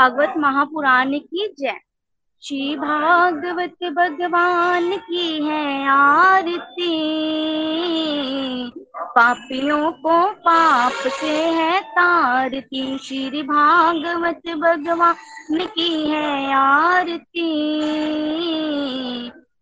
भागवत 0.00 0.34
महापुराण 0.36 1.18
की 1.18 1.54
जय। 1.58 1.74
श्री 2.42 2.76
भागवत 2.76 3.84
भगवान 3.84 4.96
की 4.96 5.44
है 5.46 5.88
आरती। 5.88 7.00
पापियों 9.00 9.92
को 9.92 10.30
पाप 10.30 10.92
से 10.92 11.44
है 11.44 11.80
तारती। 11.80 12.98
श्री 12.98 13.42
भागवत 13.42 14.40
भगवान 14.56 15.66
की 15.66 16.10
है 16.10 16.54
आरती। 16.54 17.70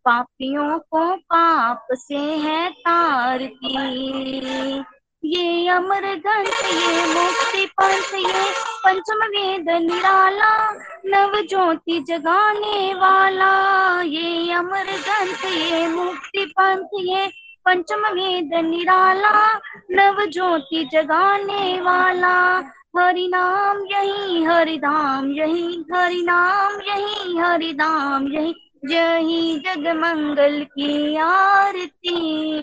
पापियों 0.05 0.79
को 0.79 1.17
पाप 1.17 1.87
से 1.93 2.17
है 2.17 2.71
तारती। 2.71 3.81
ये 5.29 5.69
अमर 5.69 6.01
ग्रंथ, 6.01 6.65
ये 6.65 7.07
मुक्ति 7.07 7.67
पंथ, 7.67 8.15
ये 8.15 8.51
पंचम 8.84 9.17
वेद 9.17 9.67
निराला, 9.71 10.73
नव 11.07 11.41
ज्योति 11.41 12.05
जगाने 12.09 12.95
वाला। 12.95 13.51
ये 14.03 14.53
अमर 14.53 14.84
ग्रंथ, 14.84 15.53
ये 15.53 15.89
मुक्ति 15.89 16.45
पंथ, 16.45 16.87
ये 16.95 17.27
पंचम 17.65 18.01
वेद 18.01 18.51
निराला, 18.55 19.61
नव 19.91 20.27
ज्योति 20.27 20.89
जगाने 20.93 21.81
वाला। 21.81 22.62
हरि 22.99 23.29
नाम 23.29 23.79
यही, 23.79 24.45
हरि 24.45 24.79
धाम 24.79 25.33
यही, 25.33 25.84
हरि 25.95 26.23
नाम 26.23 26.81
यही, 26.81 27.39
हरि 27.39 27.73
धाम 27.73 28.29
यही। 28.29 28.55
जही 28.84 29.59
जग 29.59 29.89
मंगल 29.97 30.65
की 30.65 31.17
आरती। 31.17 32.62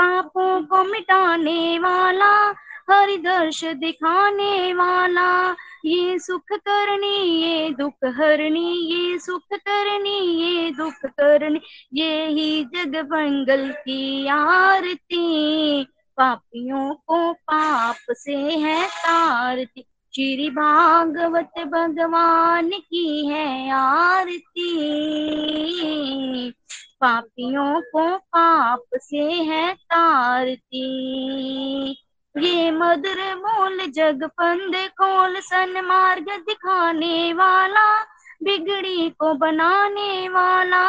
पापों 0.00 0.62
को 0.62 0.84
मिटाने 0.84 1.78
वाला 1.78 2.54
हरि 2.90 3.16
दर्श 3.16 3.64
दिखाने 3.64 4.74
वाला। 4.74 5.56
ये 5.84 6.18
सुख 6.18 6.44
करनी, 6.52 7.42
ये 7.42 7.70
दुख 7.70 8.04
हरनी, 8.04 8.74
ये 8.74 9.18
सुख 9.18 9.42
करनी, 9.52 10.18
ये 10.18 10.70
दुख 10.70 10.94
करनी। 11.04 11.60
ये 11.94 12.26
ही 12.26 12.64
जग 12.64 12.96
मंगल 13.12 13.68
की 13.70 14.26
आरती। 14.26 15.84
पापियों 16.16 16.94
को 16.94 17.32
पाप 17.32 17.96
से 18.10 18.36
है 18.36 18.86
तारती 18.86 19.84
श्री 20.14 20.50
भागवत 20.50 21.50
भगवान 21.58 22.70
की 22.70 23.26
है 23.26 23.70
आरती। 23.70 24.74
पापियों 27.00 27.80
को 27.80 28.16
पाप 28.16 28.82
से 28.96 29.22
है 29.22 29.74
तारती। 29.74 30.84
ये 32.38 32.70
मधुर 32.70 33.34
मोल 33.36 33.86
जग 33.86 34.24
पंद 34.24 34.76
खोल 34.76 35.40
सन 35.40 35.80
मार्ग 35.84 36.26
दिखाने 36.30 37.32
वाला, 37.32 38.02
बिगड़ी 38.42 39.10
को 39.10 39.34
बनाने 39.34 40.28
वाला। 40.28 40.82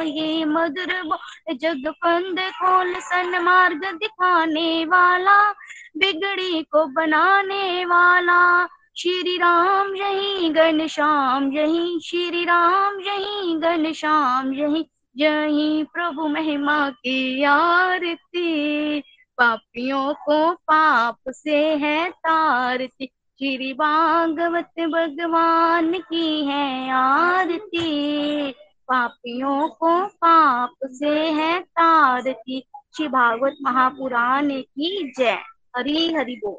ये 0.00 0.44
मधुर 0.44 1.02
बोल 1.02 1.56
जग 1.56 1.88
पंद 1.88 2.40
खोल 2.40 2.94
सन 2.94 3.38
मार्ग 3.42 3.84
दिखाने 3.94 4.84
वाला, 4.84 5.50
बिगड़ी 5.96 6.62
को 6.62 6.86
बनाने 6.86 7.84
वाला। 7.84 8.68
श्री 8.98 9.36
राम, 9.36 9.96
यही 9.96 10.50
घन 10.50 10.86
श्याम, 10.86 11.52
यही 11.52 12.00
श्री 12.00 12.44
राम, 12.44 13.00
यही 13.00 13.58
घन 13.58 13.92
श्याम, 13.92 14.52
यही 14.52 14.88
यही 15.18 15.84
प्रभु 15.84 16.28
महिमा 16.28 16.90
की 16.90 17.42
आरती। 17.42 19.00
पापियों 19.38 20.14
को 20.14 20.52
पाप 20.52 21.18
से 21.30 21.76
है 21.76 22.10
तारती। 22.10 23.06
श्री 23.06 23.72
भागवत 23.72 24.70
भगवान 24.80 25.98
की 25.98 26.44
है 26.44 26.90
आरती। 26.90 28.50
पापियों 28.88 29.68
को 29.68 30.06
पाप 30.06 30.70
से 30.84 31.30
है 31.30 31.60
तारती। 31.60 32.66
श्री 32.96 33.08
भागवत 33.08 33.56
महापुराण 33.62 34.50
की 34.50 35.12
जय। 35.18 35.38
हरि 35.76 36.14
हरि 36.18 36.40
बोल। 36.44 36.56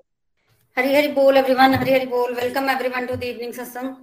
हरी 0.78 0.96
हरी 0.96 1.08
बोल 1.08 1.38
एवरीवन 1.38 1.74
हरी 1.74 1.94
हरी 1.94 2.06
बोल। 2.06 2.34
Welcome 2.34 2.70
everyone 2.70 3.06
to 3.06 3.16
the 3.16 3.24
evening 3.24 3.54
satsang. 3.54 3.96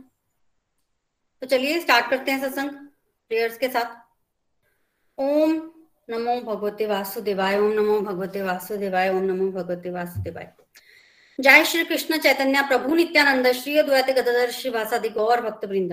तो 1.40 1.46
चलिए 1.46 1.80
स्टार्ट 1.80 2.10
करते 2.10 2.32
हैं 2.32 2.40
सत्संग 2.40 2.70
प्रेयर्स 3.28 3.58
के 3.58 3.68
साथ। 3.68 4.03
ओम 5.18 5.52
नमो 6.10 6.40
भगवते 6.40 6.86
वासुदेवाय, 6.86 7.58
ओम 7.58 7.72
नमो 7.72 7.98
भगवते 8.00 8.42
वासुदेवाय, 8.42 9.08
ओम 9.10 9.22
नमो 9.24 9.50
भगवते 9.52 9.90
वासुदेवाय। 9.90 10.52
जय 11.38 11.64
श्री 11.64 11.84
कृष्ण 11.84 12.16
चैतन्य 12.18 12.62
प्रभु 12.68 12.94
नित्यानंद, 12.94 13.50
श्री 13.52 13.76
अद्वैत 13.78 14.50
श्री 14.50 14.70
वासादि 14.70 15.08
गौर 15.08 15.40
भक्त 15.40 15.64
वृंद 15.64 15.92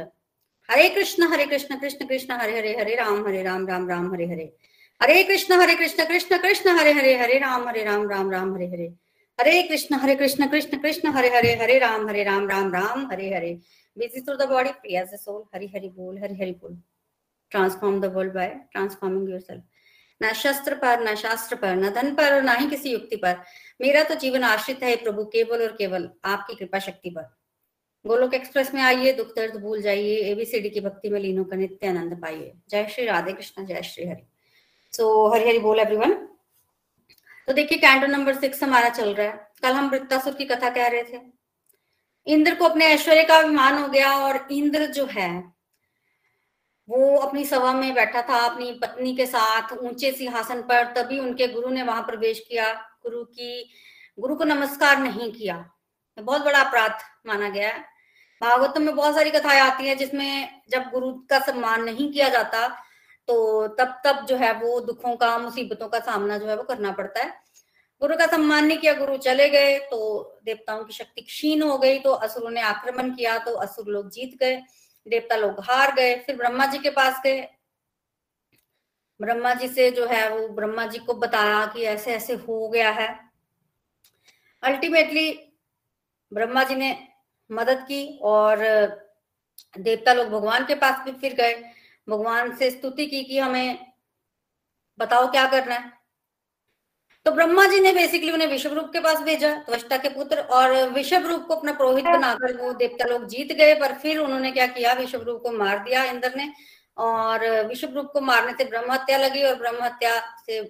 हरे 0.70 0.90
कृष्ण 0.90 1.28
हरे 1.32 1.46
कृष्ण 1.46 1.80
कृष्ण 1.80 2.06
कृष्ण, 2.08 2.34
हरे 2.34 2.58
हरे 2.58 2.76
हरे 2.78 2.96
राम 2.96 3.28
हरे 3.28 3.44
राम 3.44 3.68
राम 3.68 3.90
राम, 3.90 4.14
हरे 4.14 4.26
हरे। 4.28 4.52
हरे 5.02 5.24
कृष्ण 5.24 5.54
हरे 5.62 5.76
कृष्ण 5.76 6.06
कृष्ण 6.06 6.38
कृष्ण, 6.38 6.70
हरे 6.78 6.92
हरे 6.94 7.16
हरे 7.18 7.38
राम 7.40 7.68
हरे 7.68 7.84
राम 7.84 8.10
राम 8.10 8.32
राम, 8.32 8.54
हरे 8.56 8.68
हरे। 8.68 8.94
हरे 9.40 9.62
कृष्ण 9.64 9.96
हरे 9.96 10.16
कृष्ण 10.16 10.48
कृष्ण 10.48 10.78
कृष्ण, 10.82 11.10
हरे 11.10 11.30
हरे 11.36 11.56
हरे 11.56 11.78
राम 11.80 12.08
हरे 12.10 12.24
राम 12.24 12.48
राम 12.50 12.72
राम, 12.74 13.06
हरे 13.12 13.34
हरे। 13.36 13.60
Through 13.98 14.38
the 14.38 14.48
body 14.48 14.72
free 14.74 14.96
as 14.96 15.12
a 15.14 15.18
soul 15.18 15.46
hari 15.54 15.68
hari 15.68 15.90
bol 15.90 16.18
hari 16.18 16.36
hari 16.38 16.56
bol 17.54 17.60
transform 17.60 18.00
the 18.00 18.10
world 18.10 18.34
by 18.34 18.54
transforming 18.76 19.28
yourself. 19.28 19.62
न 20.24 20.34
शस्त्र 20.34 20.76
पर 20.76 21.00
न 21.00 21.16
शास्त्र 21.16 21.56
पर 21.56 21.76
न 21.76 21.90
धन 21.90 22.16
पर 22.16 22.42
न 22.42 22.50
ही 22.50 22.70
किसी 22.70 22.92
युक्ति 22.92 23.16
पर। 23.16 23.36
मेरा 23.82 24.04
तो 24.04 24.16
जीवन 24.16 24.44
आश्रित 24.44 24.84
है 24.84 24.96
प्रभु 24.96 25.26
केवल 25.26 25.62
और 25.62 25.72
केवल 25.72 26.10
आपकी 26.26 26.56
कृपा 26.56 26.80
शक्ति 26.80 27.10
पर। 27.10 27.22
गोलोक 28.08 28.34
एक्सप्रेस 28.34 28.74
में 28.74 28.82
आइए 28.82 29.14
दुख 29.14 29.28
दर्द 29.28 29.62
भूल 29.62 29.82
जाइए 29.82 30.16
एबीसीडी 30.16 30.70
की 30.70 30.80
भक्ति 30.80 31.10
में 31.10 31.20
लीनों 31.20 31.44
का 31.44 31.56
नित्य 31.56 31.88
आनंद 31.88 32.22
पाइए। 32.22 32.54
जय 32.70 32.88
श्री 32.88 33.06
राधे 33.06 33.34
कृष्ण 33.34 33.66
जय 33.66 33.82
श्री 33.82 34.08
हरि। 34.08 34.24
सो 34.92 35.30
so, 35.30 35.36
हरि 35.36 35.50
हरि 35.50 35.60
बोल 35.60 35.80
एवरीवन 35.80 36.14
तो 37.48 37.54
देखिए 37.54 37.78
कैंडो 37.78 38.08
नंबर 38.08 38.36
सिक्स 38.36 38.64
हमारा 38.64 38.90
चल 38.90 39.14
रहा 39.14 39.28
है। 39.28 39.48
कल 39.62 39.72
हम 39.72 39.90
वृत्तासुर 39.90 40.34
की 40.34 40.46
कथा 40.46 40.70
कह 40.70 40.88
रहे 40.88 41.04
थे। 41.04 41.20
इंद्र 42.28 42.56
को 42.56 42.66
अपने 42.66 42.86
ऐश्वर्य 42.86 43.24
का 43.24 43.38
अभिमान 43.38 43.78
हो 43.78 43.88
गया 43.88 44.18
और 44.18 44.48
इंद्र 44.52 44.86
जो 44.86 45.06
है 45.06 45.51
वो 46.92 47.18
अपनी 47.18 47.44
सभा 47.46 47.72
में 47.74 47.94
बैठा 47.94 48.22
था, 48.22 48.38
अपनी 48.46 48.72
पत्नी 48.74 49.16
के 49.16 49.26
साथ 49.26 49.74
ऊँचे 49.74 50.12
सिंहासन 50.12 50.62
पर, 50.62 50.84
तभी 50.94 51.20
उनके 51.20 51.48
गुरु 51.48 51.70
ने 51.70 51.84
वहाँ 51.84 52.02
प्रवेश 52.04 52.40
किया। 52.40 52.74
गुरु 53.04 53.24
की, 53.26 53.70
गुरु 54.20 54.36
को 54.36 54.44
नमस्कार 54.44 54.98
नहीं 54.98 55.32
किया। 55.32 55.56
बहुत 56.18 56.42
बड़ा 56.42 56.60
अपराध 56.60 56.98
माना 57.28 57.50
गया 57.50 57.70
है। 57.70 57.80
भागवतम 58.42 58.82
में 58.82 58.96
बहुत 58.96 59.16
सारी 59.16 59.32
कथाएँ 59.32 59.60
आती 59.60 59.88
है 59.88 59.96
जिसमें 59.96 60.62
जब 60.72 60.90
गुरु 60.92 61.12
का 61.30 61.40
सम्मान 61.40 61.84
नहीं 61.84 62.12
किया 62.12 62.30
जाता 62.30 62.68
तो 63.28 63.68
तब 63.70 64.02
तब 64.06 64.26
जो 64.26 64.36
है 64.36 64.52
वो 64.54 64.80
दुखों 64.82 65.16
का, 65.16 65.38
मुसीबतों 65.38 65.88
का 65.88 66.00
सामना 66.00 66.38
जो 66.38 66.48
है 66.48 66.56
वो 66.56 66.64
करना 66.64 66.92
पड़ता 66.92 67.20
है। 67.20 67.34
गुरु 68.02 68.16
का 68.18 68.26
सम्मान 68.28 68.66
नहीं 68.66 68.78
किया, 68.78 68.94
गुरु 68.94 69.18
चले 69.18 69.50
गए 69.50 69.78
तो 69.80 70.40
देवताओं 70.46 70.84
की 70.84 70.94
शक्ति 70.94 71.22
क्षीण 71.22 71.62
हो 71.62 71.78
गई 71.78 72.00
तो 72.00 72.12
असुरों 72.12 72.50
ने 72.50 72.62
आक्रमण 72.62 73.14
किया 73.16 73.38
तो 73.38 73.54
असुर 73.58 73.88
लोग 73.88 74.10
जीत 74.10 74.38
गए। 74.40 74.62
देवता 75.08 75.36
लोग 75.36 75.60
हार 75.60 75.96
गए, 75.96 76.16
फिर 76.16 76.36
ब्रह्मा 76.36 76.66
जी 76.66 76.78
के 76.78 76.90
पास 76.90 77.22
गए। 77.24 77.50
ब्रह्मा 79.22 79.54
जी 79.54 79.68
से 79.68 79.92
जो 79.92 80.08
है, 80.08 80.38
वो 80.38 80.48
ब्रह्मा 80.48 80.86
जी 80.86 81.00
को 81.00 81.14
बताया 81.14 81.66
कि 81.66 81.84
ऐसे 81.84 82.14
ऐसे 82.14 82.34
हो 82.34 82.70
गया 82.70 82.90
है। 82.90 83.32
अल्टीमेटली 84.64 85.54
ब्रह्मा 86.34 86.64
जी 86.64 86.76
ने 86.76 87.08
मदद 87.52 87.84
की 87.84 88.20
और 88.22 88.58
देवता 89.80 90.14
लोग 90.14 90.28
भगवान 90.28 90.66
के 90.66 90.76
पास 90.76 91.06
भी 91.06 91.12
फिर 91.12 91.34
गए। 91.34 91.54
भगवान 92.10 92.56
से 92.56 92.72
स्तुति 92.72 93.06
की 93.06 93.24
कि 93.24 93.40
हमें 93.40 93.94
बताओ 95.00 95.32
क्या 95.32 95.48
करना 95.48 95.76
है। 95.76 96.01
तो 97.26 97.32
ब्रह्मा 97.32 97.66
जी 97.68 97.80
ने 97.80 97.92
बेसिकली 97.94 98.32
उन्हें 98.32 98.48
विश्व 98.48 98.74
रूप 98.74 98.90
के 98.94 99.00
पास 99.00 99.22
भेजा 99.22 99.54
त्वष्टा 99.56 99.98
के 99.98 100.10
पुत्र 100.10 100.40
और 100.40 100.72
विश्व 100.90 101.28
रूप 101.28 101.46
को 101.48 101.56
अपना 101.56 101.72
पुरोहित 101.72 102.06
बनाकर 102.06 102.56
वो 102.58 102.72
देवता 102.74 103.06
लोग 103.06 103.28
जीत 103.28 103.52
गए 103.52 103.74
पर 103.76 103.94
फिर 103.94 104.18
उन्होंने 104.18 104.52
क्या 104.52 104.66
किया 104.68 104.94
विश्व 104.94 105.22
रूप 105.22 105.42
को 105.44 105.52
मार 105.52 105.80
दिया 105.80 106.04
इंद्र 106.04 106.32
ने 106.36 106.52
और 106.98 107.46
विश्व 107.68 107.88
रूप 107.88 108.10
को 108.14 108.22
मारने 108.22 108.54
से 108.54 108.66
ब्रह्म 108.66 108.92
हत्या 108.92 109.18
लगी 109.18 109.44
और 109.44 109.56
ब्रह्म 109.56 109.84
हत्या 109.84 110.20
से 110.46 110.62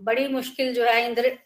बड़ी 0.00 0.28
मुश्किल 0.28 0.72
जो 0.74 0.84
है 0.84 1.04
इंद्र 1.06 1.36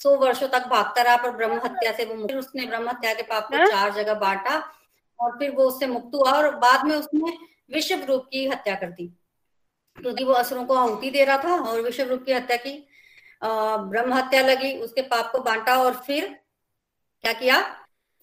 सौ 0.00 0.16
वर्षों 0.16 0.48
तक 0.48 0.66
भागता 0.66 1.02
रहा 1.02 1.16
पर 1.16 1.30
ब्रह्म 1.30 1.60
हत्या 1.64 1.92
से 1.92 2.04
वो 2.04 2.26
फिर 2.26 2.36
उसने 2.36 2.66
ब्रह्म 2.66 2.88
हत्या 2.88 3.14
के 3.14 3.22
पाप 3.22 3.48
को 3.48 3.56
हाँ। 3.56 3.66
चार 3.66 3.94
जगह 3.94 4.14
बांटा 4.14 4.56
और 5.18 5.38
फिर 5.38 5.50
वो 5.50 5.64
उससे 5.64 5.86
मुक्त 5.86 6.14
हुआ 6.14 6.32
और 6.32 6.54
बाद 6.56 6.86
में 6.86 6.96
उसने 6.96 7.32
विश्व 7.74 8.04
रूप 8.08 8.26
की 8.32 8.46
हत्या 8.48 8.74
कर 8.74 8.90
दी। 8.90 9.06
क्योंकि 9.96 10.24
वो 10.24 10.32
असुरों 10.32 10.64
को 10.64 10.74
आहुति 10.74 11.10
दे 11.10 11.24
रहा 11.24 11.38
था 11.38 11.54
और 11.62 11.80
विश्व 11.80 12.02
रूप 12.02 12.22
की 12.26 12.32
हत्या 12.32 12.56
की। 12.56 12.72
ब्रह्म 13.42 14.14
हत्या 14.14 14.42
लगी, 14.42 14.76
उसके 14.78 15.02
पाप 15.02 15.32
को 15.32 15.38
बांटा 15.38 15.76
और 15.76 15.94
फिर 15.94 16.26
क्या 17.22 17.32
किया? 17.32 17.60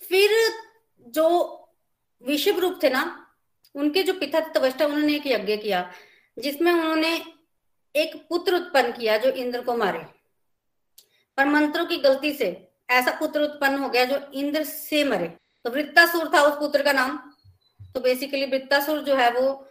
फिर 0.01 0.29
जो 1.07 1.53
विश्व 2.23 2.59
रूप 2.59 2.79
थे 2.83 2.89
ना, 2.89 3.27
उनके 3.75 4.03
जो 4.03 4.13
पिता 4.13 4.39
तवष्टा 4.39 4.85
उन्होंने 4.85 5.15
एक 5.15 5.27
यज्ञ 5.27 5.57
किया, 5.57 5.91
जिसमें 6.37 6.71
उन्होंने 6.73 7.25
एक 7.95 8.15
पुत्र 8.29 8.55
उत्पन्न 8.55 8.91
किया 8.91 9.17
जो 9.17 9.29
इंद्र 9.29 9.61
को 9.61 9.75
मारे। 9.75 9.99
पर 11.37 11.45
मंत्रों 11.45 11.85
की 11.85 11.97
गलती 11.97 12.33
से 12.33 12.67
ऐसा 12.89 13.11
पुत्र 13.19 13.41
उत्पन्न 13.41 13.79
हो 13.79 13.89
गया 13.89 14.05
जो 14.05 14.19
इंद्र 14.33 14.63
से 14.63 15.03
मरे। 15.03 15.27
तो 15.65 15.69
वृत्तासुर 15.69 16.31
था 16.33 16.41
उस 16.41 16.59
पुत्र 16.59 16.83
का 16.83 16.91
नाम। 16.91 17.17
तो 17.93 17.99
बेसिकली 17.99 18.45
वृत्तासुर 18.45 18.99
जो 18.99 19.15
है 19.15 19.31
वो 19.31 19.69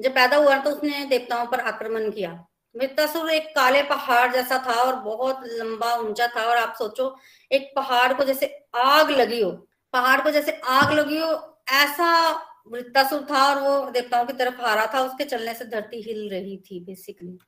जब 0.00 0.14
पैदा 0.14 0.36
हुआ 0.36 0.58
तो 0.58 0.70
उसने 0.70 1.04
देवताओं 1.04 1.46
पर 1.46 1.60
आक्रमण 1.60 2.10
किया। 2.10 2.46
वृत्तासुर 2.74 3.30
एक 3.30 3.48
काले 3.56 3.82
पहाड़ 3.82 4.32
जैसा 4.32 4.58
था 4.66 4.74
और 4.82 4.94
बहुत 4.96 5.40
लंबा, 5.48 5.94
ऊँचा 5.96 6.26
था 6.26 6.42
और 6.42 6.56
आप 6.56 6.74
सोचो, 6.78 7.16
एक 7.50 7.72
पहाड़ 7.76 8.12
को 8.12 8.24
जैसे 8.24 8.46
आग 8.76 9.10
लगी 9.10 9.40
हो, 9.42 9.50
पहाड़ 9.94 10.20
को 10.20 10.30
जैसे 10.30 10.52
आग 10.68 10.92
लगी 10.92 11.18
हो, 11.18 11.60
ऐसा 11.72 12.30
वृत्तासुर 12.72 13.26
था 13.30 13.44
और 13.44 13.60
वो 13.60 13.90
देवताओं 13.90 14.24
की 14.26 14.32
तरफ़ 14.32 14.60
रहा 14.60 14.86
था, 14.86 15.00
उसके 15.00 15.24
चलने 15.24 15.54
से 15.54 15.64
धरती 15.64 16.02
हिल 16.02 16.28
रही 16.30 16.56
थी 16.56 16.80
बेसिकली 16.80 17.38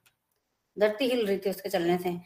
धरती 0.76 1.08
हिल 1.08 1.26
रही 1.26 1.38
थी 1.38 1.50
उसके 1.50 1.68
चलने 1.68 1.98
से। 1.98 2.16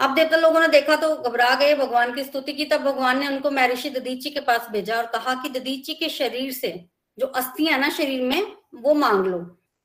अब 0.00 0.14
देवता 0.14 0.36
लोगों 0.36 0.60
ने 0.60 0.68
देखा 0.68 0.96
तो 0.96 1.14
घबरा 1.16 1.54
गए, 1.54 1.74
भगवान 1.74 2.14
की 2.14 2.24
स्तुति 2.24 2.52
की, 2.52 2.64
तब 2.64 2.82
भगवान 2.82 3.18
ने 3.20 3.28
उनको 3.28 3.50
महर्षि 3.50 3.90
ददीची 3.90 4.30
के 4.30 4.40
पास 4.40 4.68
भेजा 4.70 4.96
और 4.96 5.06
कहा 5.06 5.34
कि 5.34 5.48
ददीची 5.48 5.94
के 5.94 6.08
शरीर 6.08 6.52
से 6.52 6.70
जो 7.18 7.26
अस्थियाँ 7.26 7.78
ना 7.78 7.88
शरीर 7.90 8.22
में, 8.22 8.52
वो 8.74 8.94
मांग 8.94 9.26
लो। 9.26 9.38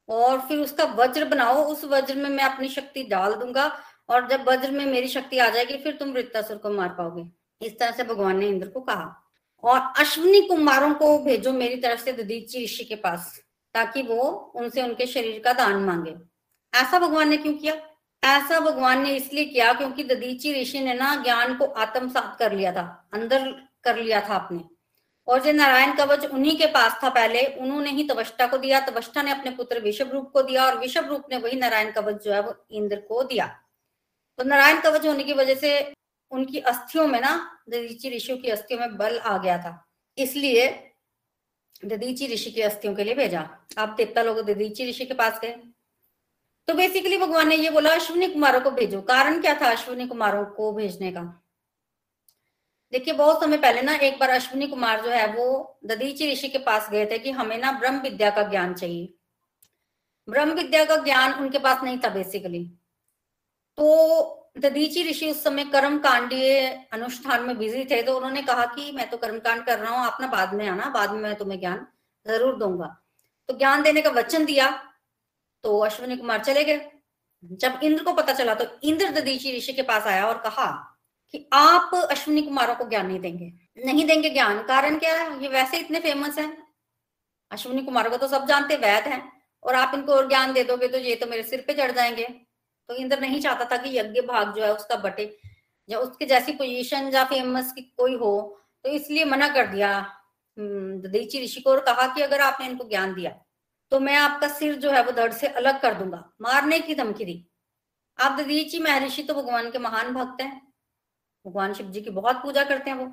और 0.09 0.39
फिर 0.39 0.59
उसका 0.59 0.83
वज्र 0.83 1.25
बनाओ, 1.25 1.63
उस 1.63 1.83
वज्र 1.83 2.15
में 2.15 2.29
मैं 2.29 2.43
अपनी 2.43 2.69
शक्ति 2.69 3.03
डाल 3.03 3.33
दूँगा 3.33 3.79
और 4.09 4.27
जब 4.27 4.49
वज्र 4.49 4.71
में 4.71 4.85
मेरी 4.85 5.07
शक्ति 5.07 5.37
आ 5.37 5.49
जाएगी, 5.49 5.77
फिर 5.77 5.93
तुम 5.93 6.09
वृत्तासुर 6.09 6.57
को 6.57 6.69
मार 6.69 6.89
पाओगे। 6.89 7.25
इस 7.65 7.79
तरह 7.79 7.91
से 7.91 8.03
भगवान 8.03 8.37
ने 8.37 8.47
इंद्र 8.47 8.67
को 8.67 8.81
कहा। 8.81 9.19
और 9.63 9.93
अश्विनी 9.99 10.41
कुमारों 10.41 10.93
को 10.93 11.19
भेजो 11.19 11.53
मेरी 11.53 11.75
तरफ़ 11.75 12.03
से 12.03 12.13
ददीची 12.13 12.63
ऋषि 12.63 12.83
के 12.83 12.95
पास, 12.95 13.41
ताकि 13.73 14.01
वो 14.01 14.21
उनसे 14.55 14.81
उनके 14.81 15.05
शरीर 15.05 15.41
का 15.45 15.53
दान 15.53 15.75
मांगे। 15.75 16.15
ऐसा 16.73 16.99
भगवान 16.99 17.29
ने 17.29 17.37
क्यों 17.37 17.53
किया? 17.53 17.73
ऐसा 18.23 18.59
भगवान 18.59 19.01
ने 19.01 19.15
इसलिए 19.15 19.45
किया 19.45 19.73
क्योंकि 19.73 20.03
ददीची 20.03 20.61
ऋषि 20.61 20.79
ने 20.79 20.93
ना 20.93 21.15
ज्ञान 21.15 21.55
को 21.55 21.65
आत्मसात 21.65 22.35
कर 22.39 22.51
लिया 22.51 22.71
था, 22.71 23.09
अंदर 23.13 23.51
कर 23.83 23.97
लिया 23.97 24.21
था 24.21 24.35
अपने। 24.35 24.72
और 25.27 25.43
जो 25.43 25.51
नारायण 25.51 25.95
कवच 25.95 26.25
उन्हीं 26.25 26.57
के 26.57 26.65
पास 26.65 26.99
था 27.03 27.09
पहले, 27.09 27.45
उन्होंने 27.45 27.89
ही 27.89 28.03
तवष्टा 28.03 28.47
को 28.47 28.57
दिया 28.57 28.79
तवष्टा 28.79 29.21
ने 29.21 29.31
अपने 29.31 29.51
पुत्र 29.51 29.79
विषभ 29.79 30.11
रूप 30.11 30.31
को 30.31 30.41
दिया 30.41 30.65
और 30.65 30.79
विषभ 30.79 31.05
रूप 31.05 31.23
ने 31.31 31.37
वही 31.37 31.57
नारायण 31.57 31.91
कवच 31.91 32.23
जो 32.23 32.33
है 32.33 32.41
वो 32.41 32.65
इंद्र 32.71 32.95
को 32.95 33.23
दिया। 33.23 33.47
तो 34.37 34.43
नारायण 34.43 34.81
कवच 34.81 35.05
होने 35.05 35.23
की 35.23 35.33
वजह 35.33 35.55
से 35.55 35.93
उनकी 36.31 36.59
अस्थियों 36.59 37.07
में 37.07 37.21
ना 37.21 37.61
ददीची 37.69 38.09
ऋषियों 38.09 38.37
की 38.37 38.49
अस्थियों 38.49 38.79
में 38.79 38.97
बल 38.97 39.19
आ 39.19 39.37
गया 39.37 39.57
था। 39.57 39.85
इसलिए 40.17 40.93
ददीची 41.85 42.27
ऋषि 42.27 42.51
की 42.51 42.61
अस्थियों 42.61 42.95
के 42.95 43.03
लिए 43.03 43.13
भेजा। 43.13 43.57
आप 43.77 43.89
देवता 43.89 44.23
लोग 44.23 44.41
ददीची 44.41 44.89
ऋषि 44.89 45.05
के 45.05 45.13
पास 45.13 45.39
गए। 45.39 45.55
तो 46.67 46.73
बेसिकली 46.73 47.17
भगवान 47.17 47.47
ने 47.47 47.55
ये 47.55 47.69
बोला, 47.69 47.93
अश्विनी 47.95 48.27
कुमारों 48.27 48.61
को 48.61 48.71
भेजो। 48.71 49.01
कारण 49.01 49.41
क्या 49.41 49.61
था 49.61 49.71
अश्विनी 49.71 50.07
कुमारों 50.07 50.45
को 50.45 50.71
भेजने 50.71 51.11
का? 51.11 51.42
देखिए, 52.93 53.13
बहुत 53.13 53.39
समय 53.41 53.57
पहले 53.57 53.81
ना 53.81 53.93
एक 53.97 54.19
बार 54.19 54.29
अश्विनी 54.29 54.67
कुमार 54.67 55.01
जो 55.03 55.09
है, 55.09 55.25
वो 55.27 55.79
ददीची 55.85 56.31
ऋषि 56.31 56.47
के 56.49 56.57
पास 56.59 56.89
गए 56.91 57.05
थे 57.05 57.17
कि 57.19 57.31
हमें 57.31 57.57
ना 57.57 57.71
ब्रह्म 57.71 58.01
विद्या 58.01 58.29
का 58.29 58.43
ज्ञान 58.49 58.73
चाहिए। 58.73 59.13
ब्रह्म 60.27 60.53
विद्या 60.53 60.83
का 60.85 60.95
ज्ञान 61.03 61.33
उनके 61.33 61.59
पास 61.59 61.83
नहीं 61.83 61.97
था 61.99 62.09
बेसिकली 62.09 62.63
तो 63.77 64.53
ददीची 64.59 65.03
ऋषि 65.03 65.29
उस 65.31 65.43
समय 65.43 65.63
कर्म 65.65 65.97
कांडीय 65.99 66.67
अनुष्ठान 66.93 67.43
में 67.43 67.57
बिज़ी 67.57 67.83
थे 67.85 68.01
तो 68.03 68.15
उन्होंने 68.17 68.41
कहा 68.43 68.65
कि 68.75 68.91
मैं 68.91 69.09
तो 69.09 69.17
कर्म 69.17 69.39
कांड 69.39 69.65
कर 69.65 69.79
रहा 69.79 69.95
हूँ 69.95 70.05
आप 70.05 70.17
ना 70.21 70.27
बाद 70.27 70.53
में 70.53 70.67
आना, 70.67 70.89
बाद 70.89 71.11
में 71.11 71.19
मैं 71.21 71.35
तुम्हें 71.35 71.59
ज्ञान 71.59 71.85
ज़रूर 72.25 72.55
दूँगा। 72.57 72.95
तो 73.49 73.57
ज्ञान 73.57 73.83
देने 73.83 74.01
का 74.01 74.09
वचन 74.11 74.45
दिया 74.45 74.69
तो 75.63 75.79
अश्विनी 75.81 76.17
कुमार 76.17 76.43
चले 76.43 76.63
गए। 76.63 76.89
जब 77.43 77.79
इंद्र 77.83 78.03
को 78.03 78.13
पता 78.13 78.33
चला 78.33 78.53
तो 78.53 78.65
इंद्र 78.83 79.09
ददीची 79.11 79.57
ऋषि 79.57 79.73
के 79.73 79.81
पास 79.83 80.07
आया 80.07 80.27
और 80.27 80.41
कहा 80.41 80.71
कि 81.33 81.49
आप 81.53 81.91
अश्विनी 82.11 82.41
कुमारों 82.41 82.75
को 82.75 82.87
ज्ञान 82.89 83.07
नहीं 83.07 83.19
देंगे। 83.19 83.51
नहीं 83.85 84.05
देंगे 84.05 84.29
ज्ञान। 84.29 84.63
कारण 84.63 84.97
क्या 84.99 85.15
है? 85.15 85.41
ये 85.43 85.47
वैसे 85.47 85.77
इतने 85.77 85.99
फ़ेमस 85.99 86.37
है। 86.39 86.57
अश्विनी 87.51 87.81
कुमारों 87.81 88.11
को 88.11 88.17
तो 88.17 88.27
सब 88.27 88.47
जानते 88.47 88.75
वैद 88.75 89.03
हैं। 89.03 89.31
और 89.63 89.75
आप 89.75 89.91
इनको 89.95 90.13
और 90.13 90.27
ज्ञान 90.29 90.53
दे 90.53 90.63
दोगे 90.63 90.87
तो 90.87 90.97
ये 90.97 91.15
तो 91.15 91.27
मेरे 91.27 91.43
सिर 91.43 91.63
पे 91.67 91.73
चढ़ 91.73 91.91
जाएँगे। 91.91 92.25
तो 92.89 92.95
इंद्र 92.95 93.19
नहीं 93.19 93.41
चाहता 93.41 93.65
था 93.65 93.77
कि 93.77 93.97
यज्ञ 93.97 94.21
भाग 94.21 94.53
जो 94.55 94.63
है 94.63 94.73
उसका 94.75 94.95
बटे 94.95 95.37
या 95.89 95.99
उसकी 95.99 96.25
जैसी 96.25 96.51
पोजीशन 96.51 97.09
या 97.13 97.23
फ़ेमस 97.23 97.73
की 97.73 97.81
कोई 97.97 98.15
हो। 98.15 98.59
तो 98.83 98.89
इसलिए 98.89 99.25
मना 99.25 99.47
कर 99.47 99.67
दिया 99.67 99.89
हम्म, 100.57 101.01
ददीची 101.01 101.43
ऋषि 101.43 101.61
को 101.61 101.69
और 101.69 101.79
कहा 101.79 102.07
कि 102.15 102.21
अगर 102.21 102.41
आपने 102.41 102.65
इनको 102.67 102.83
ज्ञान 102.89 103.13
दिया 103.13 103.31
तो 103.91 103.99
मैं 103.99 104.15
आपका 104.15 104.47
सिर 104.47 104.75
जो 104.75 104.91
है 104.91 105.03
वो 105.03 105.11
धड़ 105.11 105.31
से 105.31 105.47
अलग 105.47 105.81
कर 105.81 105.93
दूँगा। 105.93 106.23
मारने 106.41 106.79
की 106.79 106.95
धमकी 106.95 107.25
दी। 107.25 107.47
आप 108.19 108.39
ददीची 108.39 108.79
महर्षि 108.79 109.23
तो 109.23 109.33
भगवान 109.33 109.71
के 109.71 109.79
महान 109.79 110.13
भक्त 110.13 110.41
हैं। 110.41 110.72
भगवान 111.45 111.73
शिव 111.73 111.87
जी 111.87 112.01
की 112.01 112.09
बहुत 112.09 112.35
पूजा 112.35 112.63
करते 112.63 112.89
हैं 112.89 112.97
वो। 112.97 113.11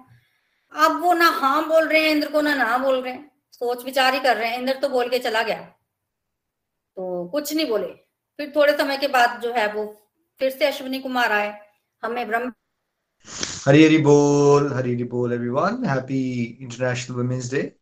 अब 0.72 1.00
वो 1.02 1.12
ना 1.12 1.28
हाँ 1.28 1.68
बोल 1.68 1.88
रहे 1.88 2.00
हैं, 2.00 2.10
इंद्र 2.10 2.30
को 2.30 2.40
ना 2.40 2.54
ना 2.54 2.78
बोल 2.78 3.00
रहे 3.02 3.12
हैं। 3.12 3.30
सोच 3.52 3.84
विचार 3.84 4.14
ही 4.14 4.20
कर 4.20 4.36
रहे 4.36 4.48
हैं, 4.48 4.58
इंद्र 4.58 4.74
तो 4.74 4.88
बोल 4.88 5.08
के 5.08 5.18
चला 5.18 5.42
गया। 5.42 5.60
तो 6.96 7.28
कुछ 7.28 7.52
नहीं 7.54 7.68
बोले। 7.68 7.86
फिर 8.38 8.52
थोड़े 8.56 8.72
समय 8.72 8.96
के 8.96 9.08
बाद 9.08 9.40
जो 9.40 9.52
है 9.52 9.72
वो 9.72 9.84
फिर 10.40 10.50
से 10.50 10.66
अश्विनी 10.66 10.98
कुमार 10.98 11.32
आए। 11.32 11.58
हमें 12.02 12.26
ब्रह्म 12.28 12.52
हरी 13.66 13.84
हरी 13.84 13.98
बोल, 13.98 14.72
हरी 14.72 14.94
हरी 14.94 15.04
बोल 15.04 15.32
everyone 15.32 15.84
happy 15.84 16.42
international 16.60 17.16
women's 17.16 17.50
day 17.50 17.76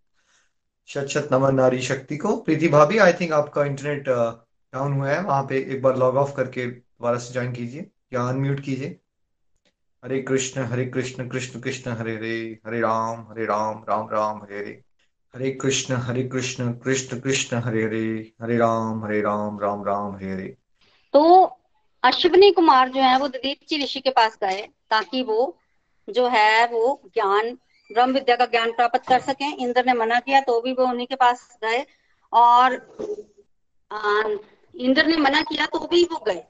शत 0.88 1.07
शत 1.07 1.28
नमन 1.33 1.55
नारी 1.55 1.83
शक्ति 1.83 2.17
को। 2.17 2.37
प्रीति 2.37 2.69
भाभी 2.69 2.99
आई 2.99 3.12
थिंक 3.12 3.33
आपका 3.33 3.64
इंटरनेट 3.64 4.09
डाउन 4.09 4.93
हुआ 4.93 5.11
है। 5.11 5.21
वहाँ 5.23 5.43
पे 5.43 5.59
एक 5.59 5.83
बार 5.83 5.97
लॉग 5.97 6.17
ऑफ़ 6.17 6.35
करके 6.37 6.67
दोबारा 6.67 7.19
से 7.19 7.33
ज्वाइन 7.33 7.52
कीजिए 7.52 7.90
या 8.12 8.28
अनम्यूट 8.28 8.61
कीजिए। 8.61 9.00
हरे 10.02 10.21
कृष्ण 10.23 10.62
हरे 10.62 10.85
कृष्ण 10.87 11.28
कृष्ण 11.28 11.61
कृष्ण, 11.61 11.90
हरे 11.90 12.14
हरे 12.14 12.37
हरे 12.67 12.81
राम 12.81 13.21
हरे 13.31 13.45
राम 13.45 13.85
राम 13.88 14.09
राम, 14.09 14.37
हरे 14.43 14.59
हरे 14.59 14.73
हरे 15.35 15.50
कृष्ण 15.52 15.95
हरे 16.02 16.23
कृष्ण 16.25 16.73
कृष्ण 16.85 17.19
कृष्ण, 17.21 17.57
हरे 17.57 17.83
हरे 17.85 18.33
हरे 18.43 18.57
राम 18.59 19.05
हरे 19.05 19.21
राम 19.21 19.59
राम 19.61 19.83
राम, 19.85 20.14
हरे 20.14 20.33
हरे 20.33 20.47
तो 21.14 21.23
अश्विनी 22.02 22.50
कुमार 22.50 22.88
जो 22.88 23.00
है 23.02 23.19
वो 23.19 23.28
ददीची 23.28 23.83
ऋषि 23.83 24.00
के 24.00 24.11
पास 24.11 24.38
गए 24.43 24.61
ताकि 24.90 25.23
वो 25.23 25.57
जो 26.09 26.26
है 26.28 26.67
वो 26.67 27.00
ज्ञान, 27.14 27.50
ब्रह्म 27.90 28.12
विद्या 28.14 28.37
का 28.37 28.47
ज्ञान 28.47 28.71
प्राप्त 28.73 29.02
कर 29.09 29.21
सके। 29.21 29.50
इंद्र 29.62 29.85
ने 29.87 29.93
मना 29.95 30.21
किया 30.21 30.40
तो 30.40 30.61
भी 30.61 30.73
वो 30.73 30.87
उन्हीं 30.87 31.07
के 31.07 31.17
पास 31.17 31.49
गए 31.64 31.85
और 32.33 32.75
इंद्र 34.75 35.07
ने 35.07 35.17
मना 35.19 35.43
किया 35.43 35.67
तो 35.67 35.78
भी 35.87 36.02
वो 36.05 36.23
गए। 36.26 36.43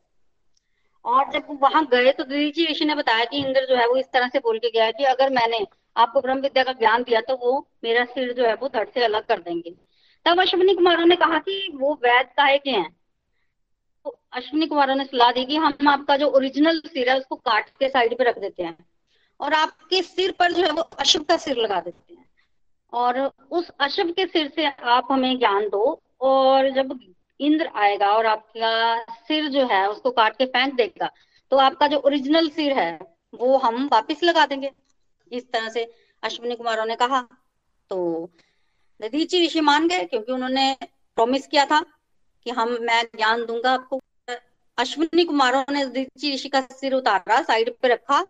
और 1.08 1.30
जब 1.32 1.46
वहाँ 1.62 1.84
गए 1.86 2.12
तो 2.12 2.24
दीदी 2.24 2.66
ऋषि 2.66 2.84
ने 2.84 2.94
बताया 2.94 3.24
कि 3.24 3.38
इंद्र 3.38 3.64
जो 3.66 3.76
है 3.76 3.86
वो 3.88 3.96
इस 3.96 4.06
तरह 4.12 4.28
से 4.28 4.38
बोल 4.38 4.58
के 4.58 4.70
गया 4.70 4.90
कि 4.90 5.04
अगर 5.04 5.30
मैंने 5.30 5.66
आपको 5.96 6.20
ब्रह्म 6.20 6.40
विद्या 6.40 6.64
का 6.64 6.72
ज्ञान 6.72 7.02
दिया 7.02 7.20
तो 7.20 7.36
वो 7.36 7.52
मेरा 7.84 8.04
सिर 8.04 8.32
जो 8.32 8.46
है 8.46 8.54
वो 8.54 8.68
धड़ 8.68 8.88
से 8.88 9.04
अलग 9.04 9.26
कर 9.26 9.40
देंगे। 9.40 9.70
तब 10.26 10.40
अश्विनी 10.40 10.74
कुमारों 10.74 11.06
ने 11.06 11.16
कहा 11.16 11.38
कि 11.38 11.72
वो 11.74 11.94
वैद 11.94 12.26
काहे 12.36 12.58
के 12.58 12.70
हैं। 12.70 12.90
तो 14.04 14.18
अश्विनी 14.32 14.66
कुमारों 14.66 14.94
ने 14.94 15.04
सलाह 15.04 15.32
दी 15.32 15.44
कि 15.44 15.56
हम 15.56 15.88
आपका 15.88 16.16
जो 16.16 16.28
ओरिजिनल 16.28 16.80
सिर 16.86 17.10
है 17.10 17.18
उसको 17.18 17.36
काट 17.36 17.68
के 17.70 17.88
साइड 17.88 18.16
पे 18.18 18.24
रख 18.24 18.38
देते 18.38 18.62
हैं 18.62 18.76
और 19.40 19.52
आपके 19.52 20.02
सिर 20.02 20.32
पर 20.38 20.52
जो 20.52 20.62
है 20.62 20.70
वो 20.70 20.82
अशुभ 20.82 21.24
का 21.24 21.36
सिर 21.36 21.56
लगा 21.56 21.80
देते 21.80 22.14
हैं। 22.14 22.24
और 22.92 23.20
उस 23.50 23.70
अशुभ 23.80 24.10
के 24.10 24.26
सिर 24.26 24.52
से 24.56 24.66
आप 24.66 25.08
हमें 25.10 25.38
ज्ञान 25.38 25.68
दो 25.68 26.00
और 26.20 26.70
जब 26.70 26.98
इंद्र 27.40 27.70
आएगा 27.74 28.06
और 28.06 28.26
आपका 28.26 29.02
सिर 29.02 29.48
जो 29.48 29.66
है 29.66 29.88
उसको 29.88 30.10
काट 30.10 30.36
के 30.36 30.46
फेंक 30.46 30.74
देगा। 30.74 31.10
तो 31.50 31.56
आपका 31.56 31.86
जो 31.86 31.98
ओरिजिनल 31.98 32.48
सिर 32.48 32.72
है, 32.72 32.98
वो 33.34 33.58
हम 33.58 33.88
वापिस 33.92 34.22
लगा 34.22 34.46
देंगे। 34.46 34.70
इस 35.32 35.52
तरह 35.52 35.68
से 35.68 35.92
अश्विनी 36.22 36.56
कुमारों 36.56 36.86
ने 36.86 36.96
कहा। 36.96 37.28
तो 37.90 38.30
दधीची 39.02 39.46
ऋषि 39.46 39.60
मान 39.60 39.88
गए, 39.88 40.04
क्योंकि 40.04 40.32
उन्होंने 40.32 40.76
प्रॉमिस 41.16 41.46
किया 41.46 41.66
था 41.66 41.80
कि 42.44 42.50
हम, 42.50 42.78
मैं 42.80 43.04
ज्ञान 43.16 43.46
दूँगा 43.46 43.72
आपको। 43.72 44.00
अश्विनी 44.78 45.24
कुमारों 45.24 45.64
ने 45.70 45.86
दधीची 45.86 46.34
ऋषि 46.34 46.48
का 46.48 46.60
सिर 46.60 46.94
उतारा 46.94 47.42
साइड 47.42 47.76
पे 47.78 47.88
रखा 47.88 48.26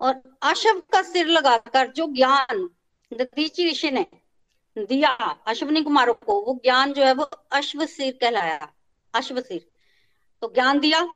और 0.00 0.38
अशव 0.42 0.82
का 0.92 1.02
सिर 1.02 1.26
लगाकर 1.26 1.88
जो 1.88 2.06
ज्ञान 2.06 2.70
दधीची 3.12 3.70
ऋषि 3.70 3.90
ने 3.90 4.06
दिया 4.78 5.10
अश्विनी 5.46 5.82
कुमारों 5.82 6.14
को, 6.14 6.42
वो 6.42 6.60
ज्ञान 6.64 6.92
जो 6.92 7.02
है 7.02 7.14
वो 7.14 7.22
अश्व 7.52 7.86
सिर 7.86 8.18
कहलाया, 8.20 8.72
अश्व 9.14 9.40
सिर। 9.40 9.66
तो 10.40 10.52
ज्ञान 10.54 10.78
दिया, 10.78 11.08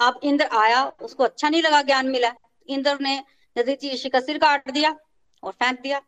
अब 0.00 0.20
इंद्र 0.22 0.44
आया, 0.44 0.92
उसको 1.02 1.24
अच्छा 1.24 1.48
नहीं 1.48 1.62
लगा 1.62 1.82
ज्ञान 1.82 2.08
मिला। 2.08 2.34
इंद्र 2.68 2.98
ने 3.00 3.24
दधीची 3.58 3.92
ऋषि 3.92 4.08
का 4.08 4.20
सिर 4.20 4.38
काट 4.38 4.70
दिया 4.70 4.96
और 5.42 5.52
फेंक 5.52 5.80
दिया। 5.80 5.98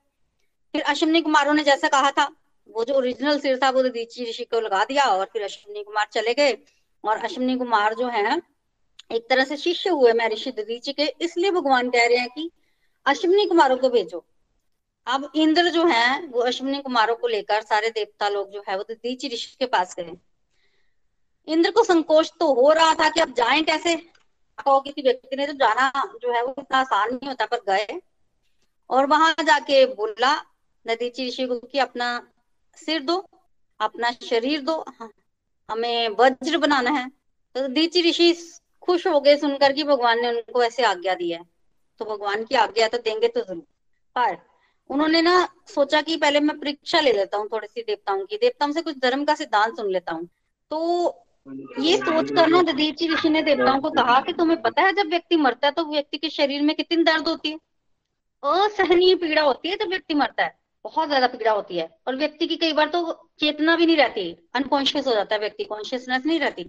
फिर 0.72 0.82
अश्विनी 0.82 1.20
कुमारों 1.20 1.54
ने 1.54 1.64
जैसा 1.64 1.88
कहा 1.88 2.10
था, 2.10 2.36
वो 2.68 2.84
जो 2.84 2.94
ओरिजिनल 2.94 3.40
सिर 3.40 3.60
था, 3.62 3.70
वो 3.70 3.82
दधीची 3.82 4.30
ऋषि 4.30 4.44
को 4.44 4.60
लगा 4.60 4.84
दिया 4.84 5.04
और 5.04 5.26
फिर 5.32 5.42
अश्विनी 5.42 5.84
कुमार 5.84 6.06
चले 6.12 6.34
गए। 6.34 6.58
और 7.04 7.18
अश्विनी 7.18 7.56
कुमार 7.56 7.94
जो 7.94 8.08
है, 8.08 8.42
एक 9.12 9.30
तरह 9.30 9.44
से 9.44 9.56
शिष्य 9.56 9.90
हुए। 9.90 10.12
मैं 10.12 10.28
ऋषि 10.28 10.50
दधीची 10.50 10.92
के, 10.92 11.14
इसलिए 11.20 11.50
भगवान 11.50 11.90
कह 11.90 12.06
रहे 12.06 12.16
हैं 12.16 12.28
कि 12.28 12.50
अश्विनी 13.06 13.46
कुमारों 13.46 13.76
को 13.76 13.90
भेजो। 13.90 14.26
अब 15.06 15.32
इंद्र 15.34 15.70
जो 15.70 15.86
है, 15.86 16.26
वो 16.26 16.40
अश्विनी 16.40 16.82
कुमारों 16.82 17.16
को 17.16 17.26
लेकर 17.26 17.62
सारे 17.62 17.90
देवता 17.90 18.28
लोग 18.28 18.50
जो 18.50 18.64
है, 18.68 18.76
वो 18.76 18.82
दधीची 18.82 19.28
ऋषि 19.28 19.56
के 19.58 19.66
पास 19.66 19.96
गए। 19.96 20.16
इंद्र 21.48 21.70
को 21.70 21.84
संकोच 21.84 22.32
तो 22.40 22.54
हो 22.54 22.72
रहा 22.72 22.94
था 22.94 23.10
कि 23.10 23.20
अब 23.20 23.32
जाएँ 23.32 23.62
कैसे? 23.62 23.96
तो 23.96 24.80
किसी 24.80 25.02
व्यक्ति 25.02 25.36
ने 25.36 25.46
तो 25.46 25.52
जाना 25.52 25.92
जो 26.22 26.32
है, 26.32 26.44
वो 26.44 26.54
इतना 26.58 26.78
आसान 26.78 27.08
नहीं 27.08 27.28
होता, 27.28 27.46
पर 27.46 27.56
गए। 27.56 28.00
और 28.90 29.06
वहाँ 29.06 29.34
जाके 29.40 29.86
बोला 29.86 30.36
नदीची 30.86 31.28
ऋषि 31.28 31.46
को 31.46 31.58
कि 31.58 31.78
अपना 31.78 32.32
सिर 32.76 33.02
दो, 33.02 33.30
अपना 33.80 34.10
शरीर 34.10 34.60
दो, 34.60 34.84
हमें 35.70 36.08
वज्र 36.08 36.58
बनाना 36.58 36.90
है। 36.90 37.08
तो 37.54 37.68
दीची 37.68 38.10
ऋषि 38.10 38.56
खुश 38.82 39.06
हो 39.06 39.20
गए 39.20 39.36
सुनकर 39.36 39.72
कि 39.72 39.84
भगवान 39.84 40.20
ने 40.20 40.28
उनको 40.28 40.62
ऐसे 40.62 40.82
आज्ञा 40.82 41.14
दी 41.14 41.30
है। 41.30 41.44
तो 41.98 42.04
भगवान 42.04 42.44
की 42.44 42.54
आज्ञा 42.54 42.88
तो 42.88 42.98
देंगे 42.98 43.28
तो 43.28 43.40
ज़रूर। 43.40 43.66
पर 44.16 44.49
उन्होंने 44.90 45.22
ना 45.22 45.32
सोचा 45.68 46.00
कि 46.00 46.16
पहले 46.16 46.40
मैं 46.40 46.58
परीक्षा 46.58 47.00
ले 47.00 47.12
लेता 47.12 47.36
हूँ 47.36 47.48
थोड़ी 47.52 47.66
सी 47.66 47.82
देवताओं 47.82 48.24
की। 48.24 48.36
देवताओं 48.36 48.72
से 48.72 48.82
कुछ 48.82 48.98
धर्म 48.98 49.24
का 49.24 49.34
सिद्धांत 49.34 49.76
सुन 49.76 49.90
लेता 49.92 50.12
हूँ। 50.12 50.28
तो 50.70 51.26
ये 51.80 51.96
सोच 51.96 52.30
कर 52.30 52.46
ना 52.46 52.62
ददीची 52.62 53.08
ऋषि 53.08 53.28
ने 53.28 53.42
देवताओं 53.42 53.80
को 53.80 53.90
कहा 53.90 54.20
कि 54.20 54.32
तुम्हें 54.32 54.60
पता 54.62 54.82
है 54.82 54.92
जब 54.92 55.08
व्यक्ति 55.08 55.36
मरता 55.36 55.66
है 55.66 55.72
तो 55.72 55.84
व्यक्ति 55.84 56.18
के 56.18 56.28
शरीर 56.30 56.62
में 56.62 56.74
कितनी 56.76 57.04
दर्द 57.04 57.28
होती 57.28 57.50
है? 57.50 57.58
असहनीय 58.42 59.14
पीड़ा 59.14 59.42
होती 59.42 59.68
है 59.68 59.76
जब 59.76 59.88
व्यक्ति 59.88 60.14
मरता 60.14 60.44
है। 60.44 60.58
बहुत 60.84 61.08
ज़्यादा 61.08 61.26
पीड़ा 61.26 61.52
होती 61.52 61.78
है। 61.78 61.88
और 62.06 62.16
व्यक्ति 62.16 62.46
की 62.46 62.56
कई 62.56 62.72
बार 62.72 62.88
तो 62.88 63.12
चेतना 63.40 63.76
भी 63.76 63.86
नहीं 63.86 63.96
रहती। 63.96 64.30
अनकॉन्शियस 64.54 65.06
हो 65.06 65.12
जाता 65.12 65.34
है 65.34 65.40
व्यक्ति 65.40 65.64
कॉन्शियसनेस 65.64 66.26
नहीं 66.26 66.40
रहती। 66.40 66.64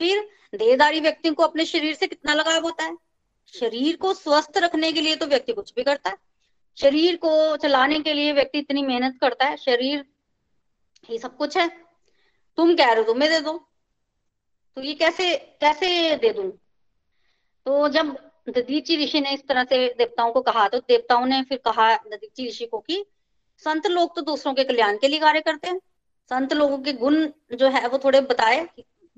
फिर 0.00 0.28
देहदारी 0.54 1.00
व्यक्ति 1.00 1.30
को 1.30 1.42
अपने 1.42 1.64
शरीर 1.64 1.94
से 1.94 2.06
कितना 2.06 2.34
लगाव 2.34 2.62
होता 2.62 2.84
है? 2.84 2.96
शरीर 3.54 3.96
को 3.96 4.12
स्वस्थ 4.14 4.58
रखने 4.58 4.92
के 4.92 5.00
लिए 5.00 5.16
तो 5.16 5.26
व्यक्ति 5.26 5.52
कुछ 5.52 5.72
भी 5.76 5.82
करता 5.82 6.10
है। 6.10 6.16
शरीर 6.76 7.16
को 7.16 7.56
चलाने 7.56 8.00
के 8.00 8.12
लिए 8.12 8.32
व्यक्ति 8.32 8.58
इतनी 8.58 8.82
मेहनत 8.82 9.18
करता 9.20 9.44
है, 9.44 9.56
शरीर 9.56 10.04
ये 11.10 11.18
सब 11.18 11.36
कुछ 11.36 11.56
है। 11.56 11.68
तुम 12.58 12.74
कह 12.74 12.86
रहे 12.86 12.96
हो, 12.96 13.02
तुम्हें 13.02 13.30
दे 13.30 13.40
दो। 13.40 13.52
तो 14.76 14.82
ये 14.82 14.94
कैसे 14.94 15.34
कैसे 15.60 16.16
दे 16.16 16.32
दू? 16.32 16.42
तो 17.66 17.88
जब 17.88 18.16
ददीची 18.48 18.96
ऋषि 18.96 19.20
ने 19.20 19.32
इस 19.34 19.46
तरह 19.48 19.64
से 19.64 19.86
देवताओं 19.98 20.32
को 20.32 20.40
कहा 20.40 20.68
तो 20.68 20.78
देवताओं 20.78 21.26
ने 21.26 21.42
फिर 21.42 21.58
कहा 21.58 21.94
ददीची 21.96 22.48
ऋषि 22.48 22.66
को 22.66 22.78
कि 22.78 23.04
संत 23.62 23.86
लोग 23.86 24.14
तो 24.16 24.22
दूसरों 24.22 24.54
के 24.54 24.64
कल्याण 24.64 24.96
के 24.96 25.08
लिए 25.08 25.20
कार्य 25.20 25.40
करते 25.40 25.68
हैं। 25.68 25.78
संत 26.30 26.52
लोगों 26.52 26.78
के 26.78 26.92
गुण 26.92 27.26
जो 27.54 27.68
है, 27.68 27.86
वो 27.88 27.98
थोड़े 27.98 28.20
बताए 28.20 28.66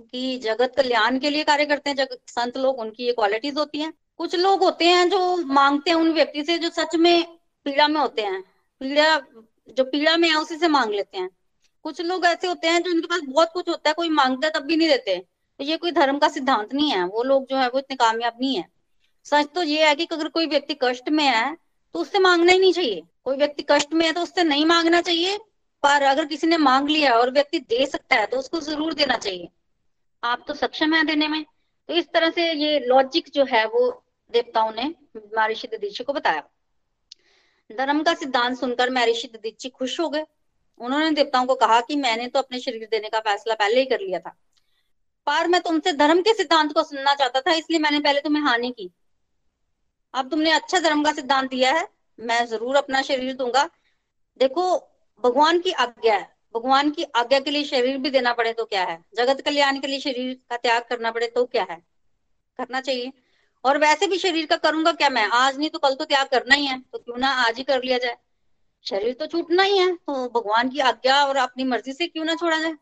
कि 0.01 0.39
जगत 0.39 0.75
कल्याण 0.77 1.19
के 1.19 1.31
लिए 1.31 1.45
कार्य 1.45 1.67
करते 1.67 1.91
हैं। 1.91 1.97
जगत 1.97 2.21
संत 2.27 2.57
लोग, 2.57 2.79
उनकी 2.79 3.07
ये 3.07 3.13
क्वालिटीज 3.13 3.57
होती 3.57 3.79
हैं। 3.79 3.93
कुछ 4.19 4.35
लोग 4.35 4.63
होते 4.63 4.85
हैं 4.85 5.09
जो 5.11 5.37
मांगते 5.37 5.91
हैं 5.91 5.97
उन 5.97 6.13
व्यक्ति 6.13 6.45
से, 6.45 6.59
जो 6.59 6.71
सच 6.71 6.97
में 6.97 7.39
पीड़ा 7.67 7.89
में 7.89 8.01
होते 8.01 8.23
हैं। 8.23 8.43
पीड़ा, 8.81 9.17
जो 9.69 9.85
पीड़ा 9.85 10.17
में 10.17 10.29
है, 10.29 10.35
उसी 10.35 10.57
से 10.57 10.69
मांग 10.69 10.91
लेते 10.91 11.19
हैं। 11.19 11.29
कुछ 11.85 12.01
लोग 12.01 12.25
ऐसे 12.27 12.47
होते 12.47 12.69
हैं, 12.69 12.83
जो 12.83 12.91
उनके 12.91 13.07
पास 13.07 13.21
बहुत 13.25 13.51
कुछ 13.53 13.69
होता 13.69 13.91
है, 13.91 13.95
कोई 13.95 14.09
माँगता 14.11 14.51
तब 14.51 14.65
भी 14.65 14.77
नहीं 14.77 14.89
देते। 14.89 15.17
तो 15.61 15.65
ये 15.65 15.77
कोई 15.77 15.93
धर्म 15.93 16.19
का 16.19 16.29
सिद्धांत 16.29 16.75
नहीं 16.75 16.91
है। 16.91 17.05
वो 17.05 17.23
लोग 17.23 17.47
जो 17.47 17.57
है, 17.57 17.69
वो 17.69 17.79
इतने 17.79 17.97
कामयाब 17.97 18.39
नहीं 18.41 18.57
है। 18.57 18.65
सच 19.27 19.49
तो 19.55 19.63
ये 19.63 19.87
है 19.87 19.95
कि 19.95 20.07
अगर 20.13 20.29
कोई 20.29 20.47
व्यक्ति 20.47 20.77
कष्ट 20.83 21.09
में 21.09 21.25
है 21.25 21.57
तो 21.95 22.01
उससे 22.01 22.19
मांगना 22.19 22.53
ही 22.53 22.59
नहीं 22.59 22.73
चाहिए। 22.73 23.03
कोई 23.25 23.37
व्यक्ति 23.37 23.65
कष्ट 23.71 23.93
में 23.95 24.05
है 24.07 24.13
तो 24.13 24.21
उससे 24.21 24.43
नहीं 24.45 24.65
मांगना 24.67 25.01
चाहिए। 25.01 25.37
पर 25.83 26.03
अगर 26.03 26.25
किसी 26.25 26.47
ने 26.47 26.57
मांग 26.57 26.89
लिया 26.89 27.13
और 27.13 27.31
व्यक्ति 27.31 27.59
दे 27.59 27.87
सकता 27.87 28.17
है 28.17 28.27
तो 28.27 28.39
उसको 28.39 28.61
ज़रूर 28.61 28.95
देना 28.95 29.17
चाहिए। 29.17 29.49
आप 30.23 30.45
तो 30.49 30.55
सक्षम 30.55 30.95
है 30.95 31.05
देने 31.05 31.29
में। 31.29 31.45
तो 31.89 31.95
इस 31.95 32.07
तरह 32.13 32.31
से 32.31 32.53
ये 32.53 32.79
लॉजिक 32.81 33.29
जो 33.35 33.45
है, 33.45 33.65
वो 33.67 34.03
देवताओं 34.33 34.73
ने 34.73 34.95
महर्षि 35.17 35.69
ददीची 35.69 36.05
को 36.05 36.13
बताया। 36.13 36.43
धर्म 37.71 38.03
का 38.03 38.15
सिद्धांत 38.15 38.59
सुनकर 38.59 38.91
महर्षि 38.91 39.29
ददीची 39.29 39.69
खुश 39.69 40.01
हो 40.01 40.09
गए। 40.09 40.25
उन्होंने 40.81 41.11
देवताओं 41.11 41.47
को 41.47 41.55
कहा 41.55 41.81
कि 41.81 41.97
मैंने 41.97 42.27
तो 42.29 42.39
अपने 42.39 42.61
शरीर 42.61 42.89
देने 42.91 43.09
का 43.09 43.21
फैसला 43.21 43.55
पहले 43.55 43.81
ही 43.81 43.87
कर 43.87 44.01
लिया 44.01 44.19
था। 44.19 44.37
पर 45.27 45.49
मैं 45.49 45.61
तुमसे 45.61 45.93
धर्म 45.93 46.21
के 46.23 46.35
सिद्धांत 46.35 46.73
को 46.73 46.83
सुनना 46.83 47.15
चाहता 47.15 47.41
था, 47.41 47.53
इसलिए 47.53 47.79
मैंने 47.79 48.01
पहले 48.01 48.21
तुम्हें 48.21 48.43
हानि 48.43 48.71
की। 48.71 48.91
अब 50.15 50.31
तुमने 50.31 50.51
अच्छा 50.51 50.79
धर्म 50.79 51.05
का 51.05 51.13
सिद्धांत 51.13 51.51
दिया 51.51 51.73
है, 51.73 51.89
मैं 52.21 52.47
ज़रूर 52.47 52.77
अपना 52.77 53.03
शरीर 53.03 53.35
दूँगा। 53.35 53.71
देखो, 54.41 54.77
भगवान 55.25 55.61
की 55.61 55.71
आज्ञा 55.71 56.15
है। 56.15 56.35
भगवान 56.55 56.91
की 56.91 57.03
आज्ञा 57.03 57.39
के 57.41 57.51
लिए 57.51 57.65
शरीर 57.65 57.99
भी 57.99 58.11
देना 58.11 58.33
पड़े 58.33 58.53
तो 58.53 58.65
क्या 58.65 58.85
है? 58.85 59.05
जगत 59.15 59.41
कल्याण 59.41 59.81
के 59.81 59.87
लिए 59.87 60.01
शरीर 60.01 60.35
का 60.51 60.57
त्याग 60.57 60.83
करना 60.83 61.11
पड़े 61.11 61.27
तो 61.27 61.45
क्या 61.45 61.67
है? 61.71 61.83
करना 62.59 62.81
चाहिए। 62.81 63.13
और 63.65 63.79
वैसे 63.79 64.07
भी 64.07 64.19
शरीर 64.19 64.47
का 64.47 64.57
करूँगा 64.59 64.93
क्या 64.93 65.09
मैं? 65.11 65.27
आज 65.27 65.59
नहीं 65.59 65.71
तो 65.71 65.79
कल 65.79 65.95
तो 65.95 66.05
त्याग 66.05 66.27
करना 66.29 66.55
ही 66.55 66.67
है? 66.67 66.79
तो 66.83 66.99
क्यों 66.99 67.17
ना 67.19 67.29
आज 67.47 67.59
ही 67.59 67.65
कर 67.65 67.83
लिया 67.83 67.99
जाए। 67.99 68.17
शरीर 68.87 69.13
तो 69.15 69.27
छूटना 69.27 69.63
ही 69.63 69.79
है 69.79 69.93
तो 69.97 70.29
भगवान 70.31 70.69
की 70.69 70.79
आज्ञा 70.81 71.25
और 71.25 71.37
अपनी 71.37 71.65
मर्ज़ी 71.65 71.93
से 71.93 72.07
क्यों 72.07 72.25
ना 72.25 72.35
छोड़ा 72.35 72.59
जाए? 72.59 72.75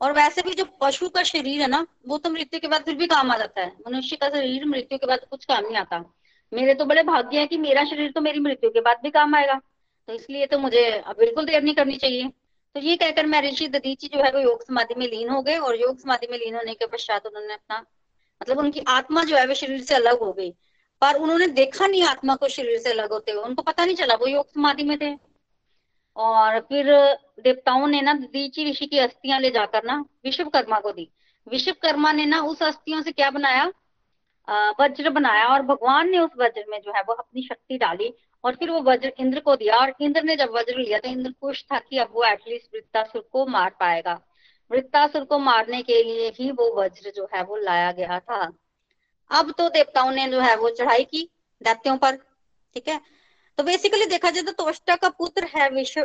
और 0.00 0.12
वैसे 0.12 0.42
भी 0.42 0.54
जो 0.54 0.64
पशु 0.80 1.08
का 1.08 1.22
शरीर 1.22 1.60
है 1.60 1.66
ना, 1.68 1.86
वो 2.08 2.18
तो 2.18 2.30
मृत्यु 2.30 2.60
के 2.60 2.68
बाद 2.68 2.82
फिर 2.82 2.94
भी 2.94 3.06
काम 3.06 3.30
आ 3.30 3.36
जाता 3.38 3.60
है। 3.60 3.72
मनुष्य 3.88 4.16
का 4.16 4.28
शरीर 4.28 4.64
मृत्यु 4.66 4.98
के 4.98 5.06
बाद 5.06 5.26
कुछ 5.30 5.44
काम 5.44 5.64
नहीं 5.64 5.76
आता। 5.76 6.04
मेरे 6.52 6.74
तो 6.74 6.84
बड़े 6.84 7.02
भाग्य 7.02 7.38
है 7.38 7.46
कि 7.46 7.56
मेरा 7.56 7.84
शरीर 7.84 8.12
तो 8.12 8.20
मेरी 8.20 8.40
मृत्यु 8.40 8.70
के 8.70 8.80
बाद 8.80 9.00
भी 9.02 9.10
काम 9.10 9.34
आएगा। 9.34 9.60
तो 10.08 10.12
इसलिए 10.12 10.46
तो 10.46 10.58
मुझे 10.58 10.82
बिल्कुल 11.18 11.46
देर 11.46 11.62
नहीं 11.62 11.74
करनी 11.74 11.96
चाहिए। 11.96 12.28
तो 12.74 12.80
ये 12.80 12.96
कहकर 12.96 13.26
मैं 13.26 13.40
ऋषि 13.42 13.68
ददीची 13.68 14.08
जो 14.08 14.22
है 14.22 14.30
वो 14.32 14.40
योग 14.40 14.62
समाधि 14.62 14.94
में 14.94 15.06
लीन 15.06 15.28
हो 15.28 15.40
गए 15.42 15.56
और 15.58 15.80
योग 15.80 15.98
समाधि 15.98 16.26
में 16.30 16.38
लीन 16.38 16.54
होने 16.54 16.74
के 16.74 16.86
पश्चात 16.86 17.26
उन्होंने 17.26 17.54
अपना 17.54 17.84
मतलब 18.42 18.58
उनकी 18.58 18.80
आत्मा 18.88 19.24
जो 19.24 19.36
है 19.36 19.46
वो 19.46 19.54
शरीर 19.54 19.80
से 19.82 19.94
अलग 19.94 20.18
हो 20.20 20.32
गई। 20.32 20.50
पर 21.02 21.14
उन्होंने 21.14 21.46
देखा 21.48 21.86
नहीं 21.86 22.02
आत्मा 22.04 22.34
को 22.36 22.48
शरीर 22.48 22.78
से 22.78 22.90
अलग 22.90 23.12
होते 23.12 23.32
हुए। 23.32 23.42
उनको 23.42 23.62
पता 23.62 23.84
नहीं 23.84 23.96
चला, 23.96 24.14
वो 24.14 24.26
योग 24.26 24.46
समाधि 24.46 24.82
में 24.84 24.96
थे। 24.98 25.14
और 26.16 26.58
फिर 26.60 26.86
देवताओं 27.40 27.86
ने 27.86 28.00
ना 28.02 28.12
दीची 28.14 28.70
ऋषि 28.70 28.86
की 28.86 28.98
अस्थियाँ 28.98 29.40
ले 29.40 29.50
जाकर 29.50 29.84
ना 29.84 29.98
विश्वकर्मा 30.24 30.78
को 30.80 30.92
दी। 30.92 31.08
विश्वकर्मा 31.46 32.12
ने 32.12 32.24
ना 32.26 32.40
उस 32.42 32.62
अस्थियों 32.62 33.02
से 33.02 33.12
क्या 33.12 33.30
बनाया? 33.30 33.72
वज्र 34.80 35.10
बनाया 35.10 35.46
और 35.48 35.62
भगवान 35.62 36.08
ने 36.10 36.18
उस 36.18 36.30
वज्र 36.38 36.64
में 36.68 36.80
जो 36.80 36.92
है 36.96 37.02
वो 37.02 37.14
अपनी 37.14 37.42
शक्ति 37.42 37.78
डाली 37.78 38.12
और 38.44 38.54
फिर 38.54 38.70
वो 38.70 38.80
वज्र 38.82 39.12
इंद्र 39.20 39.40
को 39.40 39.56
दिया। 39.56 39.76
और 39.76 39.92
इंद्र 40.00 40.22
ने 40.22 40.36
जब 40.36 40.50
वज्र 40.52 40.78
लिया 40.78 40.98
तो 40.98 41.08
इंद्र 41.08 41.30
खुश 41.40 41.64
था 41.72 41.78
कि 41.78 41.98
अब 41.98 42.08
वो 42.12 42.24
एटलीस्ट 42.24 42.74
वृत्तासुर 42.74 43.28
को 43.32 43.46
मार 43.46 43.70
पाएगा। 43.80 44.20
वृत्तासुर 44.70 45.24
को 45.24 45.38
मारने 45.38 45.82
के 45.82 46.02
लिए 46.02 46.28
ही 46.30 46.50
वो 46.52 46.70
वज्र 46.74 47.10
जो 47.16 47.28
है 47.34 47.42
वो 47.44 47.56
लाया 47.56 47.90
गया 47.92 48.18
था। 48.20 48.40
अब 49.30 49.52
तो 49.58 49.68
देवताओं 49.70 50.10
ने 50.12 50.26
जो 50.28 50.40
है 50.40 50.56
वो 50.56 50.70
चढ़ाई 50.70 51.04
की 51.04 51.22
दैत्यों 51.60 51.96
पर 51.98 52.16
ठीक 52.16 52.88
है? 52.88 53.00
तो 53.58 53.62
बेसिकली 53.62 54.06
देखा 54.06 54.30
जाए 54.30 54.42
तो 54.42 54.52
तोष्टा 54.54 54.96
का 54.96 55.08
पुत्र 55.08 55.48
है 55.54 55.68
विश्व 55.70 56.00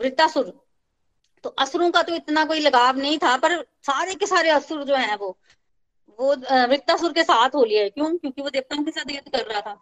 वृत्तासुर। 0.00 0.52
तो 1.44 1.50
असुरों 1.58 1.90
का 1.90 2.02
तो 2.02 2.14
इतना 2.14 2.44
कोई 2.44 2.60
लगाव 2.60 2.96
नहीं 2.98 3.18
था 3.18 3.36
पर 3.36 3.56
सारे 3.82 4.14
के 4.14 4.26
सारे 4.26 4.50
असुर 4.50 4.84
जो 4.84 4.96
है 4.96 5.16
वो 5.16 5.36
वो 6.18 6.34
वृत्तासुर 6.68 7.12
के 7.12 7.22
साथ 7.24 7.54
हो 7.54 7.64
लिया 7.64 7.82
है। 7.82 7.90
क्यों? 7.90 8.16
क्योंकि 8.16 8.42
वो 8.42 8.50
देवताओं 8.50 8.84
के 8.84 8.90
साथ 8.90 9.10
युद्ध 9.10 9.28
कर 9.28 9.46
रहा 9.46 9.60
था। 9.60 9.74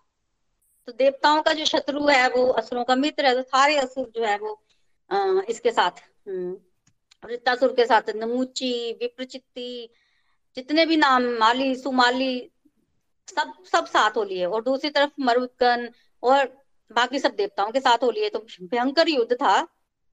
तो 0.89 0.93
देवताओं 0.95 1.43
का 1.43 1.53
जो 1.53 1.65
शत्रु 1.65 2.07
है 2.09 2.29
वो 2.31 2.47
असुरों 2.53 2.85
का 2.85 2.95
मित्र 2.97 3.27
है 3.27 3.35
तो 3.35 3.43
सारे 3.43 3.77
असुर 3.79 4.11
जो 4.17 4.25
है 4.25 4.39
वो 4.39 4.61
आ, 5.11 5.41
इसके 5.49 5.71
साथ 5.73 6.01
हम्म, 6.29 6.57
वृत्तासुर 7.25 7.73
के 7.73 7.85
साथ 7.85 8.11
नमुची, 8.17 8.93
विप्रचित्ती, 8.93 9.91
जितने 10.57 10.87
भी 10.87 10.97
नाम, 10.97 11.23
माली, 11.23 11.75
सुमाली, 11.77 12.51
सब 13.29 13.53
सब 13.73 13.87
साथ 13.87 14.11
हो 14.11 14.25
लिए 14.25 14.45
और 14.45 14.63
दूसरी 14.63 14.91
तरफ़ 14.91 15.11
मरुदगन 15.21 15.91
और 16.23 16.65
बाकी 16.93 17.19
सब 17.19 17.35
देवताओं 17.35 17.71
के 17.71 17.81
साथ 17.81 17.99
हो 17.99 18.11
लिए 18.11 18.29
तो 18.29 18.39
भयंकर 18.63 19.09
युद्ध 19.09 19.33
था। 19.33 19.63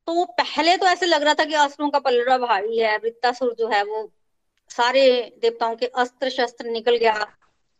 तो 0.07 0.25
पहले 0.25 0.77
तो 0.77 0.85
ऐसे 0.85 1.05
लग 1.05 1.23
रहा 1.23 1.33
था 1.33 1.45
कि 1.45 1.53
अस्त्रों 1.53 1.89
का 1.89 1.99
पलड़ा 1.99 2.37
भारी 2.37 2.77
है। 2.79 2.97
वृत्तासुर 2.97 3.55
जो 3.59 3.67
है 3.67 3.83
वो 3.83 4.11
सारे 4.69 5.37
देवताओं 5.41 5.75
के 5.75 5.85
अस्त्र 5.85 6.29
शस्त्र 6.29 6.65
निकल 6.65 6.97
गया। 6.97 7.25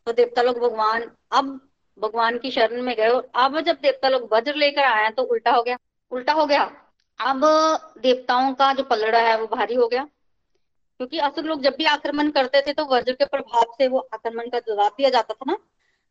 तो 0.05 0.12
देवता 0.12 0.41
लोग 0.41 0.60
भगवान, 0.60 1.12
अब 1.32 1.70
भगवान 1.98 2.38
की 2.38 2.51
शरण 2.51 2.82
में 2.82 2.96
गए। 2.96 3.08
और 3.08 3.32
अब 3.36 3.60
जब 3.62 3.75
देवता 3.75 4.10
लोग 4.10 4.34
वज्र 4.34 4.55
लेकर 4.55 4.84
आए 4.84 5.10
तो 5.10 5.24
उल्टा 5.24 5.51
हो 5.51 5.63
गया। 5.63 5.77
उल्टा 6.12 6.34
हो 6.34 6.46
गया। 6.46 6.85
अब 7.19 7.41
देवताओं 7.98 8.53
का 8.53 8.74
जो 8.74 8.84
पलड़ा 8.84 9.19
है, 9.19 9.39
वो 9.41 9.48
भारी 9.48 9.75
हो 9.75 9.88
गया। 9.88 10.03
क्योंकि 11.00 11.19
असुर 11.19 11.43
लोग 11.43 11.62
जब 11.62 11.75
भी 11.77 11.86
आक्रमण 11.86 12.29
करते 12.31 12.62
थे 12.62 12.74
तो 12.74 12.86
वज्र 12.86 13.12
के 13.12 13.25
प्रभाव 13.25 13.63
से 13.77 13.88
वो 13.88 14.00
आक्रमण 14.13 14.50
का 14.50 14.60
जवाब 14.60 14.91
दिया 14.98 15.10
जाता 15.10 15.34
था 15.34 15.51
ना। 15.51 15.57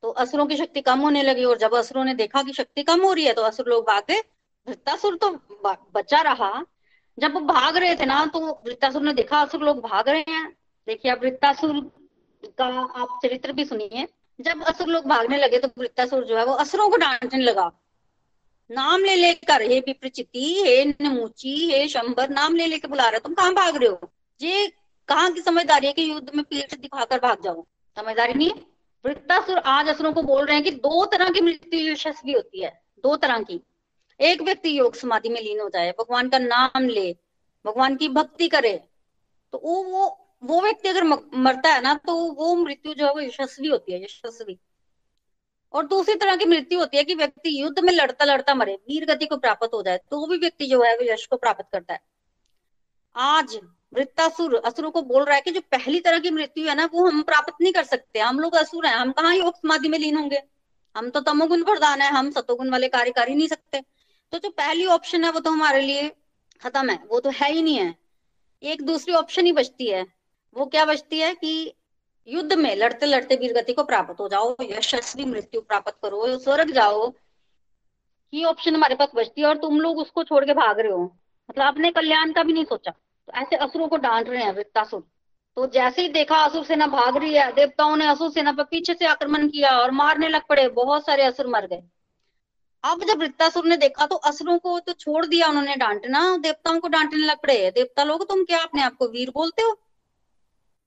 तो 0.03 0.11
असुरों 0.11 0.47
की 0.47 0.57
शक्ति 0.57 0.81
कम 0.81 0.99
होने 0.99 1.23
लगी 1.23 1.45
और 1.45 1.59
जब 1.59 1.75
असुरों 1.75 2.05
ने 2.05 2.15
देखा 2.15 2.43
कि 2.43 2.53
शक्ति 2.53 2.83
कम 2.83 3.03
हो 3.03 3.13
रही 3.13 3.25
है 3.25 3.33
तो 3.33 3.43
असुर 3.43 3.67
लोग 3.67 3.87
भाग। 3.87 4.05
गए 4.11 4.21
वृत्तासुर 4.69 5.17
तो 5.17 5.31
बचा 5.95 6.21
रहा। 6.21 6.65
जब 7.19 7.35
वो 7.35 7.41
भाग 7.41 7.77
रहे 7.77 7.97
थे 7.97 8.07
ना 8.07 8.25
तो 8.27 8.41
वृत्तासुर 8.67 9.03
ने 9.03 9.13
देखा, 9.13 9.41
असुर 9.41 9.61
लोग 9.61 9.81
भाग 9.81 10.09
रहे 10.09 10.25
हैं। 10.29 10.51
देखिए 10.87 11.13
अब 11.13 11.21
वृत्तासुर 11.21 11.81
का 12.59 12.65
आप 13.03 13.19
चरित्र 13.23 13.53
भी 13.53 13.65
सुनिए। 13.65 14.09
जब 14.41 14.65
असुर 14.65 14.87
लोग 14.87 15.07
भागने 15.07 15.39
लगे 15.39 15.59
तो 15.59 15.69
वृत्तासुर 15.79 16.25
जो 16.25 16.37
है, 16.37 16.45
वो 16.45 16.53
असुरों 16.53 16.89
को 16.91 16.97
डांटने 16.97 17.43
लगा। 17.45 17.71
नाम 18.71 19.05
ले 19.05 19.15
लेकर, 19.17 19.63
हे 19.63 19.79
विप्रचिति, 19.81 20.45
हे 20.59 20.85
नमूची, 20.85 21.71
हे 21.73 21.87
शंबर, 21.89 22.31
नाम 22.31 22.57
ले 22.57 22.67
लेकर 22.67 22.89
बुला 22.89 23.09
रहे 23.09 23.21
तुम 23.21 23.35
कहाँ 23.35 23.53
भाग 23.55 23.77
रहे 23.77 23.89
हो? 23.89 24.11
ये 24.41 24.67
कहाँ 25.09 25.33
की 25.33 25.41
समझदारी 25.41 25.87
है 25.87 25.93
कि 25.93 26.09
युद्ध 26.11 26.31
में 26.35 26.45
पीठ 26.45 26.75
दिखाकर 26.75 27.19
भाग 27.19 27.43
जाओ। 27.45 27.67
समझदारी 27.97 28.35
नहीं 28.35 28.51
वृत्तासुर 29.05 29.59
आज 29.59 29.89
असुरों 29.89 30.13
को 30.13 30.23
बोल 30.23 30.45
रहे 30.47 30.57
हैं 30.57 30.65
कि 30.65 30.71
दो 30.73 31.05
तरह 31.07 31.29
की 31.29 31.41
मृत्यु 31.41 31.81
यशस्वी 31.83 32.33
होती 32.33 32.63
है, 32.63 32.71
दो 33.05 33.17
तरह 33.17 33.39
की। 33.41 33.61
एक 34.21 34.43
व्यक्ति 34.43 34.79
योग 34.79 34.95
समाधि 34.95 35.29
में 35.29 35.41
लीन 35.41 35.61
हो 35.61 35.69
जाए, 35.69 35.91
भगवान 35.91 36.29
का 36.29 36.39
नाम 36.39 36.89
ले, 36.89 37.13
भगवान 37.65 37.97
की 37.97 38.09
भक्ति 38.11 38.49
करे 38.49 38.73
तो 39.53 39.59
वो 39.59 39.83
वो 39.85 40.07
वो 40.43 40.61
व्यक्ति 40.61 40.89
अगर 40.89 41.05
मरता 41.05 41.73
है 41.73 41.83
ना 41.83 41.95
तो 42.07 42.15
वो 42.35 42.55
मृत्यु 42.55 42.95
जो 42.95 43.07
है 43.07 43.13
वो 43.13 43.21
यशस्वी 43.21 43.69
होती 43.69 43.93
है, 43.93 44.03
यशस्वी। 44.03 44.59
और 45.75 45.87
दूसरी 45.87 46.15
तरह 46.15 46.37
की 46.37 46.45
मृत्यु 46.45 46.79
होती 46.79 46.97
है 46.97 47.05
कि 47.05 47.15
व्यक्ति 47.15 47.63
युद्ध 47.63 47.79
में 47.79 47.93
लड़ता 47.93 48.25
लड़ता 48.25 48.55
मरे, 48.55 48.75
वीर 48.75 49.07
गति 49.07 49.27
को 49.27 49.37
प्राप्त 49.37 49.71
हो 49.75 49.83
जाए 49.83 49.99
तो 50.11 50.27
भी 50.27 50.39
व्यक्ति 50.39 50.67
जो 50.67 50.83
है, 50.83 50.97
वो 50.97 51.13
यश 51.13 51.27
को 51.27 51.37
प्राप्त 51.37 51.65
करता 51.73 51.95
है। 51.95 52.01
आज 53.17 53.61
वृत्तासुर, 53.95 54.55
असुरों 54.55 54.91
को 54.91 55.03
बोल 55.03 55.25
रहा 55.25 55.35
है 55.35 55.41
कि 55.41 55.51
जो 55.51 55.61
पहली 55.61 56.01
तरह 56.01 56.19
की 56.19 56.31
मृत्यु 56.31 56.69
है 56.69 56.75
ना, 56.75 56.89
वो 56.95 57.07
हम 57.07 57.23
प्राप्त 57.23 57.55
नहीं 57.61 57.73
कर 57.73 57.85
सकते। 57.85 58.19
हम 58.19 58.41
लोग 58.41 58.55
असुर 58.55 58.87
हैं, 58.87 58.95
हम 58.95 59.13
कहाँ 59.13 59.37
योग 59.37 59.57
समाधि 59.57 59.89
में 59.89 59.99
लीन 59.99 60.17
होंगे? 60.17 60.43
हम 60.97 61.11
तो 61.11 61.21
तमोगुण 61.21 61.63
प्रधान 61.63 62.03
है, 62.03 62.11
हम 62.11 62.31
सतोगुण 62.31 62.71
वाले 62.71 62.89
कार्य 62.89 63.11
कर 63.11 63.29
ही 63.29 63.35
नहीं 63.35 63.49
सकते। 63.49 63.81
तो 64.33 64.39
जो 64.39 64.51
पहली 64.51 64.87
ऑप्शन 64.87 65.25
है, 65.25 65.31
वो 65.31 65.41
तो 65.41 65.51
हमारे 65.51 65.81
लिए 65.81 66.09
खत्म 66.63 66.91
है, 66.91 66.99
वो 67.09 67.21
तो 67.21 67.31
है 67.31 67.53
ही 67.53 67.63
नहीं 67.63 67.77
है। 67.77 67.95
एक 68.63 68.83
दूसरी 68.83 69.15
ऑप्शन 69.15 69.47
ही 69.47 69.53
बचती 69.53 69.87
है। 69.87 70.07
वो 70.57 70.67
क्या 70.67 70.85
बचती 70.85 71.19
है 71.19 71.35
कि 71.35 71.75
युद्ध 72.29 72.53
में 72.53 72.75
लड़ते 72.77 73.07
लड़ते 73.07 73.37
वीर 73.37 73.53
गति 73.53 73.73
को 73.73 73.83
प्राप्त 73.85 74.21
हो 74.21 74.29
जाओ, 74.29 74.55
यशस्वी 74.63 75.25
मृत्यु 75.25 75.61
प्राप्त 75.61 75.97
करो, 76.03 76.39
स्वर्ग 76.39 76.71
जाओ। 76.71 77.13
ये 78.33 78.45
ऑप्शन 78.45 78.75
हमारे 78.75 78.95
पास 78.95 79.09
बचती 79.15 79.41
है 79.41 79.47
और 79.47 79.59
तुम 79.59 79.81
लोग 79.81 79.99
उसको 79.99 80.25
छोड़ 80.25 80.45
के 80.45 80.55
भाग 80.55 80.81
रहे 80.81 80.93
हो। 80.93 81.03
मतलब 81.49 81.67
अपने 81.67 81.91
कल्याण 81.91 82.33
का 82.33 82.43
भी 82.43 82.53
नहीं 82.53 82.65
सोचा। 82.65 82.91
तो 82.91 83.33
ऐसे 83.33 83.57
असुरों 83.57 83.89
को 83.89 83.97
डांट 83.99 84.29
रहे 84.29 84.43
हैं 84.43 84.53
वृत्तासुर 84.53 85.05
तो 85.57 85.67
जैसे 85.67 86.03
ही 86.03 86.09
देखा 86.09 86.37
असुर 86.37 86.65
सेना 86.65 86.87
भाग 86.87 87.17
रही 87.17 87.35
है, 87.35 87.53
देवताओं 87.53 87.97
ने 87.97 88.07
असुर 88.07 88.31
सेना 88.31 88.53
पर 88.53 88.65
पीछे 88.65 88.95
से 88.95 89.07
आक्रमण 89.07 89.49
किया 89.49 89.71
और 89.73 89.91
मारने 89.91 90.29
लग 90.29 90.47
पड़े, 90.49 90.69
बहुत 90.69 91.05
सारे 91.07 91.23
असुर 91.23 91.47
मर 91.47 91.67
गए। 91.67 91.83
अब 92.85 93.05
जब 93.05 93.19
वृत्तासुर 93.19 93.65
ने 93.65 93.77
देखा 93.77 94.07
तो 94.07 94.17
असुरों 94.17 94.59
को 94.59 94.79
तो 94.81 94.93
छोड़ 94.93 95.25
दिया 95.27 95.49
उन्होंने 95.49 95.77
डांटना, 95.77 96.37
देवताओं 96.37 96.81
को 96.81 96.89
डांटने 96.89 97.25
लग 97.27 97.37
पड़े। 97.37 97.71
देवता 97.71 98.05
लोग, 98.05 98.29
तुम 98.29 98.45
क्या 98.45 98.63
अपने 98.63 98.83
आप 98.83 98.97
को 98.97 99.09
वीर 99.09 99.31
बोलते 99.31 99.63
हो? 99.63 99.79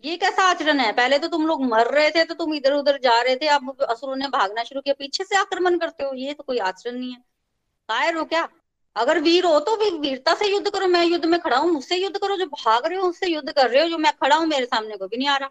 ये 0.03 0.15
कैसा 0.17 0.43
आचरण 0.43 0.79
है? 0.79 0.91
पहले 0.91 1.17
तो 1.19 1.27
तुम 1.27 1.45
लोग 1.47 1.63
मर 1.65 1.88
रहे 1.88 2.10
थे 2.12 2.23
तो 2.23 2.33
तुम 2.33 2.53
इधर 2.53 2.73
उधर 2.73 2.97
जा 2.99 3.21
रहे 3.21 3.36
थे। 3.36 3.47
अब 3.47 3.81
असुरों 3.81 4.15
ने 4.15 4.27
भागना 4.27 4.63
शुरू 4.63 4.81
किया। 4.81 4.93
पीछे 4.99 5.23
से 5.23 5.36
आक्रमण 5.36 5.77
करते 5.77 6.03
हो, 6.03 6.13
ये 6.15 6.33
तो 6.33 6.43
कोई 6.43 6.57
आचरण 6.60 6.95
नहीं 6.95 7.12
है। 7.12 7.19
कायर 7.89 8.15
हो 8.15 8.23
क्या? 8.25 8.47
अगर 8.95 9.19
वीर 9.19 9.45
हो 9.45 9.60
तो 9.60 9.75
भी 9.75 9.89
वीरता 9.99 10.33
से 10.36 10.47
युद्ध 10.47 10.69
करो। 10.69 10.88
मैं 10.88 11.03
युद्ध 11.05 11.25
में 11.25 11.39
खड़ा 11.39 11.57
हूँ, 11.57 11.71
मुझसे 11.71 11.95
युद्ध 11.95 12.17
करो। 12.17 12.38
जो 12.38 12.45
भाग 12.45 12.86
रहे 12.86 12.99
हो, 12.99 13.07
उससे 13.07 13.27
युद्ध 13.27 13.51
कर 13.51 13.69
रहे 13.69 13.81
हो। 13.83 13.89
जो 13.89 13.97
मैं 13.97 14.12
खड़ा 14.13 14.36
हूँ, 14.36 14.47
मेरे 14.47 14.65
सामने 14.65 14.97
को 14.97 15.07
भी 15.07 15.17
नहीं 15.17 15.27
आ 15.27 15.38
रहा। 15.38 15.49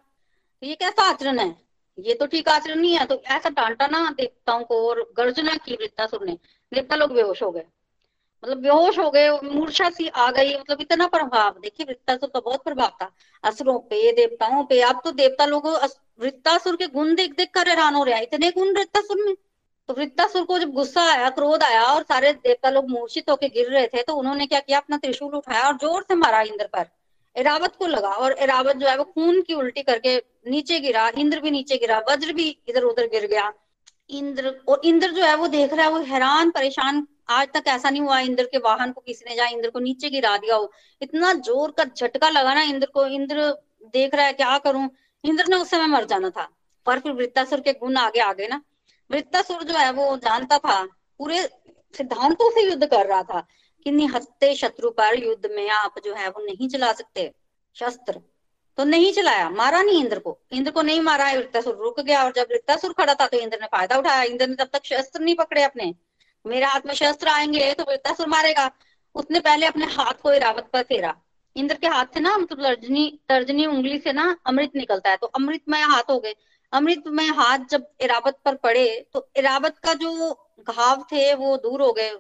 तो 0.63 0.67
ये 0.67 0.75
कैसा 0.75 1.03
आचरण 1.03 1.39
है? 1.39 1.55
ये 1.99 2.15
तो 2.15 2.27
ठीक 2.27 2.49
आचरण 2.49 2.81
नहीं 2.81 2.97
है। 2.97 3.07
तो 3.07 3.23
ऐसा 3.27 3.49
डांटा 3.49 3.87
ना 3.87 4.11
देवताओं 4.11 4.65
को 4.65 4.89
और 4.89 5.01
गर्जना 5.17 5.55
की 5.57 5.75
वृत्तासुर 5.75 6.25
ने 6.27 6.33
देवता 6.73 6.97
लोग 6.97 7.13
बेहोश 7.13 7.43
हो 7.43 7.51
गए। 7.51 7.65
मतलब 8.47 8.59
बेहोश 8.63 8.99
हो 8.99 9.11
गए, 9.11 9.31
मूर्छा 9.45 9.89
सी 9.91 10.07
आ 10.09 10.31
गई 10.31 10.55
मतलब 10.55 10.81
इतना 10.81 11.07
प्रभाव। 11.07 11.59
देखिए 11.61 11.87
वृत्तासुर 11.87 12.29
का 12.29 12.41
बहुत 12.41 12.63
प्रभाव 12.65 12.91
था। 13.03 13.11
असुरों 13.45 13.79
पे, 13.81 14.13
देवताओं 14.13 14.63
पे, 14.65 14.81
अब 14.81 15.01
तो 15.05 15.11
देवता 15.13 15.47
लोग 15.47 15.67
वृत्तासुर 16.21 16.77
के 16.77 16.87
गुण 16.89 17.15
देख 17.15 17.33
देख 17.37 17.51
कर 17.55 17.69
हैरान 17.69 17.95
हो 17.95 18.05
रहे 18.05 18.15
हैं। 18.15 18.23
इतने 18.23 18.51
गुण 18.51 18.73
वृत्तासुर 18.75 19.25
में। 19.25 19.35
तो 19.89 19.95
वृत्तासुर 19.95 20.45
को 20.45 20.59
जब 20.59 20.71
गुस्सा 20.73 21.03
आया, 21.13 21.31
क्रोध 21.31 21.63
आया 21.63 21.83
और 21.85 22.03
सारे 22.03 22.33
देवता 22.35 22.71
लोग 22.71 22.91
मूर्छित 22.91 23.31
होकर 23.31 23.49
गिर 23.49 23.71
रहे 23.71 23.87
थे 23.87 24.03
तो 24.03 24.15
उन्होंने 24.15 24.47
क्या 24.47 24.61
किया? 24.61 24.79
अपना 24.79 24.97
त्रिशूल 24.97 25.35
उठाया 25.35 25.67
और 25.67 25.77
ज़ोर 25.77 26.03
से 26.03 26.15
मारा 26.15 26.41
इंद्र 26.43 26.67
पर। 26.73 26.87
इरावत 27.37 27.77
को 27.79 27.87
लगा 27.87 28.09
और 28.11 28.33
इरावत 28.39 28.77
जो 28.77 28.89
है 28.89 28.97
वो 28.99 29.05
खून 29.05 29.41
की 29.43 29.55
उल्टी 29.55 29.83
करके 29.83 30.17
नीचे 30.49 30.81
गिरा, 30.81 31.09
इंद्र 31.19 31.41
भी 31.41 31.51
नीचे 31.51 31.77
गिरा, 31.77 31.99
वज्र 32.11 32.33
भी 32.33 32.49
इधर 32.69 32.83
उधर 32.85 33.07
गिर 33.09 33.27
गया। 33.27 33.53
इंद्र, 34.11 34.55
और 34.69 34.81
इंद्र 34.85 35.11
जो 35.11 35.23
है 35.25 35.35
वो 35.37 35.47
देख 35.49 35.73
रहा 35.73 35.87
है, 35.87 35.91
वो 35.93 35.99
हैरान, 36.05 36.51
परेशान 36.51 37.07
आज 37.29 37.49
तक 37.55 37.65
ऐसा 37.69 37.91
नहीं 37.91 38.03
हुआ, 38.03 38.19
इंद्र 38.21 38.45
के 38.45 38.59
वाहन 38.59 38.93
को 38.93 39.01
किसी 39.01 39.25
ने 39.29 39.35
जाए 39.37 39.53
इंद्र 39.53 39.71
को 39.71 39.79
नीचे 39.81 40.11
गिरा 40.11 40.37
दिया 40.37 40.57
हो। 40.57 40.71
इतना 41.03 41.33
ज़ोर 41.35 41.71
का 41.71 41.85
झटका 41.87 42.29
लगा 42.31 42.55
ना 42.55 42.63
इंद्र 42.65 42.87
को, 42.87 43.07
इंद्र 43.07 43.51
देख 43.87 44.15
रहा 44.15 44.27
है 44.27 44.33
क्या 44.35 44.57
करूँ? 44.59 44.89
इंद्र 45.25 45.45
ने 45.49 45.57
उस 45.57 45.71
समय 45.71 45.87
मर 45.87 46.05
जाना 46.05 46.31
था, 46.31 46.49
पर 46.87 46.99
फिर 46.99 47.13
वृत्तासुर 47.13 47.61
के 47.61 47.73
गुण 47.75 47.97
आगे 47.99 48.21
आ 48.21 48.33
गए 48.33 48.47
ना। 48.49 48.63
वृत्तासुर 49.11 49.63
जो 49.63 49.75
है 49.75 49.91
वो 49.93 50.17
जानता 50.19 50.59
था, 50.59 50.83
पूरे 51.21 51.43
सिद्धांतों 51.95 52.51
से 52.51 52.63
युद्ध 52.63 52.87
कर 52.87 53.07
रहा 53.07 53.23
था 53.25 53.47
कि 53.87 53.91
निहत्ते 53.93 54.55
शत्रु 54.55 54.91
पर 54.93 55.19
युद्ध 55.19 55.51
में 55.51 55.69
आप 55.71 55.99
जो 56.05 56.15
है 56.15 56.29
वो 56.29 56.45
नहीं 56.45 56.69
चला 56.69 56.93
सकते। 56.93 57.31
शस्त्र 57.77 58.21
तो 58.79 58.85
नहीं 58.85 59.13
चलाया, 59.13 59.49
मारा 59.51 59.83
नहीं 59.83 60.03
इंद्र 60.03 60.19
को। 60.19 60.39
इंद्र 60.53 60.71
को 60.71 60.83
नहीं 60.83 61.01
मारा 61.01 61.31
वृत्तासुर 61.33 61.77
रुक 61.77 62.01
गया 62.01 62.25
और 62.25 62.33
जब 62.33 62.47
वृत्तासुर 62.51 62.93
खड़ा 62.93 63.15
था 63.15 63.27
तो 63.27 63.39
इंद्र 63.39 63.59
ने 63.61 63.67
फ़ायदा 63.67 63.99
उठाया। 63.99 64.23
इंद्र 64.23 64.47
ने 64.47 64.55
तब 64.55 64.69
तक 64.73 64.85
शस्त्र 64.85 65.21
नहीं 65.21 65.35
पकड़े 65.35 65.63
अपने। 65.63 65.95
मेरे 66.47 66.67
हाथ 66.67 66.81
में 66.87 66.95
शस्त्र 66.95 67.29
आएँगे 67.29 67.73
तो 67.75 67.85
वृत्तासुर 67.85 68.27
मारेगा। 68.27 68.71
उसने 69.15 69.41
पहले 69.41 69.67
अपने 69.67 69.87
हाथ 69.87 70.21
को 70.23 70.33
इरावत 70.33 70.69
पर 70.73 70.83
फेरा। 70.83 71.15
इंद्र 71.57 71.75
के 71.75 71.87
हाथ 71.87 72.07
से 72.15 72.21
ना 72.21 72.37
मतलब 72.37 72.65
तर्जनी 72.65 73.09
तर्जनी 73.29 73.67
उंगली 73.67 73.99
से 73.99 74.13
ना 74.13 74.37
अमृत 74.47 74.73
निकलता 74.77 75.11
है 75.11 75.17
तो 75.17 75.27
अमृतमय 75.27 75.83
हाथ 75.83 76.11
हो 76.11 76.19
गए। 76.21 76.35
अमृत 76.73 77.03
में 77.07 77.29
हाथ 77.29 77.59
जब 77.71 77.87
इरावत 78.01 78.39
पर 78.45 78.55
पड़े 78.57 78.87
तो 79.13 79.29
इरावत 79.37 79.79
का 79.79 79.93
जो 79.95 80.33
घाव 80.61 81.03
थे, 81.03 81.35
वो 81.35 81.57
दूर 81.57 81.83
हो 81.83 81.93
गए। 81.93 82.11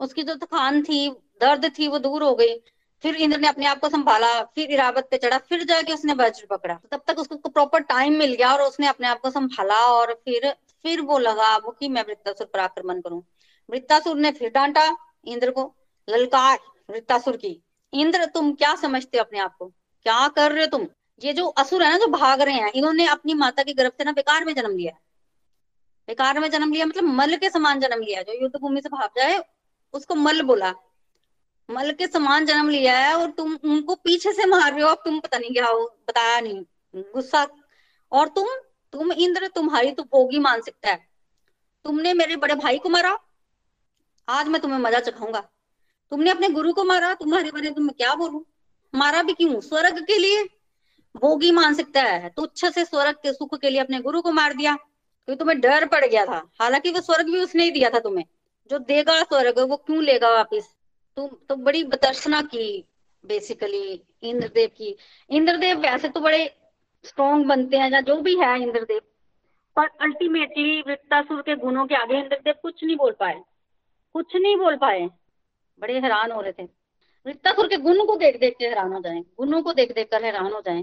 उसकी 0.00 0.22
जो 0.22 0.34
थकान 0.36 0.82
थी, 0.82 1.08
दर्द 1.40 1.70
थी, 1.78 1.88
वो 1.88 1.98
दूर 1.98 2.22
हो 2.22 2.34
गई। 2.34 2.56
फिर 3.04 3.16
इंद्र 3.16 3.38
ने 3.38 3.48
अपने 3.48 3.66
आप 3.66 3.80
को 3.80 3.88
संभाला, 3.88 4.42
फिर 4.44 4.70
इरावत 4.70 5.08
पे 5.10 5.16
चढ़ा, 5.16 5.38
फिर 5.38 5.64
जाके 5.64 5.92
उसने 5.92 6.12
वज्र 6.12 6.46
पकड़ा। 6.46 6.74
तो 6.74 6.96
तब 6.96 7.02
तक 7.06 7.18
उसको 7.18 7.48
प्रॉपर 7.48 7.80
टाइम 7.82 8.16
मिल 8.16 8.34
गया 8.34 8.52
और 8.52 8.62
उसने 8.62 8.86
अपने 8.86 9.06
आप 9.06 9.20
को 9.20 9.30
संभाला 9.30 9.80
और 9.86 10.12
फिर 10.24 10.50
फिर 10.84 11.00
वो 11.00 11.18
लगा, 11.18 11.56
वो 11.56 11.70
कि 11.70 11.88
मैं 11.88 12.02
वृत्तासुर 12.02 12.46
पर 12.46 12.60
आक्रमण 12.60 13.00
करूँ। 13.00 13.22
वृत्तासुर 13.70 14.16
ने 14.16 14.32
फिर 14.32 14.50
डांटा, 14.50 14.96
इंद्र 15.24 15.50
को, 15.50 15.76
ललकार 16.08 16.58
वृत्तासुर 16.90 17.36
की। 17.36 17.62
इंद्र, 17.92 18.24
तुम 18.24 18.52
क्या 18.52 18.74
समझते 18.74 19.18
हो 19.18 19.24
अपने 19.24 19.38
आप 19.38 19.56
को? 19.56 19.66
क्या 20.02 20.28
कर 20.28 20.52
रहे 20.52 20.60
हो 20.60 20.66
तुम? 20.66 20.88
ये 21.24 21.32
जो 21.32 21.46
असुर 21.46 21.82
है 21.82 21.90
ना, 21.90 21.98
जो 21.98 22.06
भाग 22.06 22.40
रहे 22.40 22.54
हैं, 22.54 22.72
इन्होंने 22.72 23.06
अपनी 23.06 23.34
माता 23.34 23.62
के 23.62 23.72
गर्भ 23.72 23.92
से 23.92 24.04
ना 24.04 24.12
बेकार 24.12 24.44
में 24.44 24.54
जन्म 24.54 24.76
लिया। 24.76 24.92
बेकार 26.08 26.40
में 26.40 26.50
जन्म 26.50 26.72
लिया 26.72 26.86
मतलब 26.86 27.04
मल 27.04 27.36
के 27.36 27.50
समान 27.50 27.80
जन्म 27.80 28.02
लिया 28.02 28.22
जो 28.22 28.42
युद्ध 28.42 28.56
भूमि 28.56 28.80
से 28.80 28.88
भाग 28.88 29.10
जाए, 29.16 29.44
उसको 29.92 30.14
मल 30.14 30.42
बोला। 30.42 30.74
मल 31.70 31.92
के 31.92 32.06
समान 32.06 32.46
जन्म 32.46 32.68
लिया 32.68 32.98
है 32.98 33.14
और 33.14 33.30
तुम 33.30 33.58
उनको 33.64 33.94
पीछे 33.94 34.32
से 34.32 34.46
मार 34.46 34.72
रहे 34.72 34.82
हो, 34.82 34.88
अब 34.88 35.02
तुम 35.04 35.20
पता 35.20 35.38
नहीं 35.38 35.52
क्या 35.52 35.66
हो, 35.66 35.96
बताया 36.08 36.40
नहीं। 36.40 36.64
गुस्सा। 36.96 37.46
और 38.12 38.28
तुम 38.28 38.48
तुम 38.92 39.12
इंद्र, 39.12 39.46
तुम्हारी 39.46 39.92
तो 39.92 40.02
भोगी 40.02 40.38
मानसिकता 40.38 40.90
है। 40.90 41.08
तुमने 41.84 42.14
मेरे 42.14 42.36
बड़े 42.36 42.54
भाई 42.54 42.78
को 42.78 42.88
मारा 42.88 43.18
आज 44.30 44.48
मैं 44.48 44.60
तुम्हें 44.60 44.78
मज़ा 44.78 45.00
चखाऊँगा। 45.00 45.40
तुमने 46.10 46.30
अपने 46.30 46.48
गुरु 46.48 46.72
को 46.72 46.84
मारा, 46.84 47.14
तुम्हारे 47.14 47.50
बारे 47.50 47.70
में 47.70 47.94
क्या 47.96 48.14
बोलू? 48.14 48.46
मारा 48.94 49.22
भी 49.22 49.32
क्यों? 49.32 49.60
स्वर्ग 49.60 50.02
के 50.02 50.18
लिए? 50.18 50.44
भोगी 51.16 51.50
मानसिकता 51.50 52.02
है, 52.02 52.28
तुच्छ 52.28 52.66
से 52.66 52.84
स्वर्ग 52.84 53.12
के 53.12 53.32
सुख 53.32 53.60
के 53.60 53.70
लिए 53.70 53.80
अपने 53.80 54.00
गुरु 54.00 54.22
को 54.22 54.32
मार 54.32 54.52
दिया। 54.52 54.76
क्योंकि 55.26 55.38
तुम्हें 55.38 55.60
डर 55.60 55.86
पड़ 55.86 56.06
गया 56.06 56.26
था। 56.26 56.50
हालाँकि 56.60 56.90
वो 56.90 57.00
स्वर्ग 57.00 57.26
भी 57.26 57.40
उसने 57.40 57.64
ही 57.64 57.70
दिया 57.70 57.90
था 57.90 57.98
तुम्हें। 57.98 58.24
जो 58.70 58.78
देगा 58.78 59.22
स्वर्ग, 59.22 59.58
वो 59.58 59.76
क्यों 59.76 60.02
लेगा 60.02 60.30
वापिस? 60.30 60.64
तुम 61.16 61.28
तो 61.48 61.56
बड़ी 61.56 61.84
बतर्सना 61.84 62.42
की 62.42 62.88
बेसिकली 63.26 64.02
इंद्रदेव 64.22 64.68
की। 64.68 64.96
इंद्रदेव 65.30 65.78
वैसे 65.78 66.08
तो 66.08 66.20
बड़े 66.20 66.56
स्ट्रॉन्ग 67.04 67.46
बनते 67.46 67.76
हैं, 67.76 67.90
या 67.90 68.00
जो 68.00 68.16
भी 68.16 68.36
है 68.36 68.62
इंद्रदेव। 68.62 69.00
पर 69.76 69.86
अल्टीमेटली 69.86 70.80
वृत्तासुर 70.80 71.42
के 71.42 71.56
गुणों 71.56 71.86
के 71.86 71.94
आगे 71.94 72.14
इंद्रदेव 72.18 72.54
कुछ 72.62 72.84
नहीं 72.84 72.96
बोल 72.96 73.12
पाए। 73.12 73.42
कुछ 74.14 74.36
नहीं 74.36 74.56
बोल 74.56 74.76
पाए। 74.76 75.08
बड़े 75.80 76.00
हैरान 76.00 76.32
हो 76.32 76.40
रहे 76.40 76.52
थे। 76.52 76.62
वृत्तासुर 77.26 77.68
के 77.68 77.76
गुण 77.76 78.06
को 78.06 78.16
देख 78.16 78.40
देख 78.40 78.56
के 78.58 78.66
हैरान 78.66 78.92
हो 78.92 79.00
जाए। 79.00 79.20
गुणों 79.20 79.62
को 79.62 79.72
देख 79.72 79.94
देख 79.94 80.10
कर 80.10 80.24
हैरान 80.24 80.52
हो 80.52 80.60
जाए। 80.60 80.82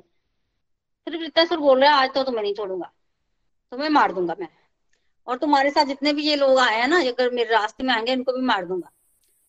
फिर 1.06 1.18
वृत्तासुर 1.18 1.58
बोल 1.58 1.82
रहा 1.82 1.96
आज 1.96 2.14
तो 2.14 2.24
तुम्हें 2.24 2.42
नहीं 2.42 2.54
छोड़ूँगा। 2.54 2.92
तुम्हें 3.72 3.90
मार 3.90 4.12
दूँगा 4.12 4.36
मैं। 4.40 4.48
और 5.28 5.38
तुम्हारे 5.38 5.70
साथ 5.70 5.86
जितने 5.86 6.14
भी 6.14 6.24
ये 6.24 6.36
लोग 6.36 6.60
आए 6.60 6.76
हैं 6.76 6.88
ना 6.88 7.00
अगर 7.00 7.32
मेरे 7.32 7.54
रास्ते 7.54 7.84
में 7.84 7.94
आएँगे, 7.94 8.12
इनको 8.12 8.34
भी 8.34 8.42
मार 8.42 8.66
दूँगा। 8.66 8.92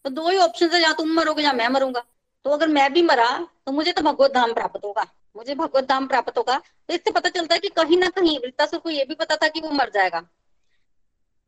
तो 0.05 0.11
दो 0.11 0.29
ही 0.29 0.39
ऑप्शन 0.39 0.71
है, 0.71 0.83
या 0.83 0.93
तुम 0.93 1.09
मरोगे 1.09 1.43
या 1.43 1.53
मैं 1.53 1.69
मरूँगा। 1.69 2.05
तो 2.45 2.51
अगर 2.51 2.69
मैं 2.69 2.93
भी 2.93 3.03
मरा 3.03 3.49
तो 3.67 3.73
मुझे 3.73 3.93
तो 3.93 4.03
भगवत 4.03 4.33
धाम 4.35 4.53
प्राप्त 4.55 4.85
होगा। 4.85 5.07
मुझे 5.37 5.55
भगवत 5.55 5.85
धाम 5.85 6.07
प्राप्त 6.07 6.39
होगा। 6.39 6.59
तो 6.59 6.95
इससे 6.95 7.11
पता 7.11 7.29
चलता 7.29 7.55
है 7.55 7.61
कि 7.61 7.69
कहीं 7.69 7.99
ना 7.99 8.09
कहीं 8.09 8.39
वृत्तासुर 8.39 8.81
को 8.81 8.91
ये 8.91 9.05
भी 9.05 9.15
पता 9.15 9.37
था 9.37 9.49
कि 9.49 9.61
वो 9.61 9.71
मर 9.71 9.91
जाएगा। 9.91 10.29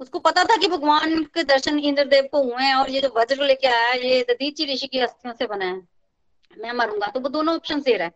उसको 0.00 0.18
पता 0.18 0.44
था 0.44 0.56
कि 0.56 0.66
भगवान 0.66 1.22
के 1.24 1.42
दर्शन 1.44 1.78
इंद्रदेव 1.78 2.28
को 2.32 2.42
हुए 2.42 2.62
हैं 2.62 2.74
और 2.74 2.90
ये 2.90 3.00
जो 3.00 3.08
वज्र 3.16 3.44
लेके 3.44 3.66
आया 3.66 3.92
ये 3.92 4.22
ददीची 4.30 4.64
ऋषि 4.74 4.86
की 4.86 4.98
अस्थियों 4.98 5.34
से 5.34 5.46
बना 5.46 5.64
है। 5.64 5.82
मैं 6.58 6.72
मरूँगा। 6.72 7.06
तो 7.06 7.20
वो 7.20 7.28
दोनों 7.28 7.54
ऑप्शन 7.54 7.80
दे 7.80 7.96
रहा 7.96 8.06
है। 8.06 8.12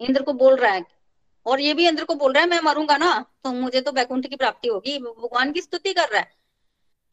इंद्र 0.00 0.22
को 0.22 0.32
बोल 0.32 0.56
रहा 0.56 0.72
है। 0.72 0.84
और 1.46 1.60
ये 1.60 1.74
भी 1.74 1.88
इंद्र 1.88 2.04
को 2.04 2.14
बोल 2.14 2.32
रहा 2.32 2.42
है, 2.42 2.48
मैं 2.50 2.60
मरूँगा 2.60 2.96
ना 2.96 3.24
तो 3.44 3.52
मुझे 3.52 3.80
तो 3.80 3.92
बैकुंठ 3.92 4.26
की 4.26 4.36
प्राप्ति 4.36 4.68
होगी। 4.68 4.98
भगवान 4.98 5.52
की 5.52 5.60
स्तुति 5.60 5.92
कर 5.92 6.08
रहा 6.08 6.20
है। 6.20 6.32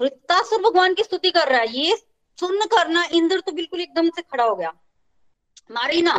वृत्तासुर 0.01 0.61
भगवान 0.61 0.93
की 0.93 1.03
स्तुति 1.03 1.31
कर 1.31 1.47
रहा 1.47 1.59
है। 1.59 1.77
ये 1.77 1.95
सुन 2.39 2.59
करना 2.65 3.03
इंद्र 3.11 3.39
तो 3.39 3.51
बिल्कुल 3.51 3.81
एकदम 3.81 4.09
से 4.09 4.21
खड़ा 4.21 4.43
हो 4.43 4.55
गया। 4.55 4.73
मारे 5.71 6.01
ना 6.01 6.15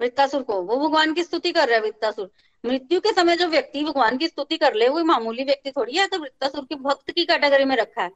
वृत्तासुर 0.00 0.42
को। 0.42 0.62
वो 0.62 0.76
भगवान 0.76 1.14
की 1.14 1.22
स्तुति 1.22 1.52
कर 1.52 1.68
रहा 1.68 1.76
है, 1.76 1.82
वृत्तासुर। 1.82 2.30
मृत्यु 2.64 3.00
के 3.00 3.12
समय 3.12 3.36
जो 3.36 3.46
व्यक्ति 3.48 3.82
भगवान 3.84 4.16
की 4.16 4.28
स्तुति 4.28 4.56
कर 4.56 4.74
ले 4.74 4.88
वो 4.88 5.02
मामूली 5.04 5.44
व्यक्ति 5.44 5.70
थोड़ी 5.70 5.96
है 5.96 6.06
तो 6.06 6.18
वृत्तासुर 6.18 6.64
के 6.64 6.74
भक्त 6.74 7.10
की 7.10 7.24
कैटेगरी 7.24 7.64
में 7.64 7.76
रखा 7.76 8.02
है। 8.02 8.10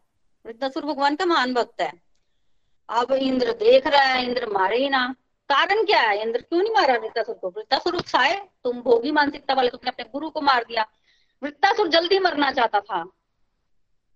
वृत्तासुर 0.44 0.84
भगवान 0.84 1.16
का 1.16 1.24
महान 1.24 1.54
भक्त 1.54 1.80
है। 1.80 1.92
अब 2.88 3.12
इंद्र 3.12 3.52
देख 3.52 3.86
रहा 3.86 4.02
है, 4.02 4.24
इंद्र 4.24 4.46
मारे 4.46 4.76
ही 4.76 4.88
ना। 4.88 5.06
कारण 5.50 5.84
क्या 5.84 6.00
है? 6.00 6.22
इंद्र 6.22 6.40
क्यों 6.40 6.62
नहीं 6.62 6.72
मारा 6.72 6.94
वृत्तासुर 6.94 7.34
को? 7.34 7.48
वृत्तासुर 7.48 7.96
उत्साह 7.96 8.34
तुम 8.34 8.80
भोगी 8.80 9.10
मानसिकता 9.12 9.54
वाले, 9.54 9.68
तुमने 9.68 9.90
अपने 9.90 10.04
गुरु 10.12 10.30
को 10.30 10.40
मार 10.40 10.64
दिया। 10.64 10.86
वृत्तासुर 11.42 11.88
जल्दी 11.88 12.18
मरना 12.18 12.50
चाहता 12.52 12.80
था, 12.80 13.02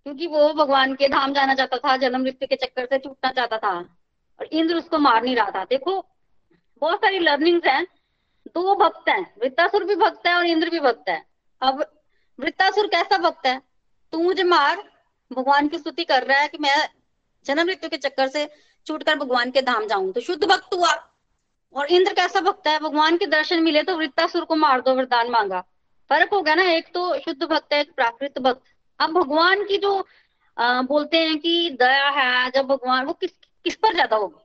क्योंकि 0.05 0.27
वो 0.27 0.53
भगवान 0.53 0.93
के 0.95 1.07
धाम 1.07 1.33
जाना 1.33 1.55
चाहता 1.55 1.77
था, 1.77 1.97
जन्म 1.97 2.21
मृत्यु 2.21 2.47
के 2.47 2.55
चक्कर 2.55 2.85
से 2.85 2.99
छूटना 2.99 3.31
चाहता 3.31 3.57
था, 3.57 3.71
और 4.39 4.45
इंद्र 4.45 4.75
उसको 4.75 4.97
मार 4.97 5.23
नहीं 5.23 5.35
रहा 5.35 5.51
था। 5.51 5.63
देखो, 5.63 5.99
बहुत 6.81 6.99
सारी 6.99 7.19
लर्निंग्स 7.19 7.67
हैं 7.67 7.85
दो 8.47 8.75
भक्त 8.75 9.09
हैं 9.09 9.21
वृत्तासुर 9.41 9.83
भी 9.83 9.95
भक्त 9.95 10.27
है 10.27 10.33
और 10.33 10.45
इंद्र 10.45 10.69
भी 10.69 10.79
भक्त 10.79 11.09
है। 11.09 11.21
अब 11.61 11.85
वृत्तासुर 12.39 12.87
कैसा 12.87 13.17
भक्त 13.19 13.45
है? 13.45 13.61
तू 14.13 14.23
मुझे 14.23 14.43
मार 14.43 14.83
भगवान 15.31 15.67
की 15.67 15.77
स्तुति 15.77 16.03
कर 16.03 16.23
रहा 16.23 16.39
है 16.39 16.47
कि 16.47 16.57
मैं 16.57 16.75
जन्म 17.45 17.65
मृत्यु 17.67 17.89
के 17.89 17.97
चक्कर 17.97 18.27
से 18.27 18.49
छूटकर 18.87 19.15
भगवान 19.15 19.51
के 19.51 19.61
धाम 19.61 19.85
जाऊँ। 19.87 20.11
तो 20.13 20.21
शुद्ध 20.21 20.43
भक्त 20.43 20.73
हुआ। 20.73 20.91
और 21.75 21.87
इंद्र 21.87 22.13
कैसा 22.13 22.39
भक्त 22.41 22.67
है? 22.67 22.77
भगवान 22.79 23.17
के 23.17 23.25
दर्शन 23.27 23.63
मिले 23.63 23.83
तो 23.83 23.95
वृत्तासुर 23.97 24.45
को 24.45 24.55
मार 24.55 24.81
दो 24.81 24.95
वरदान 24.95 25.29
मांगा। 25.31 25.61
फ़र्क 26.09 26.33
हो 26.33 26.41
गया 26.41 26.55
ना 26.55 26.63
एक 26.71 26.87
तो 26.93 27.19
शुद्ध 27.19 27.43
भक्त 27.43 27.73
है 27.73 27.79
एक 27.81 27.93
प्राकृत 27.95 28.39
भक्त। 28.39 28.61
अब 28.99 29.11
भगवान 29.13 29.63
की 29.65 29.77
जो 29.77 30.05
आ, 30.57 30.81
बोलते 30.81 31.17
हैं 31.17 31.37
कि 31.39 31.69
दया 31.79 32.09
है 32.09 32.49
जब 32.51 32.65
भगवान 32.67 33.05
वो 33.05 33.13
किस 33.13 33.31
किस 33.65 33.75
पर 33.75 33.93
ज़्यादा 33.93 34.15
होगी? 34.15 34.35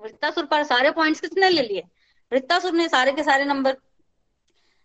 वृत्तासुर 0.00 0.44
पर 0.44 0.62
सारे 0.64 0.90
पॉइंट्स 0.90 1.20
किसने 1.20 1.48
ले 1.48 1.62
लिए? 1.62 1.82
वृत्तासुर 2.32 2.72
ने 2.72 2.88
सारे 2.88 3.12
के 3.12 3.22
सारे 3.22 3.44
नंबर, 3.44 3.72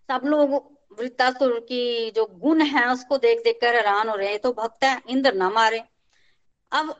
सब 0.10 0.22
लोग 0.26 0.54
वृत्तासुर 1.00 1.60
की 1.60 2.12
जो 2.12 2.26
गुण 2.26 2.62
है 2.62 2.88
उसको 2.94 3.18
देख 3.18 3.40
देख 3.44 3.58
कर 3.62 3.76
हैरान 3.76 4.10
हो 4.10 4.16
रहे 4.16 4.30
हैं 4.30 4.40
तो 4.40 4.54
भक्त 4.54 4.84
है, 4.84 5.02
इंद्र 5.08 5.34
ना 5.34 5.50
मारे। 5.50 5.84
अब 6.72 6.96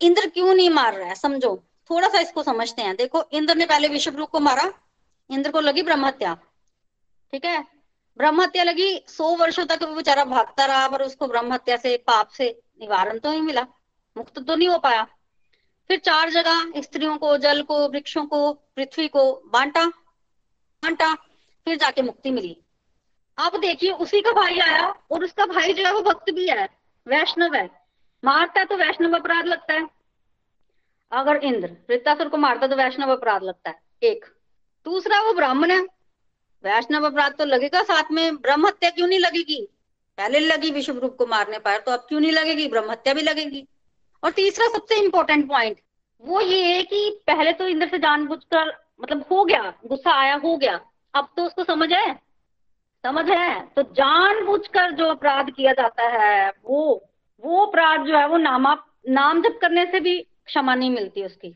इंद्र 0.00 0.28
क्यों 0.28 0.54
नहीं 0.54 0.70
मार 0.70 0.94
रहा 0.94 1.08
है, 1.08 1.14
समझो। 1.14 1.56
थोड़ा 1.90 2.08
सा 2.08 2.20
इसको 2.20 2.42
समझते 2.42 2.82
हैं। 2.82 2.96
देखो, 2.96 3.22
इंद्र 3.32 3.54
ने 3.54 3.66
पहले 3.66 3.88
विश्व 3.88 4.24
को 4.24 4.40
मारा, 4.40 4.72
इंद्र 5.30 5.50
को 5.50 5.60
लगी 5.60 5.82
ब्रह्म 5.82 6.06
हत्या। 6.06 6.34
ठीक 7.32 7.44
है? 7.44 7.64
ब्रह्म 8.16 8.42
हत्या 8.42 8.62
लगी, 8.62 9.04
सौ 9.08 9.36
वर्षों 9.36 9.64
तक 9.64 9.82
वो 9.82 9.94
बेचारा 9.94 10.24
भागता 10.24 10.64
रहा, 10.64 10.88
पर 10.88 11.02
उसको 11.02 11.26
ब्रह्म 11.26 11.52
हत्या 11.52 11.76
से, 11.76 11.96
पाप 11.96 12.28
से 12.28 12.62
निवारण 12.80 13.18
तो 13.18 13.30
नहीं 13.30 13.42
मिला। 13.42 13.66
मुक्त 14.16 14.38
तो 14.38 14.56
नहीं 14.56 14.68
हो 14.68 14.78
पाया। 14.78 15.06
फिर 15.88 15.98
चार 15.98 16.30
जगह, 16.30 16.72
स्त्रियों 16.76 17.16
को, 17.16 17.36
जल 17.36 17.62
को, 17.62 17.88
वृक्षों 17.88 18.26
को, 18.26 18.52
पृथ्वी 18.52 19.08
को, 19.08 19.42
बांटा 19.46 19.86
बांटा, 20.82 21.14
फिर 21.64 21.76
जाके 21.76 22.02
मुक्ति 22.02 22.30
मिली। 22.30 22.56
आप 23.38 23.56
देखिए, 23.56 23.92
उसी 23.92 24.20
का 24.20 24.32
भाई 24.32 24.58
आया 24.58 24.88
और 25.10 25.24
उसका 25.24 25.46
भाई 25.46 25.72
जो 25.72 25.84
है 25.84 25.92
वो 25.92 26.00
भक्त 26.00 26.30
भी 26.30 26.48
है, 26.48 26.68
वैष्णव 27.06 27.54
है। 27.54 27.70
मारता 28.24 28.60
है 28.60 28.66
तो 28.66 28.76
वैष्णव 28.76 29.16
अपराध 29.16 29.46
लगता 29.46 29.74
है। 29.74 29.88
अगर 31.12 31.36
इंद्र 31.36 31.68
वृत्तासुर 31.90 32.28
को 32.28 32.36
मारता 32.36 32.66
तो 32.66 32.76
वैष्णव 32.76 33.16
अपराध 33.16 33.42
लगता 33.42 33.70
है। 33.70 33.80
एक। 34.02 34.24
दूसरा, 34.84 35.20
वो 35.20 35.32
ब्राह्मण 35.32 35.70
है। 35.70 35.80
वैष्णव 36.64 37.06
अपराध 37.06 37.32
तो 37.32 37.44
लगेगा 37.44 37.82
साथ 37.82 38.04
में। 38.12 38.36
ब्रह्म 38.36 38.66
हत्या 38.66 38.90
क्यों 38.90 39.06
नहीं 39.06 39.18
लगेगी? 39.18 39.68
पहले 40.18 40.38
लगी 40.40 40.70
विश्व 40.70 40.98
रूप 40.98 41.16
को 41.16 41.26
मारने 41.26 41.58
पर 41.58 41.78
तो 41.78 41.90
अब 41.90 42.00
क्यों 42.00 42.20
नहीं 42.20 42.32
लगेगी? 42.32 42.68
ब्रह्म 42.68 42.90
हत्या 42.90 43.14
भी 43.14 43.22
लगेगी। 43.22 43.68
और 44.22 44.30
तीसरा 44.30 44.66
सबसे 44.68 45.00
इम्पोर्टेंट 45.04 45.48
पॉइंट 45.48 45.80
वो 46.22 46.40
ये 46.40 46.62
है 46.66 46.82
कि 46.82 47.10
पहले 47.26 47.52
तो 47.52 47.66
इंद्र 47.68 47.88
से 47.88 47.98
जानबूझकर 47.98 48.72
मतलब 49.02 49.24
हो 49.30 49.44
गया, 49.44 49.72
गुस्सा 49.86 50.12
आया, 50.12 50.34
हो 50.36 50.56
गया। 50.56 50.80
अब 51.14 51.28
तो 51.36 51.44
उसको 51.44 51.64
समझ 51.64 51.92
है 51.92 52.18
समझ 53.04 53.24
है? 53.30 53.60
तो 53.66 53.82
जानबूझकर 53.82 54.90
जो 54.90 55.06
अपराध 55.06 55.50
किया 55.50 55.72
जाता 55.72 56.08
है, 56.08 56.48
वो 56.64 57.04
वो 57.42 57.64
अपराध 57.66 58.06
जो 58.06 58.16
है, 58.18 58.26
वो 58.28 58.36
नामा, 58.36 58.74
नाम 59.08 59.42
जब 59.42 59.58
करने 59.58 59.84
से 59.86 60.00
भी 60.00 60.18
क्षमा 60.20 60.74
नहीं 60.74 60.90
मिलती 60.90 61.24
उसकी। 61.24 61.54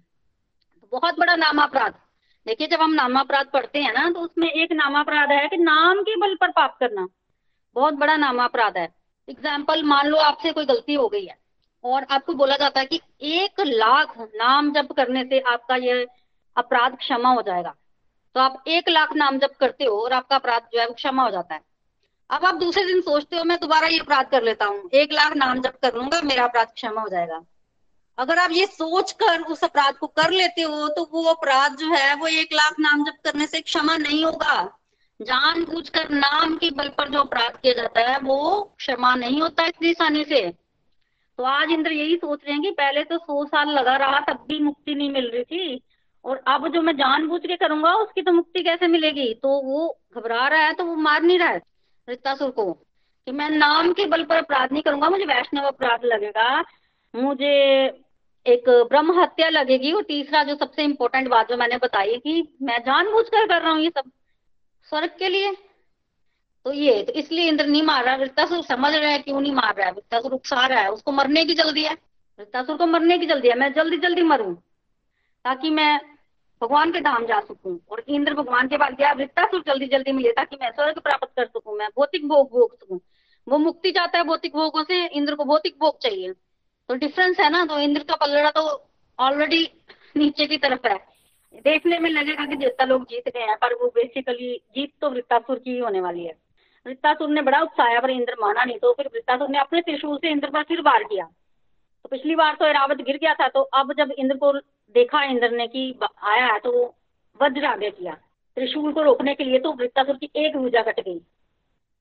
बहुत 0.92 1.18
बड़ा 1.18 1.34
नामापराध। 1.36 1.94
देखिए, 2.46 2.66
जब 2.66 2.80
हम 2.80 2.92
नामापराध 2.92 3.46
पढ़ते 3.46 3.78
हैं 3.78 3.92
ना 3.92 4.08
तो 4.10 4.20
उसमें 4.20 4.48
एक 4.48 4.72
नामापराध 4.72 5.32
है 5.32 5.48
कि 5.48 5.56
नाम 5.56 6.02
के 6.02 6.16
बल 6.16 6.34
पर 6.34 6.50
पाप 6.50 6.76
करना। 6.80 7.06
बहुत 7.76 7.94
बड़ा 7.94 8.16
नामापराध 8.16 8.76
है। 8.76 8.88
एग्ज़ाम्पल 9.28 9.82
मान 9.82 10.06
लो 10.06 10.16
आपसे 10.20 10.52
कोई 10.52 10.64
गलती 10.64 10.94
हो 10.94 11.08
गई 11.08 11.24
है। 11.24 11.36
और 11.84 12.06
आपको 12.10 12.34
बोला 12.34 12.56
जाता 12.56 12.80
है 12.80 12.86
कि 12.86 13.00
एक 13.22 13.60
लाख 13.60 14.14
नाम 14.18 14.72
जप 14.72 14.92
करने 14.92 15.24
से 15.24 15.40
आपका 15.40 15.76
यह 15.76 16.06
अपराध 16.56 16.96
क्षमा 16.96 17.28
हो 17.28 17.42
जाएगा। 17.42 17.74
तो 18.34 18.40
आप 18.40 18.64
एक 18.68 18.88
लाख 18.88 19.12
नाम 19.12 19.38
जप 19.38 19.56
करते 19.60 19.84
हो 19.84 19.98
और 20.00 20.12
आपका 20.12 20.36
अपराध 20.36 20.68
जो 20.72 20.80
है 20.80 20.86
वो 20.86 20.94
क्षमा 20.94 21.22
हो 21.22 21.30
जाता 21.30 21.54
है। 21.54 21.60
अब 22.30 22.44
आप 22.44 22.54
दूसरे 22.54 22.84
दिन 22.84 23.00
सोचते 23.00 23.36
हो, 23.36 23.44
मैं 23.44 23.58
दोबारा 23.60 23.86
ये 23.86 23.98
अपराध 23.98 24.30
कर 24.30 24.42
लेता 24.42 24.64
हूँ। 24.64 24.88
एक 24.94 25.12
लाख 25.12 25.36
नाम 25.36 25.60
जप 25.60 25.78
कर 25.82 25.94
लूँगा, 25.94 26.20
मेरा 26.22 26.44
अपराध 26.44 26.66
क्षमा 26.66 27.00
हो 27.00 27.08
जाएगा। 27.08 27.40
अगर 28.18 28.38
आप 28.38 28.50
ये 28.50 28.66
सोच 28.66 29.12
कर 29.12 29.42
उस 29.42 29.64
अपराध 29.64 29.94
को 29.94 30.06
कर 30.06 30.30
लेते 30.30 30.62
हो 30.62 30.88
तो 30.88 31.08
वो 31.12 31.24
अपराध 31.24 31.76
जो 31.76 31.92
है, 31.94 32.14
वो 32.14 32.26
एक 32.26 32.52
लाख 32.52 32.74
नाम 32.80 33.04
जप 33.04 33.18
करने 33.24 33.46
से 33.46 33.60
क्षमा 33.60 33.96
नहीं 33.96 34.24
होगा। 34.24 34.78
जानबूझकर 35.20 36.10
नाम 36.10 36.56
के 36.56 36.70
बल 36.70 36.88
पर 36.88 37.08
जो 37.08 37.18
अपराध 37.18 37.56
किया 37.56 37.72
जाता 37.74 38.00
है, 38.00 38.18
वो 38.18 38.62
क्षमा 38.78 39.14
नहीं 39.14 39.40
होता 39.42 39.66
इतनी 39.66 39.90
आसानी 39.90 40.24
से। 40.24 40.61
तो 41.38 41.44
आज 41.44 41.70
इंद्र 41.70 41.92
यही 41.92 42.16
सोच 42.16 42.40
रहे 42.44 42.52
हैं 42.52 42.62
कि 42.62 42.70
पहले 42.70 43.04
तो 43.04 43.18
सौ 43.18 43.44
साल 43.44 43.68
लगा 43.68 43.96
रहा, 43.96 44.20
तब 44.20 44.44
भी 44.48 44.58
मुक्ति 44.60 44.94
नहीं 44.94 45.10
मिल 45.10 45.30
रही 45.30 45.44
थी। 45.44 45.80
और 46.24 46.42
अब 46.46 46.68
जो 46.68 46.82
मैं 46.82 46.96
जानबूझ 46.96 47.40
के 47.46 47.56
करूँगा, 47.56 47.94
उसकी 47.94 48.22
तो 48.22 48.32
मुक्ति 48.32 48.62
कैसे 48.62 48.86
मिलेगी? 48.86 49.34
तो 49.34 49.60
वो 49.62 50.00
घबरा 50.16 50.48
रहा 50.48 50.60
है 50.60 50.72
तो 50.72 50.84
वो 50.84 50.94
मार 50.94 51.22
नहीं 51.22 51.38
रहा 51.38 51.48
है 51.48 51.60
रितासुर 52.08 52.50
को। 52.50 52.72
कि 53.26 53.32
मैं 53.32 53.48
नाम 53.50 53.92
के 53.92 54.06
बल 54.06 54.24
पर 54.24 54.36
अपराध 54.36 54.72
नहीं 54.72 54.82
करूँगा, 54.82 55.10
मुझे 55.10 55.24
वैष्णव 55.24 55.64
अपराध 55.64 56.04
लगेगा। 56.04 56.64
मुझे 57.14 57.50
एक 58.46 58.68
ब्रह्म 58.68 59.20
हत्या 59.20 59.48
लगेगी। 59.48 59.92
और 59.92 60.02
तीसरा, 60.02 60.42
जो 60.42 60.54
सबसे 60.54 60.84
इम्पोर्टेंट 60.84 61.28
बात 61.28 61.48
जो 61.48 61.56
मैंने 61.56 61.76
बताई 61.76 62.16
कि 62.18 62.56
मैं 62.62 62.78
जानबूझ 62.82 63.24
कर 63.26 63.46
कर 63.46 63.62
रहा 63.62 63.72
हूँ 63.72 63.80
ये 63.80 63.90
सब, 63.90 64.10
स्वर्ग 64.88 65.10
के 65.18 65.28
लिए। 65.28 65.52
तो 66.66 66.72
ये 66.72 67.02
तो 67.02 67.12
इसलिए 67.12 67.48
इंद्र 67.48 67.66
नहीं 67.66 67.82
मार 67.82 68.04
रहा 68.04 68.16
वृत्तासुर 68.16 68.62
समझ 68.64 68.92
रहा 68.94 69.10
है 69.10 69.18
क्यों 69.20 69.40
नहीं 69.40 69.52
मार 69.52 69.74
रहा 69.74 69.86
है 69.86 69.92
वृत्तासुर 69.92 70.32
उकसा 70.32 70.66
रहा 70.66 70.80
है, 70.80 70.90
उसको 70.90 71.12
मरने 71.12 71.44
की 71.44 71.54
जल्दी 71.54 71.82
है 71.82 71.94
वृत्तासुर 72.38 72.76
को 72.76 72.86
मरने 72.86 73.18
की 73.18 73.26
जल्दी 73.26 73.48
है, 73.48 73.54
मैं 73.54 73.72
जल्दी 73.72 73.96
जल्दी 73.98 74.22
मरूं, 74.24 74.54
ताकि 75.44 75.70
मैं 75.70 75.98
भगवान 76.62 76.92
के 76.92 77.00
धाम 77.00 77.24
जा 77.26 77.40
सकूँ, 77.40 77.78
और 77.90 78.04
इंद्र 78.08 78.34
भगवान 78.34 78.68
के 78.68 78.76
पास 78.78 78.92
गया 78.92 79.12
वृत्तासुर 79.12 79.62
जल्दी 79.66 79.86
जल्दी 79.88 80.12
मिले, 80.12 80.32
ताकि 80.32 80.56
मैं 80.60 80.70
स्वर्ग 80.70 80.98
प्राप्त 81.00 81.28
कर 81.36 81.46
सकूँ, 81.46 81.76
मैं 81.78 81.88
भौतिक 81.96 82.28
भोग 82.28 82.50
भोग 82.50 82.74
सकूँ, 82.74 83.00
वो 83.46 83.58
मुक्ति 83.58 83.90
चाहता 83.90 84.18
है 84.18 84.24
भौतिक 84.24 84.52
भोगों 84.54 84.82
से, 84.84 85.04
इंद्र 85.06 85.34
को 85.34 85.44
भौतिक 85.44 85.76
भोग 85.80 85.98
चाहिए 86.02 86.32
तो 86.88 86.94
डिफरेंस 86.96 87.40
है 87.40 87.48
ना 87.50 87.64
तो 87.66 87.78
इंद्र 87.80 88.02
का 88.02 88.16
पलड़ा 88.16 88.50
तो 88.50 88.62
ऑलरेडी 89.18 89.68
नीचे 90.16 90.46
की 90.46 90.56
तरफ़ 90.58 90.86
है, 90.86 90.96
देखने 91.64 91.98
में 91.98 92.08
लगेगा 92.10 92.46
कि 92.46 92.56
जीता 92.56 92.84
लोग 92.84 93.04
जीत 93.04 93.28
गए 93.28 93.40
हैं, 93.40 93.56
पर 93.56 93.74
वो 93.74 93.88
बेसिकली 93.96 94.54
जीत 94.74 94.92
तो 95.00 95.10
वृत्तासुर 95.10 95.58
की 95.58 95.70
ही 95.70 95.78
होने 95.78 96.00
वाली 96.00 96.24
है। 96.24 96.34
वृत्तासुर 96.86 97.28
ने 97.28 97.42
बड़ा 97.42 97.60
उत्साह 97.60 97.98
पर 98.00 98.10
इंद्र 98.10 98.34
माना 98.40 98.64
नहीं 98.64 98.78
तो 98.78 98.92
फिर 98.92 99.06
वृत्तासुर 99.06 99.48
ने 99.48 99.58
अपने 99.58 99.80
त्रिशूल 99.80 100.16
से 100.16 100.30
इंद्र 100.30 100.50
पर 100.50 100.62
फिर 100.62 100.80
वार 100.80 101.04
किया। 101.04 101.24
तो 101.24 102.08
पिछली 102.08 102.34
बार 102.34 102.54
तो 102.54 102.66
एरावत 102.66 103.00
गिर 103.00 103.16
गया 103.16 103.34
था 103.34 103.48
तो 103.48 103.62
अब 103.74 103.92
जब 103.92 104.10
इंद्र 104.10 104.36
को 104.36 104.52
देखा 104.94 105.22
इंद्र 105.24 105.50
ने 105.50 105.66
कि 105.66 105.94
आया 106.22 106.46
है 106.46 106.58
तो 106.58 106.72
वज्र 107.40 107.64
आगे 107.64 107.90
किया। 107.90 108.14
त्रिशूल 108.56 108.92
को 108.92 109.02
रोकने 109.02 109.34
के 109.34 109.44
लिए 109.44 109.58
तो 109.58 109.72
वृत्तासुर 109.72 110.16
की 110.16 110.30
एक 110.36 110.56
भुजा 110.56 110.82
कट 110.82 111.00
गई। 111.00 111.20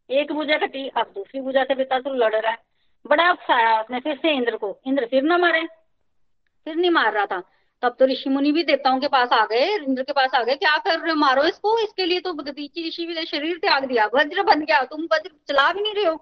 एक 0.10 0.32
भुजा 0.32 0.58
कटी, 0.58 0.88
अब 0.88 1.12
दूसरी 1.16 1.42
भुजा 1.42 1.64
से 1.64 1.74
वृत्तासुर 1.74 2.16
लड़ 2.16 2.36
रहा 2.36 2.52
है। 2.52 2.58
बड़ा 3.06 3.32
उकसाया 3.32 3.80
उसने 3.82 4.00
फिर 4.00 4.16
से 4.16 4.32
इंद्र 4.32 4.58
को। 4.58 4.78
इंद्र 4.88 5.06
फिर 5.06 5.24
ना 5.24 5.38
मारे। 5.38 5.62
फिर 6.66 6.76
नहीं 6.76 6.92
मार 6.92 7.14
रहा 7.14 7.26
था। 7.26 7.42
तब 7.82 7.96
तो 8.00 8.06
ऋषि 8.06 8.30
मुनि 8.30 8.52
भी 8.52 8.64
देवताओं 8.64 9.00
के 9.00 9.08
पास 9.08 9.30
आ 9.30 9.46
गए, 9.46 9.76
इंद्र 9.76 10.04
के 10.04 10.14
पास 10.14 10.34
आ 10.36 10.44
गए, 10.44 10.56
क्या 10.56 10.78
कर 10.78 11.00
रहे 11.00 11.10
हो? 11.10 11.16
मारो 11.16 11.44
इसको, 11.44 11.78
इसके 11.80 12.06
लिए 12.06 12.20
तो 12.20 12.34
दीची 12.34 12.88
ऋषि 12.88 13.06
भी 13.06 13.26
शरीर 13.26 13.58
त्याग 13.58 13.86
दिया। 13.86 14.06
वज्र 14.16 14.44
बन 14.44 14.62
गया, 14.62 14.84
तुम 14.84 15.04
वज्र 15.04 15.32
चला 15.48 15.72
भी 15.74 15.82
नहीं 15.82 15.94
रहे 15.94 16.06
हो। 16.06 16.16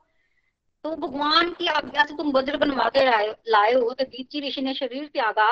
तो 0.84 0.96
भगवान 0.98 1.50
की 1.50 1.68
आज्ञा 1.68 2.04
से 2.06 2.16
तुम 2.18 2.32
वज्र 2.32 2.58
बनवा 2.58 2.90
के 2.90 3.06
लाए 3.52 3.74
हो 3.74 3.94
तो 3.94 4.04
दीची 4.04 4.48
ऋषि 4.48 4.62
ने 4.62 4.74
शरीर 4.74 5.08
त्यागा। 5.08 5.50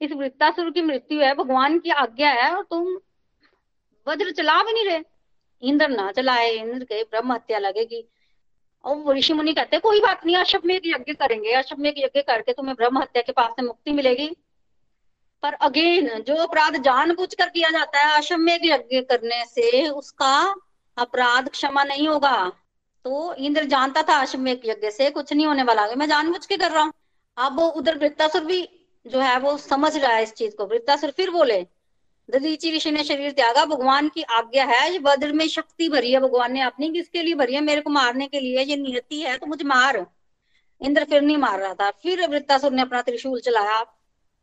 इस 0.00 0.12
वृत्तासुर 0.12 0.70
की 0.70 0.82
मृत्यु 0.82 1.20
है, 1.20 1.34
भगवान 1.34 1.78
की 1.78 1.90
आज्ञा 1.90 2.30
है, 2.30 2.50
और 2.56 2.64
तुम 2.64 2.86
वज्र 4.06 4.30
चला 4.30 4.62
भी 4.62 4.72
नहीं 4.72 4.84
रहे। 4.84 5.02
इंद्र 5.62 5.88
ना 5.88 6.10
चलाए, 6.12 6.50
इंद्र 6.50 6.84
के 6.84 7.02
ब्रह्म 7.02 7.32
हत्या 7.32 7.58
लगेगी। 7.58 8.04
और 8.84 9.16
ऋषि 9.16 9.32
मुनि 9.32 9.52
कहते 9.54 9.78
कोई 9.78 10.00
बात 10.00 10.26
नहीं 10.26 10.36
अश्वमेघ 10.36 10.80
यज्ञ 10.86 11.12
करेंगे 11.12 11.52
अश्वमेघ 11.52 11.94
यज्ञ 11.98 12.20
करके 12.22 12.52
तुम्हें 12.52 12.76
ब्रह्म 12.76 12.98
हत्या 12.98 13.22
के 13.22 13.32
पास 13.32 13.50
से 13.50 13.62
मुक्ति 13.62 13.92
मिलेगी। 13.92 14.30
पर 15.42 15.52
अगेन 15.52 16.08
जो 16.20 16.34
अपराध 16.34 16.76
जानबूझ 16.76 17.34
कर 17.34 17.48
किया 17.48 17.68
जाता 17.70 17.98
है 17.98 18.16
अश्वमेघ 18.16 18.60
यज्ञ 18.64 19.00
करने 19.00 19.44
से 19.44 19.88
उसका 19.88 20.54
अपराध 20.96 21.48
क्षमा 21.48 21.84
नहीं 21.84 22.08
होगा। 22.08 22.52
तो 23.04 23.34
इंद्र 23.34 23.64
जानता 23.64 24.02
था 24.02 24.20
अश्वमेघ 24.20 24.58
यज्ञ 24.64 24.90
से, 24.90 25.10
कुछ 25.10 25.32
नहीं 25.32 25.46
होने 25.46 25.62
वाला। 25.62 25.86
मैं 25.96 26.08
जानबूझ 26.08 26.46
के 26.46 26.56
कर 26.56 26.70
रहा 26.70 26.82
हूँ। 26.82 26.92
अब 27.36 27.58
उधर 27.58 27.98
वृत्तासुर 27.98 28.44
भी 28.44 28.68
जो 29.06 29.18
है, 29.18 29.38
वो 29.38 29.56
समझ 29.58 29.96
रहा 29.96 30.12
है 30.12 30.22
इस 30.22 30.32
चीज़ 30.32 30.56
को। 30.56 30.66
वृत्तासुर 30.66 31.10
फिर 31.10 31.30
बोले 31.30 31.66
ददीची 32.30 32.76
ऋषि 32.76 32.90
ने 32.90 33.04
शरीर 33.04 33.30
त्यागा, 33.30 33.64
भगवान 33.64 34.08
की 34.08 34.22
आज्ञा 34.22 34.64
है, 34.64 34.92
ये 34.92 34.98
वज्र 34.98 35.32
में 35.32 35.48
शक्ति 35.48 35.88
भरी 35.88 36.12
है। 36.12 36.20
भगवान 36.20 36.52
ने 36.52 36.60
अपनी 36.60 36.92
किसके 36.92 37.22
लिए 37.22 37.34
भरी 37.34 37.54
है? 37.54 37.60
मेरे 37.60 37.80
को 37.80 37.90
मारने 37.90 38.26
के 38.26 38.40
लिए। 38.40 38.64
ये 38.64 38.76
नियति 38.76 39.20
है 39.20 39.36
तो 39.38 39.46
मुझे 39.46 39.64
मार। 39.64 40.06
इंद्र 40.80 41.04
फिर 41.04 41.22
नहीं 41.22 41.36
मार 41.36 41.58
रहा 41.60 41.74
था। 41.74 41.90
फिर 41.90 42.26
वृत्तासुर 42.28 42.72
ने 42.72 42.82
अपना 42.82 43.02
त्रिशूल 43.02 43.40
चलाया। 43.40 43.84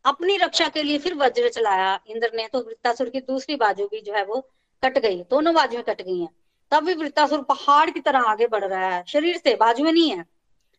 अपनी 0.06 0.36
रक्षा 0.36 0.68
के 0.68 0.82
लिए 0.82 0.98
फिर 0.98 1.14
वज्र 1.14 1.48
चलाया। 1.48 1.98
इंद्र 2.06 2.30
ने 2.34 2.46
तो 2.48 2.58
वृत्तासुर 2.58 3.08
की 3.10 3.20
दूसरी 3.20 3.56
बाजू 3.56 3.86
भी 3.86 4.00
जो 4.00 4.12
है 4.14 4.24
वो 4.24 4.40
कट 4.82 4.98
गई। 4.98 5.22
दोनों 5.22 5.54
बाजुएँ 5.54 5.82
कट 5.82 6.02
गई 6.02 6.18
हैं। 6.20 6.28
तब 6.72 6.84
भी 6.84 6.94
वृत्तासुर 6.94 7.42
पहाड़ 7.42 7.90
की 7.90 8.00
तरह 8.00 8.20
आगे 8.20 8.46
बढ़ 8.46 8.64
रहा 8.64 8.88
है। 8.88 9.04
शरीर 9.08 9.36
से 9.36 9.54
बाजुएँ 9.54 9.92
नहीं 9.92 10.10
है। 10.10 10.24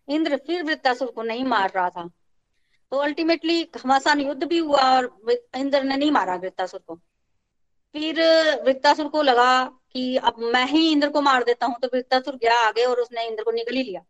इंद्र 0.08 0.38
फिर 0.38 0.64
वृत्तासुर 0.64 1.12
को 1.12 1.24
नहीं 1.24 1.44
मार 1.44 1.72
रहा 1.76 1.90
था। 1.90 2.10
तो 2.92 2.98
अल्टीमेटली 2.98 3.64
घमासान 3.76 4.22
युद्ध 4.22 4.44
भी 4.44 4.58
हुआ 4.58 4.82
और 4.96 5.06
इंद्र 5.58 5.84
ने 5.84 5.98
नहीं 5.98 6.12
मारा 6.12 6.36
वृत्तासुर 6.36 6.80
को। 6.88 6.96
फिर 7.96 8.22
वृत्तासुर 8.64 9.08
को 9.08 9.22
लगा 9.22 9.64
कि 9.94 10.18
अब 10.18 10.40
मैं 10.54 10.66
ही 10.66 10.92
इंद्र 10.92 11.10
को 11.10 11.22
मार 11.22 11.44
देता 11.44 11.66
हूँ। 11.66 11.76
तो 11.82 11.88
वृत्तासुर 11.94 12.36
गया 12.36 12.60
आगे 12.60 12.86
और 12.86 13.00
उसने 13.00 13.28
इंद्र 13.28 13.44
को 13.44 13.52
निकल 13.52 13.76
लिया। 13.76 14.02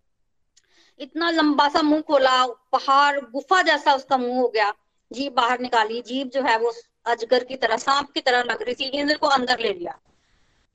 इतना 0.99 1.30
लंबा 1.32 1.67
सा 1.69 1.82
मुँह 1.82 2.01
खोला। 2.01 2.45
पहाड़ 2.71 3.19
गुफा 3.19 3.62
जैसा 3.62 3.93
उसका 3.93 4.17
मुँह 4.17 4.39
हो 4.41 4.47
गया। 4.47 4.73
जीप 5.12 5.34
बाहर 5.34 5.60
निकाली 5.60 6.02
जीप 6.02 6.28
जो 6.28 6.41
है 6.41 6.58
वो 6.60 6.74
अजगर 7.06 7.43
की 7.43 7.56
तरह, 7.56 7.78
सांप 7.78 8.12
की 8.12 8.22
तरह 8.22 8.43
लग 8.43 8.62
रही 8.62 8.76
थी, 8.76 8.84
इंद्र 8.84 9.17
को 9.17 9.28
अंदर 9.28 9.60
ले 9.60 9.74
लिया। 9.74 10.00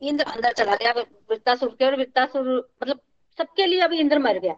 इंद्र 0.02 0.24
अंदर 0.24 0.52
चला 0.52 0.74
गया, 0.76 0.92
वृत्तासुर 1.30 1.68
के 1.68 1.84
और 1.84 1.96
वृत्तासुर 1.96 2.70
मतलब 2.82 3.00
सबके 3.38 3.66
लिए 3.66 3.80
अभी 3.80 3.98
इंद्र 3.98 4.18
मर 4.18 4.38
गया। 4.38 4.54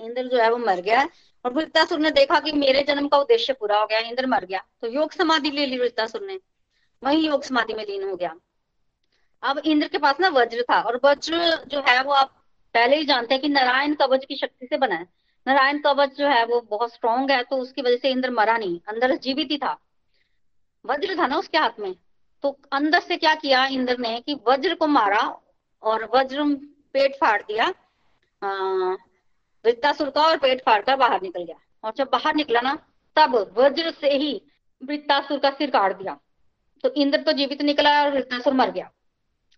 इंद्र 0.00 0.26
जो 0.26 0.38
है 0.38 0.50
वो 0.50 0.56
मर 0.56 0.80
गया 0.80 1.08
और 1.44 1.52
वृत्तासुर 1.52 1.98
ने 1.98 2.10
देखा 2.10 2.40
कि 2.40 2.52
मेरे 2.52 2.82
जन्म 2.82 3.08
का 3.08 3.18
उद्देश्य 3.18 3.52
पूरा 3.52 3.78
हो 3.78 3.86
गया, 3.86 3.98
इंद्र 3.98 4.26
मर 4.26 4.44
गया। 4.44 4.64
तो 4.80 4.88
योग 4.88 5.12
समाधि 5.12 5.50
ले 5.50 5.66
ली 5.66 5.78
वृत्तासुर 5.78 6.22
ने। 6.22 6.40
वही 7.04 7.26
योग 7.26 7.42
समाधि 7.42 7.74
में 7.74 7.84
लीन 7.86 8.08
हो 8.10 8.16
गया। 8.16 8.34
अब 9.42 9.58
इंद्र 9.58 9.88
के 9.88 9.98
पास 9.98 10.20
ना 10.20 10.28
वज्र 10.28 10.62
था 10.62 10.80
और 10.80 11.00
वज्र 11.04 11.64
जो 11.66 11.80
है 11.80 12.02
वो 12.02 12.12
आप 12.12 12.44
पहले 12.74 12.96
ही 12.96 13.04
जानते 13.04 13.34
हैं 13.34 13.42
कि 13.42 13.48
नारायण 13.48 13.94
कवच 13.94 14.24
की 14.24 14.36
शक्ति 14.36 14.66
से 14.66 14.76
बना 14.76 14.94
है। 14.94 15.06
नारायण 15.46 15.78
कवच 15.80 16.16
जो 16.18 16.28
है 16.28 16.44
वो 16.46 16.60
बहुत 16.70 16.92
स्ट्रॉन्ग 16.92 17.30
है 17.30 17.42
तो 17.42 17.56
उसकी 17.56 17.82
वजह 17.82 17.96
से 17.96 18.10
इंद्र 18.10 18.30
मरा 18.32 18.56
नहीं, 18.58 18.78
अंदर 18.88 19.16
जीवित 19.18 19.50
ही 19.50 19.58
था। 19.58 19.76
वज्र 20.84 21.16
था 21.18 21.26
ना 21.26 21.36
उसके 21.38 21.58
हाथ 21.58 21.80
में। 21.80 21.94
तो 22.44 22.58
अंदर 22.72 23.00
से 23.00 23.16
क्या 23.16 23.34
किया 23.36 23.64
इंद्र 23.68 23.96
ने 23.98 24.20
कि 24.20 24.34
वज्र 24.48 24.74
को 24.74 24.86
मारा 24.88 25.20
और 25.82 26.04
वज्र 26.14 26.44
पेट 26.94 27.14
फाड़ 27.20 27.40
दिया 27.42 27.66
वृत्तासुर 29.64 30.10
का 30.10 30.22
और 30.22 30.36
पेट 30.38 30.62
फाड़ 30.64 30.80
कर 30.82 30.96
बाहर 30.96 31.22
निकल 31.22 31.42
गया। 31.42 31.56
और 31.84 31.92
जब 31.96 32.08
बाहर 32.12 32.34
निकला 32.34 32.60
ना, 32.60 32.74
तब 33.16 33.34
वज्र 33.58 33.90
से 33.92 34.10
ही 34.10 34.40
वृत्तासुर 34.82 35.38
का 35.38 35.50
सिर 35.50 35.70
काट 35.70 35.96
दिया। 35.98 36.18
तो 36.84 36.92
इंद्र 36.94 37.20
तो 37.22 37.32
जीवित 37.32 37.62
निकला 37.62 38.02
और 38.02 38.10
वृत्तासुर 38.12 38.52
मर 38.54 38.70
गया। 38.70 38.90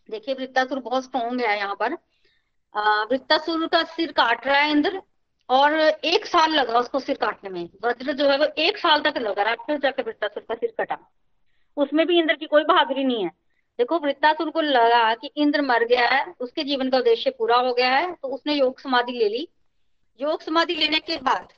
देखिए 0.08 0.34
वृत्तासुर 0.34 0.78
बहुत 0.80 1.04
स्ट्रॉन्ग 1.04 1.40
है 1.40 1.56
यहाँ 1.58 1.74
पर। 1.74 1.94
वृत्तासुर 3.10 3.66
का 3.66 3.82
सिर 3.86 4.12
काट 4.12 4.46
रहा 4.46 4.58
है 4.58 4.70
इंद्र। 4.70 5.02
और 5.50 5.74
एक 5.80 6.26
साल 6.26 6.52
लगा 6.52 6.78
उसको 6.78 6.98
सिर 7.00 7.16
काटने 7.16 7.50
में। 7.50 7.68
वज्र 7.84 8.12
जो 8.12 8.28
है 8.28 8.38
वो 8.38 8.46
एक 8.58 8.78
साल 8.78 9.00
तक 9.02 9.18
लगा 9.18 9.54
फिर 9.56 9.78
जाकर 9.78 10.02
वृत्तासुर 10.02 10.42
का 10.42 10.54
सिर 10.54 10.74
कटा। 10.80 10.98
उसमें 11.76 12.06
भी 12.06 12.18
इंद्र 12.18 12.34
की 12.34 12.46
कोई 12.46 12.64
बहादुरी 12.64 13.04
नहीं 13.04 13.24
है। 13.24 13.30
देखो 13.78 13.98
वृत्तासुर 13.98 14.50
को 14.50 14.60
लगा 14.60 15.14
कि 15.14 15.30
इंद्र 15.36 15.62
मर 15.62 15.84
गया 15.84 16.08
है, 16.08 16.34
उसके 16.40 16.62
जीवन 16.64 16.90
का 16.90 16.98
उद्देश्य 16.98 17.30
पूरा 17.30 17.56
हो 17.56 17.72
गया 17.74 17.90
है 17.90 18.12
तो 18.12 18.28
उसने 18.28 18.54
योग 18.54 18.80
समाधि 18.80 19.12
ले 19.12 19.28
ली। 19.28 19.46
योग 20.20 20.42
समाधि 20.42 20.74
लेने 20.74 20.98
के 21.00 21.16
बाद 21.16 21.48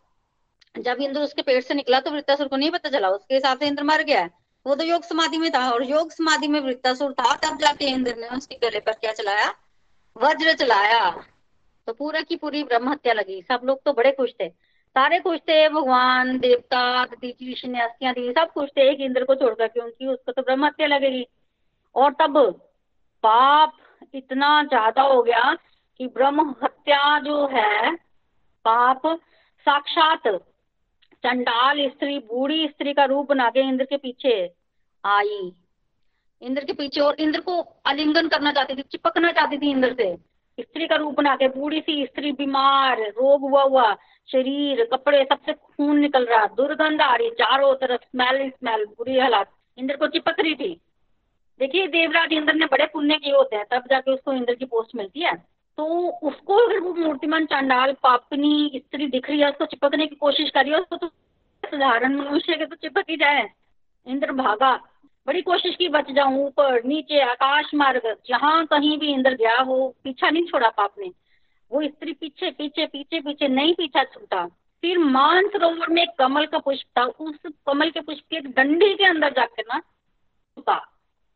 जब 0.74 0.96
इंद्र 1.00 1.20
उसके 1.20 1.42
पेट 1.42 1.64
से 1.64 1.74
निकला 1.74 2.00
तो 2.00 2.10
वृत्तासुर 2.10 2.48
को 2.48 2.56
नहीं 2.56 2.70
पता 2.70 2.88
चला, 2.88 3.08
उसके 3.08 3.34
हिसाब 3.34 3.58
से 3.58 3.66
इंद्र 3.66 3.82
मर 3.82 4.02
गया 4.02 4.20
है। 4.20 4.30
वो 4.66 4.74
तो 4.74 4.84
योग 4.84 5.02
समाधि 5.02 5.38
में 5.38 5.50
था, 5.50 5.70
और 5.70 5.82
योग 5.84 6.10
समाधि 6.12 6.48
में 6.48 6.60
वृत्तासुर 6.60 7.12
था, 7.12 7.34
तब 7.34 7.58
जाके 7.58 7.84
इंद्र 7.84 8.14
ने 8.16 8.28
उसके 8.28 8.58
गले 8.62 8.80
पर 8.80 8.92
क्या 8.92 9.12
चलाया? 9.12 9.48
वज्र 10.16 10.52
चलाया। 10.52 11.24
तो 11.90 11.94
पूरा 11.94 12.20
की 12.20 12.36
पूरी 12.36 12.62
ब्रह्म 12.64 12.88
हत्या 12.88 13.12
लगी। 13.12 13.40
सब 13.42 13.60
लोग 13.64 13.80
तो 13.84 13.92
बड़े 13.92 14.10
खुश 14.12 14.30
थे। 14.40 14.48
सारे 14.48 15.18
खुश 15.20 15.38
थे, 15.40 15.68
भगवान, 15.68 16.38
देवता 16.38 17.02
ऋषि 17.04 17.72
अस्थियाँ 17.80 18.12
दी, 18.14 18.30
सब 18.32 18.50
खुश 18.52 18.68
थे, 18.68 18.90
एक 18.90 19.00
इंद्र 19.00 19.24
को 19.24 19.34
छोड़कर, 19.34 19.68
क्योंकि 19.68 20.06
उसको 20.06 20.32
तो 20.32 20.42
ब्रह्म 20.42 20.64
हत्या 20.66 20.86
लगेगी। 20.86 21.26
और 21.94 22.12
तब 22.12 22.38
पाप 23.24 23.72
इतना 24.14 24.62
ज़्यादा 24.64 25.02
हो 25.02 25.22
गया 25.22 25.54
कि 26.00 26.06
ब्रह्म 26.06 26.48
हत्या 26.62 27.18
जो 27.18 27.46
है, 27.46 27.94
पाप 28.64 29.06
साक्षात 29.66 30.28
चंडाल 31.24 31.86
स्त्री, 31.88 32.18
बूढ़ी 32.18 32.66
स्त्री 32.68 32.92
का 32.92 33.04
रूप 33.04 33.28
बना 33.28 33.50
के 33.50 33.68
इंद्र 33.68 33.84
के 33.84 33.96
पीछे 33.96 34.38
आई। 35.04 35.52
इंद्र 36.42 36.64
के 36.64 36.72
पीछे 36.72 37.00
और 37.00 37.20
इंद्र 37.20 37.40
को 37.40 37.60
आलिंगन 37.86 38.28
करना 38.28 38.52
चाहती 38.52 38.74
थी, 38.74 38.82
चिपकना 38.82 39.32
चाहती 39.32 39.58
थी 39.58 39.70
इंद्र 39.70 39.94
से। 39.94 40.29
स्त्री 40.62 40.86
का 40.86 40.96
रूप 40.96 41.14
बना 41.14 41.36
के, 41.36 41.48
बूढ़ी 41.48 41.80
सी 41.80 42.06
स्त्री, 42.06 42.32
बीमार, 42.32 43.00
रोग 43.00 43.40
हुआ 43.40 43.62
हुआ, 43.62 43.94
शरीर, 44.32 44.84
कपड़े, 44.84 45.24
सबसे 45.24 45.52
खून 45.52 45.98
निकल 45.98 46.26
रहा, 46.26 46.46
दुर्गंध 46.46 47.00
आ 47.02 47.16
रही, 47.16 47.30
चारों 47.30 47.74
तरफ़ 47.74 48.02
स्मेल 48.02 48.50
स्मेल 48.50 48.84
बुरी 48.84 49.18
हालात। 49.18 49.50
इंद्र 49.78 49.96
को 49.96 50.06
चिपक 50.06 50.36
रही 50.40 50.54
थी। 50.54 50.80
देखिए, 51.58 51.86
देवराज 51.86 52.32
इंद्र 52.32 52.54
ने 52.54 52.66
बड़े 52.66 52.86
पुण्य 52.86 53.16
किए 53.16 53.32
होते 53.32 53.56
हैं, 53.56 53.66
तब 53.70 53.82
जाके 53.90 54.10
उसको 54.10 54.32
इंद्र 54.32 54.54
की 54.54 54.64
पोस्ट 54.64 54.96
मिलती 54.96 55.20
है। 55.20 55.36
तो 55.76 56.10
उसको 56.10 56.54
अगर 56.54 56.78
वो 56.78 56.94
मूर्तिमान 56.94 57.46
चांडाल, 57.46 57.92
पापनी, 57.92 58.72
स्त्री 58.76 59.06
दिख 59.06 59.30
रही 59.30 59.40
है, 59.40 59.50
उसको 59.50 59.64
चिपकने 59.64 60.06
की 60.06 60.14
कोशिश 60.14 60.50
करी 60.50 60.70
है 60.70 60.76
उसको 60.76 60.96
तो 60.96 61.06
साधारण 61.66 62.16
मनुष्य 62.16 62.56
के 62.56 62.66
तो 62.66 62.76
चिपक 62.76 63.04
ही 63.10 63.16
जाए। 63.16 63.50
इंद्र 64.06 64.32
भागा। 64.32 64.89
बड़ी 65.26 65.42
कोशिश 65.42 65.76
की, 65.76 65.88
बच 65.88 66.10
जाऊँ 66.10 66.46
ऊपर, 66.46 66.84
नीचे, 66.84 67.20
आकाश 67.20 67.70
मार्ग, 67.74 68.16
जहाँ 68.26 68.66
कहीं 68.66 68.98
भी 68.98 69.12
इंद्र 69.12 69.34
गया 69.34 69.62
वो 69.62 69.96
पीछा 70.04 70.30
नहीं 70.30 70.46
छोड़ा 70.46 70.68
पाप 70.68 70.94
ने। 70.98 71.12
वो 71.72 71.82
स्त्री 71.82 72.12
पीछे 72.12 72.50
पीछे 72.50 72.86
पीछे 72.86 73.20
पीछे 73.20 73.48
नहीं 73.48 73.74
पीछा 73.74 74.04
छूटा। 74.04 74.46
फिर 74.80 74.98
मान 74.98 75.48
सरोवर 75.48 75.88
में 75.88 76.06
कमल 76.18 76.46
का 76.46 76.58
पुष्प 76.58 76.86
था, 76.98 77.04
उस 77.04 77.36
कमल 77.46 77.90
के 77.90 78.00
पुष्प 78.00 78.24
की 78.30 78.36
एक 78.36 78.50
डंडी 78.50 78.94
के 78.94 79.04
अंदर 79.04 79.32
जाकर 79.32 79.62
ना 79.62 79.78
छुपा। 80.54 80.86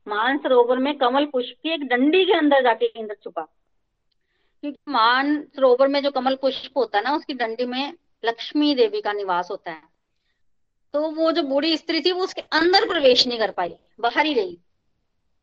मान 0.09 0.39
सरोवर 0.39 0.79
में 0.79 0.99
कमल 0.99 1.27
पुष्प 1.27 1.55
की 1.63 1.69
एक 1.71 1.85
डंडी 1.85 2.25
के 2.25 2.33
अंदर 2.33 2.63
जाके 2.63 2.87
इंद्र 2.87 3.15
छुपा। 3.15 3.43
क्योंकि 4.61 4.79
मान 4.89 5.43
सरोवर 5.43 5.89
में 5.89 6.03
जो 6.03 6.11
कमल 6.11 6.37
पुष्प 6.37 6.79
होता 6.79 6.99
है 6.99 7.05
ना, 7.05 7.15
उसकी 7.15 7.35
डंडी 7.35 7.65
में 7.65 7.95
लक्ष्मी 8.25 8.75
देवी 8.75 9.01
का 9.01 9.13
निवास 9.13 9.49
होता 9.51 9.71
है। 9.71 9.94
तो 10.95 11.09
वो 11.11 11.31
जो 11.33 11.43
बूढ़ी 11.43 11.77
स्त्री 11.77 12.01
थी, 12.01 12.13
वो 12.13 12.25
उसके 12.25 12.41
अंदर 12.53 12.87
प्रवेश 12.89 13.27
नहीं 13.27 13.39
कर 13.39 13.51
पाई, 13.51 13.75
बाहर 14.01 14.27
ही 14.27 14.35
रही, 14.35 14.59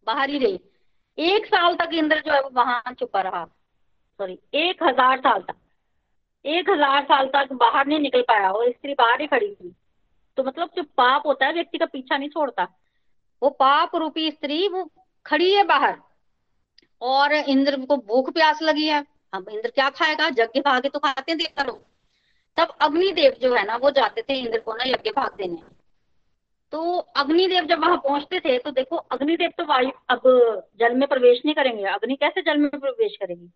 बाहर 0.07 0.29
ही 0.29 0.37
रही। 0.37 0.59
एक 1.17 1.45
साल 1.45 1.75
तक 1.75 1.93
इंद्र 1.93 2.19
जो 2.19 2.33
है, 2.33 2.41
वो 2.41 2.49
वहाँ 2.53 2.93
छुपा 2.99 3.21
रहा। 3.21 3.43
सॉरी 3.45 4.37
एक 4.55 4.83
हज़ार 4.83 5.19
साल 5.19 5.41
तक, 5.41 5.55
एक 6.45 6.69
हज़ार 6.69 7.03
साल 7.03 7.27
तक 7.27 7.53
बाहर 7.55 7.87
नहीं 7.87 7.99
निकल 7.99 8.21
पाया 8.21 8.51
वो 8.51 8.63
स्त्री 8.69 8.93
बाहर 8.93 9.21
ही 9.21 9.27
खड़ी 9.27 9.47
थी। 9.47 9.73
तो 10.37 10.43
मतलब 10.43 10.69
जो 10.77 10.83
पाप 10.97 11.27
होता 11.27 11.45
है, 11.45 11.53
व्यक्ति 11.53 11.77
का 11.77 11.85
पीछा 11.87 12.17
नहीं 12.17 12.29
छोड़ता। 12.29 12.67
वो 13.41 13.49
पाप 13.51 13.95
रूपी 13.95 14.29
स्त्री, 14.31 14.67
वो 14.67 14.89
खड़ी 15.25 15.53
है 15.53 15.63
बाहर, 15.65 15.97
और 17.01 17.33
इंद्र 17.33 17.85
को 17.85 17.97
भूख 17.97 18.33
प्यास 18.33 18.61
लगी 18.61 18.87
है। 18.87 19.05
अब 19.33 19.49
इंद्र 19.49 19.69
क्या 19.69 19.89
खाएगा? 19.91 20.27
यज्ञ 20.29 20.59
भागे 20.61 20.89
तो 20.89 20.99
खाते 20.99 21.31
हैं 21.31 21.37
देवता 21.37 21.63
लोग 21.63 21.83
तब 22.57 22.75
अग्निदेव 22.81 23.31
जो 23.41 23.53
है 23.55 23.65
ना, 23.65 23.75
वो 23.75 23.91
जाते 23.91 24.21
थे 24.21 24.33
इंद्र 24.33 24.59
को 24.59 24.73
ना 24.73 24.83
यज्ञ 24.83 25.09
भाग 25.09 25.35
देने। 25.37 25.57
तो 26.71 26.97
अग्निदेव 26.97 27.65
जब 27.65 27.79
वहाँ 27.79 27.97
पहुँचते 27.97 28.39
थे 28.39 28.57
तो 28.57 28.71
देखो 28.71 28.95
अग्निदेव 28.95 29.49
तो 29.57 29.65
वायु, 29.65 29.89
अब 30.09 30.21
जल 30.79 30.95
में 30.95 31.07
प्रवेश 31.07 31.41
नहीं 31.45 31.55
करेंगे। 31.55 31.83
अग्नि 31.83 32.15
कैसे 32.15 32.41
जल 32.41 32.57
में 32.57 32.69
प्रवेश 32.69 33.17
करेगी? 33.17 33.47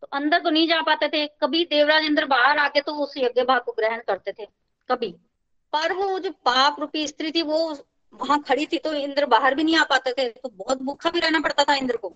तो 0.00 0.06
अंदर 0.12 0.38
तो 0.38 0.50
नहीं 0.50 0.68
जा 0.68 0.80
पाते 0.82 1.08
थे। 1.08 1.26
कभी 1.26 1.64
देवराज 1.64 2.04
इंद्र 2.04 2.24
बाहर 2.24 2.58
आके 2.58 2.80
तो 2.80 2.94
उस 2.94 3.14
यज्ञ 3.16 3.42
भाग 3.42 3.60
को 3.60 3.72
ग्रहण 3.72 4.00
करते 4.06 4.32
थे। 4.32 4.46
कभी। 4.88 5.10
पर 5.72 5.92
वो 5.92 6.18
जो 6.18 6.30
पाप 6.30 6.80
रूपी 6.80 7.06
स्त्री 7.06 7.30
थी, 7.30 7.42
वो 7.42 7.78
वहाँ 8.14 8.42
खड़ी 8.42 8.66
थी 8.66 8.78
तो 8.78 8.94
इंद्र 8.94 9.26
बाहर 9.26 9.54
भी 9.54 9.64
नहीं 9.64 9.76
आ 9.76 9.84
पाते 9.84 10.12
थे। 10.12 10.28
तो 10.28 10.48
बहुत 10.48 10.82
भूखा 10.82 11.10
भी 11.10 11.20
रहना 11.20 11.40
पड़ता 11.40 11.64
था 11.64 11.74
इंद्र 11.74 11.96
को। 11.96 12.08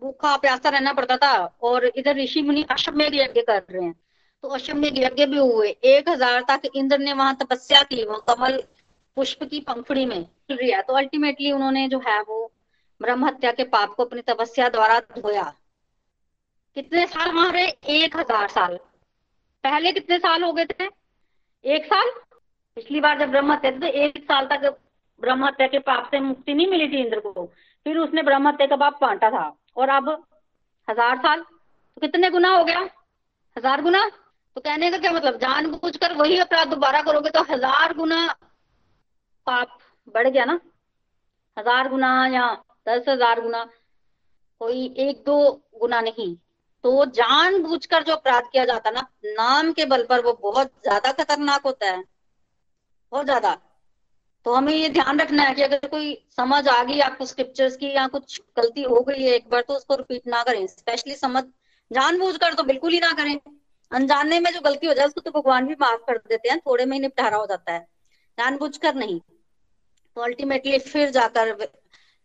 भूखा, 0.00 0.36
प्यासा 0.36 0.68
रहना 0.68 0.92
पड़ता 0.92 1.16
था। 1.16 1.56
और 1.62 1.84
इधर 1.84 2.16
ऋषि 2.16 2.42
मुनि 2.42 2.62
अश्वमेघ 2.70 3.14
यज्ञ 3.14 3.42
कर 3.42 3.62
रहे 3.70 3.84
हैं। 3.84 4.05
तो 4.44 4.48
अश्वमेघ 4.48 4.92
यज्ञ 4.98 5.26
भी 5.26 5.38
हुए। 5.38 5.68
एक 5.68 6.08
हज़ार 6.08 6.44
तक 6.48 6.62
इंद्र 6.74 6.98
ने 6.98 7.12
वहाँ 7.12 7.36
तपस्या 7.36 7.82
की, 7.82 8.04
वो 8.04 8.16
कमल 8.28 8.62
पुष्प 9.16 9.44
की 9.44 9.60
पंखुड़ी 9.60 10.04
में 10.06 10.18
लिया। 10.52 10.80
तो 10.82 10.96
अल्टीमेटली 10.96 11.52
उन्होंने 11.52 11.86
जो 11.88 11.98
है 11.98 12.20
वो 12.22 12.50
ब्रह्म 13.00 13.26
हत्या 13.26 13.52
के 13.52 13.64
पाप 13.66 13.94
को 13.94 14.04
अपनी 14.04 14.22
तपस्या 14.22 14.68
द्वारा 14.68 14.98
धोया। 15.12 15.42
कितने 16.76 17.06
साल 17.06 17.30
वहाँ 17.32 17.52
रहे? 17.52 17.66
एक 17.96 18.16
हज़ार 18.16 18.48
साल। 18.48 18.76
पहले 19.64 19.92
कितने 19.92 20.18
साल 20.18 20.42
हो 20.44 20.52
गए 20.52 20.64
थे? 20.64 20.88
एक 21.64 21.84
साल? 21.84 22.10
पिछली 22.76 23.00
बार 23.00 23.18
जब 23.18 23.30
ब्रह्म 23.30 23.52
हत्या 23.52 23.70
तो 23.70 23.86
एक 23.86 24.18
साल 24.22 24.46
तक 24.46 24.76
ब्रह्म 25.20 25.44
हत्या 25.44 25.66
के 25.66 25.78
पाप 25.80 26.08
से 26.10 26.20
मुक्ति 26.20 26.54
नहीं 26.54 26.66
मिली 26.66 26.88
थी 26.88 27.00
इंद्र 27.02 27.20
को। 27.20 27.44
फिर 27.86 27.98
उसने 27.98 28.22
ब्रह्म 28.22 28.48
हत्या 28.48 28.66
का 28.66 28.76
पाप 28.76 28.98
बांटा 29.02 29.30
था। 29.30 29.44
और 29.76 29.88
अब 29.88 30.08
हज़ार 30.88 31.16
साल? 31.18 31.40
तो 31.40 32.00
कितने 32.00 32.30
गुना 32.30 32.50
हो 32.50 32.64
गया? 32.64 32.80
हज़ार 33.56 33.82
गुना? 33.82 34.04
तो 34.56 34.60
कहने 34.60 34.90
का 34.90 34.98
क्या 34.98 35.10
मतलब? 35.12 35.36
जानबूझकर 35.38 36.12
वही 36.16 36.38
अपराध 36.38 36.68
दोबारा 36.68 37.00
करोगे 37.02 37.30
तो 37.30 37.42
हज़ार 37.50 37.92
गुना 37.94 38.26
पाप 39.46 39.78
बढ़ 40.14 40.28
गया 40.28 40.44
ना। 40.44 40.58
हज़ार 41.56 41.88
गुना 41.88 42.10
या 42.26 42.46
दस 42.88 43.04
हज़ार 43.08 43.40
गुना 43.40 43.64
कोई 44.60 44.84
एक 44.98 45.22
दो 45.26 45.36
गुना 45.80 46.00
नहीं। 46.00 46.34
तो 46.84 47.04
जानबूझकर 47.12 48.02
जो 48.02 48.12
अपराध 48.12 48.48
किया 48.52 48.64
जाता 48.64 48.90
ना, 48.90 49.00
नाम 49.26 49.72
के 49.72 49.84
बल 49.84 50.04
पर 50.04 50.22
वो 50.24 50.32
बहुत 50.42 50.66
ज़्यादा 50.82 51.12
खतरनाक 51.14 51.62
होता 51.64 51.86
है। 51.86 52.02
बहुत 53.12 53.24
ज़्यादा। 53.24 53.54
तो 54.46 54.54
हमें 54.54 54.72
ये 54.74 54.88
ध्यान 54.90 55.20
रखना 55.20 55.42
है 55.42 55.54
कि 55.54 55.62
अगर 55.62 55.86
कोई 55.88 56.14
समझ 56.36 56.66
आ 56.68 56.82
गई 56.84 56.98
आपको 57.02 57.26
स्क्रिप्चर्स 57.26 57.76
की 57.76 57.94
या 57.94 58.06
कुछ 58.08 58.40
गलती 58.58 58.82
हो 58.84 59.00
गई 59.00 59.22
है 59.22 59.34
एक 59.34 59.48
बार 59.50 59.60
तो 59.68 59.74
उसको 59.74 59.94
रिपीट 59.96 60.26
ना 60.26 60.42
करें। 60.42 60.66
स्पेशली 60.68 61.14
समझ, 61.16 61.44
जानबूझकर 61.90 62.54
तो 62.54 62.62
बिल्कुल 62.64 62.92
ही 62.92 63.00
ना 63.00 63.12
करें। 63.12 63.36
अनजाने 63.92 64.40
में 64.40 64.52
जो 64.52 64.60
गलती 64.60 64.86
हो 64.86 64.94
जाए, 64.94 65.06
उसको 65.06 65.20
तो 65.20 65.30
भगवान 65.30 65.66
भी 65.66 65.74
माफ़ 65.74 66.00
कर 66.00 66.18
देते 66.18 66.48
हैं, 66.48 66.58
थोड़े 66.58 66.84
में 66.84 66.96
ही 66.96 67.00
निपटारा 67.00 67.36
हो 67.36 67.46
जाता 67.46 67.72
है। 67.72 67.80
जानबूझकर 68.38 68.94
नहीं। 68.94 69.20
तो 70.14 70.20
अल्टीमेटली 70.20 70.78
फिर 70.78 71.10
जाकर 71.10 71.68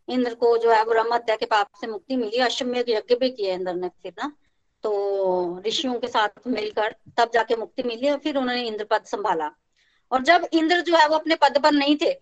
इंद्र 0.09 0.33
को 0.33 0.57
जो 0.57 0.71
है 0.71 0.85
ब्रह्म 0.85 1.13
हत्या 1.13 1.35
के 1.35 1.45
पाप 1.45 1.67
से 1.81 1.87
मुक्ति 1.87 2.15
मिली 2.15 2.37
अश्वमेध 2.37 2.85
यज्ञ 2.89 3.15
भी 3.15 3.29
किया 3.29 3.53
इंद्र 3.53 3.73
ने 3.73 3.89
फिर 3.89 4.13
ना। 4.17 4.33
तो 4.83 5.61
ऋषियों 5.67 5.93
के 5.93 6.07
साथ 6.07 6.29
मिलकर 6.47 6.95
तब 7.17 7.31
जाके 7.33 7.55
मुक्ति 7.55 7.83
मिली 7.83 8.09
और 8.09 8.17
फिर 8.17 8.37
उन्होंने 8.37 8.67
इंद्र 8.67 8.83
पद 8.83 9.03
संभाला। 9.03 9.51
और 10.11 10.21
जब 10.21 10.47
इंद्र 10.53 10.81
जो 10.81 10.95
है, 10.95 11.07
वो 11.07 11.15
अपने 11.15 11.35
पद 11.35 11.59
पर 11.63 11.71
नहीं 11.71 11.97
थे, 12.01 12.21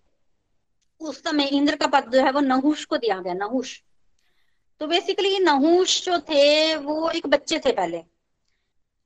उस 1.00 1.24
समय 1.24 1.44
इंद्र 1.44 1.76
का 1.76 1.86
पद 1.86 2.12
जो 2.12 2.20
है, 2.20 2.30
वो 2.30 2.40
नहुष 2.40 2.84
को 2.84 2.96
दिया 2.96 3.20
गया, 3.20 3.34
नहुष। 3.34 3.80
तो 4.80 4.86
बेसिकली 4.86 5.38
नहुष 5.38 6.04
जो 6.04 6.18
थे, 6.18 6.76
वो 6.76 7.10
एक 7.10 7.26
बच्चे 7.26 7.58
थे 7.58 7.72
पहले। 7.72 8.02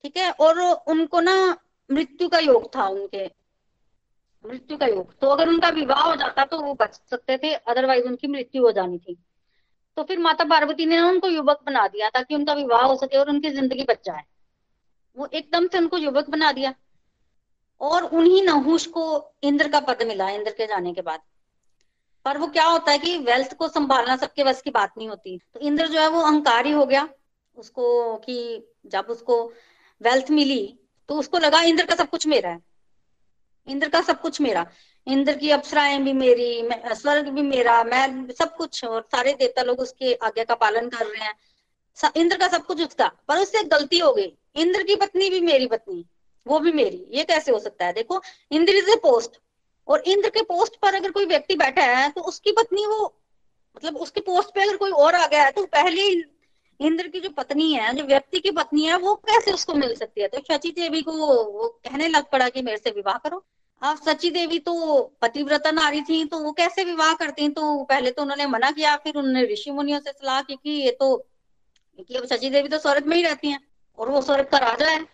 ठीक 0.05 0.17
है? 0.17 0.31
और 0.31 0.61
उनको 0.89 1.21
ना 1.21 1.57
मृत्यु 1.93 2.29
का 2.29 2.39
योग 2.39 2.77
था 2.77 2.89
उनके। 2.89 3.31
मृत्यु 4.47 4.77
का 4.77 4.87
योग। 4.87 5.19
तो 5.19 5.27
अगर 5.27 5.49
उनका 5.49 5.69
विवाह 5.69 6.03
हो 6.03 6.17
जाता 6.17 6.45
तो 6.45 6.59
वो 6.59 6.75
बच 6.75 7.01
सकते 7.11 7.39
थे 7.39 7.55
अदरवाइज़ 7.55 8.05
उनकी 8.05 8.27
मृत्यु 8.27 8.63
हो 8.63 8.73
जानी 8.73 8.99
थी। 8.99 9.17
तो 9.97 10.03
फिर 10.03 10.19
माता 10.19 10.45
पार्वती 10.45 10.87
ने 10.87 11.01
उनको 11.01 11.29
युवक 11.29 11.61
बना 11.67 11.89
दिया 11.89 12.09
ताकि 12.09 12.35
उनका 12.35 12.53
विवाह 12.53 12.83
हो 12.83 12.97
सके 12.97 13.17
और 13.17 13.29
उनकी 13.29 13.51
ज़िंदगी 13.51 13.85
बच 13.85 13.99
जाए। 14.05 14.23
वो 15.17 15.27
एकदम 15.27 15.69
से 15.69 15.79
उनको 15.79 15.99
युवक 15.99 16.31
बना 16.31 16.53
दिया। 16.53 16.75
और 17.81 18.03
उन्हीं 18.03 18.43
नहुष 18.43 18.87
को 18.87 19.33
इंद्र 19.43 19.69
का 19.69 19.81
पद 19.81 20.03
मिला, 20.03 20.31
इंद्र 20.31 20.51
के 20.51 20.67
जाने 20.67 20.93
के 20.93 21.03
बाद। 21.03 21.21
पर 22.25 22.39
वो 22.39 22.47
क्या 22.47 22.65
होता 22.65 22.93
है 22.93 22.99
कि 22.99 23.19
वेल्थ 23.19 23.57
को 23.57 23.69
संभालना 23.69 24.17
सबके 24.17 24.45
बस 24.45 24.63
की 24.63 24.71
बात 24.71 24.93
नहीं 24.99 25.09
होती। 25.09 25.41
तो 25.55 25.61
इंद्र 25.61 25.87
जो 25.87 26.01
है 26.01 26.09
वो 26.09 26.21
अहंकारी 26.21 26.71
हो 26.71 26.87
गया। 26.87 27.09
उसको 27.57 28.17
कि 28.17 28.67
जब 28.87 29.07
उसको 29.11 29.53
वेल्थ 30.03 30.31
मिली 30.31 30.79
तो 31.09 31.15
उसको 31.15 31.39
लगा 31.39 31.61
इंद्र 31.63 31.85
का 31.87 31.95
सब 31.95 32.09
कुछ 32.09 32.27
मेरा 32.27 32.51
है। 32.51 32.59
इंद्र 33.69 33.89
का 33.89 34.01
सब 34.01 34.21
कुछ 34.21 34.41
मेरा। 34.41 34.67
इंद्र 35.07 35.37
की 35.37 35.51
अप्सराएँ 35.51 35.99
भी 35.99 36.13
मेरी 36.13 36.69
स्वर्ग 36.75 37.29
भी 37.29 37.43
मेरा, 37.43 37.83
मैं 37.85 38.33
सब 38.33 38.57
कुछ 38.57 38.85
और 38.85 39.07
सारे 39.13 39.33
देवता 39.33 39.63
लोग 39.63 39.81
उसके 39.81 40.15
आज्ञा 40.15 40.45
का 40.45 40.55
पालन 40.55 40.89
कर 40.89 41.07
रहे 41.07 41.25
हैं। 41.25 41.35
इंद्र 42.17 42.37
का 42.37 42.49
सब 42.49 42.65
कुछ 42.67 42.83
उसका। 42.83 43.11
पर 43.29 43.39
उससे 43.39 43.63
गलती 43.65 43.99
हो 43.99 44.13
गई। 44.15 44.33
इंद्र 44.57 44.83
की 44.83 44.97
पत्नी 44.97 45.31
भी 45.31 45.41
मेरी 45.41 45.67
पत्नी, 45.67 46.05
वो 46.47 46.59
भी 46.59 46.73
मेरी। 46.73 47.07
ये 47.11 47.25
कैसे 47.25 47.53
हो 47.53 47.59
सकता 47.59 47.87
है? 47.87 47.93
देखो, 47.93 48.23
इंद्र 48.51 48.75
इज़ 48.75 48.91
ए 48.91 48.97
पोस्ट। 48.97 49.41
और 49.89 50.01
इंद्र 50.01 50.29
के 50.31 50.43
पोस्ट 50.43 50.77
पर 50.77 50.95
अगर 50.95 51.11
कोई 51.11 51.27
व्यक्ति 51.27 51.55
बैठा 51.55 51.83
है 51.83 52.11
तो 52.11 52.21
उसकी 52.21 52.53
पत्नी 52.53 52.87
वो 52.87 53.15
मतलब 53.77 53.97
उसके 53.97 54.21
पोस्ट 54.21 54.49
पे 54.55 54.63
अगर 54.63 54.77
कोई 54.77 54.91
और 54.91 55.15
आ 55.15 55.27
गया 55.27 55.43
है 55.45 55.51
तो 55.51 55.65
पहले 55.67 56.03
इंद्र 56.81 57.09
की 57.09 57.21
जो 57.21 57.31
पत्नी 57.31 57.73
है, 57.73 57.93
जो 57.95 58.05
व्यक्ति 58.05 58.41
की 58.41 58.51
पत्नी 58.51 58.85
है, 58.85 58.97
वो 58.99 59.15
कैसे 59.29 59.53
उसको 59.53 59.75
मिल 59.75 59.95
सकती 59.95 60.21
है? 60.21 60.29
तो 60.29 60.39
शची 60.49 60.71
देवी 60.73 61.03
को 61.03 61.13
वो 61.13 61.69
कहने 61.85 62.09
लग 62.09 62.31
पड़ा 62.31 62.49
कि 62.49 62.63
मेरे 62.63 62.77
से 62.77 62.91
विवाह 62.91 63.19
करो। 63.19 63.45
अब 63.83 63.97
सची 63.99 64.31
देवी 64.31 64.59
तो 64.59 65.03
पतिव्रता 65.23 65.71
नारी 65.71 66.01
थी 66.03 66.25
तो 66.25 66.39
वो 66.39 66.53
कैसे 66.53 66.85
विवाह 66.85 67.13
करती? 67.15 67.49
तो 67.49 67.85
पहले 67.85 68.11
तो 68.11 68.23
उन्होंने 68.23 68.47
मना 68.47 68.71
किया, 68.71 68.97
फिर 68.97 69.17
उन्होंने 69.17 69.45
ऋषि 69.53 69.71
मुनियों 69.71 70.01
से 70.01 70.13
सलाह 70.13 70.41
की 70.43 70.57
कि 70.57 70.71
ये 70.73 70.91
तो 70.91 71.17
कि 71.99 72.15
अब 72.15 72.25
सची 72.27 72.51
देवी 72.51 72.69
तो 72.69 72.79
स्वर्ग 72.79 73.07
में 73.07 73.17
ही 73.17 73.23
रहती 73.23 73.49
हैं, 73.49 73.61
और 73.99 74.09
वो 74.11 74.21
स्वर्ग 74.21 74.47
का 74.47 74.59
राजा 74.59 74.89
है। 74.89 75.05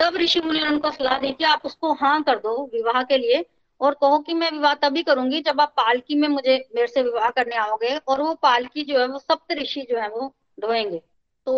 तब 0.00 0.16
ऋषि 0.16 0.40
मुनि 0.40 0.60
ने 0.60 0.68
उनको 0.68 0.90
सलाह 0.90 1.18
दी 1.18 1.32
कि 1.32 1.44
आप 1.44 1.62
उसको 1.64 1.92
हाँ 1.92 2.22
कर 2.22 2.38
दो 2.38 2.54
विवाह 2.74 3.02
के 3.02 3.18
लिए, 3.18 3.44
और 3.80 3.94
कहो 3.94 4.18
कि 4.18 4.34
मैं 4.34 4.50
विवाह 4.50 4.74
तभी 4.74 5.02
करूँगी 5.02 5.40
जब 5.40 5.60
आप 5.60 5.72
पालकी 5.76 6.14
में 6.14 6.28
मुझे, 6.28 6.56
मेरे 6.74 6.86
से 6.86 7.02
विवाह 7.02 7.30
करने 7.30 7.56
आओगे, 7.56 7.96
और 7.98 8.22
वो 8.22 8.34
पालकी 8.34 8.84
जो 8.84 8.98
है, 8.98 9.06
वो 9.06 9.18
सप्त 9.18 9.52
ऋषि 9.52 9.86
जो 9.90 9.98
है, 9.98 10.08
वो 10.08 10.34
ढोएँगे 10.58 10.98
तो 11.46 11.54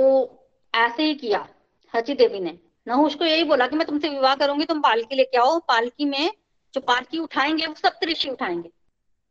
ऐसे 0.74 1.02
ही 1.02 1.14
किया 1.14 1.46
हची 1.94 2.14
देवी 2.14 2.40
ने। 2.40 2.59
नहुष 2.87 3.14
को 3.14 3.24
यही 3.24 3.44
बोला 3.44 3.66
कि 3.66 3.76
मैं 3.76 3.87
तुमसे 3.87 4.09
विवाह 4.09 4.35
करूँगी, 4.35 4.64
तुम 4.64 4.80
पालकी 4.80 5.14
लेके 5.14 5.38
आओ। 5.38 5.59
पालकी 5.59 6.04
में 6.04 6.30
जो 6.74 6.80
पालकी 6.80 7.18
उठाएँगे, 7.18 7.66
वो 7.66 7.74
सप्तऋषि 7.74 8.30
उठाएँगे। 8.30 8.70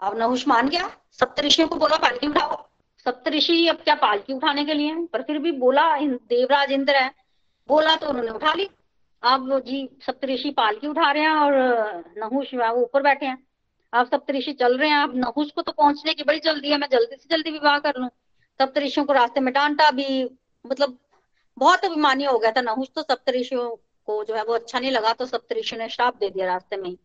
अब 0.01 0.17
नहुष 0.17 0.47
मान 0.47 0.69
गया, 0.69 0.89
सप्तऋषियों 1.11 1.67
को 1.67 1.75
बोला, 1.75 1.97
पालकी 1.97 2.27
उठाओ। 2.27 2.55
सप्तऋषि 3.05 3.67
अब 3.67 3.75
क्या 3.75 3.95
पालकी 3.95 4.33
उठाने 4.33 4.63
के 4.65 4.73
लिए 4.73 4.95
पर 5.13 5.21
फिर 5.21 5.39
भी 5.39 5.51
बोला 5.51 5.95
देवराज 5.99 6.71
इंद्र 6.71 6.95
है। 6.95 7.11
बोला 7.69 7.95
तो 7.95 8.07
उन्होंने 8.07 8.31
उठा 8.31 8.53
ली। 8.53 8.69
अब 9.23 9.59
जी, 9.59 9.89
सप्तऋषि 10.01 10.49
पालकी 10.51 10.87
उठा 10.87 11.11
रहे 11.11 11.23
हैं 11.23 11.29
और 11.29 11.53
नहुष 12.17 12.53
वो 12.53 12.81
ऊपर 12.81 13.01
बैठे 13.01 13.25
हैं। 13.25 13.37
अब 13.93 14.07
सप्तऋषि 14.07 14.53
चल 14.53 14.77
रहे 14.77 14.89
हैं। 14.89 14.97
अब 14.97 15.15
नहुष 15.15 15.51
को 15.51 15.61
तो 15.61 15.71
पहुँचने 15.71 16.13
की 16.13 16.23
बड़ी 16.23 16.39
जल्दी 16.39 16.71
है, 16.71 16.77
मैं 16.77 16.87
जल्दी 16.91 17.15
से 17.15 17.27
जल्दी 17.29 17.51
विवाह 17.51 17.77
कर 17.79 17.99
लूँ। 17.99 18.09
सप्तऋषियों 18.59 19.05
को 19.05 19.13
रास्ते 19.13 19.39
में 19.39 19.53
डांटा 19.53 19.89
भी 19.91 20.23
मतलब 20.65 20.97
बहुत 21.57 21.85
अभिमानी 21.85 22.23
हो 22.23 22.37
गया 22.39 22.51
था 22.51 22.61
नहुष 22.61 22.87
तो 22.95 23.01
सप्तऋषियों 23.01 23.69
को 24.07 24.23
जो 24.23 24.35
है 24.35 24.43
वो 24.43 24.53
अच्छा 24.53 24.79
नहीं 24.79 24.91
लगा 24.91 25.13
तो 25.13 25.25
सप्तऋषि 25.25 25.75
ने 25.75 25.89
श्राप 25.89 26.17
दे 26.17 26.29
दिया 26.29 26.45
रास्ते 26.45 26.77
में 26.77 26.95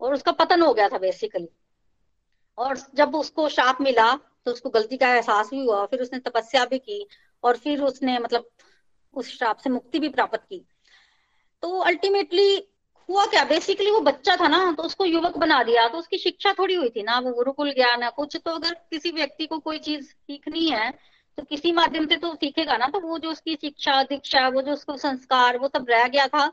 और 0.00 0.14
उसका 0.14 0.32
पतन 0.32 0.62
हो 0.62 0.72
गया 0.74 0.88
था 0.88 0.98
बेसिकली 0.98 1.48
और 2.58 2.78
जब 2.94 3.14
उसको 3.14 3.48
श्राप 3.48 3.80
मिला 3.80 4.12
तो 4.44 4.52
उसको 4.52 4.70
गलती 4.70 4.96
का 4.96 5.14
एहसास 5.14 5.50
भी 5.50 5.64
हुआ, 5.66 5.84
फिर 5.86 6.02
उसने 6.02 6.18
तपस्या 6.18 6.64
भी 6.64 6.78
की 6.78 7.06
और 7.42 7.56
फिर 7.56 7.82
उसने 7.82 8.18
मतलब 8.18 8.48
उस 9.14 9.28
श्राप 9.38 9.58
से 9.58 9.70
मुक्ति 9.70 9.98
भी 9.98 10.08
प्राप्त 10.08 10.40
की। 10.48 10.64
तो 11.62 11.78
अल्टीमेटली 11.78 12.56
हुआ 13.10 13.24
क्या? 13.26 13.44
बेसिकली 13.44 13.90
वो 13.90 14.00
बच्चा 14.00 14.36
था 14.36 14.48
ना 14.48 14.72
तो 14.72 14.82
उसको 14.82 15.04
युवक 15.04 15.36
बना 15.38 15.62
दिया 15.62 15.86
तो 15.88 15.98
उसकी 15.98 16.18
शिक्षा 16.18 16.52
थोड़ी 16.52 16.74
हुई 16.74 16.88
थी 16.88 17.02
ना 17.02 17.18
वो 17.18 17.32
गुरुकुल 17.32 17.72
ज्ञान 17.72 18.02
है 18.02 18.10
कुछ 18.16 18.36
तो 18.36 18.50
अगर 18.50 18.74
किसी 18.90 19.10
व्यक्ति 19.10 19.46
को 19.46 19.58
कोई 19.58 19.78
चीज़ 19.78 20.04
सीखनी 20.04 20.66
है 20.66 20.90
तो 21.38 21.42
किसी 21.42 21.72
माध्यम 21.72 22.06
से 22.06 22.16
तो 22.16 22.34
सीखेगा 22.34 22.76
ना 22.76 22.86
तो 22.86 23.00
वो 23.00 23.18
जो 23.18 23.30
उसकी 23.30 23.54
शिक्षा 23.54 24.02
दीक्षा 24.02 24.48
वो 24.48 24.62
जो 24.62 24.72
उसको 24.72 24.96
संस्कार 24.96 25.58
वो 25.58 25.68
सब 25.68 25.86
रह 25.90 26.06
गया 26.08 26.26
था 26.26 26.52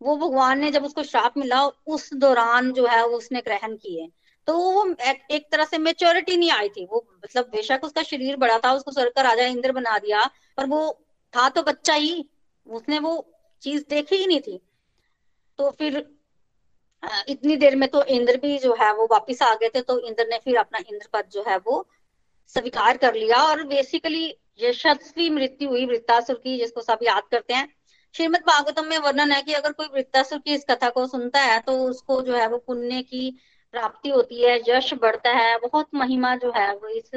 वो 0.00 0.16
भगवान 0.16 0.58
ने 0.58 0.70
जब 0.70 0.84
उसको 0.84 1.02
श्राप 1.02 1.36
मिला 1.36 1.64
उस 1.66 2.14
दौरान 2.14 2.72
जो 2.72 2.86
है 2.86 3.06
वो 3.06 3.16
उसने 3.16 3.40
ग्रहण 3.40 3.74
किए। 3.76 4.08
तो 4.46 4.56
वो 4.56 4.84
एक, 5.30 5.46
तरह 5.52 5.64
से 5.64 5.78
मेच्योरिटी 5.78 6.36
नहीं 6.36 6.50
आई 6.50 6.68
थी 6.68 6.86
वो 6.86 7.04
मतलब 7.24 7.44
बेशक 7.44 7.80
उसका 7.84 8.02
शरीर 8.02 8.36
बड़ा 8.36 8.58
था 8.58 8.72
उसको 8.72 8.92
स्वर्ग 8.92 9.12
का 9.16 9.22
राजा 9.22 9.46
इंद्र 9.46 9.72
बना 9.72 9.98
दिया 9.98 10.24
पर 10.56 10.66
वो 10.66 10.80
था 11.34 11.48
तो 11.48 11.62
बच्चा 11.62 11.94
ही 11.94 12.24
उसने 12.66 12.98
वो 12.98 13.14
चीज़ 13.62 13.84
देखी 13.90 14.16
ही 14.16 14.26
नहीं 14.26 14.40
थी। 14.40 14.60
तो 15.60 15.70
फिर 15.70 15.96
इतनी 17.28 17.56
देर 17.56 17.74
में 17.76 17.88
तो 17.90 18.02
इंद्र 18.10 18.36
भी 18.36 18.58
जो 18.58 18.74
है 18.80 18.92
वो 18.94 19.06
वापिस 19.10 19.42
आ 19.42 19.54
गए 19.54 19.68
थे 19.68 19.80
तो 19.82 19.98
इंद्र 20.00 20.26
ने 20.28 20.38
फिर 20.38 20.56
अपना 20.58 20.78
इंद्र 20.80 21.08
पद 21.12 21.28
जो 21.32 21.44
है 21.48 21.56
वो 21.58 21.74
स्वीकार 22.54 22.96
कर 22.96 23.14
लिया। 23.14 23.42
और 23.44 23.62
बेसिकली 23.66 24.24
यशस्वी 24.60 25.28
मृत्यु 25.30 25.68
हुई 25.68 25.84
वृत्तासुर 25.86 26.36
की, 26.36 26.56
जिसको 26.58 26.80
सब 26.82 26.98
याद 27.02 27.22
करते 27.30 27.54
हैं। 27.54 27.68
श्रीमद 28.14 28.40
भागवतम 28.46 28.86
में 28.86 28.98
वर्णन 28.98 29.32
है 29.32 29.40
कि 29.42 29.52
अगर 29.52 29.72
कोई 29.72 29.86
वृत्तासुर 29.94 30.38
की 30.38 30.54
इस 30.54 30.64
कथा 30.70 30.88
को 30.90 31.06
सुनता 31.08 31.40
है 31.42 31.58
तो 31.60 31.76
उसको 31.84 32.20
जो 32.22 32.36
है 32.36 32.46
वो 32.48 32.58
पुण्य 32.58 33.02
की 33.02 33.30
प्राप्ति 33.74 34.08
होती 34.08 34.42
है, 34.42 34.58
यश 34.68 34.92
बढ़ता 34.94 35.32
है, 35.32 35.58
बहुत 35.58 35.88
महिमा 35.94 36.34
जो 36.36 36.52
है 36.56 36.74
वो 36.74 36.88
इस 36.90 37.10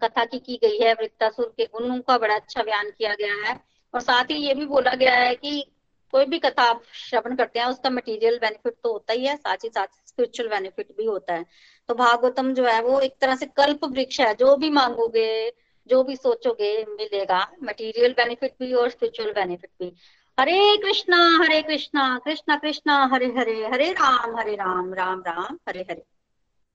कथा 0.00 0.24
की 0.24 0.38
की 0.40 0.58
गई 0.62 0.78
है। 0.78 0.92
वृत्तासुर 0.94 1.52
के 1.56 1.64
गुणों 1.66 2.00
का 2.00 2.18
बड़ा 2.18 2.34
अच्छा 2.34 2.62
बयान 2.62 2.90
किया 2.90 3.14
गया 3.14 3.34
है। 3.44 3.58
और 3.94 4.00
साथ 4.00 4.30
ही 4.30 4.36
ये 4.38 4.54
भी 4.54 4.66
बोला 4.66 4.94
गया 4.94 5.14
है 5.16 5.34
कि 5.36 5.71
कोई 6.12 6.24
भी 6.24 6.38
कथा 6.38 6.62
आप 6.62 6.82
श्रवण 6.92 7.36
करते 7.36 7.58
हैं, 7.58 7.66
उसका 7.66 7.90
मटेरियल 7.90 8.38
बेनिफिट 8.38 8.74
तो 8.82 8.92
होता 8.92 9.12
ही 9.12 9.26
है, 9.26 9.36
साथ 9.36 9.56
ही 9.56 9.68
साथ 9.68 9.86
स्पिरिचुअल 10.06 10.48
बेनिफिट 10.48 10.88
भी 10.96 11.04
होता 11.04 11.34
है। 11.34 11.46
तो 11.88 11.94
भागवतम 11.94 12.54
जो 12.54 12.64
है, 12.64 12.82
वो 12.82 13.00
एक 13.00 13.14
तरह 13.20 13.36
से 13.36 13.46
कल्प 13.46 13.84
वृक्ष 13.84 14.20
है, 14.20 14.34
जो 14.34 14.56
भी 14.56 14.70
मांगोगे, 14.70 15.52
जो 15.86 16.02
भी 16.04 16.16
सोचोगे, 16.16 16.84
मिलेगा। 16.84 17.46
मटेरियल 17.62 18.12
बेनिफिट 18.12 18.54
भी 18.60 18.72
और 18.72 18.88
स्पिरिचुअल 18.88 19.32
बेनिफिट 19.32 19.70
भी। 19.80 19.96
हरे 20.40 20.76
कृष्णा 20.76 21.38
हरे 21.42 21.62
कृष्णा 21.62 22.20
कृष्णा 22.24 22.56
कृष्णा, 22.56 23.10
हरे 23.12 23.26
हरे 23.26 23.66
हरे 23.66 23.92
राम 23.92 24.36
हरे 24.36 24.54
राम 24.54 24.94
राम 24.94 25.20
राम, 25.20 25.58
हरे 25.68 25.80
हरे। 25.80 26.02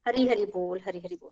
हरि 0.07 0.27
हरि 0.27 0.45
बोल, 0.45 0.81
हरि 0.87 0.99
हरि 0.99 1.15
बोल। 1.15 1.31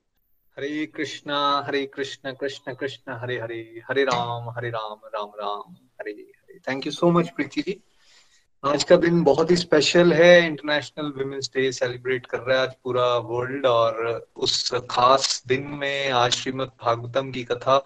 Hare 0.58 0.86
Krishna, 0.86 1.64
Hare 1.68 1.86
Krishna 1.86 2.34
Krishna 2.34 2.74
Krishna, 2.74 3.12
Hare 3.12 3.40
Hare 3.40 3.82
Hare 3.90 4.04
Ram 4.04 4.50
Hare 4.50 4.70
Ram 4.70 5.00
Ram 5.06 5.32
Ram, 5.40 5.74
Hare 6.02 6.12
Hare. 6.12 6.60
Thank 6.60 6.86
you 6.86 6.92
so 6.92 7.10
much 7.12 7.30
Preeti 7.30 7.62
ji 7.62 7.84
आज 8.66 8.84
का 8.84 8.96
दिन 8.96 9.22
बहुत 9.24 9.52
ही 9.52 9.56
स्पेशल 9.56 10.14
है। 10.14 10.46
इंटरनेशनल 10.46 11.12
वुमेन्स 11.18 11.50
डे 11.56 11.72
सेलिब्रेट 11.72 12.26
कर 12.26 12.40
रहा 12.40 12.58
है 12.58 12.68
आज 12.68 12.74
पूरा 12.84 13.06
वर्ल्ड 13.26 13.66
और 13.66 14.28
उस 14.36 14.72
खास 14.92 15.44
दिन 15.48 15.68
में 15.82 16.10
आज 16.12 16.32
श्रीमद 16.32 16.72
भागवतम 16.84 17.30
की 17.32 17.44
कथा 17.44 17.78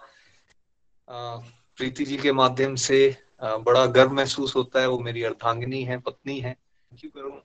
प्रीति 1.07 2.05
जी 2.05 2.17
के 2.17 2.31
माध्यम 2.31 2.75
से 2.75 2.99
बड़ा 3.43 3.85
गर्व 3.85 4.11
महसूस 4.11 4.55
होता 4.55 4.81
है। 4.81 4.87
वो 4.87 4.99
मेरी 4.99 5.23
अर्धांगिनी 5.23 5.83
है, 5.83 5.97
पत्नी 5.97 6.39
है। 6.39 6.55
क्यों 6.91 7.11
करूँ 7.11 7.41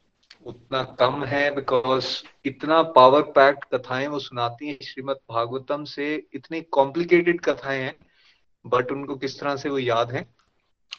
उतना 0.46 0.82
कम 1.00 1.24
है 1.24 1.54
बिकॉज़ 1.54 2.06
इतना 2.44 2.82
पावर 2.92 3.22
पैक्ड 3.32 3.64
कथाएँ 3.74 4.06
वो 4.06 4.18
सुनाती 4.20 4.68
हैं 4.68 4.78
श्रीमद 4.82 5.18
भागवतम 5.30 5.84
से। 5.84 6.14
इतनी 6.34 6.60
कॉम्प्लिकेटेड 6.70 7.40
कथाएँ 7.40 7.82
हैं 7.82 7.94
बट 8.64 8.92
उनको 8.92 9.16
किस 9.16 9.38
तरह 9.40 9.56
से 9.56 9.68
वो 9.68 9.78
याद 9.78 10.12
है? 10.12 10.26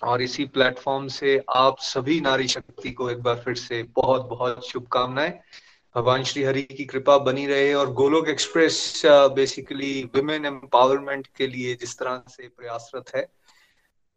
और 0.04 0.22
इसी 0.22 0.46
प्लेटफॉर्म 0.46 1.08
से 1.08 1.38
आप 1.56 1.80
सभी 1.80 2.20
नारी 2.22 2.48
शक्ति 2.48 2.92
को 2.92 3.10
एक 3.10 3.22
बार 3.22 3.36
फिर 3.36 3.56
से 3.56 3.82
बहुत 3.96 4.28
बहुत 4.30 4.68
शुभकामनाएँ। 4.68 5.40
भगवान 5.96 6.24
श्री 6.24 6.44
हरि 6.44 6.62
की 6.62 6.86
कृपा 6.86 7.18
बनी 7.18 7.46
रहे 7.48 7.74
और 7.74 7.92
Golok 7.94 8.28
express 8.28 9.02
basically 9.06 10.04
women 10.16 10.46
empowerment 10.46 11.28
के 11.28 11.48
लिए 11.48 11.76
जिस 11.76 11.98
तरह 12.00 12.24
से 12.30 12.48
प्रयासरत 12.48 13.16
है, 13.16 13.28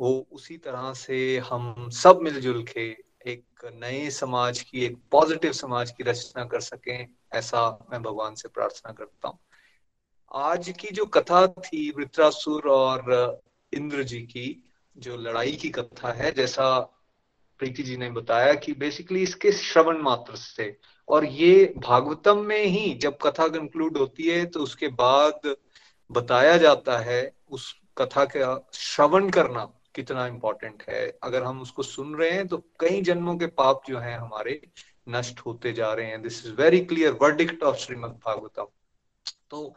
वो 0.01 0.27
उसी 0.33 0.57
तरह 0.57 0.93
से 0.95 1.39
हम 1.51 1.89
सब 1.93 2.21
मिलजुल 2.23 2.63
के 2.63 2.89
एक 3.27 3.71
नए 3.75 4.11
समाज 4.11 4.61
की, 4.61 4.85
एक 4.85 4.97
पॉजिटिव 5.13 5.53
समाज 5.53 5.91
की 5.91 6.05
रचना 6.05 6.45
कर 6.45 6.61
सकें, 6.61 7.07
ऐसा 7.33 7.69
मैं 7.93 8.03
भगवान 8.03 8.35
से 8.35 8.49
प्रार्थना 8.49 8.93
करता 8.93 9.29
हूँ। 9.29 9.39
आज 10.35 10.75
की 10.81 10.89
जो 10.89 11.05
कथा 11.07 11.47
थी 11.47 11.91
वृत्रासुर 11.91 12.69
और 12.69 13.43
इंद्र 13.73 14.03
जी 14.03 14.21
की 14.23 14.68
जो 14.99 15.17
लड़ाई 15.17 15.53
की 15.53 15.69
कथा 15.69 16.13
है 16.13 16.31
जैसा 16.33 16.79
प्रीति 17.61 17.83
जी 17.83 17.97
ने 17.97 18.11
बताया 18.11 18.55
कि 18.55 18.73
बेसिकली 18.73 19.23
इसके 19.23 19.53
श्रवण 19.53 19.99
मात्र 20.03 20.37
से। 20.37 20.77
और 21.09 21.25
ये 21.25 21.75
भागवतम 21.79 22.39
में 22.39 22.65
ही 22.65 22.93
जब 22.95 23.17
कथा 23.23 23.49
कंक्लूड 23.49 23.97
होती 23.97 24.29
है 24.29 24.45
तो 24.47 24.61
उसके 24.61 24.89
बाद 24.89 25.55
बताया 26.11 26.57
जाता 26.57 26.99
है 26.99 27.21
उस 27.51 27.75
कथा 27.99 28.25
का 28.27 28.71
श्रवण 28.75 29.29
करना 29.31 29.65
कितना 29.95 30.27
इंपॉर्टेंट 30.27 30.83
है। 30.89 31.07
अगर 31.23 31.43
हम 31.43 31.61
उसको 31.63 31.83
सुन 31.83 32.15
रहे 32.15 32.31
हैं 32.31 32.47
तो 32.49 32.57
कई 32.81 33.01
जन्मों 33.03 33.37
के 33.39 33.47
पाप 33.47 33.83
जो 33.89 33.99
हैं 33.99 34.17
हमारे 34.19 34.61
नष्ट 35.09 35.41
होते 35.41 35.73
जा 35.73 35.93
रहे 35.93 36.07
हैं। 36.07 36.21
This 36.23 36.45
is 36.47 36.53
very 36.53 36.81
clear 36.81 37.19
verdict 37.23 37.63
of 37.63 37.77
Shrimad 37.77 38.21
Bhagavatam. 38.27 38.67
तो 39.51 39.75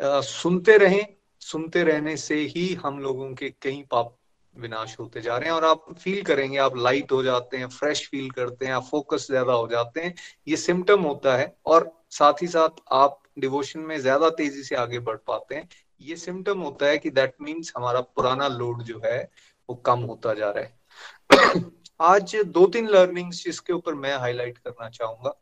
आ, 0.00 0.20
सुनते 0.20 0.76
रहें 0.78 1.06
सुनते 1.42 1.82
रहने 1.84 2.16
से 2.16 2.40
ही 2.46 2.72
हम 2.74 2.98
लोगों 2.98 3.32
के 3.34 3.50
कई 3.62 3.82
पाप 3.90 4.16
विनाश 4.56 4.96
होते 4.98 5.20
जा 5.20 5.36
रहे 5.36 5.48
हैं 5.48 5.56
और 5.56 5.64
आप 5.64 5.84
फील 5.98 6.22
करेंगे, 6.24 6.58
आप 6.58 6.76
लाइट 6.76 7.12
हो 7.12 7.22
जाते 7.22 7.56
हैं 7.56 7.68
फ्रेश 7.68 8.06
फील 8.08 8.30
करते 8.30 8.66
हैं, 8.66 8.72
आप 8.72 8.84
फोकस 8.84 9.26
ज़्यादा 9.26 9.52
हो 9.52 9.66
जाते 9.68 10.00
हैं, 10.00 10.14
ये 10.48 10.56
सिम्टम 10.56 11.02
होता 11.02 11.36
है 11.36 11.54
और 11.66 11.90
साथ 12.10 12.42
ही 12.42 12.46
साथ 12.46 12.80
आप 12.92 13.22
डिवोशन 13.38 13.80
में 13.80 13.98
ज़्यादा 14.00 14.30
तेज़ी 14.32 14.62
से 14.62 14.74
आगे 14.76 14.98
बढ़ 15.00 15.16
पाते 15.26 15.54
हैं। 15.54 15.68
ये 16.00 16.16
सिम्टम 16.16 16.60
होता 16.60 16.86
है 16.86 16.98
कि 16.98 17.10
दैट 17.10 17.34
मीन्स 17.40 17.72
हमारा 17.76 18.00
पुराना 18.00 18.48
लोड 18.48 18.82
जो 18.82 19.00
है, 19.04 19.30
वो 19.68 19.74
कम 19.76 20.00
होता 20.00 20.34
जा 20.34 20.50
रहा 20.50 20.64
है। 20.64 21.62
आज 22.02 22.36
दो 22.46 22.66
तीन 22.66 22.88
लर्निंग्स 22.88 23.44
जिसके 23.44 23.72
ऊपर 23.72 23.94
मैं 23.94 24.16
हाईलाइट 24.16 24.58
करना 24.58 24.88
चाहूँगा। 24.88 25.34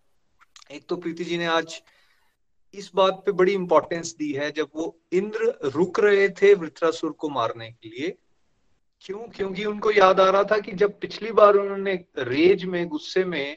एक 0.70 0.86
तो 0.88 0.96
प्रीति 0.96 1.24
जी 1.24 1.38
ने 1.38 1.46
आज 1.46 1.80
इस 2.74 2.90
बात 2.94 3.22
पे 3.26 3.32
बड़ी 3.32 3.52
इंपॉर्टेंस 3.52 4.14
दी 4.18 4.32
है, 4.32 4.50
जब 4.50 4.68
वो 4.74 4.96
इंद्र 5.12 5.70
रुक 5.74 6.00
रहे 6.00 6.28
थे 6.32 6.52
वृत्रासुर 6.54 7.12
को 7.12 7.28
मारने 7.28 7.70
के 7.70 7.88
लिए 7.88 8.16
क्यों? 9.02 9.18
क्योंकि 9.28 9.64
उनको 9.64 9.90
याद 9.90 10.20
आ 10.20 10.28
रहा 10.30 10.44
था 10.44 10.58
कि 10.58 10.72
जब 10.72 10.98
पिछली 11.00 11.32
बार 11.32 11.54
उन्होंने 11.54 11.94
रेज 12.18 12.64
में, 12.64 12.88
गुस्से 12.88 13.24
में 13.24 13.56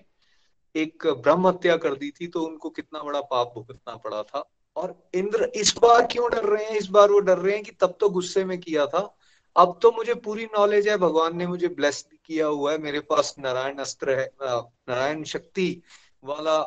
एक 0.76 1.08
ब्रह्म 1.08 1.48
हत्या 1.48 1.78
कर 1.78 1.96
दी 1.96 2.10
थी 2.12 2.28
तो 2.28 2.42
उनको 2.42 2.70
कितना 2.70 3.04
बड़ा 3.04 3.22
पाप 3.22 3.52
भुगतना 3.56 3.96
पड़ा 3.96 4.24
था। 4.24 4.50
और 4.76 5.10
इंद्र 5.16 5.52
इस 5.56 5.76
बार 5.78 6.06
क्यों 6.06 6.30
डर 6.32 6.44
रहे 6.44 6.66
हैं? 6.66 6.72
इस 6.72 6.88
बार 6.88 7.12
वो 7.12 7.20
डर 7.20 7.38
रहे 7.38 7.54
हैं 7.56 7.64
कि 7.64 7.72
तब 7.72 7.98
तो 8.00 8.10
गुस्से 8.10 8.44
में 8.46 8.60
किया 8.60 8.86
था। 8.86 9.16
अब 9.56 9.80
तो 9.82 9.92
मुझे 9.92 10.14
पूरी 10.16 10.46
नॉलेज 10.46 10.88
है, 10.88 10.98
भगवान 10.98 11.38
ने 11.38 11.48
मुझे 11.48 11.68
ब्लेस 11.68 12.08
किया 12.26 12.48
हुआ 12.48 12.72
है। 12.72 12.78
मेरे 12.78 13.00
पास 13.00 13.36
नारायण 13.40 13.78
अस्त्र 13.78 14.20
है 14.20 14.32
नारायण 14.42 15.24
शक्ति 15.24 15.82
वाला 16.24 16.60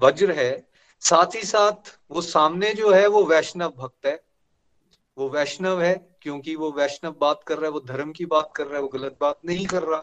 वज्र 0.00 0.32
है। 0.32 0.68
साथ 1.00 1.34
ही 1.34 1.42
साथ 1.42 1.98
वो 2.10 2.20
सामने 2.20 2.72
जो 2.74 2.90
है, 2.90 3.06
वो 3.06 3.24
वैष्णव 3.24 3.72
भक्त 3.76 4.06
है। 4.06 4.22
वो 5.18 5.28
वैष्णव 5.28 5.82
है। 5.82 6.11
क्योंकि 6.22 6.54
वो 6.56 6.70
वैष्णव 6.72 7.14
बात 7.20 7.42
कर 7.46 7.58
रहा 7.58 7.66
है, 7.66 7.70
वो 7.70 7.80
धर्म 7.80 8.12
की 8.12 8.26
बात 8.26 8.52
कर 8.56 8.66
रहा 8.66 8.76
है, 8.76 8.82
वो 8.82 8.88
गलत 8.88 9.16
बात 9.20 9.38
नहीं 9.44 9.66
कर 9.66 9.82
रहा। 9.82 10.02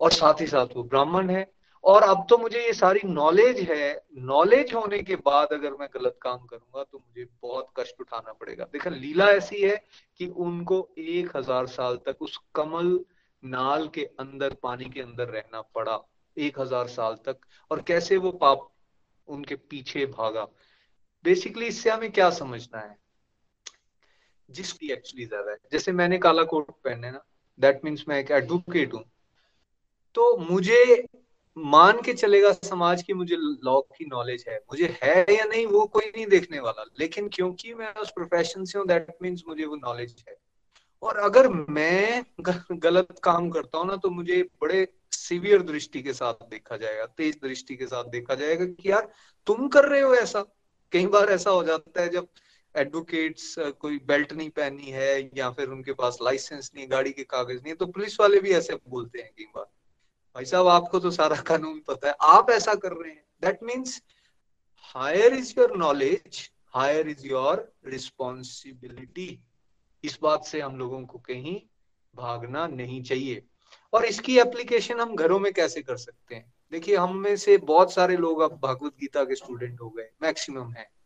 और 0.00 0.12
साथ 0.12 0.40
ही 0.40 0.46
साथ 0.46 0.76
वो 0.76 0.82
ब्राह्मण 0.84 1.30
है। 1.30 1.50
और 1.84 2.02
अब 2.02 2.26
तो 2.30 2.36
मुझे 2.38 2.60
ये 2.60 2.72
सारी 2.72 3.00
नॉलेज 3.04 3.58
है 3.60 4.06
नॉलेज 4.18 4.72
होने 4.74 4.98
के 5.02 5.16
बाद 5.16 5.52
अगर 5.52 5.72
मैं 5.72 5.88
गलत 5.94 6.16
काम 6.22 6.38
करूँगा 6.38 6.82
तो 6.82 6.98
मुझे 6.98 7.26
बहुत 7.42 7.68
कष्ट 7.76 8.00
उठाना 8.00 8.32
पड़ेगा। 8.32 8.64
देखा, 8.64 8.90
लीला 8.90 9.28
ऐसी 9.30 9.60
है 9.62 9.76
कि 10.20 10.26
उनको 10.26 10.88
एक 10.98 11.36
हज़ार 11.36 11.66
साल 11.68 11.96
तक 12.06 12.22
उस 12.22 12.38
कमल 12.54 12.98
नाल 13.42 13.86
के 13.88 14.04
अंदर, 14.20 14.54
पानी 14.62 14.84
के 14.84 15.00
अंदर 15.00 15.28
रहना 15.28 15.60
पड़ा। 15.74 15.98
एक 16.36 16.60
हज़ार 16.60 16.88
साल 16.88 17.14
तक। 17.26 17.36
और 17.70 17.82
कैसे 17.82 18.16
वो 18.16 18.30
पाप 18.32 18.68
उनके 19.28 19.54
पीछे 19.54 20.06
भागा? 20.08 20.44
बेसिकली 21.24 21.66
इससे 21.66 21.90
हमें 21.90 22.10
क्या 22.12 22.30
समझना 22.32 22.80
है? 22.80 22.96
जिसकी 24.50 24.90
एक्चुअली 24.92 25.24
ज़्यादा 25.26 25.50
है। 25.50 25.56
जैसे 25.72 25.92
मैंने 25.92 26.18
काला 26.18 26.42
कोट 26.44 26.70
पहने 26.84 27.10
ना 27.10 27.20
दैट 27.58 27.84
मीन्स 27.84 28.04
मैं 28.08 28.18
एक 28.18 28.30
एडवोकेट 28.30 28.94
हूँ। 28.94 29.04
तो 30.14 30.36
मुझे 30.40 31.06
मान 31.56 32.00
के 32.02 32.12
चलेगा 32.12 32.52
समाज 32.54 33.02
की 33.02 33.12
मुझे 33.12 33.36
लॉ 33.36 33.80
की 33.80 34.04
नॉलेज 34.04 34.44
है। 34.48 34.56
मुझे 34.56 34.86
है 35.02 35.36
या 35.36 35.44
नहीं, 35.44 35.66
वो 35.66 35.86
कोई 35.86 36.06
नहीं 36.06 36.26
देखने 36.26 36.60
वाला। 36.60 36.84
लेकिन 37.00 37.28
क्योंकि 37.28 37.74
मैं 37.74 37.92
उस 37.94 38.10
प्रोफेशन 38.10 38.64
से 38.64 38.78
हूँ 38.78 38.86
दैट 38.86 39.06
मीन्स 39.22 39.42
मुझे 39.48 39.64
वो 39.64 39.76
नॉलेज 39.76 40.24
है। 40.28 40.36
और 41.02 41.16
अगर 41.18 41.48
मैं 41.48 42.24
गलत 42.72 43.20
काम 43.24 43.50
करता 43.50 43.78
हूँ 43.78 43.86
ना 43.86 43.96
तो 43.96 44.10
मुझे 44.10 44.42
बड़े 44.62 44.86
सिवियर 45.12 45.62
दृष्टि 45.62 46.02
के 46.02 46.12
साथ 46.12 46.48
देखा 46.50 46.76
जाएगा, 46.76 47.06
तेज 47.06 47.38
दृष्टि 47.42 47.76
के 47.76 47.86
साथ 47.86 48.04
देखा 48.04 48.34
जाएगा 48.34 48.64
कि 48.64 48.90
यार, 48.90 49.08
तुम 49.46 49.68
कर 49.68 49.84
रहे 49.84 50.00
हो 50.00 50.14
ऐसा। 50.14 50.44
कई 50.92 51.06
बार 51.06 51.30
ऐसा 51.30 51.50
हो 51.50 51.62
जाता 51.64 52.02
है 52.02 52.08
जब 52.08 52.28
एडवोकेट्स 52.74 53.54
कोई 53.58 53.98
बेल्ट 53.98 54.32
नहीं 54.32 54.50
पहनी 54.50 54.90
है 54.90 55.30
या 55.36 55.50
फिर 55.50 55.68
उनके 55.68 55.92
पास 55.92 56.18
लाइसेंस 56.22 56.70
नहीं 56.74 56.84
है 56.84 56.90
गाड़ी 56.90 57.12
के 57.12 57.24
कागज़ 57.24 57.54
नहीं 57.54 57.68
है 57.68 57.74
तो 57.74 57.86
पुलिस 57.86 58.18
वाले 58.20 58.40
भी 58.40 58.50
ऐसे 58.50 58.78
बोलते 58.88 59.18
हैं 59.18 59.30
कई 59.38 59.44
बार। 59.44 59.64
भाई 60.34 60.44
साहब, 60.44 60.66
आपको 60.66 60.98
तो 61.00 61.10
सारा 61.10 61.36
कानून 61.42 61.80
पता 61.88 62.08
है। 62.08 62.14
आप 62.22 62.50
ऐसा 62.50 62.74
कर 62.74 62.92
रहे 62.92 63.12
हैं। 63.12 63.24
That 63.42 63.62
means 63.62 64.02
higher 64.94 65.34
is 65.34 65.54
your 65.58 65.76
knowledge 65.76 66.50
higher 66.74 67.08
is 67.08 67.26
your 67.26 67.72
responsibility 67.86 69.40
इस 70.04 70.18
बात 70.22 70.44
से 70.44 70.60
हम 70.60 70.78
लोगों 70.78 71.04
को 71.06 71.18
कहीं 71.18 71.60
भागना 72.14 72.66
नहीं 72.66 73.02
चाहिए। 73.02 73.42
और 73.92 74.04
इसकी 74.04 74.38
एप्लीकेशन 74.38 75.00
हम 75.00 75.14
घरों 75.16 75.38
में 75.38 75.52
कैसे 75.52 75.82
कर 75.82 75.96
सकते 75.96 76.34
हैं? 76.34 76.52
देखिए, 76.72 76.96
हम 76.96 77.16
में 77.16 77.36
से 77.36 77.56
बहुत 77.58 77.92
सारे 77.92 78.16
लोग 78.16 78.40
अब 78.40 78.60
भगवत 78.62 78.92
गीता 79.00 79.24
के 79.24 79.34
स्टूडेंट 79.34 79.80
हो 79.80 79.90
गए 79.90 80.08
मैक्सिमम 80.22 80.72
है। 80.72 80.97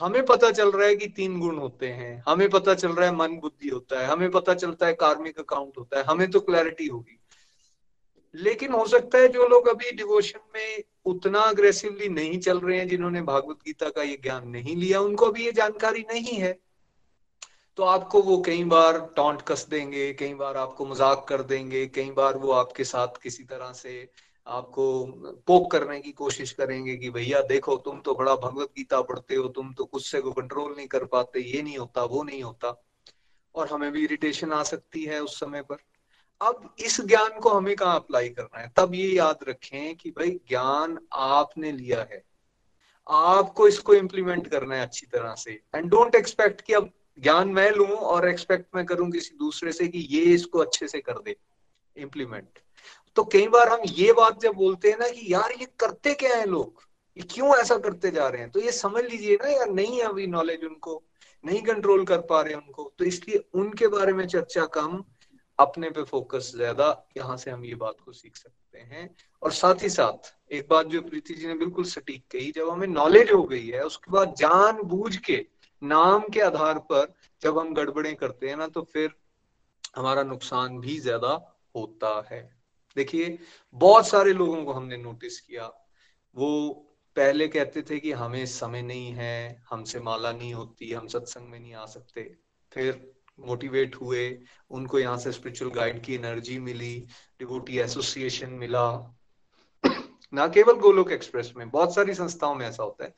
हमें 0.00 0.24
पता 0.24 0.50
चल 0.50 0.70
रहा 0.70 0.88
है 0.88 0.96
कि 0.96 1.06
तीन 1.06 1.40
गुण 1.40 1.58
होते 1.58 1.88
हैं। 1.88 2.24
हमें 2.28 2.50
पता 2.50 2.74
चल 2.74 2.92
रहा 2.92 3.08
है 3.08 3.16
मन 3.16 3.36
बुद्धि 3.36 3.68
होता 3.68 4.00
है। 4.00 4.06
हमें 4.06 4.30
पता 4.30 4.54
चलता 4.54 4.86
है 4.86 4.92
कार्मिक 4.92 5.38
अकाउंट 5.38 5.78
होता 5.78 5.98
है। 5.98 6.04
हमें 6.04 6.30
तो 6.30 6.40
क्लैरिटी 6.40 6.86
होगी। 6.86 7.20
लेकिन 8.34 8.72
हो 8.72 8.86
सकता 8.86 9.18
है 9.18 9.28
जो 9.28 9.46
लोग 9.48 9.68
अभी 9.68 9.90
डिवोशन 9.90 10.40
में 10.54 10.82
उतना 11.04 11.40
अग्रेसिवली 11.40 12.08
नहीं 12.08 12.38
चल 12.38 12.60
रहे 12.60 12.78
हैं, 12.78 12.88
जिन्होंने 12.88 13.22
भागवत 13.22 13.58
गीता 13.66 13.88
का 13.88 14.02
ये 14.02 14.16
ज्ञान 14.22 14.48
नहीं 14.48 14.76
लिया, 14.76 15.00
उनको 15.00 15.26
अभी 15.26 15.44
ये 15.44 15.52
जानकारी 15.52 16.00
नहीं 16.00 16.34
है। 16.34 16.58
तो 17.76 17.82
आपको 17.82 18.22
वो 18.22 18.42
कई 18.42 18.64
बार 18.64 19.12
टॉन्ट 19.16 19.42
कस 19.42 19.66
देंगे, 19.68 20.12
कई 20.12 20.34
बार 20.34 20.56
आपको 20.56 20.86
मज़ाक 20.86 21.26
कर 21.28 21.42
देंगे, 21.42 21.86
कई 21.86 22.10
बार 22.10 22.36
वो 22.36 22.52
आपके 22.52 22.84
साथ 22.84 23.08
किसी 23.22 23.42
तरह 23.42 23.72
से 23.72 24.08
आपको 24.48 25.04
पोक 25.46 25.70
करने 25.70 26.00
की 26.00 26.12
कोशिश 26.12 26.52
करेंगे 26.52 26.96
कि 26.96 27.10
भैया 27.10 27.40
देखो, 27.40 27.76
तुम 27.76 28.00
तो 28.00 28.14
बड़ा 28.14 28.36
भगवत 28.36 28.68
गीता 28.76 29.00
पढ़ते 29.00 29.34
हो, 29.34 29.48
तुम 29.48 29.72
तो 29.72 29.84
गुस्से 29.84 30.20
को 30.20 30.32
कंट्रोल 30.32 30.76
नहीं 30.76 30.86
कर 30.86 31.04
पाते, 31.04 31.40
ये 31.40 31.62
नहीं 31.62 31.78
होता, 31.78 32.04
वो 32.04 32.22
नहीं 32.22 32.42
होता। 32.42 32.84
और 33.54 33.68
हमें 33.68 33.92
भी 33.92 34.04
इरिटेशन 34.04 34.52
आ 34.52 34.62
सकती 34.62 35.04
है 35.04 35.22
उस 35.22 35.40
समय 35.40 35.62
पर। 35.62 35.76
अब 36.42 36.74
इस 36.78 37.00
ज्ञान 37.00 37.40
को 37.40 37.50
हमें 37.50 37.76
कहाँ 37.76 37.96
अप्लाई 37.96 38.28
करना 38.28 38.60
है? 38.60 38.72
तब 38.76 38.94
ये 38.94 39.08
याद 39.08 39.38
रखें 39.48 39.96
कि 39.96 40.10
भाई 40.10 40.30
ज्ञान 40.30 40.98
आपने 41.12 41.72
लिया 41.72 42.02
है। 42.02 42.24
आपको 43.10 43.68
इसको 43.68 43.94
इम्प्लीमेंट 43.94 44.48
करना 44.48 44.76
है 44.76 44.82
अच्छी 44.82 45.06
तरह 45.06 45.34
से। 45.34 45.62
एंड 45.74 45.90
डोंट 45.90 46.14
एक्सपेक्ट 46.14 46.60
कि 46.60 46.72
अब 46.72 46.90
ज्ञान 47.18 47.48
मैं 47.48 47.70
लू 47.70 47.86
और 47.86 48.28
एक्सपेक्ट 48.28 48.66
मैं 48.74 48.86
करूँ 48.86 49.10
किसी 49.10 49.36
दूसरे 49.36 49.72
से 49.72 49.88
कि 49.88 49.98
ये 49.98 50.22
इसको 50.22 50.58
अच्छे 50.58 50.88
से 50.88 51.00
कर 51.00 51.18
दे। 51.18 51.36
इम्प्लीमेंट 51.96 52.58
तो 53.18 53.22
कई 53.24 53.46
बार 53.48 53.68
हम 53.68 53.80
ये 53.86 54.12
बात 54.12 54.40
जब 54.40 54.52
बोलते 54.54 54.90
हैं 54.90 54.98
ना 54.98 55.08
कि 55.08 55.32
यार 55.32 55.52
ये 55.60 55.66
करते 55.80 56.14
क्या 56.14 56.34
है 56.36 56.46
लोग? 56.46 56.82
ये 57.16 57.22
क्यों 57.22 57.56
ऐसा 57.56 57.76
करते 57.76 58.10
जा 58.10 58.28
रहे 58.28 58.40
हैं? 58.40 58.50
तो 58.50 58.60
ये 58.60 58.72
समझ 58.72 59.02
लीजिए 59.04 59.36
ना 59.36 59.48
यार, 59.48 59.70
नहीं 59.70 59.96
है 59.96 60.02
अभी 60.02 60.26
नॉलेज 60.26 60.64
उनको, 60.64 61.02
नहीं 61.44 61.62
कंट्रोल 61.62 62.04
कर 62.04 62.18
पा 62.20 62.40
रहे 62.42 62.54
उनको। 62.54 62.92
तो 62.98 63.04
इसलिए 63.04 63.42
उनके 63.54 63.86
बारे 63.86 64.12
में 64.12 64.26
चर्चा 64.26 64.66
कम, 64.66 65.02
अपने 65.58 65.90
पे 65.90 66.02
फोकस 66.02 66.52
ज़्यादा, 66.56 67.06
यहाँ 67.16 67.36
से 67.36 67.50
हम 67.50 67.64
ये 67.64 67.74
बात 67.74 67.96
को 68.04 68.12
सीख 68.12 68.36
सकते 68.36 68.78
हैं। 68.78 69.08
और 69.42 69.52
साथ 69.52 69.82
ही 69.82 69.88
साथ, 69.88 70.32
एक 70.52 70.68
बात 70.70 70.86
जो 70.86 71.00
प्रीति 71.00 71.34
जी 71.34 71.46
ने 71.46 71.54
बिल्कुल 71.54 71.84
सटीक 71.84 72.24
कही, 72.30 72.50
जब 72.50 72.68
हमें 72.70 72.86
नॉलेज 72.86 73.32
हो 73.32 73.42
गई 73.42 73.66
है, 73.66 73.82
उसके 73.82 74.12
बाद 74.12 74.34
जान 74.34 74.82
बूझ 74.82 75.16
के, 75.16 75.44
नाम 75.82 76.28
के 76.28 76.40
आधार 76.40 76.78
पर 76.78 77.14
जब 77.42 77.58
हम 77.58 77.74
गड़बड़े 77.74 78.12
करते 78.12 78.48
हैं 78.48 78.56
ना 78.56 78.66
तो 78.66 78.82
फिर 78.82 79.10
हमारा 79.96 80.22
नुकसान 80.22 80.78
भी 80.78 80.98
ज़्यादा 81.00 81.32
होता 81.76 82.28
है। 82.32 82.57
देखिए, 82.98 83.38
बहुत 83.74 84.08
सारे 84.08 84.32
लोगों 84.32 84.64
को 84.64 84.72
हमने 84.72 84.96
नोटिस 84.96 85.40
किया। 85.40 85.66
वो 86.36 86.84
पहले 87.16 87.48
कहते 87.48 87.82
थे 87.82 88.00
कि 88.00 88.12
हमें 88.12 88.46
समय 88.46 88.82
नहीं 88.82 89.12
है, 89.12 89.62
हमसे 89.70 90.00
माला 90.00 90.32
नहीं 90.32 90.54
होती, 90.54 90.92
हम 90.92 91.06
सत्संग 91.06 91.48
में 91.48 91.60
नहीं 91.60 91.74
आ 91.74 91.86
सकते। 91.86 92.36
फिर 92.72 93.12
मोटिवेट 93.40 93.96
हुए, 93.96 94.42
उनको 94.70 94.98
यहाँ 94.98 95.18
से 95.18 95.32
स्पिरिचुअल 95.32 95.70
गाइड 95.70 96.04
की 96.04 96.14
एनर्जी 96.14 96.58
मिली 96.58 97.06
डिवोटी 97.38 97.78
एसोसिएशन 97.78 98.50
मिला। 98.50 99.16
ना 100.34 100.48
केवल 100.48 100.72
गोलोक 100.72 101.12
एक्सप्रेस 101.12 101.52
में, 101.56 101.70
बहुत 101.70 101.94
सारी 101.94 102.14
संस्थाओं 102.14 102.54
में 102.54 102.66
ऐसा 102.66 102.82
होता 102.82 103.04
है। 103.04 103.14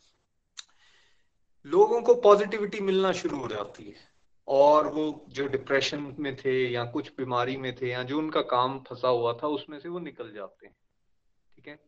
लोगों 1.67 2.03
को 2.03 2.15
पॉजिटिविटी 2.15 2.81
मिलना 2.81 3.13
शुरू 3.13 3.39
हो 3.39 3.49
जाती 3.49 3.85
है। 3.85 4.10
और 4.51 4.89
वो 4.89 5.25
जो 5.29 5.47
डिप्रेशन 5.47 6.17
में 6.19 6.37
थे 6.37 6.71
या 6.71 6.85
कुछ 6.85 7.13
बीमारी 7.19 7.57
में 7.57 7.77
थे 7.77 7.89
या 7.89 8.03
जो 8.03 8.19
उनका 8.19 8.41
काम 8.41 8.79
फंसा 8.79 9.09
हुआ 9.09 9.33
था, 9.33 9.49
उसमें 9.49 9.81
से 9.81 9.89
वो 9.89 9.99
निकल 9.99 10.33
जाते 10.33 10.67
हैं। 10.67 10.77
ठीक 11.57 11.69
है? 11.69 11.81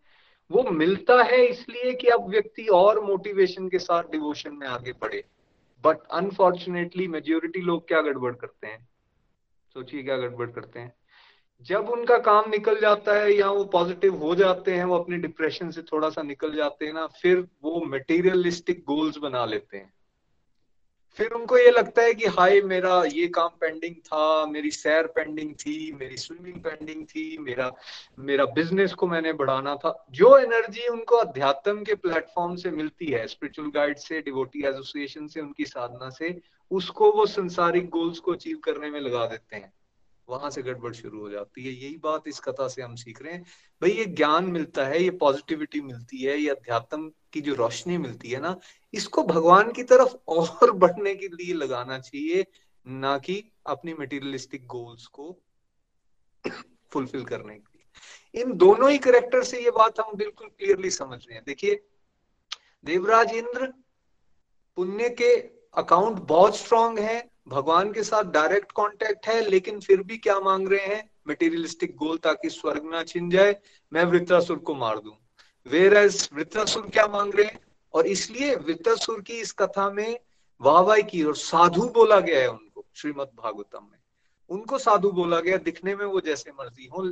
वो 0.50 0.62
मिलता 0.62 1.22
है 1.22 1.46
इसलिए 1.46 1.94
कि 1.94 2.06
अब 2.06 2.28
व्यक्ति 2.28 2.66
और 2.66 3.04
मोटिवेशन 3.04 3.68
के 3.68 3.78
साथ 3.78 4.02
डिवोशन 4.02 4.54
में 4.54 4.66
आगे 4.66 4.92
बढ़े। 4.92 5.24
बट 5.84 5.98
अनफॉर्चुनेटली 6.12 7.08
मेजोरिटी 7.08 7.60
लोग 7.60 7.88
क्या 7.88 8.00
गड़बड़ 8.00 8.34
करते 8.34 8.66
हैं? 8.66 8.88
सोचिए 9.74 10.02
क्या 10.02 10.16
गड़बड़ 10.16 10.50
करते 10.50 10.80
हैं। 10.80 10.94
जब 11.60 11.88
उनका 11.88 12.18
काम 12.18 12.50
निकल 12.50 12.80
जाता 12.80 13.14
है 13.14 13.32
या 13.32 13.50
वो 13.50 13.64
पॉजिटिव 13.64 14.14
हो 14.14 14.34
जाते 14.34 14.74
हैं, 14.74 14.84
वो 14.84 14.98
अपने 14.98 15.16
डिप्रेशन 15.16 15.70
से 15.70 15.82
थोड़ा 15.82 16.10
सा 16.10 16.22
निकल 16.22 16.54
जाते 16.54 16.86
हैं 16.86 16.92
ना, 16.92 17.06
फिर 17.06 17.48
वो 17.62 17.84
मटेरियलिस्टिक 17.86 18.80
गोल्स 18.80 19.16
बना 19.16 19.44
लेते 19.44 19.76
हैं। 19.76 19.94
फिर 21.16 21.32
उनको 21.32 21.58
ये 21.58 21.70
लगता 21.70 22.02
है 22.02 22.14
कि 22.14 22.26
हाय, 22.26 22.60
मेरा 22.60 23.02
ये 23.04 23.26
काम 23.28 23.48
पेंडिंग 23.60 23.94
था, 23.94 24.46
मेरी 24.46 24.70
सैर 24.70 25.06
पेंडिंग 25.06 25.54
थी, 25.54 25.92
मेरी 25.92 26.16
स्विमिंग 26.16 26.62
पेंडिंग 26.62 27.04
थी, 27.06 27.38
मेरा 27.38 27.70
मेरा 28.18 28.44
बिज़नेस 28.44 28.94
को 28.94 29.06
मैंने 29.06 29.32
बढ़ाना 29.32 29.74
था। 29.76 30.06
जो 30.10 30.38
एनर्जी 30.38 30.88
उनको 30.88 31.16
अध्यात्म 31.16 31.84
के 31.84 31.94
प्लेटफॉर्म 31.94 32.56
से 32.56 32.70
मिलती 32.70 33.06
है 33.06 33.26
स्पिरिचुअल 33.26 33.70
गाइड 33.70 33.98
से 33.98 34.20
डिवोटी 34.20 34.64
एसोसिएशन 34.64 35.26
से, 35.26 35.40
उनकी 35.40 35.64
साधना 35.64 36.10
से, 36.10 36.40
उसको 36.70 37.12
वो 37.12 37.26
संसारिक 37.26 37.88
गोल्स 37.88 38.18
को 38.18 38.32
अचीव 38.32 38.56
करने 38.56 38.90
में 38.90 39.00
लगा 39.00 39.26
देते 39.26 39.56
हैं। 39.56 39.72
वहाँ 40.28 40.50
से 40.50 40.62
गड़बड़ 40.62 40.92
शुरू 40.92 41.20
हो 41.20 41.30
जाती 41.30 41.64
है। 41.64 41.72
यही 41.72 41.96
बात 41.96 42.22
इस 42.28 42.40
कथा 42.40 42.68
से 42.68 42.82
हम 42.82 42.94
सीख 42.94 43.22
रहे 43.22 43.32
हैं। 43.32 43.42
भाई, 43.82 43.90
ये 43.90 44.04
ज्ञान 44.04 44.44
मिलता 44.44 44.86
है, 44.86 45.02
ये 45.02 45.10
पॉजिटिविटी 45.10 45.80
मिलती 45.80 46.18
है, 46.18 46.38
ये 46.38 46.50
अध्यात्म 46.50 47.12
की 47.32 47.40
जो 47.40 47.54
रोशनी 47.54 47.98
मिलती 47.98 48.30
है 48.30 48.40
ना, 48.40 48.60
इसको 48.94 49.22
भगवान 49.22 49.72
की 49.72 49.82
तरफ़ 49.82 50.14
और 50.28 50.70
बढ़ने 50.70 51.14
के 51.14 51.28
लिए 51.28 51.54
लगाना 51.54 51.98
चाहिए, 51.98 52.46
ना 52.86 53.18
कि 53.18 53.52
अपनी 53.66 53.94
मटेरियलिस्टिक 53.94 54.66
गोल्स 54.66 55.06
को 55.06 55.42
फुलफिल 56.90 57.24
करने 57.24 57.54
के 57.54 57.78
लिए। 57.78 58.42
इन 58.42 58.52
दोनों 58.52 58.90
ही 58.90 58.98
करेक्टर 58.98 59.44
से 59.44 59.64
ये 59.64 59.70
बात 59.70 60.00
हम 60.00 60.16
बिल्कुल 60.16 60.48
क्लियरली 60.48 60.90
समझ 60.90 61.18
रहे 61.18 61.34
हैं। 61.34 61.44
देखिए, 61.46 61.86
देवराज 62.84 63.32
इंद्र 63.32 63.72
पुण्य 64.76 65.10
के 65.10 65.36
अकाउंट 65.74 66.18
बहुत 66.18 66.56
स्ट्रांग 66.56 66.98
है 66.98 67.31
भगवान 67.48 67.92
के 67.92 68.02
साथ 68.02 68.24
डायरेक्ट 68.24 68.72
कांटेक्ट 68.72 69.26
है, 69.26 69.50
लेकिन 69.50 69.80
फिर 69.80 70.02
भी 70.02 70.16
क्या 70.16 70.40
मांग 70.40 70.68
रहे 70.68 70.86
हैं? 70.86 71.10
मटेरियलिस्टिक 71.28 71.96
गोल 71.96 72.18
ताकि 72.18 72.50
स्वर्ग 72.50 72.84
ना 72.84 73.02
छिन 73.02 73.30
जाए, 73.30 73.56
मैं 73.92 74.04
वृत्रासुर 74.04 74.58
को 74.58 74.74
मार 74.74 74.98
दूँ। 74.98 75.16
वेर 75.66 75.94
एज 75.94 76.28
वृत्रासुर 76.32 76.86
क्या 76.86 77.06
मांग 77.06 77.34
रहे 77.34 77.46
हैं? 77.46 77.60
और 77.94 78.06
इसलिए 78.06 78.54
वृत्रासुर 78.56 79.20
की 79.20 79.32
इस 79.32 79.52
कथा 79.52 79.90
में 79.90 80.18
वाह 80.60 81.00
की 81.00 81.22
और 81.24 81.36
साधु 81.36 81.88
बोला 81.88 82.20
गया 82.20 82.40
है 82.40 82.50
उनको, 82.50 82.86
श्रीमद 82.94 83.30
भागवतम 83.36 83.88
में। 83.92 83.98
उनको 84.48 84.78
साधु 84.78 85.10
बोला 85.10 85.40
गया, 85.40 85.56
दिखने 85.56 85.94
में 85.96 86.04
वो 86.06 86.20
जैसे 86.20 86.50
मर्ज़ी 86.50 86.86
हो। 86.86 87.02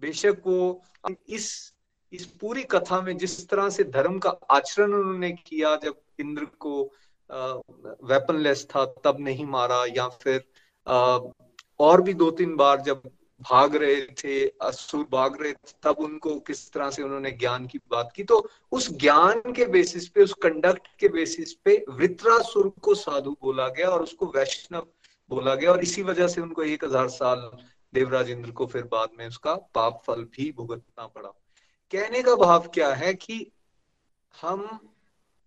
बेशक 0.00 0.42
वो 0.46 0.82
इस 1.28 1.74
इस 2.12 2.26
पूरी 2.26 2.62
कथा 2.62 3.00
में 3.00 3.16
जिस 3.16 3.48
तरह 3.48 3.70
से 3.70 3.84
धर्म 3.84 4.18
का 4.18 4.30
आचरण 4.50 4.92
उन्होंने 4.92 5.32
किया, 5.32 5.76
जब 5.76 5.94
इंद्र 6.20 6.44
को 6.44 6.92
वेपनलेस 7.30 8.66
था 8.70 8.84
तब 9.04 9.16
नहीं 9.20 9.46
मारा 9.46 9.84
या 9.96 10.08
फिर 10.08 10.44
आ, 10.86 11.18
और 11.80 12.02
भी 12.02 12.14
दो 12.14 12.30
तीन 12.30 12.56
बार 12.56 12.80
जब 12.80 13.02
भाग 13.40 13.74
रहे 13.76 14.00
थे 14.18 14.46
असुर 14.62 15.06
भाग 15.12 15.40
रहे 15.42 15.52
थे 15.52 15.72
तब 15.82 15.98
उनको 15.98 16.38
किस 16.40 16.72
तरह 16.72 16.90
से 16.90 17.02
उन्होंने 17.02 17.30
ज्ञान 17.30 17.66
की 17.66 17.78
बात 17.90 18.12
की? 18.16 18.24
तो 18.24 18.48
उस 18.72 18.90
ज्ञान 18.92 19.52
के 19.52 19.64
बेसिस 19.66 20.08
पे 20.08 20.22
उस 20.22 20.32
कंडक्ट 20.42 20.88
के 20.98 21.08
बेसिस 21.08 21.52
पे 21.54 21.84
वृत्रासुर 21.88 22.68
को 22.82 22.94
साधु 22.94 23.36
बोला 23.42 23.68
गया 23.68 23.88
और 23.88 24.02
उसको 24.02 24.26
वैष्णव 24.26 24.86
बोला 25.30 25.54
गया 25.54 25.70
और 25.70 25.82
इसी 25.82 26.02
वजह 26.02 26.28
से 26.28 26.40
उनको 26.40 26.62
एक 26.62 26.84
हज़ार 26.84 27.08
साल 27.08 27.50
देवराज 27.94 28.30
इंद्र 28.30 28.50
को 28.50 28.66
फिर 28.66 28.82
बाद 28.82 29.10
में 29.18 29.26
उसका 29.28 29.54
पाप 29.74 30.00
फल 30.06 30.24
भी 30.36 30.50
भुगतना 30.52 31.06
पड़ा। 31.06 31.28
कहने 31.92 32.22
का 32.22 32.34
भाव 32.36 32.68
क्या 32.74 32.92
है 32.94 33.14
कि 33.14 33.52
हम 34.34 34.78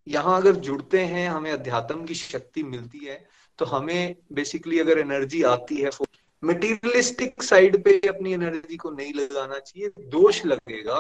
यहाँ 0.08 0.38
अगर 0.41 0.55
जुड़ते 0.66 1.03
हैं 1.05 1.30
हमें 1.30 1.51
अध्यात्म 1.51 2.05
की 2.05 2.16
शक्ति 2.16 2.64
मिलती 2.64 3.05
है 3.05 3.26
तो 3.60 3.66
हमें 3.66 4.16
बेसिकली 4.34 4.80
अगर 4.80 4.99
एनर्जी 4.99 5.41
आती 5.43 5.78
है 5.78 5.89
मटीरियलिस्टिक 6.43 7.43
साइड 7.43 7.84
पे 7.84 7.97
अपनी 8.08 8.34
एनर्जी 8.34 8.78
को 8.78 8.89
नहीं 8.91 9.14
लगाना 9.14 9.60
चाहिए 9.60 9.89
दोष 9.99 10.45
लगेगा। 10.45 10.99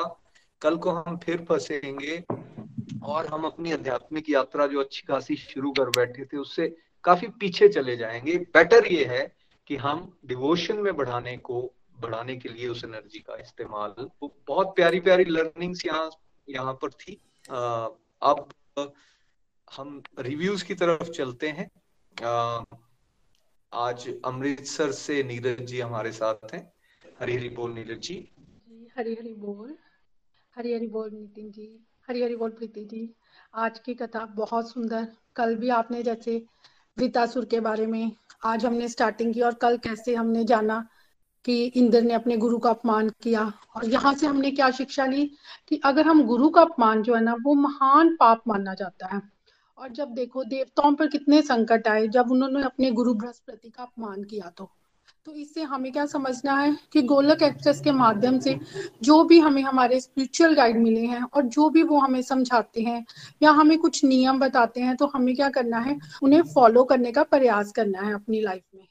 कल 0.61 0.77
को 0.77 0.91
हम 0.91 1.17
फिर 1.17 1.45
फंसेंगे 1.49 2.23
और 3.03 3.25
हम 3.25 3.43
अपनी 3.43 3.71
आध्यात्मिक 3.71 4.29
यात्रा 4.29 4.67
जो 4.67 4.79
अच्छी 4.79 5.01
खासी 5.07 5.35
शुरू 5.35 5.71
कर 5.71 5.89
बैठे 5.89 6.25
थे 6.25 6.37
उससे 6.37 6.67
काफ़ी 7.03 7.27
पीछे 7.39 7.67
चले 7.69 7.97
जाएँगे। 7.97 8.37
बेटर 8.53 8.87
ये 8.87 9.05
है 9.05 9.21
कि 9.67 9.75
हम 9.75 10.11
डिवोशन 10.25 10.77
में 10.77 10.95
बढ़ाने 10.95 11.37
को 11.37 11.61
बढ़ाने 11.99 12.35
के 12.35 12.49
लिए 12.49 12.67
उस 12.67 12.83
एनर्जी 12.83 13.19
का 13.19 13.37
इस्तेमाल। 13.41 13.95
बहुत 14.23 14.75
प्यारी 14.75 14.99
प्यारी 14.99 15.25
लर्निंग्स 15.25 15.85
यहाँ 15.85 16.09
यहाँ 16.47 16.73
पर 16.73 16.89
थी। 16.91 17.19
आ, 17.51 17.87
अब 18.21 18.47
हम 19.67 20.01
रिव्यूज़ 20.19 20.65
की 20.65 20.75
तरफ़ 20.75 21.09
चलते 21.09 21.47
हैं। 21.49 21.69
आज 23.73 24.07
अमृतसर 24.25 24.91
से 24.91 25.23
नीरज 25.23 25.61
जी 25.61 25.79
हमारे 25.79 26.11
साथ 26.11 26.53
हैं। 26.53 26.71
हरी 27.19 27.35
हरी 27.35 27.49
बोल 27.49 27.73
नीरज 27.73 27.99
जी। 27.99 28.17
हरी 28.97 29.13
हरी 29.13 29.33
बोल। 29.33 29.75
हरी 30.55 30.73
हरी 30.73 30.87
बोल 30.87 31.09
नितिन 31.11 31.51
जी। 31.51 31.67
हरी 32.07 32.23
हरी 32.23 32.35
बोल 32.35 32.49
प्रीति 32.49 32.83
जी। 32.85 33.09
आज 33.53 33.79
की 33.79 33.93
कथा 33.93 34.25
बहुत 34.25 34.71
सुंदर। 34.71 35.07
कल 35.35 35.55
भी 35.55 35.69
आपने 35.69 36.03
जैसे 36.03 36.37
वृतासुर 36.97 37.45
के 37.45 37.59
बारे 37.59 37.85
में 37.87 38.11
आज 38.45 38.65
हमने 38.65 38.87
स्टार्टिंग 38.89 39.33
की 39.33 39.41
और 39.41 39.53
कल 39.53 39.77
कैसे 39.77 40.15
हमने 40.15 40.43
जाना। 40.43 40.87
कि 41.47 41.63
इंद्र 41.65 42.01
ने 42.01 42.13
अपने 42.13 42.37
गुरु 42.37 42.57
का 42.57 42.69
अपमान 42.69 43.09
किया। 43.23 43.41
और 43.75 43.85
यहाँ 43.85 44.13
से 44.13 44.27
हमने 44.27 44.51
क्या 44.51 44.69
शिक्षा 44.71 45.05
ली 45.05 45.23
कि 45.69 45.81
अगर 45.85 46.07
हम 46.07 46.23
गुरु 46.23 46.49
का 46.49 46.61
अपमान 46.61 47.01
जो 47.01 47.15
है 47.15 47.21
ना, 47.21 47.35
वो 47.43 47.53
महान 47.53 48.15
पाप 48.15 48.41
माना 48.47 48.73
जाता 48.73 49.15
है। 49.15 49.21
और 49.77 49.89
जब 49.89 50.09
देखो 50.09 50.43
देवताओं 50.43 50.93
पर 50.93 51.07
कितने 51.07 51.41
संकट 51.41 51.87
आए, 51.87 52.07
जब 52.07 52.31
उन्होंने 52.31 52.63
अपने 52.63 52.91
गुरु 52.91 53.13
बृहस्पति 53.13 53.69
का 53.69 53.83
अपमान 53.83 54.23
किया 54.23 54.51
तो। 54.57 54.69
तो 55.25 55.31
इससे 55.31 55.61
हमें 55.61 55.91
क्या 55.91 56.05
समझना 56.05 56.53
है 56.53 56.75
कि 56.93 57.01
गोलक 57.01 57.43
एक्सप्रेस 57.43 57.81
के 57.81 57.91
माध्यम 57.91 58.39
से 58.39 58.59
जो 59.03 59.23
भी 59.23 59.39
हमें 59.39 59.61
हमारे 59.61 59.99
स्पिरिचुअल 59.99 60.55
गाइड 60.55 60.77
मिले 60.77 61.05
हैं 61.05 61.21
और 61.23 61.43
जो 61.45 61.69
भी 61.69 61.83
वो 61.83 61.99
हमें 61.99 62.21
समझाते 62.21 62.81
हैं 62.81 63.05
या 63.43 63.51
हमें 63.51 63.77
कुछ 63.77 64.03
नियम 64.05 64.39
बताते 64.39 64.81
हैं 64.81 64.95
तो 64.95 65.05
हमें 65.05 65.35
क्या 65.35 65.49
करना 65.49 65.79
है, 65.79 65.97
उन्हें 66.23 66.41
फॉलो 66.55 66.83
करने 66.83 67.11
का 67.11 67.23
प्रयास 67.23 67.71
करना 67.71 68.01
है 68.01 68.13
अपनी 68.13 68.41
लाइफ 68.41 68.63
में। 68.75 68.87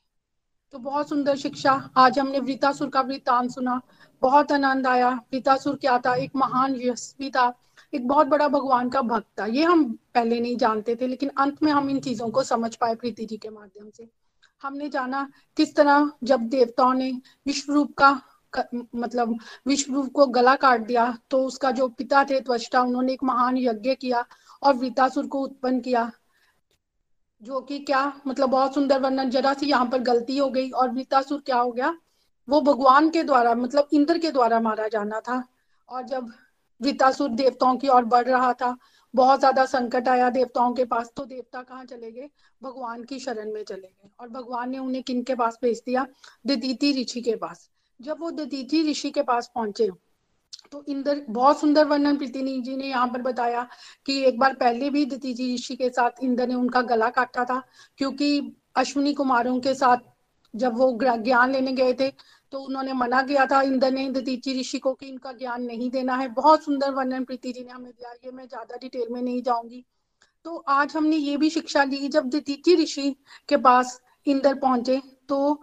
तो 0.73 0.79
बहुत 0.79 1.09
सुंदर 1.09 1.37
शिक्षा। 1.37 1.73
आज 1.97 2.19
हमने 2.19 2.39
वृतासुर 2.39 2.89
का 2.91 3.01
वृतांत 3.01 3.51
सुना। 3.51 3.81
बहुत 4.23 4.53
आनंद 4.53 4.87
आया। 4.87 5.11
वृतासुर 5.33 5.77
क्या 5.77 5.99
था? 5.99 6.14
एक 6.14 6.31
महान 6.37 6.75
यशस्वी 6.77 7.31
था। 7.31 7.53
एक 7.93 8.07
बहुत 8.09 8.27
बड़ा 8.27 8.49
भगवान 8.49 8.89
का 8.89 9.03
भक्त 9.03 9.27
था। 9.41 9.47
ये 9.47 9.64
हम 9.64 9.85
पहले 10.14 10.41
नहीं 10.41 10.57
जानते 10.57 10.97
थे, 10.97 11.07
लेकिन 11.07 11.31
अंत 11.39 11.62
में 11.62 11.71
हम 11.73 11.91
इन 11.91 12.01
चीज़ों 12.01 12.29
को 12.31 12.43
समझ 12.43 12.75
पाए 12.77 12.95
प्रीति 12.95 13.27
जी 13.27 13.37
के 13.37 13.49
माध्यम 13.49 13.91
से। 13.91 14.09
हमने 14.62 14.89
जाना 14.89 15.29
किस 15.57 15.75
तरह 15.77 16.11
जब 16.25 16.49
देवताओं 16.49 16.95
ने 16.95 17.11
विश्व 17.47 17.73
रूप 17.73 17.95
का 17.95 18.11
मतलब 18.97 19.39
विश्व 19.67 19.95
रूप 19.95 20.12
को 20.12 20.27
गला 20.29 20.55
काट 20.57 20.87
दिया 20.87 21.12
तो 21.31 21.43
उसका 21.47 21.71
जो 21.71 21.89
पिता 21.89 22.25
थे, 22.25 22.41
त्वष्टा, 22.41 22.81
उन्होंने 22.83 23.12
एक 23.12 23.25
महान 23.25 23.57
यज्ञ 23.59 23.95
किया 23.95 24.25
और 24.62 24.75
वृतासुर 24.75 25.27
को 25.27 25.41
उत्पन्न 25.41 25.81
किया। 25.81 26.11
जो 27.43 27.61
कि 27.61 27.78
क्या 27.78 28.12
मतलब 28.26 28.49
बहुत 28.49 28.74
सुंदर 28.74 29.01
वर्णन, 29.01 29.30
जरा 29.30 29.53
सी 29.55 29.66
यहाँ 29.66 29.87
पर 29.87 29.99
गलती 30.03 30.37
हो 30.39 30.49
गई 30.51 30.70
और 30.70 30.91
वृतासुर 30.91 31.41
क्या 31.41 31.59
हो 31.59 31.72
गया? 31.72 31.95
वो 32.49 32.61
भगवान 32.61 33.11
के 33.11 33.22
द्वारा 33.22 33.55
मतलब 33.55 33.89
इंद्र 33.93 34.18
के 34.18 34.30
द्वारा 34.30 34.61
मारा 34.61 34.89
जाना 34.89 35.20
था। 35.20 35.43
और 35.89 36.03
जब 36.03 36.32
वृतासुर 36.80 37.28
देवताओं 37.30 37.76
की 37.76 37.89
ओर 37.89 38.05
बढ़ 38.05 38.26
रहा 38.26 38.53
था, 38.53 38.76
बहुत 39.14 39.39
ज़्यादा 39.39 39.64
संकट 39.64 40.09
आया 40.09 40.30
देवताओं 40.30 40.74
के 40.74 40.84
पास 40.84 41.12
तो 41.16 41.24
देवता 41.24 41.62
कहाँ 41.62 41.84
चले 41.84 42.11
गए? 42.12 42.28
भगवान 42.62 43.05
की 43.05 43.18
शरण 43.18 43.53
में 43.53 43.62
चले 43.64 43.80
गए। 43.80 44.11
और 44.20 44.28
भगवान 44.28 44.70
ने 44.70 44.78
उन्हें 44.78 45.03
किन 45.03 45.22
के 45.22 45.34
पास 45.34 45.59
भेज 45.62 45.82
दिया? 45.87 46.07
ददीति 46.47 46.93
ऋषि 46.93 47.20
के 47.20 47.37
पास। 47.37 47.68
जब 48.01 48.20
वो 48.20 48.30
ददीति 48.30 48.82
ऋषि 48.82 49.11
के 49.11 49.22
पास 49.22 49.51
पहुँचे 49.55 49.87
तो 50.73 50.85
इंद्र, 50.89 51.25
बहुत 51.31 51.61
सुंदर 51.61 51.85
वर्णन 51.87 52.17
प्रीतिनी 52.17 52.61
जी 52.62 52.77
ने 52.77 52.87
यहाँ 52.87 53.07
पर 53.09 53.23
बताया 53.23 53.67
कि 54.07 54.19
एक 54.25 54.39
बार 54.39 54.55
पहले 54.57 54.91
भी 54.91 55.05
दतीजी 55.07 55.55
ऋषि 55.55 55.77
के 55.77 55.89
साथ 55.91 56.23
इंद्र 56.23 56.47
ने 56.47 56.55
उनका 56.55 56.83
गला 56.85 57.09
काटा 57.11 57.45
था, 57.45 57.62
क्योंकि 57.99 58.57
अश्विनी 58.77 59.12
कुमारों 59.14 59.59
के 59.61 59.75
साथ 59.75 59.99
जब 60.55 60.77
वो 60.79 60.99
ज्ञान 61.03 61.53
लेने 61.53 61.73
गए 61.75 61.93
थे 61.95 62.11
तो 62.53 62.59
उन्होंने 62.61 62.93
मना 62.95 63.21
किया 63.23 63.45
था 63.47 63.61
इंद्र 63.62 63.91
ने 63.91 64.09
दतीची 64.11 64.61
ऋषि 64.61 64.79
को 64.79 64.93
कि 64.95 65.07
इनका 65.07 65.33
ज्ञान 65.35 65.62
नहीं 65.64 65.91
देना 65.91 66.17
है। 66.17 66.29
बहुत 66.31 66.64
सुंदर 66.64 66.91
वर्णन 66.93 67.25
प्रीति 67.25 67.53
जी 67.53 67.64
ने 67.64 67.71
हमें 67.71 67.91
दिया, 67.91 68.12
ये 68.14 68.31
मैं 68.31 68.47
ज़्यादा 68.47 68.77
डिटेल 68.77 69.09
में 69.11 69.21
नहीं 69.23 69.43
जाऊँगी। 69.43 69.85
तो 70.45 70.57
आज 70.59 70.97
हमने 70.97 71.17
ये 71.17 71.37
भी 71.37 71.51
शिक्षा 71.51 71.83
ली, 71.85 72.09
जब 72.09 72.29
दतीची 72.31 72.75
ऋषि 72.77 73.14
के 73.49 73.57
पास 73.59 74.01
इंद्र 74.27 74.55
पहुँचे 74.57 75.01
तो 75.29 75.62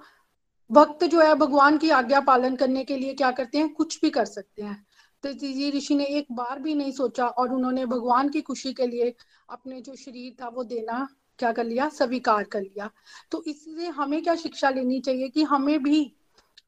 भक्त 0.69 1.03
जो 1.05 1.21
है 1.21 1.33
भगवान 1.35 1.77
की 1.77 1.89
आज्ञा 1.91 2.19
पालन 2.21 2.55
करने 2.55 2.83
के 2.83 2.97
लिए 2.97 3.13
क्या 3.13 3.31
करते 3.31 3.57
हैं? 3.57 3.67
कुछ 3.69 3.99
भी 4.01 4.09
कर 4.09 4.25
सकते 4.25 4.61
हैं। 4.61 4.85
जी 5.25 5.71
ऋषि 5.71 5.95
ने 5.95 6.05
एक 6.05 6.27
बार 6.31 6.59
भी 6.59 6.75
नहीं 6.75 6.91
सोचा 6.91 7.27
और 7.27 7.53
उन्होंने 7.53 7.85
भगवान 7.85 8.29
की 8.29 8.41
खुशी 8.41 8.73
के 8.73 8.87
लिए 8.87 9.15
अपने 9.49 9.81
जो 9.81 9.95
शरीर 9.95 10.35
था 10.41 10.47
वो 10.47 10.63
देना 10.63 11.07
क्या 11.39 11.51
कर 11.51 11.63
लिया? 11.63 11.89
स्वीकार 11.89 12.43
कर 12.43 12.61
लिया। 12.61 12.89
तो 13.31 13.43
इससे 13.47 13.87
हमें 13.87 14.23
क्या 14.23 14.35
शिक्षा 14.35 14.69
लेनी 14.69 14.99
चाहिए 15.01 15.29
कि 15.29 15.43
हमें 15.43 15.83
भी 15.83 16.15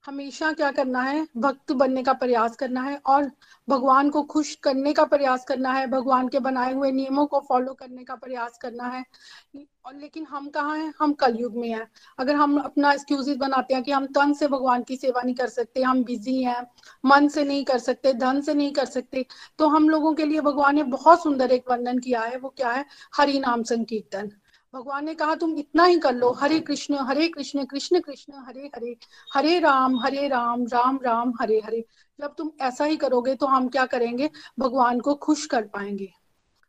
हमेशा 0.06 0.51
क्या 0.53 0.70
करना 0.72 1.01
है? 1.01 1.28
भक्त 1.38 1.72
बनने 1.72 2.01
का 2.03 2.14
प्रयास 2.14 2.56
करना 2.56 2.82
है 2.82 2.99
और 3.06 3.32
भगवान 3.70 4.10
को 4.10 4.22
खुश 4.24 4.53
करने 4.56 4.93
का 4.93 5.03
प्रयास 5.06 5.45
करना 5.45 5.72
है। 5.74 5.88
भगवान 5.88 6.28
के 6.28 6.39
बनाए 6.39 6.74
हुए 6.74 6.91
नियमों 6.91 7.26
को 7.26 7.39
फॉलो 7.39 7.74
करने 7.74 8.03
का 8.03 8.16
प्रयास 8.16 8.58
करना 8.58 8.88
है। 8.88 9.03
और 9.86 9.95
लेकिन 9.95 10.26
हम 10.26 10.49
कहाँ 10.49 10.78
हैं? 10.78 10.93
हम 10.99 11.14
कलयुग 11.14 11.56
में 11.58 11.70
हैं। 11.70 11.88
अगर 12.20 12.36
हम 12.36 12.58
अपना 12.60 12.91
एक्सक्यूजेस 12.93 13.38
बनाते 13.38 13.74
हैं 13.74 13.84
कि 13.84 13.91
हम 13.91 14.06
तन 14.08 14.34
से 14.34 14.47
भगवान 14.47 14.84
की 14.84 14.95
सेवा 14.97 15.22
नहीं 15.22 15.36
कर 15.36 15.47
सकते, 15.47 15.82
हम 15.82 16.03
बिज़ी 16.03 16.41
हैं, 16.43 16.62
मन 17.06 17.28
से 17.28 17.43
नहीं 17.43 17.66
कर 17.66 17.78
सकते, 17.80 18.14
धन 18.14 18.41
से 18.41 18.53
नहीं 18.53 18.72
कर 18.72 18.86
सकते 18.86 19.26
तो 19.60 19.68
हम 19.68 19.89
लोगों 19.89 20.14
के 20.14 20.26
लिए 20.26 20.41
भगवान 20.41 20.76
ने 20.76 20.84
बहुत 20.84 21.24
सुंदर 21.24 21.51
एक 21.51 21.70
वर्णन 21.72 21.99
किया 21.99 22.22
है। 22.22 22.38
वो 22.38 22.49
क्या 22.58 22.72
है? 22.72 22.86
हरि 23.18 23.39
नाम 23.39 23.64
संकीर्तन। 23.64 24.32
भगवान 24.76 25.06
ने 25.06 25.14
कहा, 25.14 25.36
तुम 25.36 25.58
इतना 25.58 25.84
ही 25.86 26.00
कर 26.00 26.14
लो। 26.14 26.32
हरे 26.32 26.60
कृष्ण 26.60 26.96
हरे 27.00 27.28
कृष्ण 27.28 27.64
कृष्ण 27.66 28.00
कृष्ण, 28.00 28.34
हरे 28.38 28.70
हरे 28.76 28.96
हरे 29.34 29.60
राम 29.60 29.96
हरे 30.00 30.28
राम 30.28 30.66
राम 30.66 31.00
राम, 31.04 31.34
हरे 31.42 31.62
हरे। 31.66 31.84
जब 32.20 32.34
तुम 32.38 32.52
ऐसा 32.62 32.86
ही 32.86 32.98
करोगे 32.98 33.36
तो 33.36 33.46
हम 33.46 33.68
क्या 33.68 33.86
करेंगे? 33.86 34.30
भगवान 34.60 35.00
को 35.00 35.14
खुश 35.16 35.46
कर 35.46 35.62
पाएँगे। 35.64 36.12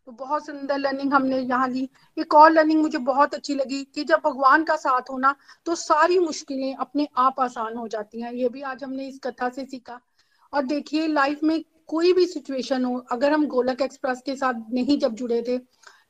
तो 0.07 0.13
बहुत 0.13 0.47
सुंदर 0.47 0.79
लर्निंग 0.79 1.13
हमने 1.15 1.39
यहाँ 1.39 1.69
ली। 1.69 1.89
एक 2.19 2.35
और 2.35 2.51
लर्निंग 2.51 2.81
मुझे 2.83 2.99
बहुत 3.01 3.35
अच्छी 3.35 3.55
लगी 3.55 3.83
कि 3.95 4.05
जब 4.05 4.21
भगवान 4.25 4.65
का 4.65 4.77
साथ 4.77 5.11
होना 5.11 5.35
तो 5.67 5.75
सारी 5.75 6.19
मुश्किलें 6.19 6.75
अपने 6.75 7.09
आप 7.19 7.41
आसान 7.41 7.77
हो 7.77 7.89
जाती 7.89 8.21
हैं। 8.21 8.33
ये 8.33 8.49
भी 8.49 8.63
आज 8.63 8.85
हमने 8.85 9.09
इस 9.09 9.19
कथा 9.25 9.49
से 9.49 9.65
सीखा। 9.65 10.01
और 10.53 10.65
देखिए 10.65 11.07
लाइफ 11.09 11.43
में 11.43 11.61
कोई 11.87 12.13
भी 12.13 12.27
सिचुएशन 12.27 12.85
हो, 12.85 12.97
अगर 13.13 13.33
हम 13.33 13.47
गोलक 13.47 13.83
एक्सप्रेस 13.83 14.23
के 14.27 14.37
साथ 14.37 14.55
नहीं 14.73 14.99
जब 14.99 15.15
जुड़े 15.15 15.43
थे 15.49 15.59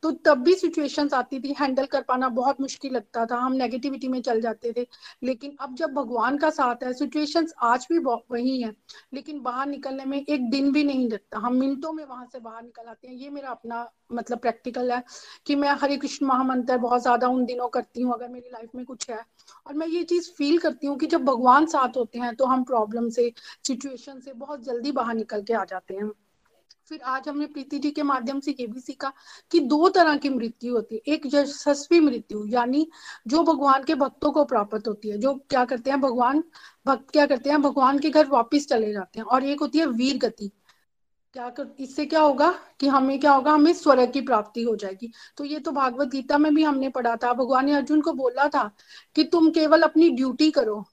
तो 0.03 0.11
तब 0.27 0.39
भी 0.39 0.55
सिचुएशंस 0.55 1.15
आती 1.15 1.39
थी 1.41 1.55
हैंडल 1.61 1.87
कर 1.87 2.03
पाना 2.03 2.29
बहुत 2.31 2.61
मुश्किल 2.61 2.93
लगता 2.93 3.25
था। 3.27 3.37
हम 3.37 3.53
नेगेटिविटी 3.55 4.09
में 4.09 4.21
चल 4.23 4.41
जाते 4.41 4.73
थे। 4.73 4.87
लेकिन 5.23 5.57
अब 5.61 5.75
जब 5.75 5.93
भगवान 5.95 6.37
का 6.39 6.51
साथ 6.51 6.83
है 6.85 6.93
सिचुएशंस 6.93 7.53
आज 7.65 7.87
भी 7.93 7.99
वही 7.99 8.61
है। 8.63 8.73
लेकिन 9.15 9.41
बाहर 9.43 9.67
निकलने 9.67 10.05
में 10.05 10.19
एक 10.21 10.49
दिन 10.51 10.71
भी 10.73 10.85
नहीं 10.85 11.09
लगता। 11.11 11.39
हम 11.39 11.55
मिनटों 11.57 11.93
में 11.93 12.05
वहाँ 12.05 12.27
से 12.33 12.41
बाहर 12.41 12.63
निकल 12.63 12.89
आते 12.89 13.09
हैं। 13.09 13.15
ये 13.15 13.31
मेरा 13.31 13.51
अपना 13.51 13.87
मतलब 14.13 14.39
प्रैक्टिकल 14.39 14.93
है 14.93 15.03
कि 15.47 15.55
मैं 15.57 15.71
हरे 15.83 15.97
कृष्ण 15.97 16.27
महामंत्र 16.27 16.77
बहुत 16.79 17.03
ज़्यादा 17.03 17.29
उन 17.29 17.45
दिनों 17.45 17.69
करती 17.69 18.03
हूँ, 18.03 18.13
अगर 18.15 18.29
मेरी 18.29 18.49
लाइफ 18.53 18.71
में 18.75 18.85
कुछ 18.85 19.09
है। 19.11 19.19
और 19.67 19.75
मैं 19.75 19.87
ये 19.89 20.03
चीज़ 20.05 20.31
फील 20.33 20.59
करती 20.59 20.87
हूँ 20.87 20.97
कि 20.99 21.07
जब 21.07 21.25
भगवान 21.25 21.67
साथ 21.67 21.97
होते 21.97 22.19
हैं 22.19 22.35
तो 22.37 22.45
हम 22.47 22.65
प्रॉब्लम 22.65 23.09
से 23.11 23.33
सिचुएशन 23.67 24.21
से 24.21 24.33
बहुत 24.35 24.65
जल्दी 24.65 24.93
बाहर 24.93 25.15
निकल 25.15 25.43
के 25.43 25.55
आ 25.55 25.65
जाते 25.65 25.95
हैं। 25.95 26.11
फिर 26.89 27.01
आज 27.01 27.28
हमने 27.28 27.47
प्रीति 27.47 27.78
जी 27.78 27.91
के 27.91 28.03
माध्यम 28.03 28.41
से 28.41 28.57
ये 28.61 28.66
भी 28.66 28.80
सीखा 28.80 29.12
कि 29.51 29.61
दो 29.61 29.89
तरह 29.89 30.16
की 30.16 30.28
मृत्यु 30.28 30.74
होती 30.74 30.95
है। 30.95 31.01
एक 31.14 31.22
यशस्वी 31.34 32.01
मृत्यु, 32.01 32.47
यानी 32.47 32.91
जो 33.26 33.43
भगवान 33.43 33.84
के 33.84 33.95
भक्तों 33.95 34.32
को 34.32 34.45
प्राप्त 34.45 34.89
होती 34.89 35.09
है, 35.09 35.18
जो 35.18 35.34
क्या 35.34 35.64
करते 35.64 35.91
हैं, 35.91 36.01
भगवान, 36.01 36.45
भक्त 36.87 37.11
क्या 37.11 37.26
करते 37.26 37.51
हैं, 37.51 37.62
भगवान 37.62 37.99
के 37.99 38.11
घर 38.11 38.26
वापिस 38.26 38.68
चले 38.68 38.93
जाते 38.93 39.18
हैं। 39.18 39.26
और 39.26 39.45
एक 39.45 39.61
होती 39.61 39.78
है 39.78 39.87
वीर 39.87 40.18
गति। 40.18 40.51
क्या 41.32 41.51
कर, 41.51 41.66
इससे 41.80 42.07
क्या 42.07 42.20
होगा 42.20 42.55
कि 42.80 42.89
हमें 42.89 43.20
क्या 43.20 43.32
होगा, 43.32 43.53
हमें 43.53 43.72
स्वर्ग 43.72 44.12
की 44.12 44.20
प्राप्ति 44.20 44.62
हो 44.62 44.76
जाएगी। 44.76 45.12
तो 45.37 45.45
ये 45.45 45.59
तो 45.59 45.72
भागवत 45.72 46.09
गीता 46.09 46.39
में 46.39 46.55
भी 46.55 46.62
हमने 46.62 46.89
पढ़ा 46.89 47.16
था। 47.16 47.32
भगवान 47.32 47.66
ने 47.66 47.72
अर्जुन 47.72 48.01
को 48.01 48.12
बोला 48.12 48.49
था 48.49 48.70
कि 49.14 49.24
तुम 49.24 49.51
केवल 49.51 49.82
अपनी 49.82 50.11
ड्यूटी 50.11 50.51
करो 50.51 50.84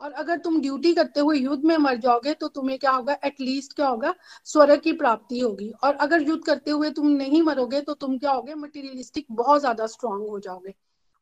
और 0.00 0.12
अगर 0.12 0.38
तुम 0.38 0.60
ड्यूटी 0.60 0.92
करते 0.94 1.20
हुए 1.20 1.38
युद्ध 1.38 1.64
में 1.64 1.76
मर 1.78 1.96
जाओगे 1.98 2.34
तो 2.34 2.48
तुम्हें 2.50 2.78
क्या 2.78 2.90
होगा? 2.90 3.16
एटलीस्ट 3.24 3.72
क्या 3.72 3.88
होगा? 3.88 4.14
स्वर्ग 4.44 4.80
की 4.80 4.92
प्राप्ति 4.94 5.40
होगी। 5.40 5.70
और 5.84 5.94
अगर 5.96 6.22
युद्ध 6.22 6.42
करते 6.44 6.70
हुए 6.70 6.90
तुम 6.90 7.08
नहीं 7.08 7.42
मरोगे 7.42 7.80
तो 7.80 7.94
तुम 7.96 8.16
क्या 8.18 8.30
होगे? 8.32 8.54
मटेरियलिस्टिक 8.56 9.26
बहुत 9.32 9.60
ज़्यादा 9.60 9.86
स्ट्रांग 9.86 10.28
हो 10.28 10.38
जाओगे। 10.40 10.74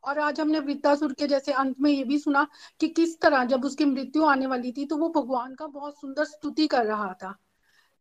और 0.04 0.18
आज 0.18 0.40
हमने 0.40 0.58
वृत्तासुर 0.60 1.12
के 1.12 1.26
जैसे 1.26 1.52
अंत 1.54 1.76
में 1.80 1.90
ये 1.90 2.04
भी 2.04 2.18
सुना 2.18 2.46
कि 2.80 2.88
किस 2.90 3.20
तरह 3.20 3.44
जब 3.44 3.64
उसकी 3.64 3.84
मृत्यु 3.84 4.24
आने 4.24 4.46
वाली 4.46 4.72
थी 4.72 4.84
तो 4.86 4.96
वो 4.96 5.08
भगवान 5.16 5.54
का 5.54 5.66
बहुत 5.68 6.00
सुंदर 6.00 6.24
स्तुति 6.24 6.66
कर 6.66 6.84
रहा 6.86 7.12
था। 7.14 7.34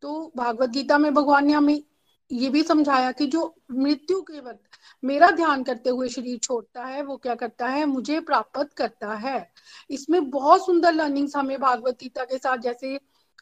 तो 0.02 0.32
भागवत 0.36 0.70
गीता 0.70 0.98
में 0.98 1.12
भगवान 1.14 1.46
ने 1.46 1.52
हमें 1.52 1.82
ये 2.30 2.48
भी 2.50 2.62
समझाया 2.62 3.12
कि 3.12 3.26
जो 3.26 3.42
मृत्यु 3.72 4.20
के 4.22 4.40
वक्त 4.40 4.78
मेरा 5.02 5.30
ध्यान 5.30 5.62
करते 5.62 5.90
हुए 5.90 6.08
शरीर 6.08 6.38
छोड़ता 6.38 6.84
है, 6.84 7.02
वो 7.02 7.16
क्या 7.16 7.34
करता 7.34 7.66
है? 7.68 7.84
मुझे 7.86 8.20
प्राप्त 8.20 8.72
करता 8.76 9.14
है। 9.14 9.50
इसमें 9.90 10.28
बहुत 10.30 10.66
सुंदर 10.66 10.92
लर्निंग्स 10.92 11.36
हमें 11.36 11.58
भागवत 11.60 11.98
गीता 12.02 12.24
के 12.24 12.38
साथ, 12.38 12.58
जैसे 12.58 12.98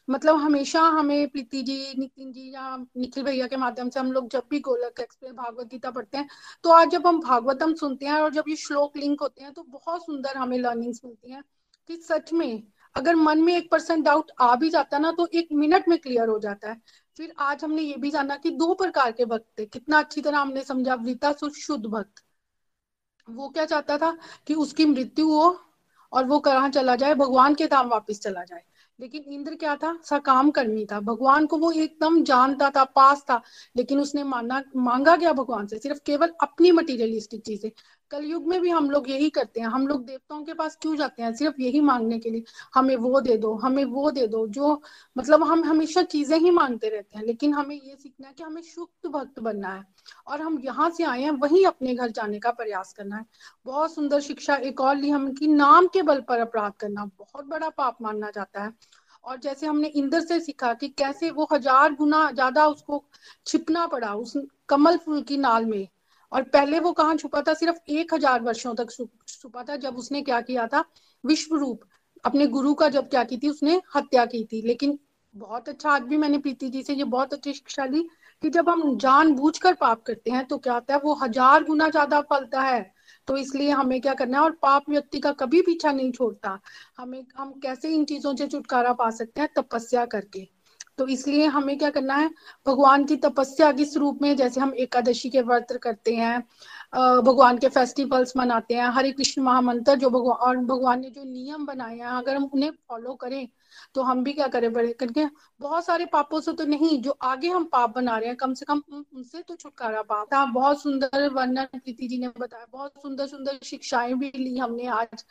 मतलब 0.07 0.35
हमेशा 0.35 0.81
हमें 0.81 1.27
प्रीति 1.29 1.61
जी, 1.61 1.93
नितिन 1.97 2.31
जी 2.31 2.53
या 2.53 2.75
निखिल 2.97 3.23
भैया 3.23 3.47
के 3.47 3.57
माध्यम 3.57 3.89
से 3.89 3.99
हम 3.99 4.11
लोग 4.11 4.29
जब 4.29 4.43
भी 4.49 4.59
गोलक 4.59 4.99
एक्सप्रेस 4.99 5.31
भागवत 5.33 5.67
गीता 5.67 5.91
पढ़ते 5.91 6.17
हैं 6.17 6.27
तो 6.63 6.69
आज 6.69 6.89
जब 6.89 7.07
हम 7.07 7.19
भागवतम 7.21 7.73
सुनते 7.73 8.05
हैं 8.05 8.13
और 8.13 8.33
जब 8.33 8.43
ये 8.49 8.55
श्लोक 8.55 8.97
लिंक 8.97 9.21
होते 9.21 9.43
हैं 9.43 9.51
तो 9.53 9.63
बहुत 9.63 10.05
सुंदर 10.05 10.37
हमें 10.37 10.57
लर्निंग्स 10.57 11.01
मिलती 11.05 11.31
हैं 11.31 11.43
कि 11.89 11.95
सच 11.97 12.33
में 12.33 12.63
अगर 12.95 13.15
मन 13.15 13.41
में 13.41 13.55
एक 13.57 13.69
परसेंट 13.71 14.03
डाउट 14.05 14.31
आ 14.39 14.55
भी 14.55 14.69
जाता 14.69 14.97
ना 14.99 15.11
तो 15.11 15.27
एक 15.33 15.47
मिनट 15.53 15.87
में 15.87 15.97
क्लियर 15.99 16.27
हो 16.29 16.39
जाता 16.39 16.69
है। 16.69 16.81
फिर 17.17 17.33
आज 17.39 17.63
हमने 17.63 17.81
ये 17.81 17.95
भी 17.97 18.11
जाना 18.11 18.35
कि 18.35 18.49
दो 18.49 18.73
प्रकार 18.73 19.11
के 19.11 19.25
भक्त 19.25 19.45
थे। 19.59 19.65
कितना 19.65 19.99
अच्छी 19.99 20.21
तरह 20.21 20.37
हमने 20.39 20.63
समझा 20.63 20.95
वृता 20.95 21.31
शुद्ध 21.33 21.85
भक्त। 21.85 22.23
वो 23.29 23.49
क्या 23.49 23.65
चाहता 23.65 23.97
था 23.97 24.17
कि 24.47 24.53
उसकी 24.53 24.85
मृत्यु 24.85 25.27
हो 25.27 25.59
और 26.11 26.25
वो 26.25 26.39
कहा 26.39 26.69
चला 26.69 26.95
जाए? 26.95 27.13
भगवान 27.13 27.55
के 27.55 27.67
धाम 27.67 27.87
वापस 27.87 28.19
चला 28.19 28.43
जाए। 28.43 28.63
लेकिन 28.99 29.23
इंद्र 29.23 29.55
क्या 29.55 29.75
था? 29.75 29.99
सकाम 30.03 30.51
कर्मी 30.51 30.85
था। 30.85 30.99
भगवान 30.99 31.45
को 31.45 31.57
वो 31.57 31.71
एकदम 31.71 32.23
जानता 32.23 32.69
था, 32.69 32.83
पास 32.83 33.21
था। 33.21 33.41
लेकिन 33.77 33.99
उसने 33.99 34.23
माना, 34.23 34.63
मांगा 34.75 35.15
क्या 35.17 35.33
भगवान 35.33 35.67
से? 35.67 35.79
सिर्फ़ 35.79 35.99
केवल 36.05 36.33
अपनी 36.41 36.71
मटीरियलिस्टिक 36.71 37.41
चीज़ें। 37.41 37.71
कलयुग 38.11 38.47
में 38.47 38.59
भी 38.61 38.69
हम 38.69 38.89
लोग 38.91 39.09
यही 39.09 39.29
करते 39.29 39.59
हैं। 39.59 39.67
हम 39.67 39.87
लोग 39.87 40.05
देवताओं 40.05 40.43
के 40.43 40.53
पास 40.53 40.77
क्यों 40.81 40.95
जाते 40.95 41.23
हैं? 41.23 41.33
सिर्फ़ 41.35 41.61
यही 41.61 41.81
मांगने 41.81 42.19
के 42.19 42.29
लिए। 42.29 42.43
हमें 42.75 42.95
वो 42.95 43.21
दे 43.21 43.37
दो, 43.37 43.53
हमें 43.55 43.83
वो 43.85 44.11
दे 44.11 44.27
दो, 44.27 44.45
जो 44.47 44.81
मतलब 45.15 45.43
हम 45.43 45.63
हमेशा 45.63 46.01
चीज़ें 46.03 46.37
ही 46.37 46.51
मांगते 46.51 46.89
रहते 46.89 47.17
हैं, 47.17 47.25
लेकिन 47.25 47.53
हमें 47.53 47.75
ये 47.75 47.95
सीखना 47.95 48.27
है 48.27 48.33
कि 48.33 48.43
हमें 48.43 48.61
शुक्त 48.61 49.07
भक्त 49.07 49.39
बनना 49.39 49.73
है 49.73 49.83
और 50.27 50.41
हम 50.41 50.59
यहाँ 50.63 50.89
से 50.89 51.03
आए 51.03 51.21
हैं, 51.21 51.31
वही 51.31 51.63
अपने 51.63 51.95
घर 51.95 52.11
जाने 52.11 52.39
का 52.39 52.51
प्रयास 52.51 52.93
करना 52.93 53.15
है। 53.15 53.25
बहुत 53.65 53.93
सुंदर 53.95 54.19
शिक्षा, 54.19 54.55
एक 54.55 54.81
और 54.81 54.95
ली 54.95 55.09
हम 55.09 55.31
की 55.33 55.47
नाम 55.47 55.87
के 55.87 56.01
बल 56.01 56.21
पर 56.21 56.39
अपराध 56.39 56.73
करना। 56.79 57.05
बहुत 57.05 57.45
बड़ा 57.45 57.69
पाप 57.69 57.97
मानना 58.01 58.29
जाता 58.29 58.63
है। 58.63 58.73
और 59.23 59.37
जैसे 59.37 59.67
हमने 59.67 59.87
इंद्र 59.87 60.19
से 60.21 60.39
सीखा 60.39 60.73
कि 60.73 60.87
कैसे 60.89 61.29
वो 61.31 61.47
हज़ार 61.53 61.93
गुना 61.93 62.29
ज़्यादा 62.31 62.67
उसको 62.67 63.03
छिपना 63.45 63.85
पड़ा, 63.87 64.13
उस 64.15 64.33
कमल 64.69 64.97
फूल 64.97 65.21
की 65.21 65.37
नाल 65.37 65.65
में। 65.65 65.87
और 66.31 66.43
पहले 66.45 66.79
वो 66.79 66.91
कहाँ 66.93 67.15
छुपा 67.17 67.41
था? 67.41 67.53
सिर्फ़ 67.53 67.77
एक 67.89 68.13
हज़ार 68.13 68.41
वर्षों 68.41 68.73
तक 68.75 68.91
छुपा 68.91 69.63
था 69.63 69.75
जब 69.77 69.97
उसने 69.97 70.21
क्या 70.21 70.41
किया 70.41 70.67
था? 70.67 70.83
विश्व 71.23 71.55
रूप 71.57 71.83
अपने 72.23 72.47
गुरु 72.47 72.73
का 72.73 72.89
जब 72.89 73.09
क्या 73.09 73.23
की 73.23 73.37
थी, 73.37 73.49
उसने 73.49 73.81
हत्या 73.95 74.25
की 74.25 74.43
थी। 74.45 74.61
लेकिन 74.61 74.97
बहुत 75.35 75.69
अच्छा 75.69 75.89
आज 75.91 76.01
भी 76.03 76.17
मैंने 76.17 76.37
प्रीति 76.37 76.69
जी 76.69 76.83
से, 76.83 76.93
ये 76.93 77.03
बहुत 77.05 77.33
अच्छी 77.33 77.53
शिक्षा 77.53 77.85
ली 77.85 78.01
कि 78.43 78.49
जब 78.49 78.69
हम 78.69 78.97
जान 78.97 79.33
बूझ 79.35 79.57
कर 79.57 79.73
पाप 79.73 80.01
करते 80.03 80.31
हैं 80.31 80.45
तो 80.45 80.57
क्या 80.57 80.73
होता 80.73 80.93
है? 80.93 80.99
वो 81.03 81.13
हज़ार 81.15 81.63
गुना 81.63 81.89
ज़्यादा 81.89 82.21
फलता 82.23 82.61
है। 82.61 82.81
तो 83.27 83.37
इसलिए 83.37 83.69
हमें 83.71 83.99
क्या 84.01 84.13
करना 84.13 84.37
है? 84.37 84.43
और 84.43 84.51
पाप 84.61 84.89
व्यक्ति 84.89 85.19
का 85.19 85.31
कभी 85.33 85.61
पीछा 85.61 85.91
नहीं 85.91 86.11
छोड़ता। 86.11 86.59
हमें, 86.97 87.23
हम 87.37 87.51
कैसे 87.63 87.93
इन 87.95 88.05
चीज़ों 88.05 88.35
से 88.35 88.47
छुटकारा 88.47 88.93
पा 88.93 89.09
सकते 89.11 89.41
हैं? 89.41 89.49
तपस्या 89.57 90.05
करके। 90.07 90.47
तो 90.97 91.07
इसलिए 91.07 91.45
हमें 91.47 91.77
क्या 91.77 91.89
करना 91.89 92.15
है? 92.15 92.29
भगवान 92.67 93.05
की 93.05 93.15
तपस्या 93.17 93.71
किस 93.73 93.95
रूप 93.97 94.21
में? 94.21 94.35
जैसे 94.37 94.61
हम 94.61 94.73
एकादशी 94.77 95.29
के 95.29 95.41
व्रत 95.43 95.77
करते 95.83 96.15
हैं 96.15 96.39
भगवान 97.23 97.57
के 97.57 97.69
फेस्टिवल्स 97.69 98.35
मनाते 98.37 98.73
हैं, 98.73 98.87
हरे 98.89 99.11
कृष्ण 99.11 99.41
महामंत्र 99.43 99.95
जो 99.95 100.09
भगवान 100.09 100.65
भगवान 100.65 100.99
ने 101.01 101.09
जो 101.09 101.23
नियम 101.23 101.65
बनाए 101.65 101.95
हैं, 101.95 102.05
अगर 102.07 102.35
हम 102.35 102.43
उन्हें 102.45 102.71
फॉलो 102.89 103.13
करें 103.15 103.47
तो 103.95 104.01
हम 104.01 104.23
भी 104.23 104.33
क्या 104.33 104.47
करें? 104.47 104.71
बड़े 104.73 104.93
करके 104.93 105.25
बहुत 105.61 105.85
सारे 105.85 106.05
पापों 106.07 106.39
से 106.41 106.53
तो 106.53 106.65
नहीं, 106.65 107.01
जो 107.01 107.17
आगे 107.23 107.49
हम 107.49 107.63
पाप 107.65 107.95
बना 107.95 108.17
रहे 108.17 108.27
हैं, 108.27 108.37
कम 108.37 108.53
से 108.53 108.65
कम 108.65 108.81
उनसे 108.91 109.41
तो 109.41 109.55
छुटकारा 109.55 110.01
पाप 110.03 110.27
था। 110.33 110.45
बहुत 110.47 110.81
सुंदर 110.81 111.27
वर्णन 111.29 111.65
प्रीति 111.75 112.07
जी 112.07 112.17
ने 112.19 112.27
बताया, 112.39 112.65
बहुत 112.71 113.01
सुंदर 113.01 113.27
सुंदर 113.27 113.59
शिक्षाएँ 113.63 114.13
भी 114.13 114.31
ली 114.35 114.57
हमने 114.57 114.87
आज। 114.87 115.25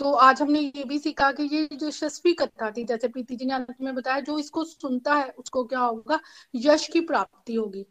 तो 0.00 0.12
आज 0.14 0.40
हमने 0.42 0.60
ये 0.60 0.84
भी 0.84 0.98
सीखा 0.98 1.30
कि 1.32 1.42
ये 1.54 1.68
जो 1.72 1.86
यशस्वी 1.88 2.32
कथा 2.32 2.70
थी 2.70 2.84
जैसे 2.84 3.08
प्रीति 3.08 3.36
जी 3.36 3.44
ने 3.44 3.54
अंत 3.54 3.74
में 3.80 3.94
बताया 3.94 4.20
जो 4.20 4.38
इसको 4.38 4.64
सुनता 4.64 5.14
है 5.14 5.28
उसको 5.30 5.64
क्या 5.64 5.80
होगा? 5.80 6.20
यश 6.54 6.86
की 6.88 7.00
प्राप्ति 7.02 7.54
होगी। 7.54 7.84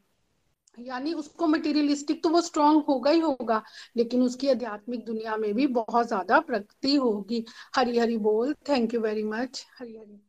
यानी 0.77 1.13
उसको 1.13 1.47
मटेरियलिस्टिक 1.47 2.21
तो 2.23 2.29
वो 2.29 2.41
स्ट्रांग 2.41 2.81
होगा 2.89 3.11
ही 3.11 3.19
होगा 3.19 3.61
लेकिन 3.97 4.21
उसकी 4.21 4.49
आध्यात्मिक 4.49 5.05
दुनिया 5.05 5.37
में 5.37 5.53
भी 5.53 5.67
बहुत 5.69 6.07
ज़्यादा 6.07 6.39
प्रगति 6.41 6.95
होगी। 6.95 7.43
हरी 7.75 7.97
हरी 7.97 8.17
बोल। 8.19 8.53
Thank 8.69 8.93
you 8.93 9.01
very 9.01 9.23
much 9.25 9.65
Hari 9.79 9.97
Hari 9.97 10.19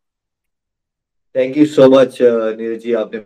thank 1.34 1.56
you 1.56 1.66
so 1.66 1.88
much 1.90 2.18
Neeraj 2.22 2.82
ji 2.82 2.92
आपने 2.94 3.18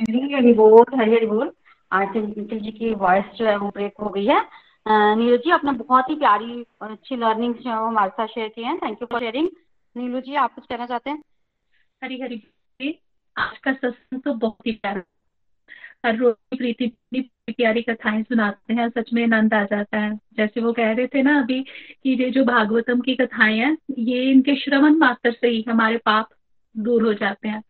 हरी 0.00 0.32
हरी 0.34 0.52
बोल 0.54 0.84
हरी 0.94 1.14
हरी 1.14 1.26
बोल। 1.26 1.52
आज 1.90 2.16
जी 2.16 2.70
की 2.70 2.94
वॉइस 2.96 3.36
जो 3.36 3.46
है 3.46 3.56
वो 3.58 3.68
ब्रेक 3.70 4.00
हो 4.02 4.08
गई 4.08 4.24
है। 4.26 4.40
नीरज 4.86 5.40
जी, 5.40 5.50
आपने 5.50 5.72
बहुत 5.72 6.10
ही 6.10 6.14
प्यारी 6.14 6.64
और 6.82 6.90
अच्छी 6.90 7.16
लर्निंग 7.16 7.54
हमारे 7.66 8.10
साथ 8.10 8.26
शेयर 8.26 8.48
की 8.48 8.62
है। 8.62 8.76
Thank 8.78 8.98
you 9.02 9.06
for 9.06 9.20
sharing 9.20 9.48
Neelu 9.96 10.20
ji, 10.20 10.34
आप 10.34 10.54
कुछ 10.54 10.66
कहना 10.66 10.86
चाहते 10.86 11.10
हैं? 11.10 11.22
हरी 12.04 12.20
हरी 12.20 12.98
आज 13.36 13.58
का 13.58 13.72
सत्संग 13.72 14.20
तो 14.20 14.34
बहुत 14.34 14.66
ही 14.66 14.72
प्यारा 14.72 15.02
हर 16.06 16.16
रोज 16.16 16.58
प्रीति 16.58 16.86
प्यारी 17.48 17.82
कथाएँ 17.82 18.22
सुनाते 18.22 18.74
हैं, 18.74 18.88
सच 18.88 19.12
में 19.12 19.22
आनंद 19.22 19.54
आ 19.54 19.62
जाता 19.64 19.98
है। 19.98 20.14
जैसे 20.34 20.60
वो 20.60 20.72
कह 20.72 20.92
रहे 20.92 21.06
थे 21.06 21.22
ना 21.22 21.38
अभी 21.40 21.62
कि 22.02 22.22
ये 22.22 22.30
जो 22.30 22.44
भागवतम 22.44 23.00
की 23.00 23.14
कथाएँ 23.14 23.58
हैं, 23.58 23.76
ये 23.98 24.30
इनके 24.30 24.56
श्रवण 24.56 24.94
मात्र 24.94 25.32
से 25.32 25.48
ही 25.48 25.64
हमारे 25.68 25.96
पाप 25.96 26.28
दूर 26.74 27.02
हो 27.02 27.12
जाते 27.14 27.48
हैं। 27.48 27.62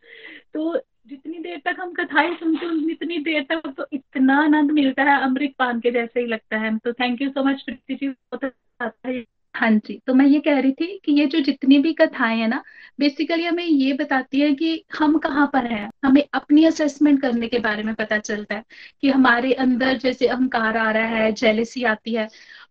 तो 0.53 0.75
जितनी 1.07 1.39
देर 1.39 1.61
तक 1.65 1.75
हम 1.79 1.93
कथाएँ 1.93 2.33
सुनते 2.35 2.65
हैं, 2.65 2.71
उतनी 2.93 3.17
देर 3.19 3.43
तक 3.43 3.73
तो 3.77 3.85
इतना 3.93 4.37
आनंद 4.43 4.71
मिलता 4.71 5.03
है 5.03 5.21
अमृत 5.23 5.53
पान 5.59 5.79
के 5.79 5.91
जैसे 5.91 6.19
ही 6.19 6.25
लगता 6.27 6.57
है। 6.57 6.77
तो 6.77 6.93
thank 6.93 7.21
you 7.21 7.29
so 7.29 7.43
much 7.43 7.61
Preeti 7.61 7.95
ji, 7.95 8.07
बहुत 8.09 8.43
अच्छा 8.43 8.91
है। 9.09 9.23
हाँ 9.55 9.69
जी 9.77 9.97
तो 10.07 10.13
मैं 10.13 10.25
ये 10.25 10.39
कह 10.39 10.59
रही 10.59 10.71
थी 10.71 10.97
कि 11.05 11.11
ये 11.11 11.25
जो 11.25 11.39
जितनी 11.39 11.77
भी 11.79 11.93
कथाएँ 11.93 12.39
है 12.39 12.47
ना 12.47 12.61
बेसिकली 12.99 13.43
हमें 13.43 13.63
ये 13.63 13.93
बताती 13.93 14.39
है 14.41 14.53
कि 14.55 14.83
हम 14.99 15.17
कहाँ 15.17 15.47
पर 15.53 15.65
हैं। 15.65 15.89
हमें 16.05 16.23
अपनी 16.33 16.65
असेसमेंट 16.65 17.21
करने 17.21 17.47
के 17.47 17.59
बारे 17.59 17.83
में 17.83 17.93
पता 17.95 18.17
चलता 18.19 18.55
है 18.55 18.63
कि 19.01 19.09
हमारे 19.09 19.53
अंदर 19.55 19.97
जैसे 19.97 20.27
अहंकार 20.27 20.77
आ 20.77 20.89
रहा 20.91 21.17
है 21.17 21.31
जेलेसी 21.33 21.83
आती 21.85 22.13
है। 22.15 22.27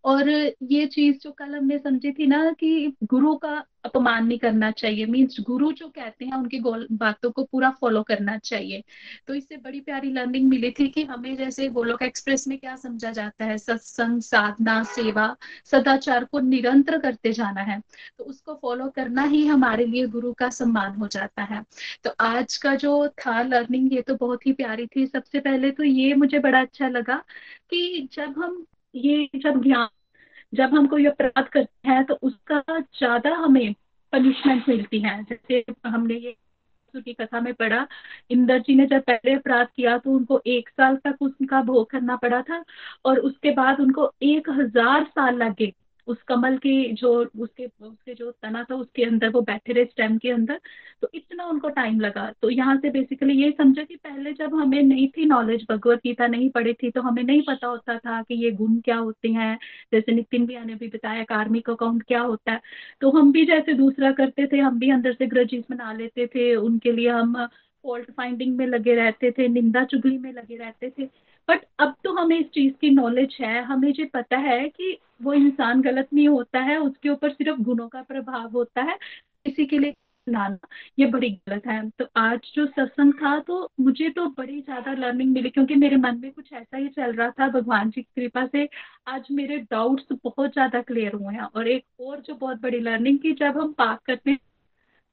और 0.07 0.29
ये 0.63 0.87
चीज़ 0.87 1.19
जो 1.19 1.31
कल 1.33 1.55
हमने 1.55 1.79
समझी 1.79 2.13
थी 2.13 2.27
ना 2.27 2.53
कि 2.53 2.93
गुरु 3.05 3.35
का 3.37 3.65
अपमान 3.85 4.27
नहीं 4.27 4.39
करना 4.39 4.71
चाहिए। 4.71 5.07
मीन्स 5.07 5.37
गुरु 5.41 5.73
जो 5.73 5.89
कहते 5.89 6.25
हैं, 6.25 6.33
उनकी 6.33 6.61
बातों 6.93 7.31
को 7.31 7.45
पूरा 7.45 7.71
फॉलो 7.71 8.03
करना 8.03 8.37
चाहिए। 8.39 8.83
तो 9.27 9.35
इससे 9.35 9.57
बड़ी 9.57 9.81
प्यारी 9.81 10.11
लर्निंग 10.13 10.49
मिली 10.49 10.71
थी 10.71 10.89
कि 10.89 11.03
हमें 11.05 11.37
जैसे 11.37 11.69
गोलोक 11.69 12.03
एक्सप्रेस 12.03 12.49
में 12.49 12.59
क्या 12.59 12.77
समझा 12.77 13.11
जाता 13.11 13.45
है? 13.45 13.59
सत्संग, 13.59 14.21
साधना, 14.23 14.83
सेवा, 14.83 15.37
सदाचार 15.65 16.25
को 16.25 16.41
निरंतर 16.41 16.99
करते 16.99 17.33
जाना 17.33 17.61
है। 17.61 17.81
तो 18.19 18.25
उसको 18.25 18.55
फॉलो 18.55 18.89
करना 18.89 19.23
ही 19.23 19.47
हमारे 19.47 19.87
लिए 19.87 20.07
गुरु 20.07 20.33
का 20.33 20.49
सम्मान 20.51 20.93
हो 20.93 21.07
जाता 21.07 21.43
है। 21.43 21.65
तो 22.05 22.11
आज 22.21 22.57
का 22.57 22.75
जो 22.75 23.09
था 23.09 23.43
लर्निंग 23.43 23.93
ये 23.93 24.03
तो 24.03 24.15
बहुत 24.17 24.47
ही 24.47 24.53
प्यारी 24.53 24.87
थी। 24.87 25.07
सबसे 25.07 25.41
पहले 25.41 25.71
तो 25.71 25.85
ये 25.85 26.15
मुझे 26.15 26.39
बड़ा 26.39 26.61
अच्छा 26.61 26.89
लगा 26.89 27.17
कि 27.71 28.09
जब 28.13 28.35
हम 28.39 28.65
ये 28.95 29.29
जब 29.37 29.63
ज्ञान 29.63 29.89
जब 30.53 30.75
हम 30.75 30.87
कोई 30.87 31.07
अपराध 31.07 31.49
करते 31.49 31.89
हैं 31.89 32.05
तो 32.05 32.15
उसका 32.23 32.63
ज़्यादा 32.71 33.35
हमें 33.37 33.75
पनिशमेंट 34.13 34.69
मिलती 34.69 35.01
है। 35.01 35.23
जैसे 35.25 35.65
हमने 35.87 36.15
ये 36.17 36.37
की 36.95 37.13
कथा 37.13 37.41
में 37.41 37.53
पढ़ा, 37.55 37.87
इंदर 38.31 38.59
जी 38.59 38.75
ने 38.75 38.87
जब 38.87 39.03
पहले 39.03 39.33
अपराध 39.35 39.67
किया 39.77 39.97
तो 39.99 40.11
उनको 40.11 40.41
एक 40.47 40.69
साल 40.69 40.97
तक 40.97 41.17
उनका 41.23 41.61
भोग 41.63 41.91
करना 41.91 42.17
पड़ा 42.17 42.41
था 42.43 42.63
और 43.05 43.19
उसके 43.21 43.51
बाद 43.51 43.81
उनको 43.81 44.11
एक 44.23 44.49
हज़ार 44.51 45.05
साल 45.07 45.37
लगे। 45.37 45.73
उस 46.07 46.23
कमल 46.23 46.57
की 46.59 46.93
जो, 46.93 47.13
उसके 47.39 47.67
उसके 47.83 48.15
जो 48.15 48.31
तना 48.33 48.63
था, 48.65 48.75
उसके 48.75 49.05
अंदर, 49.05 49.29
वो 49.29 49.41
बैठे 49.43 49.73
रहे 49.73 49.85
स्टेम 49.85 50.17
के 50.19 50.31
अंदर 50.31 50.61
तो 51.03 51.09
इतना 51.15 51.45
उनको 51.47 51.69
टाइम 51.69 52.01
लगा। 52.01 52.31
तो 52.43 52.51
यहाँ 52.51 52.77
से 52.77 52.91
बेसिकली 52.91 53.35
ये 53.35 53.51
समझा 53.59 53.83
कि 53.85 53.97
पहले 53.97 54.33
जब 54.33 54.55
हमें 54.55 54.83
नहीं 54.83 55.09
थी 55.09 55.25
नॉलेज 55.25 55.65
भगवत 55.71 56.01
गीता 56.05 56.27
नहीं 56.27 56.49
पढ़ी 56.51 56.73
थी 56.75 56.91
तो 56.91 57.01
हमें 57.03 57.23
नहीं 57.23 57.43
पता 57.49 57.67
होता 57.67 57.97
था 57.99 58.21
कि 58.23 58.35
ये 58.45 58.51
गुण 58.53 58.79
क्या 58.81 58.97
होते 58.97 59.29
हैं। 59.29 59.59
जैसे 59.93 60.13
नितिन 60.13 60.47
भैया 60.47 60.65
ने 60.65 60.75
भी 60.75 60.89
बताया, 60.89 61.25
कार्मिक 61.25 61.71
अकाउंट 61.71 62.03
क्या 62.03 62.21
होता 62.23 62.53
है। 62.53 62.61
तो 63.01 63.11
हम 63.11 63.33
भी 63.33 63.45
जैसे 63.47 63.73
दूसरा 63.75 64.13
करते 64.13 64.47
थे, 64.47 64.59
हम 64.59 64.79
भी 64.79 64.91
अंदर 64.91 65.13
से 65.15 65.27
ग्रजिस 65.27 65.65
बना 65.71 65.93
लेते 65.93 66.27
थे। 66.27 66.55
उनके 66.57 66.93
लिए 66.93 67.09
हम 67.11 67.37
फॉल्ट 67.87 68.11
फाइंडिंग 68.13 68.57
में 68.57 68.67
लगे 68.67 68.95
रहते 68.95 69.31
थे, 69.31 69.49
निंदा 69.49 69.85
चुगली 69.87 70.17
में 70.19 70.33
लगे 70.33 70.57
रहते 70.57 70.91
थे। 70.91 71.05
बट 71.49 71.65
अब 71.81 71.95
तो 72.05 72.13
हमें 72.15 72.39
इस 72.39 72.47
चीज़ 72.47 72.73
की 72.81 72.91
नॉलेज 72.93 73.37
है। 73.41 73.63
हमें 73.65 73.93
जो 73.93 74.07
पता 74.15 74.37
है 74.41 74.69
कि 74.71 74.97
वो 75.23 75.33
इंसान 75.35 75.83
गलत 75.83 76.09
नहीं 76.13 76.29
होता 76.29 76.61
है, 76.61 76.79
उसके 76.79 77.09
ऊपर 77.09 77.31
सिर्फ़ 77.33 77.61
गुणों 77.63 77.89
का 77.89 78.03
प्रभाव 78.05 78.51
होता 78.51 78.83
है, 78.83 78.99
किसी 79.47 79.67
के 79.67 79.79
लिए 79.79 79.95
लाना 80.27 80.69
ये 80.99 81.07
बड़ी 81.07 81.31
गलत 81.31 81.67
है। 81.67 81.89
तो 81.91 82.07
आज 82.17 82.51
जो 82.55 82.65
सत्संग 82.67 83.13
था 83.15 83.39
तो 83.41 83.59
मुझे 83.81 84.09
तो 84.11 84.27
बड़ी 84.39 84.61
ज़्यादा 84.61 84.93
लर्निंग 84.95 85.33
मिली, 85.33 85.51
क्योंकि 85.51 85.75
मेरे 85.75 85.97
मन 85.97 86.19
में 86.21 86.31
कुछ 86.33 86.53
ऐसा 86.53 86.77
ही 86.77 86.89
चल 86.89 87.13
रहा 87.13 87.31
था, 87.31 87.49
भगवान 87.51 87.91
जी 87.91 88.03
की 88.03 88.21
कृपा 88.21 88.47
से। 88.47 88.69
आज 89.09 89.27
मेरे 89.33 89.59
डाउट्स 89.71 90.07
बहुत 90.25 90.53
ज़्यादा 90.53 90.81
क्लियर 90.83 91.15
हुए 91.15 91.35
हैं। 91.35 91.43
और 91.43 91.69
एक 91.69 91.85
और 92.01 92.21
जो 92.21 92.35
बहुत 92.37 92.61
बड़ी 92.63 92.81
लर्निंग 92.81 93.19
की 93.19 93.33
जब 93.35 93.59
हम 93.61 93.73
पाप 93.73 94.03
करते 94.07 94.31
हैं 94.31 94.39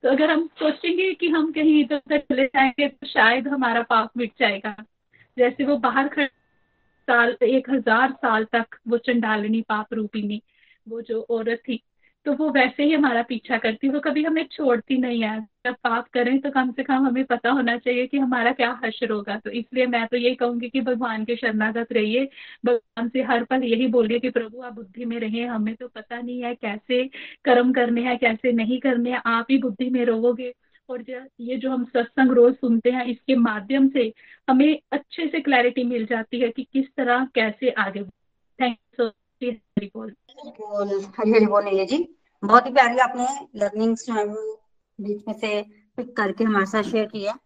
तो 0.03 0.09
अगर 0.09 0.31
हम 0.31 0.47
सोचेंगे 0.59 1.13
कि 1.13 1.27
हम 1.27 1.51
कहीं 1.51 1.79
इधर 1.83 1.95
उधर 1.95 2.19
चले 2.19 2.45
जाएँगे 2.45 2.87
तो 2.87 3.07
शायद 3.07 3.47
हमारा 3.47 3.81
पाप 3.81 4.11
मिट 4.17 4.31
जाएगा। 4.39 4.75
जैसे 5.37 5.65
वो 5.65 5.77
बाहर 5.77 6.07
खड़े 6.07 6.25
साल, 6.25 7.35
एक 7.43 7.69
हज़ार 7.69 8.11
साल 8.11 8.45
तक 8.45 8.77
वो 8.87 8.97
चंडालिनी 8.97 9.61
पाप 9.61 9.93
रूपिनी 9.93 10.41
वो 10.89 11.01
जो 11.01 11.21
औरत 11.29 11.59
थी 11.59 11.81
तो 12.25 12.33
वो 12.33 12.49
वैसे 12.51 12.83
ही 12.83 12.91
हमारा 12.93 13.21
पीछा 13.23 13.57
करती, 13.57 13.89
वो 13.89 13.99
कभी 13.99 14.23
हमें 14.23 14.45
छोड़ती 14.51 14.97
नहीं 14.97 15.21
है। 15.23 15.39
जब 15.65 15.75
पाप 15.83 16.07
करें 16.13 16.39
तो 16.41 16.49
कम 16.51 16.71
से 16.71 16.83
कम 16.83 17.05
हमें 17.07 17.23
पता 17.25 17.49
होना 17.49 17.77
चाहिए 17.77 18.05
कि 18.07 18.17
हमारा 18.17 18.51
क्या 18.51 18.69
हशर 18.83 19.11
होगा 19.11 19.35
तो 19.37 19.49
इसलिए 19.51 19.85
मैं 19.87 20.05
तो 20.07 20.17
यही 20.17 20.35
कहूँगी 20.35 20.69
कि 20.69 20.81
भगवान 20.81 21.25
के 21.25 21.35
शरणागत 21.35 21.91
रहिए। 21.93 22.25
भगवान 22.65 23.09
से 23.09 23.21
हर 23.23 23.43
पल 23.43 23.63
यही 23.63 23.87
बोलिए 23.87 24.19
कि 24.19 24.29
प्रभु, 24.29 24.61
आप 24.61 24.73
बुद्धि 24.73 25.05
में 25.05 25.19
रहे 25.19 25.43
हमें 25.45 25.73
तो 25.75 25.87
पता 25.87 26.21
नहीं 26.21 26.41
है 26.43 26.53
कैसे 26.55 27.03
कर्म 27.45 27.73
करने 27.73 28.01
हैं, 28.01 28.17
कैसे 28.17 28.51
नहीं 28.51 28.79
करने 28.79 29.11
हैं। 29.11 29.21
आप 29.25 29.47
ही 29.51 29.57
बुद्धि 29.57 29.89
में 29.89 30.03
रहोगे। 30.05 30.53
और 30.89 31.03
ये 31.39 31.57
जो 31.57 31.69
हम 31.71 31.83
सत्संग 31.85 32.31
रोज 32.31 32.53
सुनते 32.55 32.91
हैं, 32.91 33.05
इसके 33.05 33.35
माध्यम 33.35 33.87
से 33.89 34.11
हमें 34.49 34.79
अच्छे 34.91 35.27
से 35.27 35.39
क्लैरिटी 35.39 35.83
मिल 35.83 36.05
जाती 36.05 36.39
है 36.39 36.49
कि 36.49 36.63
किस 36.73 36.85
तरह 36.97 37.27
कैसे 37.35 37.69
आगे 37.79 38.03
थैंक 38.03 38.77
यू 38.99 39.09
बहुत 42.43 42.65
ही 42.65 42.71
प्यारी 42.71 42.97
आपने 42.97 43.25
बीच 45.01 45.27
में 45.27 45.33
से 45.33 45.61
पिक 45.97 46.17
करके 46.17 46.43
हमारे 46.43 46.65
साथ 46.65 46.83
शेयर 46.83 47.05
किया 47.05 47.39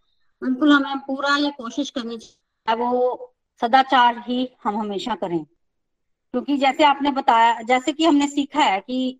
बिल्कुल 0.44 0.72
हमें 0.72 1.00
पूरा 1.00 1.38
ये 1.38 1.52
कोशिश 1.52 1.90
करनी 1.90 2.18
चाहिए, 2.18 2.86
वो 2.86 3.34
सदाचार 3.62 4.24
ही 4.28 4.50
हम 4.64 4.78
हमेशा 4.78 5.16
करें। 5.16 5.46
क्योंकि 6.32 6.58
जैसे 6.58 6.84
आपने 6.84 7.12
बताया, 7.12 7.62
जैसे 7.62 7.94
कि 7.94 8.06
हमने 8.06 8.28
सीखा 8.28 8.62
है 8.62 8.80
कि 8.80 9.20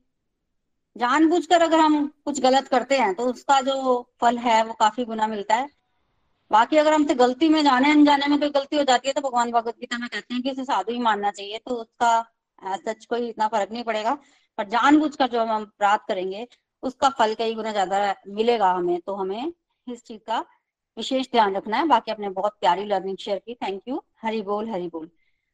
जानबूझकर 0.98 1.62
अगर 1.62 1.80
हम 1.80 2.14
कुछ 2.26 2.40
गलत 2.40 2.68
करते 2.68 2.98
हैं 2.98 3.16
तो 3.16 3.24
उसका 3.24 3.62
जो 3.62 4.10
फल 4.22 4.38
है 4.38 4.64
वो 4.64 4.74
काफ़ी 4.74 5.06
गुना 5.06 5.28
मिलता 5.28 5.56
है। 5.56 5.70
बाकी 6.52 6.78
अगर 6.78 6.94
हमसे 6.94 7.16
गलती 7.16 7.50
में 7.50 7.64
जाने, 7.64 7.92
अनजाने 7.92 8.28
में 8.28 8.40
कोई 8.40 8.50
गलती 8.50 8.78
हो 8.78 8.84
जाती 8.84 9.08
है 9.08 9.14
तो 9.14 9.22
भगवान 9.22 9.52
भगवत 9.52 9.76
गीता 9.80 9.98
में 9.98 10.10
कहते 10.10 10.34
हैं 10.34 10.44
कि 10.44 10.52
उसे 10.52 10.64
साधु 10.64 10.92
ही 10.92 11.00
मानना 11.00 11.32
चाहिए 11.32 11.58
तो 11.58 11.72
उसका 11.72 12.37
सच 12.62 13.06
कोई 13.06 13.28
इतना 13.30 13.48
फ़र्क 13.48 13.72
नहीं 13.72 13.84
पड़ेगा। 13.84 14.14
पर 14.58 14.68
जानबूझकर 14.70 15.28
जो 15.28 15.44
हम 15.46 15.62
अपराध 15.62 16.00
करेंगे, 16.08 16.48
उसका 16.84 17.10
फल 17.10 17.34
कई 17.34 17.54
गुना 17.56 17.72
ज़्यादा 17.72 18.16
मिलेगा 18.28 18.72
हमें। 18.72 19.00
तो 19.00 19.16
हमें 19.16 19.52
इस 19.88 20.04
चीज़ 20.04 20.20
का 20.28 20.40
विशेष 20.98 21.28
ध्यान 21.32 21.56
रखना 21.56 21.78
है। 21.78 21.88
बाकी 21.88 22.12
आपने 22.12 22.30
बहुत 22.30 22.54
प्यारी 22.60 22.86
लर्निंग 22.86 23.18
शेयर 23.18 23.38
की। 23.38 23.54
थैंक 23.54 23.82
यू 23.88 24.02
हरी 24.22 24.42
बोल 24.42 24.70
हरी 24.70 24.88
बोल। 24.88 25.10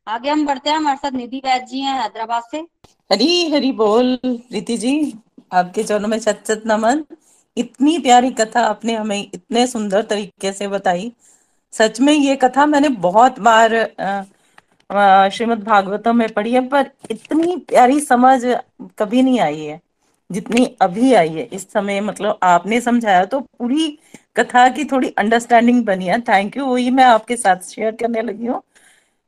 आगे 0.08 0.30
हम 0.30 0.46
बढ़ते 0.46 0.70
हैं। 0.70 0.78
हमारे 0.78 0.98
साथ 0.98 1.12
निधि 1.12 1.38
वैद 1.38 1.66
जी 1.66 1.80
हैं 1.80 2.02
हैदराबाद 2.02 2.44
से। 2.52 2.58
हरी 3.10 3.50
हरी 3.52 3.72
बोल, 3.72 4.16
प्रीति 4.26 4.78
जी। 4.78 5.14
आपके 5.54 5.84
चरणों 5.84 6.08
में 6.08 6.20
सत 6.20 6.44
सत 6.48 6.64
नमन। 6.66 7.04
इतनी 7.58 7.98
प्यारी 8.00 8.30
कथा 8.32 8.62
आपने 8.62 8.94
हमें 8.94 9.20
इतने 9.34 9.66
सुंदर 9.68 10.04
तरीके 10.04 10.52
से 10.54 10.68
बताई। 10.68 11.12
सच 11.74 12.00
में 12.00 12.14
ये 12.14 12.36
कथा 12.36 12.66
मैंने 12.66 12.90
बहुत 12.90 13.40
बार 13.40 13.74
श्रीमद् 15.30 15.64
भागवतम 15.64 16.16
में 16.16 16.28
पढ़ी 16.34 16.54
है, 16.54 16.68
पर 16.70 16.90
इतनी 17.12 17.56
प्यारी 17.70 18.00
समझ 18.02 18.42
कभी 19.00 19.22
नहीं 19.22 19.40
आई 19.40 19.60
है, 19.60 19.80
जितनी 20.30 20.66
अभी 20.82 21.14
आई 21.14 21.30
है। 21.30 21.44
इस 21.46 21.72
समय 21.72 22.02
मतलब 22.02 22.40
आपने 22.44 22.82
समझाया 22.82 23.26
तो 23.26 23.40
पूरी 23.40 23.98
कथा 24.38 24.68
की 24.70 24.86
थोड़ी 24.86 25.10
अंडरस्टैंडिंग 25.18 25.84
बनी 25.86 26.06
है। 26.08 26.20
थैंक 26.22 26.58
यू 26.58 26.66
वही 26.66 26.90
मैं 26.92 27.04
आपके 27.06 27.36
साथ 27.38 27.70
शेयर 27.70 27.96
करने 27.96 28.22
लगी 28.22 28.46
हूँ। 28.48 28.62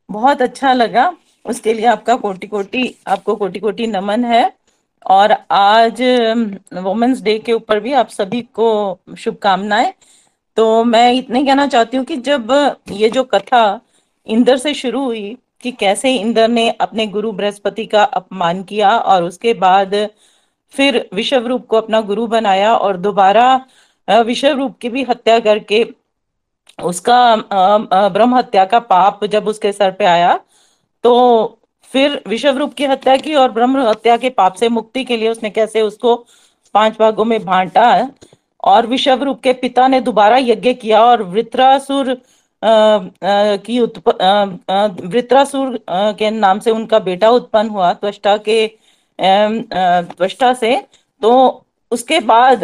बहुत 0.10 0.42
अच्छा 0.42 0.74
लगा। 0.74 1.12
उसके 1.46 1.74
लिए 1.74 1.86
आपका 1.88 2.16
कोटि 2.18 2.48
कोटि 2.48 2.94
आपको 3.08 3.36
कोटि 3.36 3.60
कोटि 3.60 3.88
नमन 3.88 4.24
है। 4.26 4.52
और 5.06 5.32
आज 5.52 6.02
वुमेन्स 6.76 7.22
डे 7.22 7.38
के 7.40 7.54
ऊपर 7.54 7.80
भी 7.80 7.94
आप 7.94 8.10
सभी 8.10 8.42
को 8.54 9.00
शुभकामनाएँ। 9.18 9.94
तो 10.58 10.84
मैं 10.84 11.12
इतने 11.14 11.44
कहना 11.46 11.68
चाहती 11.68 11.98
हूँ 11.98 12.06
कि 12.06 12.16
जब 12.18 12.52
ये 12.92 13.10
जो 13.10 13.24
कथा 13.26 13.80
इंद्र 14.28 14.58
से 14.58 14.74
शुरू 14.74 15.04
हुई 15.04 15.38
कि 15.66 15.72
कैसे 15.78 16.14
इंद्र 16.16 16.48
ने 16.48 16.70
अपने 16.82 17.08
गुरु 17.10 17.32
बृहस्पति 17.34 17.86
का 17.88 18.04
अपमान 18.16 18.64
किया 18.64 18.98
और 18.98 19.24
उसके 19.24 19.54
बाद 19.60 19.96
फिर 20.74 20.98
विषव 21.14 21.48
रूप 21.48 21.66
को 21.66 21.78
अपना 21.78 22.02
गुरु 22.04 22.26
बनाया 22.28 22.76
और 22.78 22.98
दोबारा 23.00 23.46
विषव 24.08 24.58
रूप 24.58 24.78
की 24.78 24.90
भी 24.90 25.04
हत्या 25.04 25.40
करके 25.40 25.84
उसका 26.84 27.20
ब्रह्म 28.10 28.36
हत्या 28.36 28.66
का 28.66 28.80
पाप 28.86 29.24
जब 29.28 29.48
उसके 29.48 29.72
सर 29.72 29.92
पे 29.92 30.06
आया 30.06 30.40
तो 31.04 31.14
फिर 31.94 32.22
विषव 32.28 32.58
रूप 32.58 32.74
की 32.74 32.86
हत्या 32.86 33.16
की 33.18 33.36
और 33.36 33.52
ब्रह्म 33.52 33.88
हत्या 33.88 34.18
के 34.18 34.30
पाप 34.32 34.54
से 34.54 34.70
मुक्ति 34.70 35.04
के 35.06 35.18
लिए 35.18 35.30
उसने 35.30 35.50
कैसे 35.50 35.82
उसको 35.82 36.16
पाँच 36.76 36.98
भागों 37.00 37.26
में 37.26 37.44
बांटा 37.46 37.88
और 38.64 38.88
विषव 38.88 39.24
रूप 39.24 39.42
के 39.42 39.54
पिता 39.56 39.88
ने 39.88 40.00
दोबारा 40.02 40.38
यज्ञ 40.38 40.74
किया 40.76 41.04
और 41.04 41.24
वृत्रासुर 41.24 42.18
की 42.64 43.80
वृत्रासुर 45.08 45.78
के 45.90 46.30
नाम 46.32 46.60
से 46.60 46.72
उनका 46.72 47.00
बेटा 47.02 47.30
उत्पन्न 47.32 47.70
हुआ 47.70 47.92
त्वष्टा 47.96 48.36
के 48.40 48.68
त्वष्टा 49.20 50.54
से 50.56 50.76
तो 51.22 51.32
उसके 51.92 52.20
बाद 52.22 52.64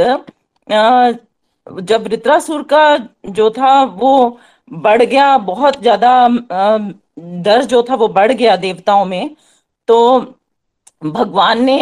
जब 1.82 2.04
वृत्रासुर 2.04 2.64
का 2.64 2.98
जो 3.30 3.50
था 3.52 3.82
वो 3.84 4.40
बढ़ 4.72 5.02
गया, 5.04 5.38
बहुत 5.40 5.82
ज़्यादा 5.82 6.28
दर्ज 7.20 7.66
जो 7.68 7.82
था 7.84 7.96
वो 7.96 8.08
बढ़ 8.10 8.32
गया 8.34 8.56
देवताओं 8.58 9.06
में 9.06 9.36
तो 9.88 9.98
भगवान 11.02 11.64
ने 11.66 11.78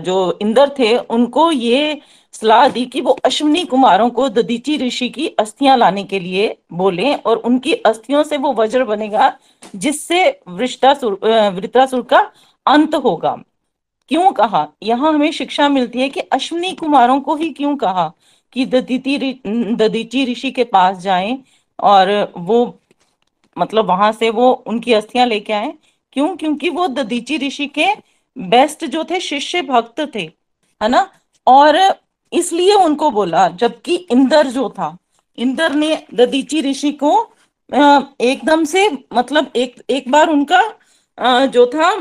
जो 0.00 0.16
इंद्र 0.42 0.68
थे, 0.78 0.96
उनको 0.98 1.50
ये 1.52 2.00
सलाह 2.42 2.66
दी 2.68 2.84
कि 2.86 3.00
वो 3.00 3.12
अश्विनी 3.24 3.64
कुमारों 3.64 4.08
को 4.10 4.28
ददीची 4.28 4.76
ऋषि 4.78 5.08
की 5.08 5.26
अस्थियाँ 5.38 5.76
लाने 5.76 6.04
के 6.04 6.18
लिए 6.20 6.56
बोले 6.72 7.14
और 7.16 7.36
उनकी 7.38 7.72
अस्थियों 7.86 8.22
से 8.24 8.36
वो 8.36 8.52
वज्र 8.54 8.84
बनेगा, 8.84 9.32
जिससे 9.76 10.28
वृत्रासुर 10.48 12.02
का 12.10 12.20
अंत 12.66 12.94
होगा। 12.94 13.36
क्यों 14.10 14.30
कहा? 14.32 14.66
यहाँ 14.82 15.12
हमें 15.12 15.30
शिक्षा 15.32 15.68
मिलती 15.68 16.00
है 16.00 16.08
कि 16.08 16.20
अश्विनी 16.22 16.72
कुमारों 16.74 17.20
को 17.20 17.34
ही 17.36 17.50
क्यों 17.52 17.76
कहा 17.76 18.12
कि 18.52 18.64
ददीती 18.66 19.18
ददीची 19.76 20.24
ऋषि 20.24 20.50
के 20.50 20.64
पास 20.66 20.98
जाएँ 20.98 21.38
और 21.78 22.10
वो 22.36 22.78
मतलब 23.56 23.86
वहाँ 23.86 24.10
से 24.12 24.30
वो 24.30 24.50
उनकी 24.66 24.92
अस्थियाँ 24.92 25.26
लेके 25.26 25.52
आए। 25.52 25.72
क्यों? 26.12 26.36
क्योंकि 26.36 26.68
वो 26.70 26.86
ददीची 26.88 27.36
ऋषि 27.38 27.66
के 27.68 27.86
बेस्ट 28.36 28.84
जो 28.86 29.04
थे, 29.04 29.20
शिष्य 29.20 29.62
भक्त 29.62 30.00
थे, 30.14 30.22
है 30.80 30.88
ना? 30.88 31.08
और 31.46 31.76
इसलिए 32.32 32.74
उनको 32.74 33.10
बोला, 33.10 33.48
जबकि 33.50 33.94
इंदर 34.12 34.46
जो 34.48 34.68
था, 34.70 34.96
इंदर 35.38 35.74
ने 35.74 35.96
ददीची 36.14 36.60
ऋषि 36.62 36.92
को 37.02 37.12
एकदम 38.22 38.64
से 38.64 38.88
मतलब 39.14 39.50
एक 39.56 39.82
एक 39.90 40.10
बार 40.10 40.28
उनका 40.30 40.62
जो 41.46 41.66
था 41.66 41.92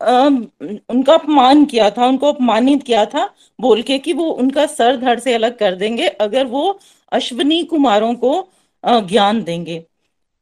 उनका 0.00 1.14
अपमान 1.14 1.64
किया 1.64 1.90
था, 1.90 2.06
उनको 2.06 2.32
अपमानित 2.32 2.82
किया 2.82 3.04
था, 3.06 3.24
बोल 3.58 3.82
के 3.82 3.98
कि 3.98 4.12
वो 4.12 4.24
उनका 4.32 4.64
सर 4.66 4.96
धड़ 4.96 5.18
से 5.20 5.34
अलग 5.34 5.58
कर 5.58 5.74
देंगे, 5.74 6.06
अगर 6.08 6.46
वो 6.46 6.78
अश्वनी 7.12 7.62
कुमारों 7.64 8.14
को 8.14 8.48
ज्ञान 8.84 9.42
देंगे। 9.42 9.78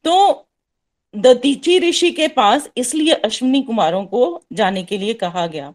तो 0.05 0.45
दतीची 1.13 1.77
ऋषि 1.79 2.11
के 2.11 2.27
पास 2.29 2.69
इसलिए 2.77 3.13
अश्विनी 3.13 3.61
कुमारों 3.63 4.03
को 4.05 4.41
जाने 4.53 4.83
के 4.83 4.97
लिए 4.97 5.13
कहा 5.15 5.45
गया। 5.47 5.73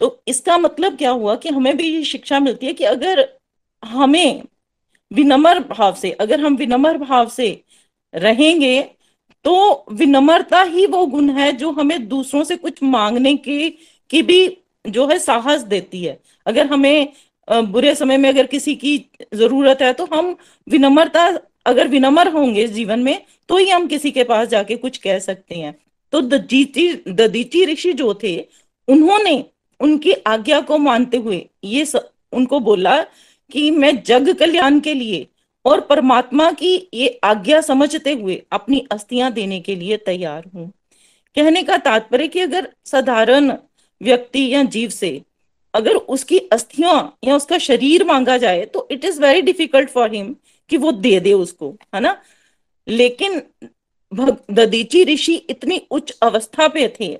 तो 0.00 0.22
इसका 0.28 0.56
मतलब 0.58 0.96
क्या 0.96 1.10
हुआ 1.10 1.34
कि 1.36 1.48
हमें 1.48 1.76
भी 1.76 1.88
ये 1.88 2.02
शिक्षा 2.04 2.40
मिलती 2.40 2.66
है 2.66 2.72
कि 2.72 2.84
अगर 2.84 3.28
हमें 3.82 4.42
विनम्र 5.10 5.60
भाव 5.60 5.94
से, 5.94 6.10
अगर 6.10 6.40
हम 6.40 6.56
विनम्र 6.56 6.98
भाव 6.98 7.28
से 7.28 7.48
रहेंगे 8.14 8.82
तो 9.44 9.84
विनम्रता 9.92 10.62
ही 10.64 10.86
वो 10.86 11.04
गुण 11.06 11.30
है 11.30 11.50
जो 11.52 11.70
हमें 11.72 12.06
दूसरों 12.08 12.42
से 12.44 12.56
कुछ 12.56 12.82
मांगने 12.82 13.34
की 13.36 13.68
की 14.10 14.22
भी 14.22 14.56
जो 14.84 15.06
है 15.06 15.18
साहस 15.18 15.62
देती 15.64 16.02
है। 16.04 16.18
अगर 16.46 16.66
हमें 16.66 17.12
बुरे 17.48 17.94
समय 17.94 18.16
में 18.16 18.28
अगर 18.28 18.46
किसी 18.46 18.74
की 18.74 18.96
ज़रूरत 19.34 19.82
है 19.82 19.92
तो 19.92 20.04
हम 20.06 20.36
विनम्रता, 20.66 21.26
अगर 21.66 21.88
विनम्र 21.88 22.28
होंगे 22.28 22.66
जीवन 22.68 23.00
में 23.00 23.20
तो 23.48 23.56
ही 23.56 23.68
हम 23.68 23.86
किसी 23.86 24.10
के 24.10 24.24
पास 24.24 24.48
जाके 24.48 24.76
कुछ 24.76 24.98
कह 24.98 25.18
सकते 25.18 25.54
हैं। 25.54 25.74
तो 26.12 26.20
ददीची 26.22 27.64
ऋषि 27.66 27.92
जो 27.92 28.14
थे, 28.14 28.36
उन्होंने 28.88 29.44
उनकी 29.80 30.12
आज्ञा 30.26 30.60
को 30.60 30.78
मानते 30.78 31.16
हुए 31.16 31.44
ये 31.64 31.84
स, 31.84 31.96
उनको 32.32 32.60
बोला 32.60 33.02
कि 33.50 33.70
मैं 33.70 34.02
जग 34.02 34.34
कल्याण 34.38 34.80
के 34.80 34.94
लिए 34.94 35.26
और 35.64 35.80
परमात्मा 35.80 36.50
की 36.52 36.88
ये 36.94 37.08
आज्ञा 37.24 37.60
समझते 37.60 38.12
हुए 38.12 38.42
अपनी 38.52 38.86
अस्थियाँ 38.92 39.30
देने 39.32 39.60
के 39.60 39.74
लिए 39.76 39.96
तैयार 39.96 40.44
हूँ। 40.54 40.70
कहने 41.36 41.62
का 41.62 41.76
तात्पर्य 41.76 42.28
कि 42.28 42.40
अगर 42.40 42.68
साधारण 42.84 43.52
व्यक्ति 44.00 44.48
या 44.54 44.62
जीव 44.64 44.88
से 44.90 45.20
अगर 45.74 45.96
उसकी 45.96 46.38
अस्थियाँ 46.52 47.18
या 47.24 47.36
उसका 47.36 47.58
शरीर 47.58 48.04
मांगा 48.04 48.36
जाए 48.38 48.64
तो 48.64 48.86
it 48.90 49.04
is 49.04 49.20
very 49.20 49.42
difficult 49.42 49.90
for 49.90 50.14
him 50.14 50.34
कि 50.70 50.76
वो 50.76 50.92
दे 50.92 51.18
दे 51.20 51.32
उसको 51.32 51.74
है 51.94 52.00
ना? 52.00 52.16
लेकिन 52.88 53.42
ददीची 54.50 55.04
ऋषि 55.04 55.34
इतनी 55.50 55.80
उच्च 55.90 56.10
अवस्था 56.22 56.68
पे 56.68 56.88
थे 57.00 57.12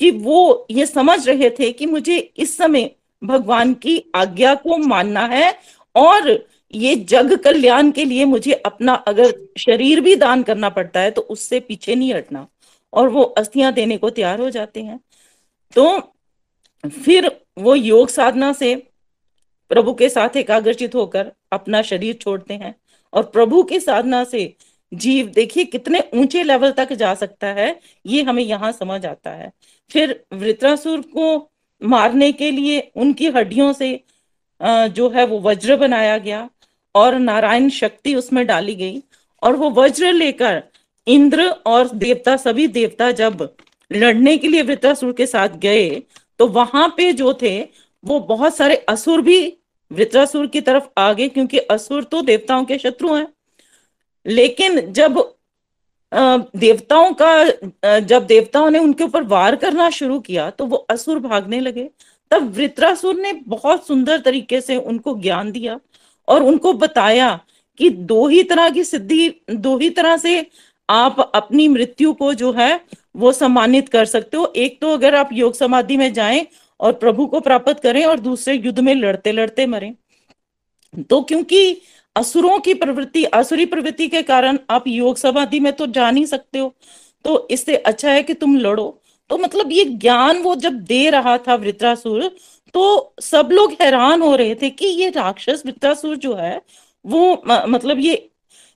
कि 0.00 0.10
वो 0.10 0.66
ये 0.70 0.86
समझ 0.86 1.28
रहे 1.28 1.50
थे 1.50 1.72
कि 1.72 1.86
मुझे 1.86 2.18
इस 2.18 2.56
समय 2.56 2.90
भगवान 3.22 3.74
की 3.74 4.02
आज्ञा 4.14 4.54
को 4.54 4.76
मानना 4.78 5.26
है 5.26 5.54
और 5.94 6.30
ये 6.74 6.94
जग 7.08 7.34
कल्याण 7.44 7.90
के 7.90 8.04
लिए 8.04 8.24
मुझे 8.24 8.52
अपना 8.52 8.94
अगर 9.08 9.32
शरीर 9.58 10.00
भी 10.00 10.14
दान 10.16 10.42
करना 10.42 10.68
पड़ता 10.68 11.00
है 11.00 11.10
तो 11.10 11.22
उससे 11.22 11.60
पीछे 11.60 11.94
नहीं 11.94 12.12
हटना 12.14 12.46
और 12.92 13.08
वो 13.08 13.22
अस्थियाँ 13.22 13.72
देने 13.72 13.96
को 13.98 14.10
तैयार 14.10 14.40
हो 14.40 14.50
जाते 14.50 14.82
हैं। 14.82 15.00
तो 15.76 15.98
फिर 16.84 17.30
वो 17.58 17.74
योग 17.74 18.08
साधना 18.08 18.52
से 18.52 18.74
प्रभु 19.70 19.94
के 19.94 20.08
साथ 20.08 20.36
एकाग्रचित 20.36 20.94
होकर 20.94 21.32
अपना 21.52 21.82
शरीर 21.82 22.14
छोड़ते 22.14 22.54
हैं 22.54 22.74
और 23.12 23.22
प्रभु 23.24 23.62
की 23.62 23.80
साधना 23.80 24.22
से 24.24 24.54
जीव, 24.92 25.26
देखिए 25.26 25.64
कितने 25.64 26.02
ऊँचे 26.14 26.42
लेवल 26.42 26.70
तक 26.72 26.92
जा 26.92 27.14
सकता 27.14 27.46
है, 27.48 27.78
ये 28.06 28.22
हमें 28.22 28.42
यहाँ 28.42 28.72
समझ 28.72 29.04
आता 29.06 29.30
है। 29.30 29.52
फिर 29.90 30.20
वृत्रासुर 30.32 31.00
को 31.00 31.50
मारने 31.82 32.30
के 32.32 32.50
लिए 32.50 32.80
उनकी 32.96 33.28
हड्डियों 33.28 33.72
से 33.72 34.00
जो 34.60 35.08
है 35.08 35.26
वो 35.26 35.40
वज्र 35.40 35.76
बनाया 35.76 36.16
गया 36.18 36.48
और 36.94 37.18
नारायण 37.18 37.68
शक्ति 37.70 38.14
उसमें 38.14 38.46
डाली 38.46 38.74
गई 38.74 39.02
और 39.42 39.56
वो 39.56 39.70
वज्र 39.70 40.12
लेकर 40.12 40.62
इंद्र 41.06 41.48
और 41.66 41.88
देवता, 41.88 42.36
सभी 42.36 42.66
देवता 42.68 43.10
जब 43.12 43.48
लड़ने 43.90 44.36
के 44.38 44.48
लिए 44.48 44.62
वृत्रासुर 44.62 45.12
के 45.12 45.26
साथ 45.26 45.48
गए 45.48 46.02
तो 46.38 46.46
वहाँ 46.46 46.88
पे 46.96 47.12
जो 47.12 47.32
थे, 47.34 47.60
वो 48.04 48.18
बहुत 48.20 48.56
सारे 48.56 48.74
असुर 48.88 49.20
भी 49.22 49.40
वृत्रासुर 49.90 50.46
की 50.46 50.60
तरफ़ 50.60 50.84
आ 50.98 51.12
गए 51.12 51.28
क्योंकि 51.28 51.58
असुर 51.58 52.04
तो 52.04 52.20
देवताओं 52.22 52.64
के 52.64 52.78
शत्रु 52.78 53.14
हैं। 53.14 53.26
लेकिन 54.26 54.80
जब 54.92 55.18
देवताओं 56.12 57.12
का 57.22 57.98
जब 58.00 58.26
देवताओं 58.26 58.70
ने 58.70 58.78
उनके 58.78 59.04
ऊपर 59.04 59.22
वार 59.24 59.56
करना 59.56 59.88
शुरू 59.90 60.18
किया 60.20 60.48
तो 60.50 60.66
वो 60.66 60.76
असुर 60.90 61.18
भागने 61.18 61.60
लगे। 61.60 61.88
तब 62.30 62.52
वृत्रासुर 62.56 63.16
ने 63.16 63.32
बहुत 63.32 63.86
सुंदर 63.86 64.20
तरीके 64.20 64.60
से 64.60 64.76
उनको 64.76 65.14
ज्ञान 65.20 65.50
दिया 65.52 65.78
और 66.28 66.42
उनको 66.42 66.72
बताया 66.74 67.38
कि 67.80 67.90
दो 67.90 68.26
ही 68.28 68.42
तरह 68.42 68.70
की 68.70 68.84
सिद्धि, 68.84 69.28
दो 69.50 69.76
ही 69.78 69.90
तरह 69.90 70.16
से 70.16 70.46
आप 70.88 71.20
अपनी 71.34 71.68
मृत्यु 71.68 72.12
को 72.12 72.32
जो 72.34 72.52
है, 72.52 72.80
वो 73.16 73.32
सम्मानित 73.32 73.88
कर 73.88 74.04
सकते 74.04 74.36
हो। 74.36 74.52
एक 74.56 74.80
तो 74.80 74.92
अगर 74.92 75.14
आप 75.14 75.30
योग 75.32 75.54
समाधि 75.54 75.96
में 75.96 76.12
जाएँ 76.12 76.46
और 76.80 76.92
प्रभु 76.94 77.26
को 77.26 77.40
प्राप्त 77.40 77.80
करें 77.82 78.04
और 78.04 78.20
दूसरे 78.20 78.54
युद्ध 78.56 78.78
में 78.80 78.94
लड़ते 78.94 79.32
लड़ते 79.32 79.66
मरें 79.66 79.94
तो 81.04 81.20
क्योंकि 81.22 81.80
असुरों 82.16 82.58
की 82.58 82.74
प्रवृत्ति, 82.74 83.24
असुरी 83.24 83.64
प्रवृत्ति 83.66 84.08
के 84.08 84.22
कारण 84.22 84.58
आप 84.70 84.84
योग 84.88 85.16
समाधि 85.16 85.60
में 85.60 85.72
तो 85.72 85.86
जा 85.88 86.10
नहीं 86.10 86.24
सकते 86.26 86.58
हो। 86.58 86.74
तो 87.24 87.46
इससे 87.50 87.76
अच्छा 87.76 88.10
है 88.10 88.22
कि 88.22 88.34
तुम 88.34 88.56
लड़ो। 88.56 89.02
तो 89.30 89.38
मतलब 89.38 89.72
ये 89.72 89.84
ज्ञान 89.84 90.38
वो 90.38 90.54
जब 90.56 90.72
दे 90.82 91.08
रहा 91.10 91.36
था 91.38 91.54
वृत्रासुर 91.54 92.30
तो 92.74 93.14
सब 93.20 93.48
लोग 93.52 93.72
हैरान 93.80 94.22
हो 94.22 94.34
रहे 94.36 94.54
थे 94.54 94.70
कि 94.70 94.86
ये 94.86 95.08
राक्षस 95.08 95.62
वृत्रासुर 95.66 96.16
जो 96.16 96.34
है, 96.34 96.60
वो 97.04 97.42
मतलब 97.46 97.98
ये 97.98 98.28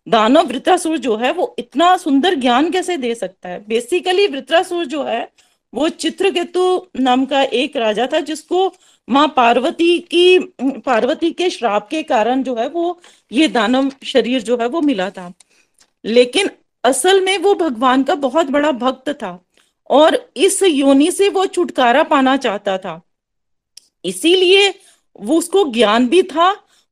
दानव 0.07 0.47
वृत्रासुर 0.47 0.97
जो 0.99 1.17
है, 1.17 1.33
वो 1.33 1.55
इतना 1.59 1.97
सुंदर 1.97 2.35
ज्ञान 2.35 2.71
कैसे 2.71 2.97
दे 2.97 3.15
सकता 3.15 3.49
है? 3.49 3.59
बेसिकली 3.69 4.27
वृत्रासुर 4.27 4.85
जो 4.85 5.03
है, 5.05 5.29
वो 5.73 5.89
चित्रकेतु 5.89 6.65
नाम 7.01 7.25
का 7.25 7.43
एक 7.43 7.77
राजा 7.77 8.09
था, 8.13 8.21
जिसको 8.21 8.69
माँ 9.09 9.27
पार्वती 9.37 9.99
की, 9.99 10.39
पार्वती 10.61 11.31
के 11.31 11.51
श्राप 11.51 11.89
के 11.89 12.03
कारण 12.03 12.43
जो 12.43 12.55
है 12.57 12.69
वो 12.69 13.01
ये 13.33 13.49
दानव 13.49 13.91
शरीर 14.05 14.43
जो 14.43 14.57
है 14.57 14.67
वो 14.67 14.81
मिला 14.81 15.11
था। 15.11 15.33
लेकिन 16.05 16.51
असल 16.85 17.21
में 17.21 17.39
वो 17.39 17.55
भगवान 17.55 18.03
का 18.03 18.15
बहुत 18.15 18.47
बड़ा 18.47 18.73
भक्त 18.73 19.09
था 19.09 19.39
और 19.91 20.31
इस 20.37 20.63
योनि 20.63 21.11
से 21.11 21.29
वो 21.29 21.47
छुटकारा 21.47 22.03
पाना 22.03 22.37
चाहता 22.37 22.79
था। 22.79 23.01
इसीलिए 24.05 24.69
वो 25.21 25.39
उसको 25.39 25.65
ज्ञान 25.65 26.09
भी 26.09 26.23
था 26.23 26.51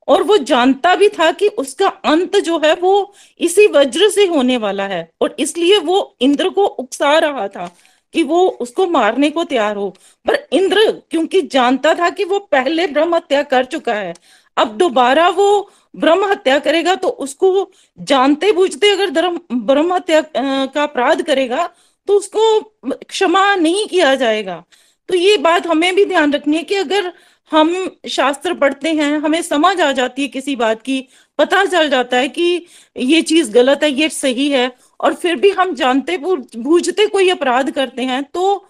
और 0.09 0.23
वो 0.23 0.37
जानता 0.37 0.95
भी 0.97 1.09
था 1.09 1.31
कि 1.33 1.49
उसका 1.49 1.89
अंत 1.89 2.37
जो 2.37 2.59
है 2.59 2.75
वो 2.75 3.15
इसी 3.41 3.67
वज्र 3.67 4.09
से 4.11 4.27
होने 4.27 4.57
वाला 4.57 4.87
है 4.87 5.11
और 5.21 5.37
इसलिए 5.39 5.79
वो 5.79 6.17
इंद्र 6.21 6.49
को 6.49 6.65
उकसा 6.65 7.19
रहा 7.19 7.49
था। 7.49 7.75
कि 8.15 8.23
वो 8.23 8.47
उसको 8.61 8.87
मारने 8.89 9.31
को 9.31 9.45
तैयार 9.45 9.77
हो। 9.77 9.89
पर 10.27 10.47
इंद्र, 10.53 10.91
क्योंकि 11.11 11.43
जानता 11.43 11.95
था 11.95 12.11
कि 12.11 12.25
वो 12.25 12.39
पहले 12.53 12.87
ब्रह्म 12.87 13.15
हत्या 13.15 13.43
कर 13.45 13.65
चुका 13.67 13.95
है, 13.95 14.15
अब 14.57 14.77
दोबारा 14.77 15.29
वो 15.31 15.71
ब्रह्म 15.95 16.31
हत्या 16.31 16.59
करेगा 16.59 16.95
तो 16.95 17.09
उसको 17.09 17.71
जानते 17.99 18.51
बूझते 18.53 18.91
अगर 18.91 19.11
धर्म, 19.11 19.41
ब्रह्म 19.53 19.95
हत्या 19.95 20.21
का 20.35 20.83
अपराध 20.83 21.23
करेगा 21.23 21.69
तो 22.09 22.17
उसको 22.17 22.61
क्षमा 22.85 23.55
नहीं 23.57 23.87
किया 23.87 24.15
जाएगा। 24.15 24.63
तो 25.09 25.15
ये 25.17 25.37
बात 25.39 25.67
हमें 25.67 25.95
भी 25.95 26.05
ध्यान 26.05 26.33
रखनी 26.33 26.57
है 26.57 26.63
कि 26.63 26.75
अगर 26.75 27.13
हम 27.51 27.75
शास्त्र 28.09 28.55
पढ़ते 28.55 28.93
हैं, 28.93 29.19
हमें 29.19 29.41
समझ 29.43 29.81
आ 29.81 29.91
जाती 29.93 30.23
है 30.23 30.29
किसी 30.29 30.55
बात 30.57 30.83
की, 30.83 31.07
पता 31.39 31.65
चल 31.65 31.89
जाता 31.89 32.17
है 32.17 32.29
कि 32.29 32.67
ये 32.97 33.23
चीज़ 33.23 33.51
गलत 33.53 33.83
है, 33.83 33.91
ये 33.93 34.09
सही 34.09 34.49
है 34.51 34.71
और 35.01 35.15
फिर 35.15 35.37
भी 35.37 35.51
हम 35.51 35.75
जानते 35.75 36.17
बूझते 36.57 37.07
कोई 37.07 37.29
अपराध 37.29 37.71
करते 37.71 38.03
हैं 38.03 38.23
तो 38.25 38.69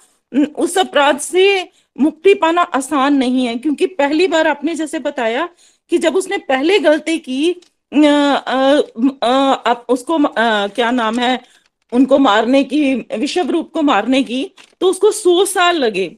उस 0.59 0.79
अपराध 0.79 1.19
से 1.19 1.69
मुक्ति 2.01 2.35
पाना 2.35 2.63
आसान 2.63 3.15
नहीं 3.15 3.47
है 3.47 3.57
क्योंकि 3.57 3.87
पहली 3.87 4.27
बार 4.27 4.49
आपने 4.49 4.75
जैसे 4.75 4.99
बताया 4.99 5.49
कि 5.91 5.99
जब 5.99 6.17
उसने 6.17 6.39
पहले 6.39 6.79
गलती 6.79 7.19
की 7.19 7.51
आप 9.23 9.87
उसको 9.89 10.25
आ, 10.25 10.67
क्या 10.67 10.91
नाम 10.91 11.19
है 11.19 11.41
उनको 11.93 12.19
मारने 12.19 12.65
की 12.65 12.95
विषव 12.95 13.51
रूप 13.51 13.71
को 13.73 13.83
मारने 13.83 14.23
की 14.23 14.51
तो 14.81 14.87
उसको 14.87 15.11
सौ 15.11 15.45
साल 15.45 15.77
लगे 15.77 16.17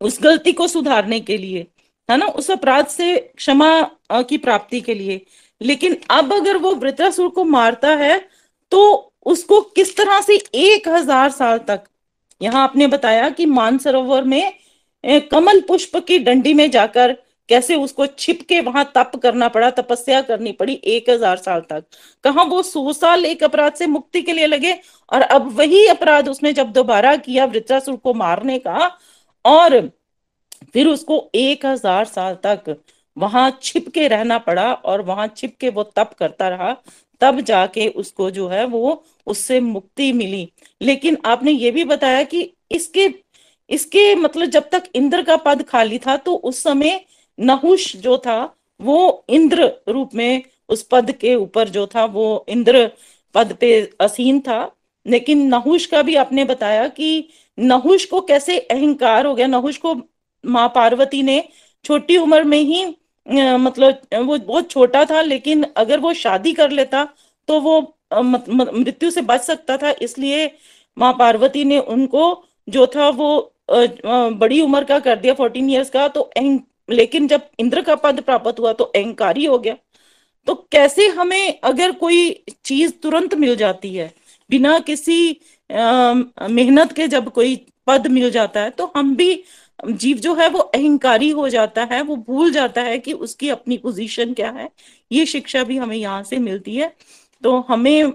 उस 0.00 0.18
गलती 0.22 0.52
को 0.52 0.68
सुधारने 0.68 1.20
के 1.20 1.36
लिए 1.36 1.66
है 2.10 2.16
ना? 2.16 2.26
उस 2.26 2.50
अपराध 2.50 2.86
से 2.86 3.16
क्षमा 3.36 3.82
की 4.12 4.38
प्राप्ति 4.38 4.80
के 4.80 4.94
लिए। 4.94 5.26
लेकिन 5.62 5.96
अब 6.10 6.32
अगर 6.32 6.56
वो 6.56 6.74
वृत्रासुर 6.74 7.28
को 7.28 7.44
मारता 7.44 7.94
है 7.96 8.28
तो 8.72 9.12
उसको 9.26 9.60
किस 9.76 9.96
तरह 9.96 10.20
से 10.20 10.36
एक 10.54 10.88
हज़ार 10.88 11.30
साल 11.32 11.58
तक? 11.60 11.84
यहाँ 12.40 12.62
आपने 12.62 12.86
बताया 12.86 13.28
कि 13.30 13.46
मानसरोवर 13.46 14.24
में 14.24 14.52
कमल 15.30 15.60
पुष्प 15.68 15.96
की 16.06 16.18
डंडी 16.18 16.52
में 16.54 16.70
जाकर 16.70 17.16
कैसे 17.48 17.74
उसको 17.76 18.06
छिप 18.08 18.40
के 18.48 18.60
वहाँ 18.60 18.84
तप 18.94 19.12
करना 19.22 19.48
पड़ा, 19.48 19.70
तपस्या 19.70 20.20
करनी 20.22 20.52
पड़ी 20.52 20.72
एक 20.84 21.10
हज़ार 21.10 21.36
साल 21.36 21.60
तक। 21.70 21.84
कहा 22.24 22.42
वो 22.44 22.62
सौ 22.62 22.92
साल 22.92 23.24
एक 23.24 23.44
अपराध 23.44 23.74
से 23.74 23.86
मुक्ति 23.86 24.22
के 24.22 24.32
लिए 24.32 24.46
लगे 24.46 24.72
और 25.12 25.22
अब 25.22 25.50
वही 25.58 25.86
अपराध 25.88 26.28
उसने 26.28 26.52
जब 26.52 26.72
दोबारा 26.72 27.14
किया 27.18 27.44
वृत्रासुर 27.44 27.96
को 27.96 28.14
मारने 28.14 28.58
का 28.58 28.90
और 29.44 29.80
फिर 30.72 30.88
उसको 30.88 31.28
एक 31.34 31.66
हज़ार 31.66 32.04
साल 32.06 32.34
तक 32.44 32.76
वहाँ 33.16 33.50
छिप 33.62 33.88
के 33.88 34.08
रहना 34.08 34.38
पड़ा 34.40 34.72
और 34.72 35.02
वहाँ 35.02 35.26
छिप 35.36 35.56
के 35.60 35.68
वो 35.68 35.82
तप 35.96 36.10
करता 36.18 36.48
रहा 36.48 36.76
तब 37.20 37.40
जाके 37.40 37.88
उसको 37.88 38.30
जो 38.30 38.48
है 38.48 38.64
वो 38.66 39.02
उससे 39.26 39.60
मुक्ति 39.60 40.12
मिली। 40.12 40.48
लेकिन 40.82 41.16
आपने 41.24 41.52
ये 41.52 41.70
भी 41.70 41.84
बताया 41.84 42.22
कि 42.24 42.50
इसके 42.72 43.08
इसके 43.70 44.14
मतलब 44.14 44.46
जब 44.46 44.68
तक 44.70 44.82
इंद्र 44.94 45.22
का 45.22 45.36
पद 45.36 45.62
खाली 45.62 45.98
था 45.98 46.16
तो 46.16 46.34
उस 46.34 46.62
समय 46.62 47.00
नहुष 47.38 47.96
जो 47.96 48.16
था, 48.18 48.54
वो 48.80 49.24
इंद्र 49.28 49.70
रूप 49.88 50.14
में 50.14 50.42
उस 50.68 50.82
पद 50.82 51.10
के 51.12 51.34
ऊपर 51.34 51.68
जो 51.68 51.86
था, 51.86 52.04
वो 52.04 52.44
इंद्र 52.48 52.90
पद 53.34 53.52
पे 53.60 53.72
असीन 54.00 54.40
था। 54.40 54.72
लेकिन 55.06 55.46
नहुष 55.48 55.86
का 55.86 56.02
भी 56.02 56.14
आपने 56.16 56.44
बताया 56.44 56.86
कि 56.88 57.28
नहुष 57.58 58.04
को 58.04 58.20
कैसे 58.20 58.58
अहंकार 58.60 59.26
हो 59.26 59.34
गया। 59.34 59.46
नहुष 59.46 59.76
को 59.78 59.94
माँ 60.44 60.68
पार्वती 60.74 61.22
ने 61.22 61.42
छोटी 61.84 62.16
उम्र 62.18 62.44
में 62.44 62.58
ही 62.58 62.84
मतलब 63.26 64.00
वो 64.16 64.38
बहुत 64.38 64.70
छोटा 64.70 65.04
था, 65.04 65.20
लेकिन 65.22 65.64
अगर 65.76 66.00
वो 66.00 66.12
शादी 66.14 66.52
कर 66.54 66.70
लेता 66.70 67.04
तो 67.48 67.60
वो 67.60 67.80
मृत्यु 68.14 69.10
से 69.10 69.20
बच 69.22 69.40
सकता 69.42 69.76
था, 69.76 69.90
इसलिए 69.92 70.50
माँ 70.96 71.12
पार्वती 71.18 71.64
ने 71.64 71.78
उनको, 71.78 72.44
जो 72.68 72.86
था 72.86 73.08
वो 73.10 73.52
बड़ी 73.70 74.60
उम्र 74.60 74.84
का 74.84 74.98
कर 75.00 75.18
दिया 75.18 75.34
फोर्टीन 75.34 75.70
इयर्स 75.70 75.90
का 75.90 76.06
तो 76.08 76.30
लेकिन 76.88 77.26
जब 77.28 77.48
इंद्र 77.60 77.82
का 77.82 77.94
पद 77.96 78.20
प्राप्त 78.22 78.60
हुआ 78.60 78.72
तो 78.72 78.84
अहंकारी 78.86 79.44
हो 79.44 79.58
गया। 79.58 79.76
तो 80.46 80.54
कैसे 80.72 81.06
हमें 81.10 81.60
अगर 81.60 81.92
कोई 81.94 82.30
चीज़ 82.64 82.92
तुरंत 83.02 83.34
मिल 83.36 83.56
जाती 83.56 83.94
है, 83.94 84.12
बिना 84.50 84.78
किसी 84.80 85.40
मेहनत 85.70 86.92
के 86.92 87.06
जब 87.08 87.30
कोई 87.30 87.56
पद 87.86 88.06
मिल 88.08 88.30
जाता 88.30 88.60
है 88.60 88.70
तो 88.70 88.92
हम 88.96 89.14
भी 89.16 89.32
जीव 89.90 90.16
जो 90.16 90.34
है 90.34 90.48
वो 90.48 90.58
अहंकारी 90.58 91.30
हो 91.30 91.48
जाता 91.48 91.84
है, 91.84 92.02
वो 92.02 92.16
भूल 92.16 92.50
जाता 92.50 92.82
है 92.82 92.98
कि 92.98 93.12
उसकी 93.12 93.48
अपनी 93.48 93.78
पोजीशन 93.78 94.32
क्या 94.34 94.50
है। 94.50 94.70
ये 95.12 95.26
शिक्षा 95.26 95.64
भी 95.64 95.76
हमें 95.76 95.96
यहाँ 95.96 96.22
से 96.22 96.38
मिलती 96.38 96.76
है। 96.76 96.96
तो 97.42 97.60
हमें 97.60 98.12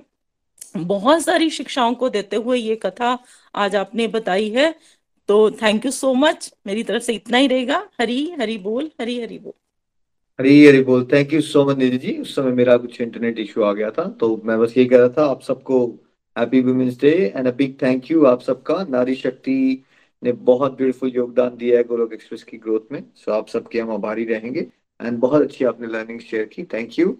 बहुत 0.77 1.21
सारी 1.21 1.49
शिक्षाओं 1.49 1.93
को 1.93 2.09
देते 2.09 2.35
हुए 2.35 2.57
ये 2.57 2.75
कथा 2.75 3.17
आज 3.55 3.75
आपने 3.75 4.07
बताई 4.07 4.49
है। 4.49 4.75
तो 5.27 5.51
थैंक 5.51 5.85
यू 5.85 5.91
सो 5.91 6.13
मच 6.13 6.53
मेरी 6.67 6.83
तरफ़ 6.83 7.03
से 7.03 7.13
इतना 7.13 7.37
ही 7.37 7.47
रहेगा। 7.47 7.89
हरी 8.01 8.31
हरी 8.39 8.57
बोल, 8.57 8.91
हरी 9.01 9.21
हरी 9.21 9.39
बोल। 9.39 9.53
हरी 10.39 10.67
हरी 10.67 10.83
बोल। 10.83 11.07
Thank 11.13 11.33
you 11.33 11.41
so 11.41 11.65
much 11.65 11.77
Nidhi 11.77 11.97
ji. 11.97 12.17
उस 12.17 12.35
समय 12.35 12.51
मेरा 12.51 12.77
कुछ 12.77 13.01
इंटरनेट 13.01 13.39
इशू 13.39 13.61
आ 13.61 13.73
गया 13.73 13.91
था। 13.91 14.17
तो 14.19 14.41
मैं 14.45 14.59
बस 14.59 14.73
ये 14.77 14.85
कह 14.85 14.97
रहा 14.97 15.09
था, 15.09 15.25
आप 15.25 15.41
सबको 15.41 15.85
happy 16.37 16.61
women's 16.61 16.99
day 17.01 17.33
and 17.35 17.47
a 17.47 17.51
big 17.51 17.75
thank 17.81 18.11
you 18.11 18.25
आप 18.25 18.41
सबका। 18.41 18.83
नारी 18.89 19.15
शक्ति 19.15 19.83
ने 20.23 20.31
बहुत 20.47 20.77
ब्यूटीफुल 20.77 21.11
योगदान 21.15 21.55
दिया 21.57 21.77
है 21.77 21.83
गोलोक 21.83 22.13
एक्सप्रेस 22.13 22.43
की 22.43 22.57
ग्रोथ 22.57 22.91
में। 22.91 23.03
सो 23.15 23.31
आप 23.31 23.47
सबके 23.47 23.79
हम 23.79 23.91
आभारी 23.91 24.25
रहेंगे। 24.25 24.67
एंड 24.99 25.17
बहुत 25.19 25.41
अच्छी 25.41 25.65
आपने 25.65 25.87
लर्निंग 25.87 26.19
शेयर 26.19 26.45
की। 26.45 26.63
थैंक 26.73 26.99
यू 26.99 27.17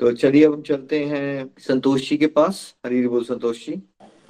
तो 0.00 0.12
चलिए, 0.12 0.44
अब 0.44 0.52
हम 0.52 0.62
चलते 0.62 1.04
हैं 1.04 1.50
संतोष 1.60 2.08
जी 2.08 2.16
के 2.16 2.26
पास। 2.28 2.74
हरी 2.86 3.06
बोल 3.08 3.24
संतोष 3.24 3.66
जी। 3.66 3.82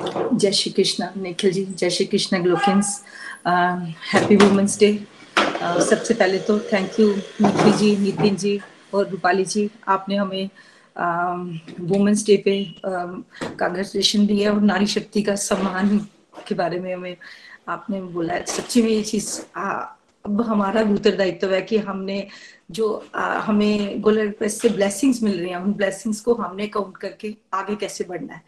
जय 0.03 0.53
श्री 0.53 0.73
कृष्ण, 0.73 1.07
निखिल 1.17 1.53
जी, 1.53 1.65
जय 1.65 1.91
श्री 1.91 2.07
कृष्ण 2.07 2.43
ग्लोकिंस। 2.43 3.03
हैप्पी 3.47 4.37
वुमेंस 4.37 4.79
डे 4.79 4.93
सबसे 5.39 6.15
पहले 6.15 6.39
तो 6.39 6.59
थैंक 6.73 7.01
यू 7.01 7.09
निखिल 7.09 7.73
जी, 7.73 7.97
नितिन 7.97 8.37
जी 8.37 8.59
और 8.95 9.09
रूपाली 9.09 9.45
जी। 9.45 9.69
आपने 9.89 10.17
हमें 10.17 10.51
वुमेंस 11.81 12.27
डे 12.27 12.37
पे 12.45 12.63
कांग्रेचुलेशन 12.85 14.27
दिया 14.27 14.53
और 14.53 14.61
नारी 14.63 14.87
शक्ति 14.87 15.23
का 15.23 15.35
सम्मान 15.35 15.99
के 16.49 16.55
बारे 16.55 16.81
में 16.81 16.93
हमें 16.95 17.17
आपने 17.69 18.01
बोला 18.03 18.41
सच्ची 18.45 18.83
में 18.83 18.89
ये 18.91 19.03
चीज़ 19.03 19.41
अब 20.27 20.41
हमारा 20.41 20.83
भी 20.83 20.95
उत्तरदायित्व 20.95 21.53
है 21.55 21.61
कि 21.62 21.79
हमने 21.79 22.27
जो 22.71 22.87
आ, 23.15 23.39
हमें 23.39 24.01
गोल्डन 24.01 24.31
प्रेस 24.31 24.61
से 24.61 24.69
ब्लेसिंग्स 24.69 25.23
मिल 25.23 25.39
रही 25.41 25.51
हैं 25.51 25.57
उन 25.57 25.73
ब्लेसिंग्स 25.73 26.21
को 26.21 26.35
हमने 26.35 26.67
काउंट 26.67 26.97
करके 26.97 27.35
आगे 27.53 27.77
कैसे 27.77 28.05
बढ़ना 28.05 28.35
है। 28.35 28.43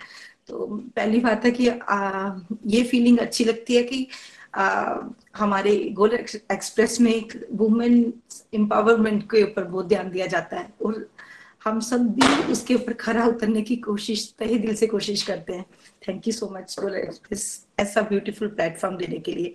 तो 0.48 0.66
पहली 0.96 1.20
बात 1.20 1.44
है 1.44 1.50
कि 1.50 1.68
आ, 1.68 2.30
ये 2.66 2.82
फीलिंग 2.82 3.18
अच्छी 3.18 3.44
लगती 3.44 3.76
है 3.76 3.82
कि 3.82 4.06
आ, 4.54 4.94
हमारे 5.36 5.76
गोल 5.92 6.12
एक्सप्रेस 6.12 7.00
में 7.00 7.12
एक 7.14 7.48
वुमेन 7.52 8.12
एम्पावरमेंट 8.54 9.22
के 9.30 9.42
ऊपर 9.42 9.64
बहुत 9.64 9.86
ध्यान 9.88 10.10
दिया 10.10 10.26
जाता 10.26 10.56
है। 10.56 10.68
और 10.84 11.06
हम 11.66 11.78
सब 11.80 12.06
भी 12.14 12.52
उसके 12.52 12.74
ऊपर 12.74 12.92
खरा 12.92 13.24
उतरने 13.26 13.62
की 13.62 13.76
कोशिश 13.76 14.32
तहे 14.38 14.58
दिल 14.58 14.74
से 14.76 14.86
कोशिश 14.86 15.22
करते 15.22 15.52
हैं। 15.52 15.64
थैंक 16.08 16.26
यू 16.28 16.32
सो 16.32 16.48
मच 16.52 16.76
ऐसा 17.80 18.00
ब्यूटीफुल 18.00 18.48
प्लेटफॉर्म 18.48 18.96
देने 18.96 19.18
के 19.18 19.32
लिए। 19.32 19.54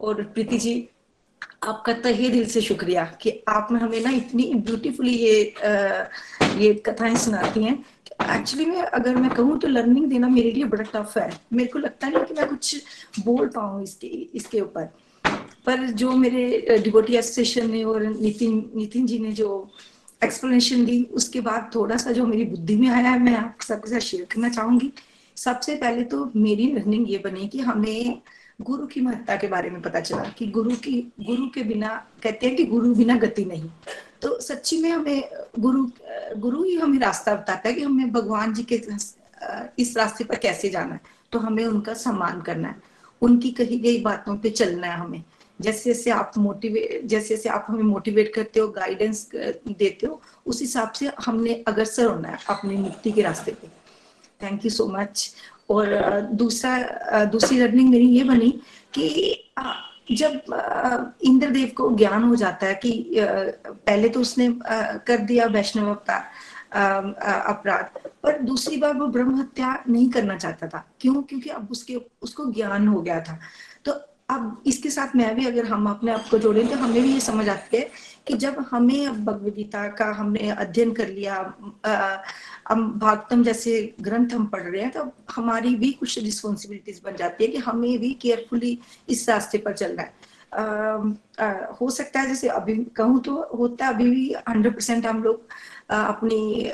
और 0.00 0.22
प्रीति 0.24 0.58
जी 0.58 0.74
आपका 1.64 1.92
तहे 1.92 2.28
दिल 2.30 2.46
से 2.46 2.60
शुक्रिया 2.60 3.04
कि 3.22 3.30
आप 3.48 3.68
में 3.72 3.80
हमें 3.80 4.00
ना 4.00 4.10
इतनी 4.10 4.52
ब्यूटीफुली 4.54 5.12
ये 5.12 5.54
आ, 5.64 6.04
ये 6.58 6.74
कथाएँ 6.86 7.16
सुनाती 7.16 7.64
हैं 7.64 7.84
एक्चुअली 8.36 8.66
में 8.66 8.82
अगर 8.82 9.16
मैं 9.16 9.30
कहूँ 9.30 9.58
तो 9.60 9.68
लर्निंग 9.68 10.06
देना 10.10 10.28
मेरे 10.28 10.50
लिए 10.52 10.64
बड़ा 10.64 10.84
टफ 10.94 11.16
है। 11.18 11.30
मेरे 11.52 11.68
को 11.68 11.78
लगता 11.78 12.08
नहीं 12.08 12.24
कि 12.24 12.34
मैं 12.34 12.48
कुछ 12.48 12.76
बोल 13.24 13.48
पाऊँ 13.48 13.82
इसके 13.82 14.06
इसके 14.34 14.60
ऊपर। 14.60 14.84
पर 15.66 15.86
जो 15.92 16.12
मेरे 16.16 16.78
डिबोटी 16.84 17.16
एसोसिएशन 17.16 17.70
ने 17.70 17.82
और 17.84 18.02
नितिन 18.02 18.70
नितिन 18.76 19.06
जी 19.06 19.18
ने 19.18 19.32
जो 19.32 19.48
एक्सप्लेनेशन 20.24 20.84
दी। 20.84 21.02
उसके 21.12 21.40
बाद 21.40 21.70
थोड़ा 21.74 21.96
सा 21.96 22.12
जो 22.12 22.26
मेरी 22.26 22.44
बुद्धि 22.44 22.76
में 22.76 22.88
आया 22.88 23.10
है 23.10 23.18
मैं 23.18 23.34
आप 23.36 23.62
सबके 23.62 23.90
साथ 23.90 24.00
शेयर 24.00 24.26
करना 24.32 24.48
चाहूँगी। 24.48 24.92
सबसे 25.36 25.76
पहले 25.76 26.02
तो 26.04 26.30
मेरी 26.36 26.72
लर्निंग 26.72 27.10
ये 27.10 27.18
बनी 27.18 27.48
कि 27.48 27.60
हमें 27.60 28.20
गुरु 28.60 28.86
की 28.86 29.00
महत्ता 29.00 29.36
के 29.36 29.48
बारे 29.48 29.70
में 29.70 29.80
पता 29.82 30.00
चला 30.00 30.22
कि 30.38 30.46
गुरु 30.46 30.74
की, 30.76 31.00
गुरु 31.20 31.48
के 31.54 31.62
बिना, 31.62 31.88
कहते 32.22 32.46
हैं 32.46 32.56
कि 32.56 32.64
गुरु 32.64 32.94
बिना 32.94 33.16
गति 33.16 33.44
नहीं। 33.44 33.70
तो 34.22 34.38
सच्ची 34.40 34.80
में 34.82 34.90
हमें 34.90 35.22
गुरु 35.58 35.86
गुरु 36.38 36.62
ही 36.64 36.74
हमें 36.76 36.98
रास्ता 36.98 37.34
बताता 37.34 37.68
है 37.68 37.74
कि 37.74 37.82
हमें 37.82 38.12
भगवान 38.12 38.54
जी 38.54 38.62
के 38.62 38.80
इस 39.78 39.96
रास्ते 39.96 40.24
पर 40.24 40.36
कैसे 40.36 40.68
जाना 40.70 40.94
है। 40.94 41.00
तो 41.32 41.38
हमें 41.38 41.64
उनका 41.66 41.94
सम्मान 41.94 42.40
करना 42.40 42.68
है। 42.68 42.92
उनकी 43.22 43.50
कही 43.50 43.78
गई 43.80 44.00
बातों 44.02 44.36
पे 44.36 44.50
चलना 44.50 44.86
है 44.86 44.98
हमें। 44.98 45.22
जैसे 45.58 45.92
जैसे 45.92 46.10
आप 46.10 46.32
मोटिवेट 46.38 47.06
जैसे 47.06 47.36
जैसे 47.36 47.48
आप 47.48 47.66
हमें 47.68 47.82
मोटिवेट 47.82 48.34
करते 48.34 48.60
हो 48.60 48.68
गाइडेंस 48.68 49.28
देते 49.34 50.06
हो, 50.06 50.20
उस 50.46 50.60
हिसाब 50.60 50.90
से 50.92 51.10
हमने 51.26 51.62
अग्रसर 51.68 52.06
होना 52.06 52.28
है, 52.28 52.38
अपनी 52.48 52.76
मुक्ति 52.76 53.12
के 53.12 53.22
रास्ते 53.22 53.52
पे। 53.52 53.68
थैंक 54.40 54.64
यू 54.64 54.70
सो 54.70 54.86
मच 54.88 55.34
और 55.70 56.20
दूसरा 56.32 57.24
दूसरी 57.24 57.58
लर्निंग 57.58 57.90
मेरी 57.90 58.06
ये 58.08 58.24
बनी 58.24 58.50
कि 58.94 59.40
जब 60.12 61.16
इंद्रदेव 61.24 61.70
को 61.76 61.90
ज्ञान 61.96 62.24
हो 62.24 62.34
जाता 62.36 62.66
है 62.66 62.74
कि 62.74 63.14
पहले 63.18 64.08
तो 64.08 64.20
उसने 64.20 64.48
कर 65.06 65.18
दिया 65.18 65.46
वैष्णव 65.46 65.88
अवतार 65.88 66.22
अपराध, 67.48 67.98
पर 68.22 68.38
दूसरी 68.42 68.76
बार 68.76 68.96
वो 68.96 69.06
ब्रह्म 69.06 69.38
हत्या 69.40 69.82
नहीं 69.88 70.08
करना 70.10 70.36
चाहता 70.38 70.66
था। 70.68 70.84
क्यों? 71.00 71.22
क्योंकि 71.22 71.50
अब 71.50 71.68
उसके, 71.70 71.96
उसको 72.22 72.44
ज्ञान 72.52 72.88
हो 72.88 73.00
गया 73.02 73.20
था। 73.20 73.38
तो 73.84 73.92
अब 74.28 74.62
इसके 74.66 74.90
साथ 74.90 75.14
मैं 75.16 75.34
भी 75.36 75.46
अगर 75.46 75.64
हम 75.66 75.88
अपने 75.90 76.12
आप 76.12 76.24
को 76.30 76.38
जोड़ें 76.38 76.66
तो 76.68 76.76
हमें 76.76 77.02
भी 77.02 77.12
ये 77.12 77.20
समझ 77.20 77.48
आती 77.48 77.76
है 77.76 77.90
कि 78.26 78.34
जब 78.34 78.58
हमें 78.70 79.24
भगवदगीता 79.24 79.86
का 79.88 80.04
हमने 80.16 80.48
अध्ययन 80.50 80.92
कर 80.92 81.08
लिया 81.08 81.36
अब 81.36 82.98
भागवतम 82.98 83.42
जैसे 83.44 83.94
ग्रंथ 84.00 84.34
हम 84.34 84.46
पढ़ 84.46 84.62
रहे 84.62 84.82
हैं 84.82 84.90
तो 84.90 85.04
हमारी 85.30 85.74
भी 85.76 85.92
कुछ 85.92 86.18
रिस्पॉन्सिबिलिटीज 86.18 87.00
बन 87.04 87.16
जाती 87.16 87.44
है 87.44 87.50
कि 87.50 87.58
हमें 87.58 87.98
भी 88.00 88.12
केयरफुली 88.22 88.78
इस 89.08 89.28
रास्ते 89.28 89.58
पर 89.58 89.72
चलना 89.72 90.02
है। 90.02 90.12
आ, 90.52 90.62
आ, 91.40 91.74
हो 91.80 91.90
सकता 91.90 92.20
है 92.20 92.26
जैसे 92.28 92.48
अभी 92.48 92.76
कहूँ 92.96 93.20
तो 93.22 93.40
होता 93.58 93.88
अभी 93.88 94.10
भी 94.10 94.34
हंड्रेड 94.48 94.74
परसेंट 94.74 95.06
हम 95.06 95.22
लोग 95.22 95.48
अपनी 95.90 96.70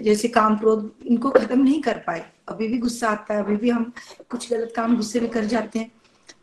जैसे 0.00 0.28
काम 0.28 0.56
क्रोध 0.58 0.92
इनको 1.06 1.30
खत्म 1.30 1.62
नहीं 1.62 1.82
कर 1.82 1.98
पाए। 2.06 2.24
अभी 2.48 2.68
भी 2.68 2.78
गुस्सा 2.78 3.08
आता 3.08 3.34
है, 3.34 3.40
अभी 3.44 3.56
भी 3.56 3.70
हम 3.70 3.92
कुछ 4.30 4.50
गलत 4.52 4.72
काम 4.76 4.96
गुस्से 4.96 5.20
में 5.20 5.30
कर 5.30 5.44
जाते 5.46 5.78
हैं। 5.78 5.90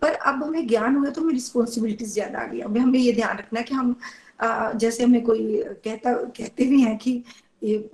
पर 0.02 0.14
अब 0.14 0.44
हमें 0.44 0.68
ज्ञान 0.68 0.96
हुआ 0.96 1.10
तो 1.10 1.22
हमें 1.22 1.34
रिस्पॉन्सिबिलिटीज 1.34 2.14
ज़्यादा 2.14 2.40
आ 2.40 2.46
गई 2.48 2.60
अभी 2.62 2.80
हमें 2.80 3.00
ये 3.00 3.14
ध्यान 3.14 3.38
रखना 3.38 3.60
है 3.60 3.66
कि 3.66 3.76
हम 3.76 3.96
जैसे 4.76 5.04
हमें 5.04 5.22
कोई 5.24 5.64
कहता, 5.86 6.14
कहते 6.14 6.66
भी 6.66 6.82
हैं 6.82 6.98
कि 6.98 7.24
ये 7.64 7.90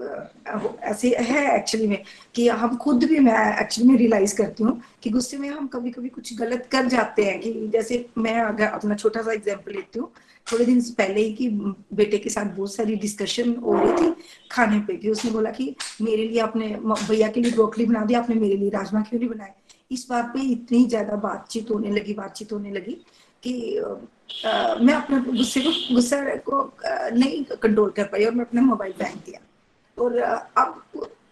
ऐसे 0.84 1.10
है 1.20 1.46
एक्चुअली 1.56 1.88
में 1.88 2.04
कि 2.36 2.48
हम 2.50 2.76
खुद 2.78 3.04
भी 3.04 3.20
मैं 3.20 3.40
एक्चुअली 3.62 3.90
में 3.90 3.98
रियलाइज़ 3.98 4.36
करती 4.38 4.64
हूँ 4.64 4.80
कि 5.04 5.10
गुस्से 5.10 5.38
में 5.38 5.50
हम 5.50 5.68
कभी 5.68 5.92
कभी 5.92 6.10
कुछ 6.10 6.34
गलत 6.40 6.68
कर 6.72 6.86
जाते 6.88 7.26
हैं 7.26 7.40
कि 7.40 7.54
जैसे 7.74 8.06
मैं 8.18 8.40
अगर 8.42 8.68
अपना 8.68 8.96
छोटा 8.96 9.22
सा 9.22 9.34
एग्ज़ाम्पल 9.34 9.72
लेती 9.72 10.00
हूँ 10.00 10.12
थोड़े 10.48 10.66
दिन 10.66 10.82
पहले 10.98 11.22
ही 11.22 11.34
कि 11.34 11.48
बेटे 11.94 12.18
के 12.18 12.30
साथ 12.30 12.56
बहुत 12.56 12.74
सारी 12.76 12.96
डिस्कशन 12.96 13.56
हो 13.56 13.74
रही 13.76 13.94
थी 13.94 14.14
खाने 14.52 14.80
पे 14.80 14.96
कि 14.98 15.10
उसने 15.10 15.32
बोला 15.32 15.52
कि 15.52 15.74
मेरे 16.02 16.28
लिए 16.28 16.40
आपने 16.42 16.68
भैया 16.86 17.28
के 17.28 17.42
लिए 17.42 17.52
ब्रोकली 17.52 17.86
बना 17.86 18.04
दिया 18.06 18.20
आपने 18.20 18.36
मेरे 18.36 18.58
लिए 18.58 18.70
राजमा 18.70 19.02
क्यों 19.02 19.20
नहीं 19.20 19.30
बनाए 19.30 19.54
इस 19.92 20.06
बात 20.10 20.32
पे 20.34 20.42
इतनी 20.52 20.84
ज़्यादा 20.86 21.16
बातचीत 21.18 21.72
होने 21.72 21.92
लगी 21.92 22.14
बातचीत 22.14 22.54
होने 22.54 22.72
लगी 22.72 22.94
कि 23.44 23.54
आ, 24.46 24.76
मैं 24.76 24.94
अपने 24.94 25.20
गुस्से 25.28 25.62
को 25.62 25.72
गुस्सा 25.94 26.24
को 26.40 26.62
आ, 26.62 27.10
नहीं 27.10 27.44
कंट्रोल 27.46 27.92
कर 27.92 28.04
पाई 28.06 28.26
और 28.26 28.32
मैं 28.32 28.46
अपना 28.46 28.62
मोबाइल 28.62 28.94
फेंक 28.94 29.16
दिया 29.26 29.47
और 30.00 30.18
अब 30.18 30.84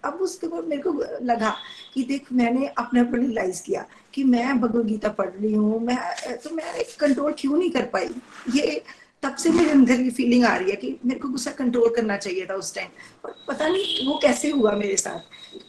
अब 0.06 0.14
उसके 0.22 0.48
बाद 0.48 0.64
मेरे 0.64 0.82
को 0.82 0.92
लगा 1.26 1.54
कि 1.94 2.04
देख 2.04 2.32
मैंने 2.34 2.68
अपने 2.78 3.02
ऊपर 3.02 3.20
रियलाइज़ 3.20 3.62
किया 3.64 3.86
कि 4.14 4.24
मैं 4.24 4.60
भगवत 4.62 4.86
गीता 4.86 5.10
पढ़ 5.10 5.30
रही 5.30 5.54
हूँ 5.54 5.80
मैं 5.86 5.98
तो 6.44 6.56
मैं 6.56 6.84
कंट्रोल 7.00 7.34
क्यों 7.40 7.58
नहीं 7.58 7.70
कर 7.72 7.86
पाई? 7.94 8.10
ये 8.56 8.84
तब 9.24 9.36
से 9.36 9.50
मेरे 9.50 9.72
अंदर 9.72 10.02
ये 10.02 10.10
फीलिंग 10.10 10.46
आ 10.46 10.56
रही 10.56 10.70
है 10.70 10.76
कि 10.76 10.96
मेरे 11.06 11.20
को 11.20 11.30
गुस्सा 11.30 11.52
कंट्रोल 11.52 11.90
करना 11.96 12.18
चाहिए 12.18 12.46
था 12.46 12.56
उस 12.56 12.74
टाइम 12.76 12.90
पर 13.24 13.34
पता 13.48 13.68
नहीं 13.68 14.08
वो 14.08 14.20
कैसे 14.24 14.50
हुआ 14.52 14.72
मेरे 14.76 14.98
साथ। 14.98 15.20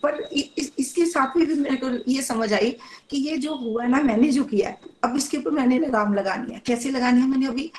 पर 0.03 0.21
इस, 0.33 0.73
इसके 0.79 1.07
साथ 1.07 1.37
में 1.37 1.47
भी 1.47 1.55
मेरे 1.55 1.77
को 1.77 1.89
ये 2.11 2.23
समझ 2.23 2.53
आई 2.53 2.71
कि 3.11 3.17
ये 3.17 3.37
जो 3.37 3.55
हुआ 3.55 3.87
ना 3.87 4.03
मैंने 4.03 4.29
जो 4.29 4.45
किया 4.45 4.69
है 4.69 4.79
अब 5.05 5.17
इसके 5.17 5.37
ऊपर 5.37 5.51
मैंने 5.51 5.79
लगाम 5.79 6.15
लगानी 6.15 6.55
है। 6.55 6.63
कैसे 6.67 6.91
लगानी 6.91 7.21
है 7.21 7.29
मैंने 7.29 7.47
अभी 7.47 7.71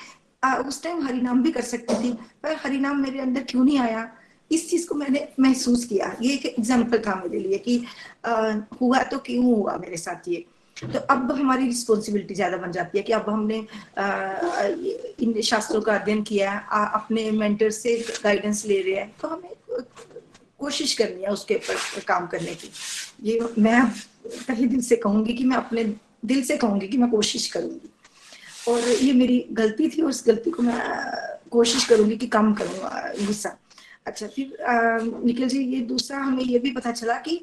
आ, 0.44 0.54
उस 0.54 0.82
टाइम 0.82 1.06
हरिनाम 1.06 1.42
भी 1.42 1.52
कर 1.52 1.62
सकती 1.62 2.02
थी 2.04 2.12
पर 2.42 2.56
हरिनाम 2.64 3.02
मेरे 3.02 3.20
अंदर 3.20 3.42
क्यों 3.42 3.64
नहीं 3.64 3.78
आया? 3.78 4.10
इस 4.50 4.68
चीज़ 4.70 4.86
को 4.88 4.94
मैंने 4.94 5.26
महसूस 5.40 5.84
किया। 5.84 6.14
ये 6.22 6.32
एक 6.34 6.46
एग्ज़ाम्पल 6.46 6.98
था 6.98 7.14
मेरे 7.14 7.38
लिए 7.38 7.58
कि 7.58 7.82
आ, 8.26 8.52
हुआ 8.80 9.02
तो 9.04 9.18
क्यों 9.18 9.44
हुआ 9.44 9.76
मेरे 9.76 9.96
साथ 9.96 10.28
ये? 10.28 10.44
तो 10.76 10.98
अब 11.10 11.30
हमारी 11.32 11.66
रिस्पॉन्सिबिलिटी 11.66 12.34
ज़्यादा 12.34 12.56
बन 12.56 12.72
जाती 12.72 12.98
है 12.98 13.04
कि 13.04 13.12
अब 13.12 13.28
हमने 13.30 13.58
आ, 13.98 14.62
इन 15.20 15.40
शास्त्रों 15.42 15.80
का 15.82 15.94
अध्ययन 15.94 16.22
किया 16.22 16.50
है 16.52 16.86
अपने 16.94 17.30
मेंटर 17.30 17.70
से 17.70 17.96
गाइडेंस 18.24 18.64
ले 18.66 18.80
रहे 18.82 18.94
हैं 18.94 19.12
तो 19.22 19.28
हमें 19.28 19.50
कोशिश 20.58 20.94
करनी 20.94 21.22
है 21.22 21.32
उसके 21.32 21.54
ऊपर 21.54 22.00
काम 22.08 22.26
करने 22.26 22.54
की। 22.54 22.70
ये 23.22 23.40
मैं 23.58 23.82
कहीं 24.48 24.66
दिल 24.68 24.80
से 24.82 24.96
कहूँगी 24.96 25.34
कि 25.34 25.44
मैं 25.44 25.56
अपने 25.56 25.84
दिल 26.24 26.42
से 26.44 26.56
कहूँगी 26.56 26.88
कि 26.88 26.98
मैं 26.98 27.10
कोशिश 27.10 27.46
करूँगी। 27.52 27.90
और 28.68 28.88
ये 28.88 29.12
मेरी 29.12 29.44
गलती 29.52 29.88
थी 29.88 30.02
और 30.02 30.08
उस 30.08 30.26
गलती 30.26 30.50
को 30.50 30.62
मैं 30.62 30.80
कोशिश 31.50 31.84
करूँगी 31.84 32.16
कि 32.16 32.26
कम 32.26 32.52
करूँगा 32.54 33.12
गुस्सा। 33.26 33.56
अच्छा 34.08 34.26
फिर 34.26 34.56
निखिल 35.24 35.48
जी 35.48 35.58
ये 35.74 35.80
दूसरा 35.86 36.18
हमें 36.18 36.44
ये 36.44 36.58
भी 36.58 36.70
पता 36.72 36.92
चला 36.92 37.14
कि 37.26 37.40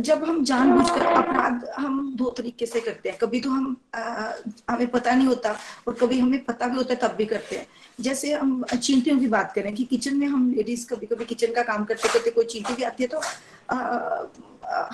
जब 0.00 0.24
हम 0.24 0.42
जानबूझकर 0.44 1.04
अपराध 1.06 1.64
हम 1.78 2.14
दो 2.16 2.30
तरीके 2.30 2.66
से 2.66 2.80
करते 2.80 3.08
हैं। 3.08 3.18
कभी 3.18 3.40
तो 3.40 3.50
हम 3.50 3.76
आ, 3.94 4.32
हमें 4.70 4.86
पता 4.90 5.14
नहीं 5.14 5.26
होता 5.26 5.54
और 5.88 5.94
कभी 6.00 6.18
हमें 6.18 6.44
पता 6.44 6.68
भी 6.68 6.76
होता 6.76 6.94
है 6.94 7.00
तब 7.02 7.14
भी 7.18 7.24
करते 7.26 7.56
हैं। 7.56 7.66
जैसे 7.98 8.32
हम 8.32 8.64
चींटियों 8.72 9.18
की 9.18 9.26
बात 9.28 9.52
करें 9.54 9.74
कि 9.74 9.84
किचन 9.84 10.16
में 10.16 10.26
हम 10.26 10.50
लेडीज़ 10.56 10.86
कभी 10.86 11.06
कभी 11.06 11.24
किचन 11.24 11.52
का 11.54 11.62
काम 11.62 11.84
करते 11.84 12.08
करते 12.08 12.30
कोई 12.30 12.44
चींटी 12.44 12.74
भी 12.74 12.82
आती 12.82 13.04
है 13.04 13.08
तो 13.08 13.20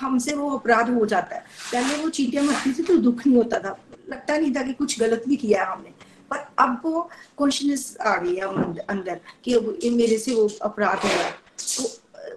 हमसे 0.00 0.34
वो 0.34 0.50
अपराध 0.58 0.90
हो 0.90 1.06
जाता 1.06 1.36
है। 1.36 1.44
पहले 1.72 2.02
वो 2.02 2.08
चींटियाँ 2.10 2.44
मरती 2.44 2.72
थी 2.72 2.82
तो 2.82 2.96
दुख 2.98 3.26
नहीं 3.26 3.36
होता 3.36 3.58
था। 3.58 3.76
लगता 4.10 4.36
नहीं 4.38 4.54
था 4.54 4.62
कि 4.62 4.72
कुछ 4.74 5.00
गलत 5.00 5.24
भी 5.28 5.36
किया 5.36 5.64
है 5.64 5.72
हमने। 5.72 5.92
पर 6.32 6.44
अब 6.58 6.80
वो 6.84 7.08
कॉन्शियस 7.38 7.96
आ 8.00 8.16
गई 8.16 8.34
है 8.34 8.84
अंदर 8.86 9.20
कि 9.44 9.90
मेरे 9.90 10.18
से 10.18 10.34
वो 10.34 10.48
अपराध 10.62 10.98
हो 10.98 11.08
रहा 11.08 11.22
है। 11.22 11.34
तो 11.76 11.90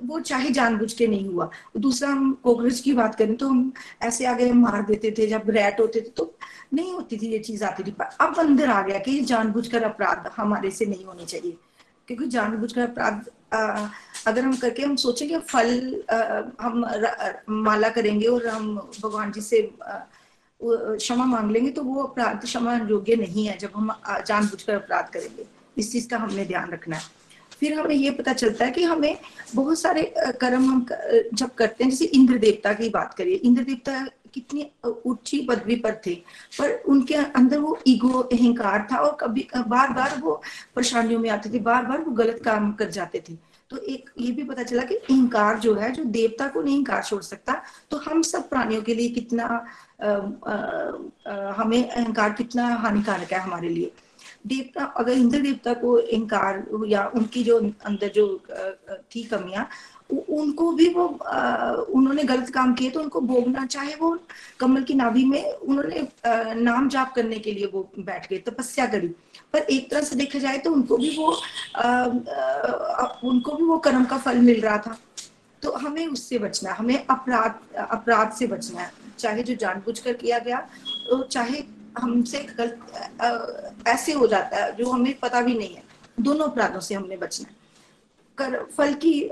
वो 0.03 0.19
चाहे 0.19 0.49
जानबूझ 0.51 0.91
के 0.93 1.07
नहीं 1.07 1.27
हुआ। 1.29 1.49
दूसरा 1.77 2.09
हम 2.09 2.31
कोकरोच 2.43 2.79
की 2.79 2.93
बात 2.93 3.15
करें 3.15 3.35
तो 3.35 3.47
हम 3.47 3.71
ऐसे 4.03 4.25
आगे 4.25 4.51
मार 4.53 4.81
देते 4.81 5.11
थे 5.17 5.27
जब 5.27 5.49
रैट 5.49 5.79
होते 5.79 6.01
थे 6.01 6.09
तो 6.09 6.33
नहीं 6.73 6.93
होती 6.93 7.17
थी 7.17 7.27
ये 7.27 7.39
चीज़ 7.39 7.63
आती 7.63 7.83
थी। 7.83 7.91
पर 7.91 8.05
अब 8.21 8.39
अंदर 8.39 8.69
आ 8.69 8.81
गया 8.81 8.99
कि 8.99 9.11
ये 9.11 9.21
जानबूझकर 9.23 9.83
अपराध 9.83 10.31
हमारे 10.37 10.71
से 10.71 10.85
नहीं 10.85 11.05
होने 11.05 11.25
चाहिए। 11.25 11.57
क्योंकि 12.07 12.27
जानबूझकर 12.27 12.81
अपराध 12.81 13.29
अगर 14.27 14.41
हम 14.41 14.55
करके 14.57 14.83
हम 14.83 14.95
सोचेंगे 14.95 15.37
फल 15.39 15.69
आ, 16.11 16.17
हम 16.61 16.85
र, 16.85 17.43
माला 17.49 17.89
करेंगे 17.89 18.27
और 18.27 18.47
हम 18.47 18.75
भगवान 19.03 19.31
जी 19.31 19.41
से 19.41 19.61
क्षमा 20.61 21.25
मांग 21.25 21.51
लेंगे 21.51 21.71
तो 21.71 21.83
वो 21.83 22.03
अपराध 22.03 22.41
क्षमा 22.43 22.75
योग्य 22.89 23.15
नहीं 23.15 23.45
है, 23.47 23.57
जब 23.57 23.71
हम 23.75 23.91
जानबूझकर 24.27 24.73
अपराध 24.73 25.09
करेंगे। 25.13 25.45
इस 25.77 25.91
चीज़ 25.91 26.09
का 26.09 26.17
हमने 26.17 26.45
ध्यान 26.45 26.71
रखना 26.71 26.95
है। 26.95 27.13
फिर 27.59 27.79
हमें 27.79 27.95
ये 27.95 28.11
पता 28.11 28.33
चलता 28.33 28.65
है 28.65 28.71
कि 28.71 28.83
हमें 28.83 29.17
बहुत 29.55 29.79
सारे 29.79 30.03
कर्म 30.41 30.65
हम 30.65 30.85
जब 31.33 31.53
करते 31.53 31.83
हैं, 31.83 31.91
जैसे 31.91 32.05
इंद्र 32.05 32.37
देवता 32.37 32.73
की 32.73 32.89
बात 32.89 33.13
करिए। 33.13 33.35
इंद्र 33.35 33.63
देवता 33.63 34.05
कितनी 34.33 34.65
ऊँची 35.05 35.39
पदवी 35.41 35.75
पर 35.75 35.95
थे, 36.05 36.13
पर 36.59 36.73
उनके 36.87 37.15
अंदर 37.15 37.59
वो 37.59 37.77
ईगो, 37.87 38.19
अहंकार 38.19 38.87
था 38.91 38.97
और 38.97 39.17
कभी 39.19 39.47
बार 39.57 39.93
बार 39.93 40.19
वो 40.21 40.41
परेशानियों 40.75 41.19
में 41.19 41.29
आते 41.29 41.49
थे 41.49 41.59
बार 41.61 41.85
बार 41.85 42.01
वो 42.01 42.11
गलत 42.13 42.41
काम 42.45 42.71
कर 42.73 42.89
जाते 42.91 43.23
थे। 43.29 43.35
तो 43.71 43.77
एक, 43.77 44.09
ये 44.19 44.31
भी 44.31 44.43
पता 44.43 44.63
चला 44.63 44.83
कि 44.83 44.95
अहंकार 44.95 45.59
जो 45.59 45.73
है, 45.75 45.91
जो 45.91 46.03
देवता 46.05 46.47
को 46.47 46.61
नहीं 46.61 46.75
अहंकार 46.75 47.03
छोड़ 47.03 47.21
सकता 47.23 47.61
तो 47.91 47.97
हम 47.99 48.21
सब 48.23 48.49
प्राणियों 48.49 48.81
के 48.81 48.95
लिए 48.95 49.09
कितना 49.09 49.65
हमें 49.99 51.89
अहंकार 51.89 52.33
कितना 52.33 52.67
हानिकारक 52.77 53.33
है 53.33 53.39
हमारे 53.39 53.69
लिए। 53.69 53.91
देवता, 54.47 54.83
अगर 54.97 55.11
इंद्र 55.11 55.39
देवता 55.41 55.73
को 55.73 55.93
अहंकार 55.93 56.63
या 56.87 57.05
उनकी 57.15 57.43
जो 57.43 57.57
अंदर 57.85 58.09
जो 58.15 58.27
थी 59.11 59.23
कमियाँ 59.23 59.67
उनको 60.11 60.71
भी 60.71 60.87
वो 60.93 61.05
उन्होंने 61.05 62.23
गलत 62.23 62.49
काम 62.53 62.73
किए 62.73 62.89
तो 62.89 62.99
उनको 62.99 63.21
भोगना, 63.21 63.65
चाहे 63.65 63.95
वो 63.95 64.17
कमल 64.59 64.83
की 64.83 64.93
नाभि 64.93 65.23
में 65.25 65.51
उन्होंने 65.51 66.07
नाम 66.61 66.89
जाप 66.89 67.13
करने 67.15 67.39
के 67.39 67.51
लिए 67.51 67.65
वो 67.73 67.89
बैठ 67.99 68.29
गए, 68.29 68.37
तपस्या 68.39 68.85
करी। 68.87 69.07
पर 69.53 69.59
एक 69.59 69.89
तरह 69.91 70.01
से 70.01 70.15
देखा 70.15 70.39
जाए 70.39 70.57
तो 70.57 70.71
उनको 70.73 70.97
भी 70.97 71.15
वो 71.17 71.31
उनको 73.29 73.55
भी 73.55 73.63
वो 73.63 73.77
कर्म 73.79 74.05
का 74.05 74.17
फल 74.17 74.37
मिल 74.41 74.61
रहा 74.61 74.77
था। 74.77 74.97
तो 75.61 75.71
हमें 75.73 76.05
उससे 76.07 76.39
बचना 76.39 76.69
है, 76.69 76.75
हमें 76.77 77.05
अपराध 77.05 77.75
अपराध 77.81 78.31
से 78.33 78.47
बचना 78.47 78.81
है। 78.81 78.91
चाहे 79.17 79.43
जो 79.43 79.55
जानबूझकर 79.55 80.13
किया 80.15 80.39
गया 80.39 80.59
तो 81.09 81.21
चाहे 81.25 81.63
हमसे 81.97 82.39
गलत 82.57 83.83
ऐसे 83.87 84.13
हो 84.13 84.27
जाता 84.27 84.57
है, 84.57 84.75
जो 84.75 84.89
हमें 84.89 85.13
पता 85.19 85.41
भी 85.41 85.57
नहीं 85.57 85.75
है। 85.75 85.83
दोनों 86.19 86.47
अपराधों 86.47 86.79
से 86.79 86.95
हमने 86.95 87.17
बचना 87.17 87.49
है। 87.49 87.55
कर, 88.37 88.63
फल 88.77 88.93
की 88.95 89.29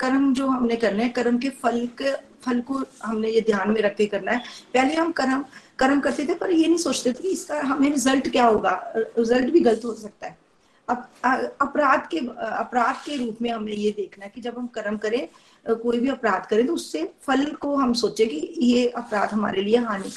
कर्म 0.00 0.32
जो 0.34 0.46
हमने 0.46 0.76
करने 0.76 1.02
हैं, 1.02 1.12
कर्म 1.12 1.38
के 1.38 1.48
फल 1.62 1.86
के, 2.00 2.12
फल 2.44 2.60
को 2.60 2.82
हमने 3.04 3.28
ये 3.30 3.40
ध्यान 3.40 3.70
में 3.70 3.80
रख 3.82 3.96
के 3.96 4.06
करना 4.06 4.32
है। 4.32 4.42
पहले 4.74 4.94
हम 4.94 5.12
कर्म 5.12 5.44
कर्म 5.78 6.00
करते 6.00 6.26
थे, 6.26 6.34
पर 6.34 6.50
ये 6.50 6.66
नहीं 6.66 6.78
सोचते 6.78 7.12
थे 7.12 7.22
कि 7.22 7.28
इसका, 7.28 7.60
हमें 7.60 7.88
रिज़ल्ट 7.90 8.28
क्या 8.30 8.44
होगा। 8.44 8.92
रिज़ल्ट 8.96 9.52
भी 9.52 9.60
गलत 9.60 9.84
हो 9.84 9.94
सकता 9.94 10.26
है। 10.26 10.40
अपराध 10.88 12.06
के 12.10 12.18
अपराध 12.18 12.94
के 13.04 13.16
रूप 13.16 13.36
में 13.42 13.50
हमें 13.50 13.72
ये 13.72 13.90
देखना 13.96 14.24
है 14.24 14.30
कि 14.34 14.40
जब 14.40 14.58
हम 14.58 14.66
कर्म 14.74 14.96
करें 14.96 15.28
कोई 15.66 15.98
भी 15.98 16.08
अपराध 16.08 16.46
करें 16.46 16.66
तो 16.66 16.74
उससे 16.74 17.02
फल 17.22 17.44
को 17.60 17.74
हम 17.76 17.92
सोचे 17.94 18.26
कि 18.26 18.36
ये 18.58 18.86
अपराध 18.88 19.32
हमारे 19.32 19.62
लिए 19.62 19.76
हानि 19.78 20.10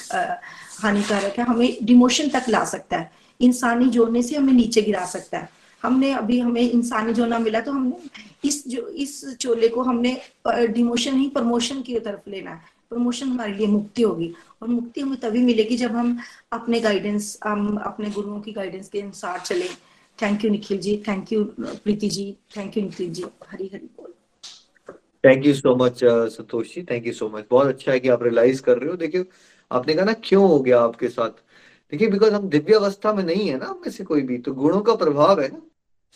हानिकारक 0.78 1.38
है। 1.38 1.44
हमें 1.44 1.76
डिमोशन 1.82 2.28
तक 2.28 2.48
ला 2.48 2.64
सकता 2.64 2.96
है। 2.96 3.10
इंसानी 3.40 3.88
जोड़ने 3.90 4.22
से 4.22 4.36
हमें 4.36 4.52
नीचे 4.52 4.82
गिरा 4.82 5.04
सकता 5.06 5.38
है। 5.38 5.48
हमने 5.82 6.12
अभी 6.12 6.38
हमें 6.40 6.60
इंसानी 6.62 7.12
जोना 7.14 7.38
मिला 7.38 7.60
तो 7.60 7.72
हमने 7.72 7.96
इस 8.44 8.62
जो, 8.68 8.88
इस 8.88 9.36
चोले 9.36 9.68
को 9.68 9.82
हमने 9.82 10.20
डिमोशन 10.48 11.18
ही 11.18 11.28
प्रमोशन 11.28 11.80
की 11.82 11.98
तरफ़ 12.00 12.30
लेना 12.30 12.50
है। 12.50 12.74
प्रमोशन 12.90 13.28
हमारे 13.28 13.52
लिए 13.52 13.66
मुक्ति 13.66 14.02
होगी। 14.02 14.32
और 14.62 14.68
मुक्ति 14.68 15.00
हमें 15.00 15.18
तभी 15.20 15.40
मिलेगी 15.44 15.76
जब 15.76 15.96
हम 15.96 16.18
अपने 16.52 16.80
गाइडेंस 16.80 17.38
हम 17.44 17.76
अपने 17.76 18.10
गुरुओं 18.10 18.40
की 18.40 18.52
गाइडेंस 18.52 18.88
के 18.88 19.00
अनुसार 19.00 19.38
चले। 19.40 19.68
Thank 20.18 20.44
you 20.44 20.50
Nikhil 20.50 20.78
ji. 20.78 20.96
Thank 21.08 21.32
you 21.32 21.44
Preeti 21.60 22.08
ji. 22.08 22.34
Thank 22.56 22.76
you 22.76 22.82
Nikhil 22.82 23.12
ji. 23.12 23.24
Hari 23.50 23.70
Hari 23.74 23.86
बोल। 23.96 24.05
Thank 25.26 25.46
you 25.46 25.52
so 25.54 25.74
much 25.76 26.00
Santosh 26.04 26.74
ji 26.74 26.82
thank 26.90 27.06
you 27.06 27.12
so 27.12 27.28
much 27.28 27.44
बहुत 27.50 27.66
अच्छा 27.66 27.92
है 27.92 28.00
कि 28.00 28.08
आप 28.08 28.22
रियलाइज़ 28.22 28.62
कर 28.62 28.78
रहे 28.78 28.90
हो। 28.90 28.96
देखिए, 28.96 29.24
आपने 29.70 29.94
कहा 29.94 30.04
ना, 30.04 30.12
क्यों 30.24 30.48
हो 30.48 30.58
गया 30.60 30.80
आपके 30.80 31.08
साथ? 31.08 31.30
देखिए 31.92 32.08
बिकॉज़ 32.08 32.34
हम 32.34 32.48
दिव्य 32.48 32.74
अवस्था 32.74 33.12
में 33.12 33.22
नहीं 33.24 33.48
है 33.48 33.56
ना 33.58 33.72
में 33.76 33.90
से 33.92 34.04
कोई 34.04 34.22
भी। 34.22 34.38
तो 34.38 34.52
गुणों 34.54 34.80
का 34.80 34.94
प्रभाव 34.94 35.40
है 35.40 35.48
ना। 35.48 35.60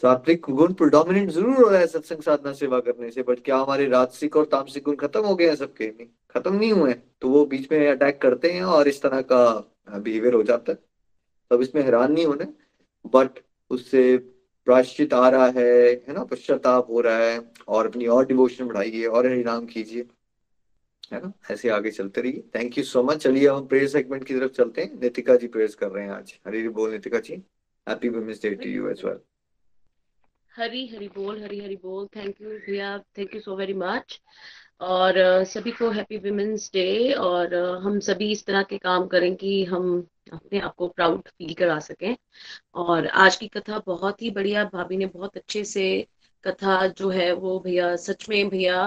सात्विक 0.03 0.47
गुण 0.51 0.73
प्रोडोमिनेंट 0.73 1.31
ज़रूर 1.31 1.57
हो 1.57 1.69
रहा 1.69 1.81
है 1.81 1.87
सत्संग 1.87 2.23
साधना 2.23 2.53
सेवा 2.53 2.79
करने 2.81 3.11
से 3.11 3.23
बट 3.23 3.43
क्या 3.45 3.57
हमारे 3.57 3.87
राजसिक 3.89 4.37
और 4.37 4.45
तामसिक 4.53 4.85
गुण 4.85 4.97
खत्म 4.97 5.21
हो 5.25 5.35
गए 5.35 5.49
हैं 5.49 5.57
सबके? 5.57 5.87
नहीं, 5.89 6.07
खत्म 6.31 6.55
नहीं 6.55 6.73
हुए 6.73 6.93
तो 6.93 7.29
वो 7.29 7.45
बीच 7.47 7.71
में 7.73 7.89
अटैक 7.89 8.21
करते 8.23 8.51
हैं 8.53 8.63
और 8.65 8.89
इस 8.89 9.03
तरह 9.03 9.21
का 9.33 9.99
बिहेवियर 9.99 10.35
हो 10.35 10.43
जाता 10.43 10.73
है। 10.73 10.79
तब 11.51 11.63
इसमें 11.63 11.83
हैरान 11.83 12.13
नहीं 12.13 12.27
होने 12.27 12.47
बट 13.15 13.41
उससे 13.71 14.03
प्राश्चित 14.71 15.15
आ 15.15 15.29
रहा 15.31 15.47
है 15.57 15.73
है 16.09 16.15
ना? 16.15 16.25
पश्चाताप 16.25 16.91
हो 16.91 17.01
रहा 17.01 17.19
है 17.19 17.39
और 17.69 17.87
अपनी 17.87 18.07
और 18.17 18.27
डिवोशन 18.27 18.67
बढ़ाइए 18.67 19.05
और 19.07 19.27
हरिनाम 19.27 19.67
कीजिए, 19.67 20.03
है 21.13 21.21
ना? 21.23 21.33
ऐसे 21.51 21.69
आगे 21.71 21.91
चलते 21.91 22.21
रहिए। 22.21 22.43
थैंक 22.55 22.79
यू 22.79 22.85
सो 22.85 23.03
मच 23.03 23.23
चलिए, 23.23 23.47
हम 23.49 23.67
प्रेयर 23.67 23.89
सेगमेंट 23.89 24.25
की 24.25 24.35
तरफ़ 24.35 24.53
चलते 24.53 24.83
हैं। 24.83 25.01
नितिका 25.01 25.37
जी 25.37 25.47
प्रेयर्स 25.49 25.75
कर 25.75 25.91
रहे 25.91 26.05
हैं 26.05 26.13
आज। 26.13 26.39
हरी 26.47 26.69
बोल 26.71 26.91
Nitika 26.93 27.19
ji. 27.21 27.43
Happy 27.87 28.09
women's 28.09 28.43
day 28.43 28.51
to 28.55 28.69
you 28.69 28.89
as 28.91 29.05
well 29.05 29.19
Hari 30.53 30.87
Hari 30.87 31.09
बोल, 31.09 31.43
हरी 31.43 31.59
हरी 31.61 31.77
बोल। 31.83 32.07
थैंक 32.17 32.41
यू 32.43 32.49
भैया 32.49 32.99
thank 33.19 33.35
you 33.35 33.41
so 33.41 33.57
very 33.57 33.75
much 33.75 34.21
और 34.81 35.15
सभी 35.45 35.71
को 35.71 35.91
हैप्पी 35.91 36.17
वुमेन्स 36.19 36.71
डे 36.75 37.13
और 37.13 37.55
हम 37.85 37.99
सभी 38.01 38.31
इस 38.33 38.45
तरह 38.47 38.63
के 38.63 38.79
काम 38.79 39.07
करें 39.07 39.35
कि 39.37 39.65
हम 39.65 39.85
अपने 40.33 40.61
आप 40.61 40.75
को 40.75 40.89
प्राउड 40.89 41.29
फील 41.29 41.53
करा 41.55 41.79
सकें। 41.81 42.17
और 42.75 43.07
आज 43.07 43.37
की 43.37 43.49
कथा 43.49 43.83
बहुत 43.87 44.23
ही 44.23 44.31
बढ़िया, 44.31 44.65
भाभी 44.65 44.97
ने 44.97 45.07
बहुत 45.07 45.37
अच्छे 45.37 45.65
से 45.65 46.07
कथा 46.45 46.87
जो 46.89 47.09
है 47.11 47.33
वो 47.33 47.59
भैया, 47.61 47.95
सच 47.97 48.29
में 48.29 48.49
भैया 48.49 48.83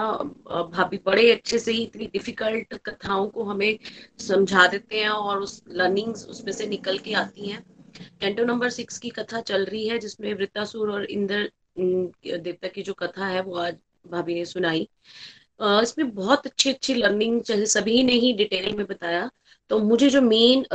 भाभी 0.72 0.99
बड़े 1.06 1.32
अच्छे 1.32 1.60
से 1.60 1.72
ही 1.72 1.84
इतनी 1.84 2.06
डिफ़िकल्ट 2.14 2.74
कथाओं 2.86 3.28
को 3.28 3.44
हमें 3.44 3.78
समझा 4.20 4.65
देते 4.68 4.99
हैं 4.99 5.10
और 5.10 5.41
उस 5.41 5.61
लर्निंग्स 5.72 6.26
उसमें 6.28 6.52
से 6.52 6.68
निकल 6.68 6.98
के 6.98 7.14
आती 7.15 7.49
हैं। 7.49 7.61
कैंटो 8.22 8.45
नंबर 8.45 8.70
सिक्स 8.70 8.98
की 8.98 9.10
कथा 9.10 9.41
चल 9.41 9.65
रही 9.65 9.88
है, 9.88 9.99
जिसमें 9.99 10.34
वृत्तासुर 10.34 10.91
और 10.91 11.06
इंद्र 11.06 11.49
देवता 11.78 12.68
की 12.68 12.82
जो 12.82 12.94
कथा 12.94 13.26
है 13.26 13.41
वो 13.41 13.56
आज 13.57 13.78
भाभी 14.06 14.34
ने 14.36 14.45
सुनाई। 14.45 14.88
इसमें 15.61 16.10
बहुत 16.11 16.45
अच्छी 16.45 16.70
अच्छी 16.70 16.94
लर्निंग 16.94 17.41
सभी 17.49 18.02
ने 18.03 18.14
ही 18.14 18.34
डिटेल 18.34 18.76
में 18.76 18.86
बताया। 18.86 19.30
तो 19.70 19.80
मुझे 19.80 20.10
जो 20.10 20.22
मेन 20.22 20.65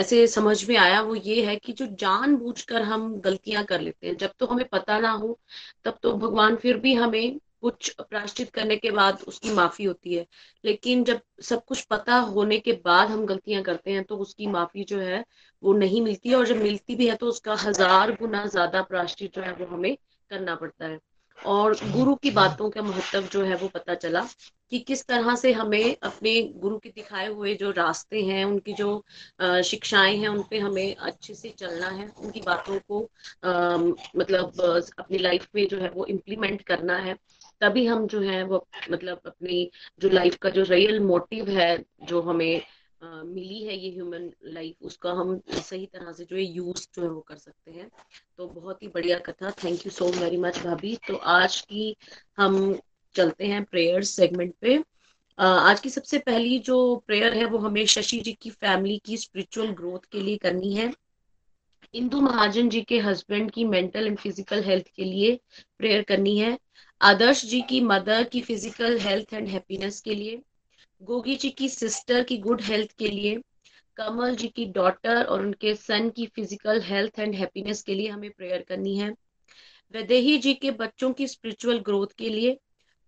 ऐसे 0.00 0.26
समझ 0.28 0.68
में 0.68 0.76
आया 0.78 1.00
वो 1.02 1.14
ये 1.16 1.44
है 1.46 1.56
कि 1.58 1.72
जो 1.74 1.86
जानबूझकर 1.96 2.82
हम 2.84 3.14
गलतियाँ 3.20 3.64
कर 3.64 3.80
लेते 3.80 4.06
हैं, 4.06 4.16
जब 4.16 4.32
तो 4.38 4.46
हमें 4.46 4.64
पता 4.68 4.98
ना 5.00 5.10
हो, 5.12 5.38
तब 5.84 5.98
तो 6.02 6.12
भगवान 6.16 6.56
फिर 6.56 6.76
भी 6.78 6.94
हमें 6.94 7.38
कुछ 7.62 7.90
प्राश्चित 8.00 8.50
करने 8.50 8.76
के 8.76 8.90
बाद 8.90 9.22
उसकी 9.28 9.52
माफ़ी 9.54 9.84
होती 9.84 10.14
है। 10.14 10.26
लेकिन 10.64 11.04
जब 11.04 11.20
सब 11.42 11.64
कुछ 11.64 11.82
पता 11.86 12.16
होने 12.28 12.58
के 12.60 12.72
बाद 12.84 13.08
हम 13.10 13.24
गलतियाँ 13.26 13.62
करते 13.62 13.92
हैं 13.92 14.04
तो 14.04 14.16
उसकी 14.18 14.46
माफ़ी 14.48 14.84
जो 14.84 15.00
है 15.00 15.24
वो 15.62 15.72
नहीं 15.74 16.02
मिलती, 16.02 16.34
और 16.34 16.46
जब 16.46 16.62
मिलती 16.62 16.96
भी 16.96 17.08
है 17.08 17.16
तो 17.16 17.26
उसका 17.26 17.54
हज़ार 17.60 18.12
गुना 18.16 18.44
ज़्यादा 18.46 18.82
प्राश्चित 18.84 19.34
जो 19.34 19.42
है 19.42 19.52
वो 19.54 19.66
हमें 19.66 19.94
करना 20.30 20.54
पड़ता 20.56 20.86
है। 20.86 20.98
और 21.46 21.74
गुरु 21.92 22.14
की 22.14 22.30
बातों 22.30 22.70
का 22.70 22.82
महत्व 22.82 23.20
जो 23.22 23.44
है 23.44 23.56
वो 23.56 23.68
पता 23.68 23.94
चला 23.94 24.20
कि 24.70 24.78
किस 24.78 25.04
तरह 25.06 25.34
से 25.36 25.52
हमें 25.52 25.96
अपने 26.02 26.42
गुरु 26.56 26.78
के 26.78 26.88
दिखाए 26.90 27.26
हुए 27.28 27.54
जो 27.54 27.70
रास्ते 27.70 28.22
हैं 28.22 28.44
उनकी 28.44 28.72
जो 28.72 29.04
शिक्षाएँ 29.64 30.16
हैं 30.16 30.28
उन 30.28 30.42
पे 30.50 30.58
हमें 30.58 30.94
अच्छे 30.96 31.34
से 31.34 31.48
चलना 31.58 31.88
है 31.88 32.08
उनकी 32.18 32.40
बातों 32.40 32.78
को 32.88 33.02
आ, 33.44 33.76
मतलब 34.16 34.60
अपनी 34.98 35.18
लाइफ 35.18 35.48
में 35.54 35.66
जो 35.68 35.78
है 35.80 35.90
वो 35.90 36.04
इम्प्लीमेंट 36.06 36.62
करना 36.62 36.96
है। 36.98 37.14
तभी 37.60 37.86
हम 37.86 38.06
जो 38.06 38.20
है 38.20 38.42
वो 38.44 38.66
मतलब 38.90 39.20
अपनी 39.26 39.70
जो 40.00 40.08
लाइफ 40.08 40.36
का 40.42 40.50
जो 40.50 40.62
रियल 40.62 41.00
मोटिव 41.00 41.48
है 41.50 41.76
जो 42.04 42.20
हमें 42.22 42.60
मिली 43.02 43.62
है 43.64 43.76
ये 43.76 43.90
ह्यूमन 43.90 44.30
लाइफ 44.46 44.82
उसका 44.82 45.10
हम 45.12 45.40
सही 45.50 45.86
तरह 45.86 46.12
से 46.12 46.24
जो 46.24 46.36
है 46.36 46.42
यूज़ 46.42 46.86
जो 46.94 47.02
है 47.02 47.08
वो 47.08 47.20
कर 47.20 47.36
सकते 47.36 47.70
हैं। 47.70 47.88
तो 48.38 48.46
बहुत 48.48 48.82
ही 48.82 48.88
बढ़िया 48.88 49.18
कथा। 49.20 49.50
Thank 49.64 49.86
you 49.86 49.90
so 49.92 50.10
very 50.12 50.36
much 50.38 50.58
भाभी। 50.64 50.94
तो 51.08 51.16
आज 51.16 51.60
की 51.60 51.94
हम 52.38 52.78
चलते 53.14 53.46
हैं 53.46 53.62
प्रेयर 53.64 54.02
सेगमेंट 54.04 54.54
पे। 54.60 54.78
आज 55.38 55.80
की 55.80 55.90
सबसे 55.90 56.18
पहली 56.18 56.58
जो 56.60 56.76
प्रेयर 57.06 57.34
है 57.34 57.44
वो 57.44 57.58
हमें 57.58 57.84
शशि 57.86 58.20
जी 58.20 58.32
की 58.32 58.50
फैमिली 58.50 58.98
की 59.04 59.16
स्पिरिचुअल 59.16 59.70
ग्रोथ 59.72 60.10
के 60.12 60.20
लिए 60.20 60.36
करनी 60.36 60.74
है। 60.74 60.92
इंदु 61.94 62.20
महाजन 62.20 62.68
जी 62.68 62.80
के 62.82 62.98
हस्बैंड 63.00 63.50
की 63.50 63.64
मेंटल 63.64 64.06
एंड 64.06 64.18
फ़िज़िकल 64.18 64.62
हेल्थ 64.64 64.88
के 64.96 65.04
लिए 65.04 65.38
प्रेयर 65.78 66.02
करनी 66.02 66.38
है। 66.38 66.58
आदर्श 67.00 67.44
जी 67.44 67.60
की 67.62 67.80
मदर 67.80 68.24
की 68.24 68.40
फ़िज़िकल 68.40 68.98
हेल्थ 68.98 69.34
एंड 69.34 69.48
हैप्पीनेस 69.48 70.00
के 70.00 70.14
लिए। 70.14 70.40
गोगी 71.00 71.34
जी 71.36 71.48
की 71.50 71.68
सिस्टर 71.68 72.22
की 72.22 72.36
गुड 72.38 72.60
हेल्थ 72.62 72.90
के 72.98 73.08
लिए 73.08 73.36
कमल 73.96 74.34
जी 74.36 74.48
की 74.48 74.64
डॉटर 74.72 75.22
और 75.24 75.42
उनके 75.42 75.74
सन 75.74 76.08
की 76.10 76.26
फ़िज़िकल 76.26 76.80
हेल्थ 76.82 77.18
एंड 77.18 77.34
हैप्पीनेस 77.34 77.82
के 77.82 77.94
लिए 77.94 78.08
हमें 78.08 78.30
प्रेयर 78.30 78.64
करनी 78.68 78.96
है। 78.98 79.08
वैदेही 79.94 80.36
जी 80.38 80.54
के 80.54 80.70
बच्चों 80.72 81.12
की 81.12 81.26
स्पिरिचुअल 81.28 81.78
ग्रोथ 81.78 82.06
के 82.18 82.28
लिए 82.28 82.58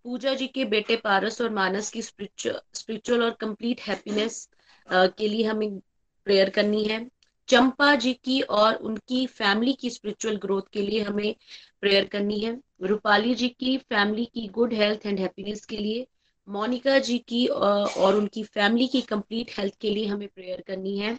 पूजा 0.05 0.33
जी 0.33 0.47
के 0.47 0.65
बेटे 0.65 0.95
पारस 0.95 1.41
और 1.41 1.49
मानस 1.53 1.89
की 1.91 2.01
स्पिरिचुअल 2.01 3.23
और 3.23 3.31
कंप्लीट 3.41 3.81
हैप्पीनेस 3.81 4.47
के 4.89 5.27
लिए 5.27 5.43
हमें 5.43 5.79
प्रेयर 6.27 6.49
करनी 6.49 6.83
है। 6.83 7.05
चंपा 7.49 7.93
जी 7.95 8.13
की 8.15 8.39
और 8.41 8.75
उनकी 8.75 9.25
फैमिली 9.27 9.73
की 9.73 9.89
स्पिरिचुअल 9.89 10.35
ग्रोथ 10.37 10.61
के 10.73 10.81
लिए 10.81 11.01
हमें 11.01 11.35
प्रेयर 11.81 12.05
करनी 12.07 12.39
है। 12.39 12.57
रूपाली 12.81 13.35
जी 13.35 13.49
की 13.49 13.77
फैमिली 13.79 14.25
की 14.25 14.47
गुड 14.49 14.73
हेल्थ 14.73 15.05
एंड 15.05 15.19
हैप्पीनेस 15.19 15.65
के 15.65 15.77
लिए 15.77 16.05
मोनिका 16.47 16.97
जी 16.99 17.17
की 17.19 17.45
और 17.47 18.15
उनकी 18.15 18.43
फैमिली 18.45 18.87
की 18.87 19.01
कंप्लीट 19.03 19.51
हेल्थ 19.57 19.73
के 19.81 19.89
लिए 19.89 20.05
हमें 20.05 20.27
प्रेयर 20.27 20.61
करनी 20.67 20.97
है। 20.97 21.17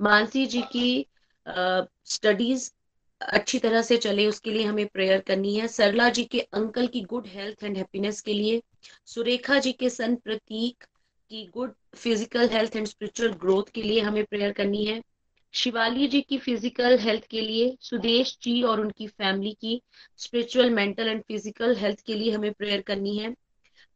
मानसी 0.00 0.46
जी 0.46 0.62
की 0.72 1.06
स्टडीज़ 1.46 2.70
अच्छी 3.20 3.58
तरह 3.58 3.82
से 3.82 3.96
चले, 3.96 4.26
उसके 4.26 4.50
लिए 4.50 4.64
हमें 4.64 4.86
प्रेयर 4.86 5.20
करनी 5.20 5.54
है। 5.56 5.66
सरला 5.68 6.08
जी 6.08 6.24
के 6.24 6.40
अंकल 6.40 6.86
की 6.86 7.00
गुड 7.02 7.26
हेल्थ 7.26 7.64
एंड 7.64 7.76
हैप्पीनेस 7.76 8.20
के 8.20 8.32
लिए, 8.34 8.62
सुरेखा 9.06 9.58
जी 9.58 9.72
के 9.72 9.90
सन 9.90 10.14
प्रतीक 10.16 10.84
की 11.30 11.44
good 11.54 11.72
physical 11.96 12.48
health 12.48 12.76
and 12.76 12.86
spiritual 12.86 13.32
growth 13.34 13.70
के 13.74 13.82
लिए 13.82 14.00
हमें 14.00 14.24
प्रेयर 14.24 14.52
करनी 14.52 14.84
है। 14.84 15.00
शिवाली 15.54 16.06
जी 16.08 16.20
की 16.20 16.38
फ़िज़िकल 16.38 16.98
हेल्थ 16.98 17.26
के 17.26 17.40
लिए, 17.40 17.76
सुदेश 17.80 18.36
जी 18.42 18.62
और 18.62 18.80
उनकी 18.80 19.06
फैमिली 19.08 19.52
की 19.60 19.80
spiritual, 20.18 20.70
mental 20.70 21.08
and 21.08 21.22
physical 21.22 21.76
health 21.76 22.00
के 22.06 22.14
लिए 22.14 22.32
हमें 22.32 22.52
प्रेयर 22.52 22.80
करनी 22.82 23.16
है। 23.18 23.34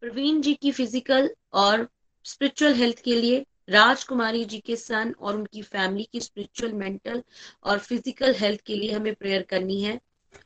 प्रवीण 0.02 0.40
जी 0.40 0.52
की 0.54 0.70
फ़िज़िकल 0.72 1.28
और 1.54 1.86
स्पिरिचुअल 2.24 2.74
हेल्थ 2.74 3.00
के 3.04 3.14
लिए, 3.14 3.44
राजकुमारी 3.70 4.44
जी 4.44 4.58
के 4.58 4.76
सन 4.76 5.14
और 5.20 5.36
उनकी 5.36 5.62
फैमिली 5.62 6.08
की 6.12 6.20
स्पिरिचुअल 6.20 6.72
मेंटल 6.74 7.22
और 7.64 7.78
फ़िज़िकल 7.78 8.34
हेल्थ 8.34 8.60
के 8.66 8.76
लिए 8.76 8.92
हमें 8.92 9.14
प्रेयर 9.14 9.42
करनी 9.50 9.80
है। 9.82 9.98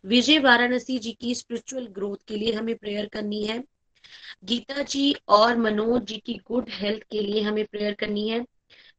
विजय 0.07 0.39
वाराणसी 0.39 0.99
जी 0.99 1.13
की 1.21 1.35
स्पिरिचुअल 1.35 1.87
ग्रोथ 1.95 2.27
के 2.29 2.37
लिए 2.37 2.53
हमें 2.53 2.75
प्रेयर 2.77 3.09
करनी 3.13 3.45
है। 3.45 3.63
गीता 4.45 4.83
जी 4.83 5.15
और 5.31 5.57
मनोज 5.59 6.03
जी 6.03 6.17
की 6.17 6.35
गुड 6.49 6.69
हेल्थ 6.71 7.03
के 7.13 7.21
लिए 7.21 7.43
हमें 7.43 7.65
प्रेयर 7.65 7.95
करनी 7.95 8.29
है। 8.29 8.45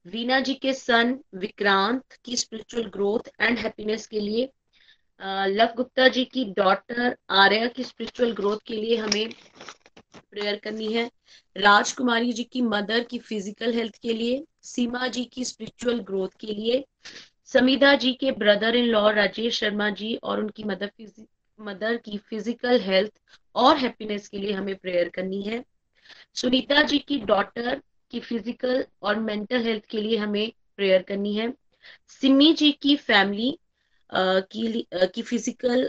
वीना 0.06 0.40
जी 0.40 0.54
के 0.54 0.74
सन 0.74 1.18
विक्रांत 1.36 2.18
की 2.26 2.38
स्पिरिचुअल 2.38 2.86
ग्रोथ 2.90 3.30
एंड 3.42 3.58
हैप्पीनेस 3.58 4.08
के 4.08 4.20
लिए 4.20 4.50
लव 5.50 5.74
गुप्ता 5.78 6.08
जी 6.08 6.24
की 6.26 6.44
डॉटर 6.54 7.16
आर्या 7.34 7.68
की 7.68 7.84
स्पिरिचुअल 7.84 8.32
ग्रोथ 8.34 8.58
के 8.68 8.76
लिए 8.76 8.96
हमें 8.98 9.30
प्रेयर 10.22 10.56
करनी 10.64 10.92
है। 10.94 11.10
राजकुमारी 11.56 12.34
जी 12.34 12.44
की 12.44 12.62
मदर 12.64 13.04
की 13.04 13.20
फ़िज़िकल 13.20 13.74
हेल्थ 13.74 13.98
के 14.04 14.14
लिए, 14.14 14.44
सीमा 14.64 15.08
जी 15.08 15.24
की 15.26 15.46
स्पिरिचुअल 15.46 16.00
ग्रोथ 16.02 16.38
के 16.40 16.48
लिए, 16.48 16.84
समिधा 17.46 17.94
जी 17.96 18.14
के 18.14 18.32
brother 18.34 18.76
in 18.76 18.86
law 18.86 19.10
Rajesh 19.12 19.60
Sharma 19.60 19.90
ji 19.92 20.16
और 20.16 20.40
उनकी 20.40 20.64
मदर 20.64 20.92
मदर 21.60 21.98
की 21.98 22.18
फ़िज़िकल 22.20 22.80
हेल्थ 22.82 23.12
और 23.56 23.78
हैप्पीनेस 23.78 24.28
के 24.28 24.38
लिए 24.38 24.54
हमें 24.54 24.76
प्रेयर 24.76 25.10
करनी 25.10 25.42
है। 25.42 25.64
सुनीता 26.34 26.82
जी 26.84 26.98
की 27.00 27.18
डॉटर 27.20 27.82
की 28.12 28.20
फ़िज़िकल 28.20 28.86
और 29.02 29.20
मेंटल 29.20 29.64
हेल्थ 29.64 29.86
के 29.86 30.02
लिए 30.02 30.18
हमें 30.18 30.52
प्रेयर 30.78 31.02
करनी 31.02 31.36
है। 31.36 31.54
सिमी 32.12 32.52
जी 32.54 32.72
की 32.72 32.96
फैमिली 32.98 33.58
की 34.10 34.86
की 34.94 35.22
फ़िज़िकल 35.22 35.86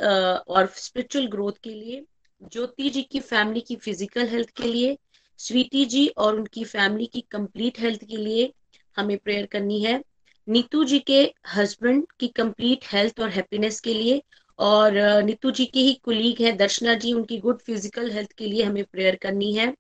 और 0.49 0.67
स्पिरिचुअल 0.67 1.27
ग्रोथ 1.27 1.53
के 1.65 1.71
लिए 1.71 2.05
ज्योति 2.43 2.89
जी 2.91 3.03
की 3.03 3.21
फैमिली 3.21 3.61
की 3.61 3.77
फ़िज़िकल 3.77 4.27
हेल्थ 4.29 4.51
के 4.57 4.69
लिए, 4.69 4.97
स्वीटी 5.41 5.85
जी 5.85 6.07
और 6.09 6.37
उनकी 6.37 6.65
फैमिली 6.65 7.07
की 7.07 7.21
कंप्लीट 7.31 7.81
हेल्थ 7.81 8.05
के 8.05 8.17
लिए 8.17 8.53
हमें 8.97 9.17
प्रेयर 9.19 9.47
करनी 9.47 9.83
है। 9.83 10.03
नीतू 10.49 10.85
जी 10.85 10.99
के 11.01 11.21
हस्बैंड 11.55 12.05
की 12.21 12.29
कंप्लीट 12.29 12.85
हेल्थ 12.93 13.21
और 13.21 13.29
हैप्पीनेस 13.31 13.81
के 13.81 13.95
लिए 13.95 14.23
और 14.59 14.93
नीतू 15.25 15.51
जी 15.51 15.65
के 15.67 15.81
ही 15.81 15.95
कुलीग 16.05 16.43
है 16.43 16.53
दर्शना 16.57 16.95
जी, 16.95 17.13
उनकी 17.13 17.39
गुड 17.39 17.61
फ़िज़िकल 17.61 18.11
हेल्थ 18.11 18.33
के 18.33 18.47
लिए 18.47 18.63
हमें 18.63 18.85
प्रेयर 18.85 19.17
करनी 19.17 19.53
है। 19.55 19.75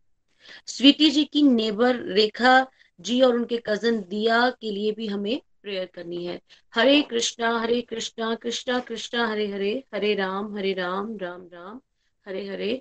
स्वीटी 0.66 1.10
जी 1.10 1.24
की 1.24 1.42
नेबर 1.42 1.96
रेखा 2.14 2.66
जी 3.00 3.20
और 3.22 3.34
उनके 3.34 3.56
कज़न 3.66 4.00
दिया 4.00 4.48
के 4.50 4.70
लिए 4.70 4.92
भी 4.92 5.06
हमें 5.06 5.40
प्रेयर 5.62 5.88
करनी 5.94 6.24
है। 6.26 6.40
हरे 6.74 7.00
कृष्णा 7.02 7.58
हरे 7.58 7.80
कृष्णा 7.82 8.34
कृष्णा 8.34 8.78
कृष्णा, 8.80 9.26
हरे 9.26 9.46
हरे 9.52 9.72
हरे 9.94 10.14
राम 10.14 10.56
हरे 10.56 10.72
राम 10.74 11.16
राम 11.16 11.48
राम। 11.52 11.80
हरे 12.26 12.46
हरे। 12.48 12.80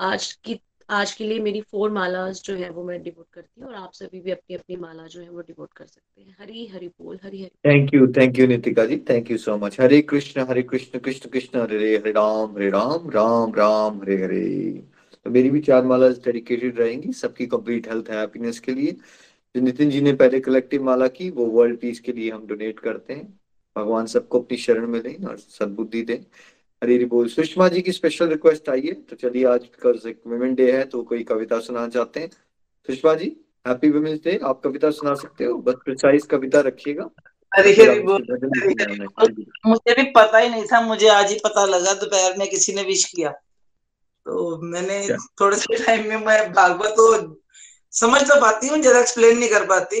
आज 0.00 0.32
की, 0.44 0.58
आज 0.88 1.12
के 1.12 1.24
लिए 1.24 1.40
मेरी 1.40 1.60
फोर 1.60 1.90
मालाज 1.90 2.40
जो 2.44 2.54
है 2.54 2.70
वो 2.70 2.84
मैं 2.84 3.02
डिवोट 3.02 3.26
करती 3.32 3.60
हूँ 3.60 3.68
और 3.68 3.74
आप 3.74 3.92
सभी 3.92 4.20
भी 4.20 4.30
अपनी 4.30 4.56
अपनी 4.56 4.76
माला 4.76 5.06
जो 5.06 5.20
है 5.20 5.28
वो 5.30 5.40
डिवोट 5.40 5.72
कर 5.76 5.84
सकते 5.84 6.22
हैं। 6.22 6.36
हरी 6.40 6.66
हरि 6.66 6.88
बोल, 6.88 7.18
Hari 7.24 7.42
Hari. 7.42 7.50
Thank 7.66 7.94
you 7.94 8.06
thank 8.06 8.38
you 8.38 8.46
Nitika 8.46 8.84
ji 8.84 8.96
thank 9.10 9.30
you 9.30 9.38
so 9.38 9.56
much 9.56 9.80
Hare 9.80 10.00
Krishna 10.02 10.46
Hare 10.48 10.62
Krishna 10.62 10.98
Krishna 10.98 11.30
Krishna, 11.30 11.60
Hare 11.60 11.96
Hare 11.96 12.10
Ram 12.10 12.56
Hare 12.56 12.70
Ram 12.70 13.10
Ram 13.10 13.54
Ram, 13.54 14.00
Hare 14.02 14.16
Hare. 14.22 14.72
तो 15.24 15.30
मेरी 15.30 15.50
भी 15.50 15.60
चार 15.60 15.84
माला 15.84 16.08
डेडिकेटेड 16.08 16.78
रहेंगी, 16.78 17.12
सबकी 17.12 17.46
कंप्लीट 17.46 17.88
हेल्थ 17.88 18.10
हैप्पीनेस 18.10 18.60
के 18.60 18.72
लिए। 18.72 18.92
जो 19.54 19.60
नितिन 19.60 19.90
जी 19.90 20.00
ने 20.00 20.12
पहले 20.12 20.40
कलेक्टिव 20.40 20.84
माला 20.84 21.08
की, 21.08 21.30
वो 21.30 21.46
वर्ल्ड 21.46 21.80
पीस 21.80 22.00
के 22.00 22.12
लिए 22.12 22.30
हम 22.30 22.46
डोनेट 22.46 22.80
करते 22.80 23.12
हैं। 23.12 23.40
भगवान 23.76 24.06
सबको 24.06 24.40
अपनी 24.40 24.56
शरण 24.58 24.86
में 24.86 25.02
दें 25.02 25.26
और 25.26 25.36
सदबुद्धि 25.36 26.02
दें। 26.02 26.18
हरी 26.86 27.04
बोल। 27.04 27.28
सुषमा 27.28 27.68
जी 27.68 27.80
की 27.82 27.92
स्पेशल 27.92 28.28
रिक्वेस्ट 28.28 28.68
आई 28.70 28.80
है। 28.80 28.92
तो 28.92 29.16
चलिए 29.16 29.44
आज 29.46 29.66
कल 29.82 29.98
वुमेन 30.26 30.54
डे 30.54 30.70
है 30.72 30.84
तो 30.84 31.02
कोई 31.02 31.22
कविता 31.24 31.58
सुनाना 31.60 31.88
चाहते 31.88 32.20
हैं। 32.20 32.30
Sushma 32.88 33.14
ji 33.14 33.36
happy 33.66 33.90
women's 33.90 34.20
day 34.24 34.38
आप 34.44 34.60
कविता 34.64 34.90
सुना 34.90 35.14
सकते 35.14 35.44
हो। 35.44 35.56
बस 35.58 35.74
प्रिसाइज 35.84 36.26
कविता 36.26 36.60
रखिएगा। 36.60 37.08
मुझे 39.66 39.94
भी 39.94 40.02
पता 40.10 40.38
ही 40.38 40.48
नहीं 40.48 40.64
था। 40.64 40.80
मुझे 40.80 41.08
आज 41.08 41.30
ही 41.30 41.38
पता 41.44 41.64
लगा। 41.64 41.94
दोपहर 41.94 42.36
में 42.38 42.48
किसी 42.50 42.72
ने 42.72 42.82
विश 42.82 43.04
किया। 43.04 43.30
तो 43.30 44.60
मैंने 44.62 45.00
थोड़े 45.40 45.56
से 45.56 45.84
टाइम 45.84 46.08
में 46.08 46.16
मैं 46.16 46.52
भागवत 46.52 46.94
तो 46.96 47.42
समझ 47.92 48.22
तो 48.22 48.40
पाती 48.40 48.68
हूँ 48.68 48.78
जरा 48.78 49.00
एक्सप्लेन 49.00 49.38
नहीं 49.38 49.48
कर 49.48 49.64
पाती। 49.66 50.00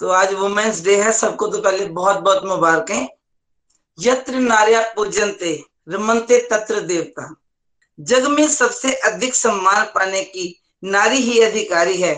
तो 0.00 0.08
आज 0.12 0.32
वुमेन्स 0.34 0.84
डे 0.84 0.96
है। 1.02 1.12
सबको 1.12 1.46
तो 1.46 1.60
पहले 1.60 1.86
बहुत 1.86 2.16
बहुत 2.20 2.44
मुबारकें। 2.46 3.15
यत्र 3.98 4.34
नार्या 4.34 4.80
पूजनते 4.96 5.52
रमनते 5.88 6.38
तत्र 6.50 6.80
देवता। 6.80 7.34
जग 7.98 8.26
में 8.26 8.46
सबसे 8.48 8.92
अधिक 9.04 9.34
सम्मान 9.34 9.84
पाने 9.84 10.22
की 10.22 10.62
नारी 10.82 11.16
ही 11.16 11.40
अधिकारी 11.40 11.96
है। 11.96 12.14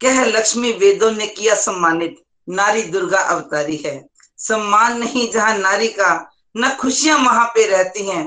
कह 0.00 0.24
लक्ष्मी 0.26 0.72
वेदों 0.72 1.10
ने 1.10 1.26
किया 1.26 1.54
सम्मानित, 1.54 2.16
नारी 2.48 2.82
दुर्गा 2.82 3.18
अवतारी 3.18 3.76
है। 3.76 4.08
सम्मान 4.38 4.98
नहीं 4.98 5.30
जहाँ 5.32 5.56
नारी 5.58 5.88
का, 5.88 6.30
न 6.56 6.70
खुशियाँ 6.76 7.18
वहाँ 7.18 7.46
पे 7.46 7.66
रहती 7.66 8.06
हैं। 8.06 8.26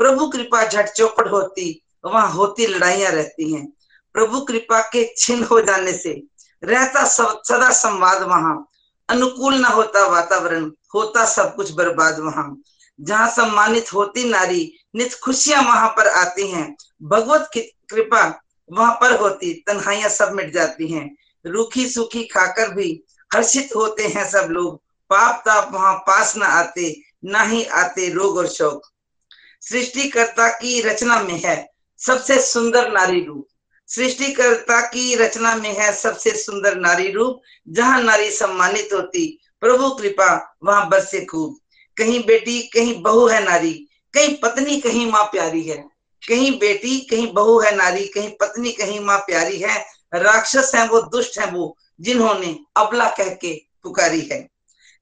प्रभु 0.00 0.28
कृपा 0.28 0.64
झट 0.64 0.88
चौपट 0.88 1.30
होती, 1.32 1.82
वहाँ 2.04 2.30
होती 2.32 2.66
लड़ाइयाँ 2.66 3.12
रहती 3.12 3.52
हैं। 3.52 3.66
प्रभु 4.14 4.40
कृपा 4.40 4.80
के 4.92 5.04
छिन्न 5.18 5.44
हो 5.44 5.60
जाने 5.60 5.92
से, 5.92 6.22
रहता 6.62 7.04
सदा 7.04 7.70
संवाद 7.70 8.22
वहाँ। 8.22 8.54
अनुकूल 9.08 9.54
ना 9.54 9.68
होता 9.68 10.06
वातावरण, 10.06 10.70
होता 10.94 11.24
सब 11.26 11.54
कुछ 11.56 11.70
बर्बाद 11.72 12.18
वहाँ। 12.18 12.62
जहाँ 13.00 13.30
सम्मानित 13.30 13.94
होती 13.94 14.28
नारी, 14.28 14.78
नित 14.96 15.14
खुशियाँ 15.14 15.62
वहाँ 15.62 15.88
पर 15.88 16.06
आती 16.06 16.50
हैं। 16.50 16.76
भगवत 17.02 17.50
की 17.54 17.60
कृपा 17.60 18.40
वहाँ 18.72 18.92
पर 18.94 19.18
होती, 19.20 19.54
तन्हाइयाँ 19.66 20.08
सब 20.08 20.32
मिट 20.32 20.52
जाती 20.52 20.88
हैं। 20.88 21.16
रूखी 21.46 21.88
सूखी 21.88 22.24
खाकर 22.24 22.74
भी 22.74 23.04
हर्षित 23.34 23.70
होते 23.76 24.02
हैं 24.02 24.28
सब 24.30 24.48
लोग। 24.50 24.82
पाप 25.10 25.42
ताप 25.46 25.70
वहाँ 25.72 25.94
पास 25.94 26.36
ना 26.36 26.46
आते, 26.46 27.02
ना 27.24 27.42
ही 27.42 27.64
आते 27.64 28.08
रोग 28.08 28.36
और 28.36 28.46
शोक। 28.46 28.86
सृष्टिकर्ता 29.60 30.48
की 30.48 30.80
रचना 30.80 31.22
में 31.22 31.42
है 31.44 31.68
सबसे 31.98 32.40
सुंदर 32.42 32.92
नारी 32.92 33.24
रूप। 33.24 33.46
सृष्टिकर्ता 33.88 34.80
की 34.80 35.14
रचना 35.14 35.56
में 35.56 35.76
है 35.78 35.92
सबसे 35.92 36.30
सुंदर 36.30 36.76
नारी 36.76 37.10
रूप, 37.10 37.40
जहाँ 37.68 38.02
नारी 38.02 38.30
सम्मानित 38.30 38.88
होती। 38.92 39.38
प्रभु 39.60 39.90
कृपा, 39.90 40.56
वहाँ 40.64 40.88
बरसे 40.88 41.24
खूब। 41.24 41.58
कहीं 41.96 42.24
बेटी, 42.26 42.62
कहीं 42.62 43.02
बहू 43.02 43.26
है 43.26 43.44
नारी, 43.44 43.88
कहीं 44.14 44.36
पत्नी, 44.36 44.80
कहीं 44.80 45.10
माँ 45.10 45.24
प्यारी 45.24 45.62
है। 45.62 45.76
कहीं 46.28 46.58
बेटी, 46.58 47.00
कहीं 47.00 47.32
बहू 47.32 47.60
है 47.60 47.76
नारी, 47.76 48.06
कहीं 48.06 48.30
पत्नी, 48.30 48.72
कहीं 48.72 49.00
माँ 49.00 49.18
प्यारी 49.18 49.58
है। 49.58 49.84
राक्षस 50.14 50.72
है 50.74 50.88
वो, 50.88 51.00
दुष्ट 51.00 51.38
है 51.38 51.50
वो, 51.50 51.78
जिन्होंने 52.00 52.58
अबला 52.76 53.08
कह 53.08 53.34
के 53.34 53.62
पुकारी 53.82 54.20
है। 54.20 54.48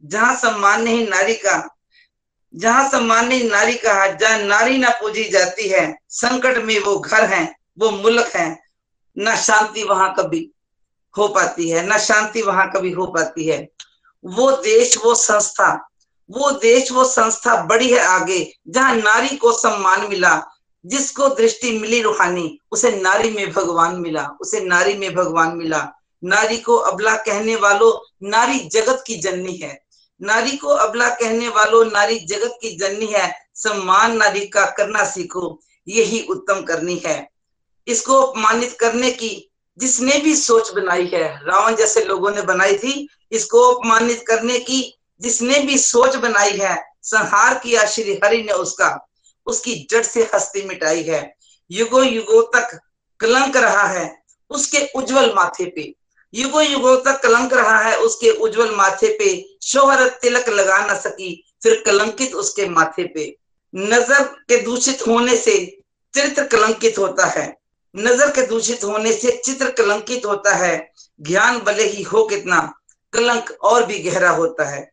जहाँ 0.04 0.36
सम्मान 0.36 0.82
नहीं 0.82 1.08
नारी 1.08 1.34
का, 1.34 1.76
जहाँ 2.54 2.90
सम्मान 2.90 3.28
नहीं 3.28 3.50
नारी 3.50 3.74
का 3.74 4.06
जहाँ 4.06 4.38
नारी 4.38 4.78
ना 4.78 4.90
पूजी 4.90 5.24
जाती 5.24 5.68
है, 5.68 5.96
संकट 6.08 6.58
में 6.58 6.78
वो 6.78 6.98
घर 6.98 7.24
है, 7.24 7.54
वो 7.78 7.90
मुल्क 7.90 8.32
है 8.36 8.71
न 9.18 9.36
शांति 9.36 9.82
वहाँ 9.82 10.14
कभी 10.18 10.50
हो 11.18 11.28
पाती 11.28 11.68
है, 11.68 11.94
न 11.94 11.98
शांति 11.98 12.42
वहाँ 12.42 12.70
कभी 12.70 12.90
हो 12.90 13.06
पाती 13.06 13.46
है। 13.46 13.68
वो 14.24 14.50
देश, 14.52 14.98
वो 15.04 15.14
संस्था, 15.14 15.88
वो 16.30 16.50
देश, 16.50 16.92
वो 16.92 17.04
संस्था 17.04 17.62
बड़ी 17.62 17.90
है 17.90 17.98
आगे, 17.98 18.54
जहाँ 18.68 18.96
नारी 18.96 19.36
को 19.36 19.52
सम्मान 19.52 20.08
मिला, 20.08 20.46
जिसको 20.86 21.28
दृष्टि 21.28 21.78
मिली 21.78 22.02
रूहानी, 22.02 22.58
उसे 22.72 23.00
नारी 23.00 23.30
में 23.30 23.52
भगवान 23.52 23.96
मिला, 23.96 24.28
उसे 24.40 24.60
नारी 24.60 24.94
में 24.94 25.14
भगवान 25.14 25.56
मिला। 25.56 25.92
नारी 26.24 26.56
को 26.56 26.76
अबला 26.76 27.16
कहने 27.16 27.56
वालों, 27.56 28.10
नारी 28.28 28.58
जगत 28.58 29.04
की 29.06 29.14
जननी 29.14 29.56
है। 29.56 29.84
नारी 30.22 30.56
को 30.56 30.68
अबला 30.68 31.08
कहने 31.08 31.48
वालों, 31.48 31.84
नारी 31.84 32.18
जगत 32.18 32.58
की 32.62 32.76
जननी 32.76 33.06
है। 33.06 33.34
सम्मान 33.54 34.16
नारी 34.16 34.46
का 34.46 34.66
करना 34.66 35.04
सीखो, 35.04 35.60
यही 35.88 36.22
उत्तम 36.22 36.62
करनी 36.62 37.02
है। 37.06 37.31
इसको 37.86 38.20
अपमानित 38.20 38.76
करने 38.80 39.10
की 39.10 39.48
जिसने 39.78 40.18
भी 40.18 40.34
सोच 40.36 40.72
बनाई 40.72 41.06
है, 41.06 41.24
रावण 41.44 41.76
जैसे 41.76 42.04
लोगों 42.04 42.30
ने 42.30 42.42
बनाई 42.42 42.76
थी, 42.78 43.08
इसको 43.32 43.62
अपमानित 43.62 44.24
करने 44.26 44.58
की 44.58 44.98
जिसने 45.20 45.58
भी 45.58 45.78
सोच 45.78 46.16
बनाई 46.16 46.50
है, 46.50 46.76
संहार 47.02 47.58
किया 47.58 47.84
श्री 47.84 48.20
हरि 48.24 48.42
ने 48.42 48.52
उसका, 48.52 49.08
उसकी 49.46 49.86
जड़ 49.90 50.02
से 50.02 50.30
हस्ती 50.34 50.62
मिटाई 50.62 51.02
है। 51.02 51.34
युगो 51.70 52.02
युगो 52.02 52.42
तक 52.42 52.78
कलंक 53.20 53.56
रहा 53.56 53.86
है 53.86 54.22
उसके 54.50 54.78
उज्जवल 54.96 55.32
माथे 55.34 55.64
पे। 55.64 55.94
युगो 56.34 56.60
युगो 56.60 56.96
तक 56.96 57.20
कलंक 57.22 57.52
रहा 57.52 57.78
है 57.78 57.96
उसके 57.96 58.30
उज्जवल 58.30 58.74
माथे 58.74 59.08
पे। 59.18 59.58
शोहरत 59.62 60.18
तिलक 60.22 60.48
लगा 60.48 60.78
न 60.86 60.98
सकी, 60.98 61.44
फिर 61.62 61.82
कलंकित 61.86 62.34
उसके 62.34 62.68
माथे 62.68 63.04
पे। 63.04 63.36
नज़र 63.74 64.22
के 64.22 64.60
दूषित 64.62 65.06
होने 65.06 65.36
से 65.36 65.54
चरित्र 66.14 66.46
कलंकित 66.46 66.98
होता 66.98 67.26
है। 67.26 67.61
नज़र 67.96 68.30
के 68.30 68.46
दूषित 68.46 68.84
होने 68.84 69.12
से 69.12 69.42
चित्र 69.44 69.70
कलंकित 69.70 70.26
होता 70.26 70.54
है। 70.54 70.92
ज्ञान 71.20 71.58
भले 71.58 71.84
ही 71.84 72.02
हो 72.02 72.24
कितना, 72.24 72.74
कलंक 73.12 73.50
और 73.62 73.86
भी 73.86 73.98
गहरा 73.98 74.30
होता 74.30 74.68
है। 74.68 74.92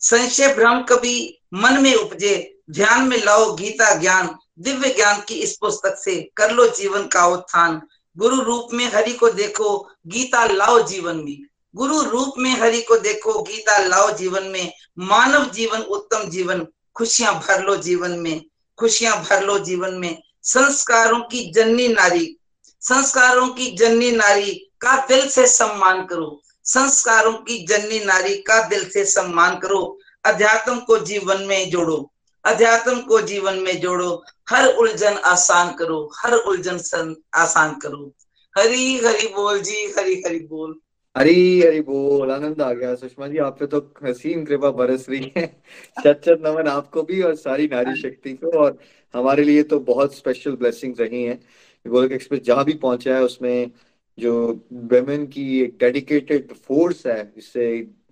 संशय 0.00 0.54
भ्रम 0.54 0.82
कभी 0.82 1.42
मन 1.54 1.82
में 1.82 1.94
उपजे, 1.94 2.58
ध्यान 2.70 3.08
में 3.08 3.24
लाओ 3.24 3.54
गीता 3.54 3.94
ज्ञान, 3.94 4.36
दिव्य 4.58 4.88
ज्ञान 4.88 5.22
की 5.28 5.34
इस 5.34 5.56
पुस्तक 5.56 5.96
से 5.98 6.30
कर 6.36 6.50
लो 6.50 6.68
जीवन 6.68 7.06
का 7.06 7.26
उत्थान। 7.26 7.82
गुरु 8.18 8.40
रूप 8.40 8.68
में 8.72 8.92
हरि 8.92 9.12
को 9.12 9.30
देखो, 9.30 9.90
गीता 10.06 10.44
लाओ 10.44 10.82
जीवन 10.82 11.16
में। 11.16 11.42
गुरु 11.76 12.00
रूप 12.00 12.34
में 12.38 12.50
हरि 12.50 12.82
को 12.82 12.96
देखो, 12.96 13.42
गीता 13.42 13.78
लाओ 13.78 14.10
जीवन 14.10 14.42
में। 14.42 14.72
मानव 14.98 15.50
जीवन, 15.50 15.80
उत्तम 15.80 16.28
जीवन, 16.30 16.66
खुशियाँ 16.94 17.34
भर 17.34 17.62
लो 17.62 17.76
जीवन 17.76 18.10
में। 18.10 18.44
खुशियाँ 18.78 19.24
भर 19.24 19.42
लो 19.42 19.58
जीवन 19.58 19.94
में। 19.94 20.22
संस्कारों 20.44 21.20
की 21.20 21.52
जननी 21.52 21.88
नारी 21.88 22.36
संस्कारों 22.80 23.48
की 23.48 23.76
जननी 23.76 24.10
नारी 24.10 24.54
का 24.54 25.06
दिल 25.06 25.28
से 25.28 25.46
सम्मान 25.46 26.04
करो। 26.04 26.42
संस्कारों 26.64 27.32
की 27.32 27.66
जननी 27.66 28.04
नारी 28.04 28.36
का 28.36 28.68
दिल 28.68 28.90
से 28.90 29.04
सम्मान 29.04 29.58
करो। 29.58 29.98
अध्यात्म 30.24 30.78
को 30.78 30.98
जीवन 30.98 31.42
में 31.42 31.70
जोड़ो। 31.70 32.12
अध्यात्म 32.44 33.00
को 33.00 33.20
जीवन 33.20 33.54
में 33.54 33.80
जोड़ो। 33.80 34.24
हर 34.50 34.68
उलझन 34.68 35.12
आसान 35.12 35.72
करो। 35.72 36.12
हर 36.18 36.34
उलझन 36.34 37.16
आसान 37.34 37.74
करो। 37.74 38.12
हरी 38.58 38.98
हरी 38.98 39.26
बोल 39.26 39.60
जी 39.60 39.92
हरी 39.98 40.22
हरी 40.26 40.38
बोल। 40.38 40.80
हरी 41.16 41.62
हरी 41.62 41.80
बोल। 41.80 42.30
आनंद 42.30 42.62
आ 42.62 42.72
गया 42.72 42.94
सुषमा 42.94 43.28
जी 43.28 43.38
आप 43.38 43.56
पे 43.60 43.66
तो 43.66 43.94
हसीन 44.04 44.44
कृपा 44.44 44.70
बरस 44.70 45.06
रही 45.08 45.32
है। 45.36 45.62
शत 45.98 46.20
नमन 46.28 46.68
आपको 46.68 47.02
भी 47.02 47.22
और 47.22 47.34
सारी 47.34 47.66
नारी 47.66 48.02
शक्ति 48.02 48.32
को। 48.32 48.58
और 48.58 48.78
हमारे 49.14 49.44
लिए 49.44 49.62
तो 49.62 49.78
बहुत 49.80 50.14
स्पेशल 50.14 50.56
ब्लेसिंग्स 50.56 51.00
रही 51.00 51.22
हैं। 51.24 51.40
गोलक 51.86 52.12
एक्सप्रेस 52.12 52.40
जहाँ 52.40 52.64
भी 52.64 52.72
पहुँचा 52.72 53.14
है, 53.16 53.22
उसमें 53.22 53.70
जो 54.18 54.32
वेमेन 54.72 55.26
की 55.26 55.60
एक 55.62 55.76
डेडिकेटेड 55.80 56.52
फोर्स 56.52 57.06
है 57.06 57.22
जिससे 57.34 57.66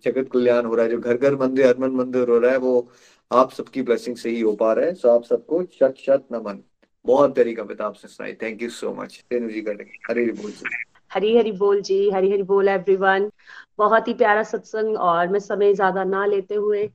जगत 0.04 0.28
कल्याण 0.32 0.64
हो 0.64 0.74
रहा 0.74 0.84
है। 0.84 0.90
जो 0.90 0.98
घर 0.98 1.16
घर 1.16 1.36
मंदिर, 1.36 1.66
हरमन 1.66 1.90
मंदिर 1.90 2.28
हो 2.28 2.38
रहा 2.38 2.52
है, 2.52 2.58
वो 2.58 2.90
आप 3.30 3.52
सबकी 3.52 3.82
ब्लेसिंग 3.82 4.16
से 4.16 4.30
ही 4.30 4.40
हो 4.40 4.52
पा 4.52 4.72
रहा 4.72 4.86
है। 4.86 4.94
सो 4.94 5.08
आप 5.08 5.24
सबको 5.24 5.62
शत 5.74 5.94
शत 5.98 6.26
नमन। 6.32 6.62
बहुत 7.04 7.34
प्यारी 7.34 7.54
कविता 7.54 7.84
आपसे 7.86 8.08
सुनाई। 8.08 8.32
Thank 8.32 8.62
you 8.62 8.68
so 8.70 8.94
much 8.94 9.22
Renu 9.32 9.48
ji 9.50 9.60
करेंगे 9.60 9.98
हरी 10.08 10.30
बोल। 10.32 10.50
जी 10.50 10.76
हरी 11.12 11.36
हरी 11.36 11.52
बोल 11.52 11.80
जी 11.82 12.10
हरी 12.10 12.30
हरी 12.30 12.42
बोल 12.42 12.68
एवरीवन 12.68 13.30
बहुत 13.78 14.08
ही 14.08 14.14
प्यारा 14.14 14.42
सत्संग 14.42 14.96
और 14.98 15.28
मैं 15.28 15.38
समय 15.40 15.74
ज़्यादा 15.74 16.04
ना 16.04 16.24
लेते 16.26 16.54
हुए 16.54 16.86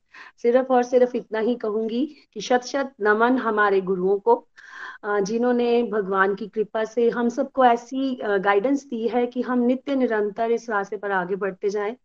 सिर्फ़ 0.41 0.73
और 0.73 0.83
सिर्फ़ 0.83 1.15
इतना 1.17 1.39
ही 1.39 1.55
कहूँगी 1.55 2.05
कि 2.33 2.41
शत 2.41 2.63
शत 2.63 2.93
नमन 3.01 3.37
हमारे 3.37 3.81
गुरुओं 3.81 4.17
को 4.19 4.45
जिन्होंने 5.21 5.83
भगवान 5.83 6.35
की 6.35 6.47
कृपा 6.47 6.83
से 6.85 7.09
हम 7.09 7.29
सबको 7.29 7.65
ऐसी 7.65 8.15
गाइडेंस 8.23 8.83
दी 8.85 9.07
है 9.07 9.25
कि 9.27 9.41
हम 9.41 9.59
नित्य 9.59 9.95
निरंतर 9.95 10.51
इस 10.51 10.69
रास्ते 10.69 10.97
पर 10.97 11.11
आगे 11.11 11.35
बढ़ते 11.35 11.69
जाएँ 11.69 11.95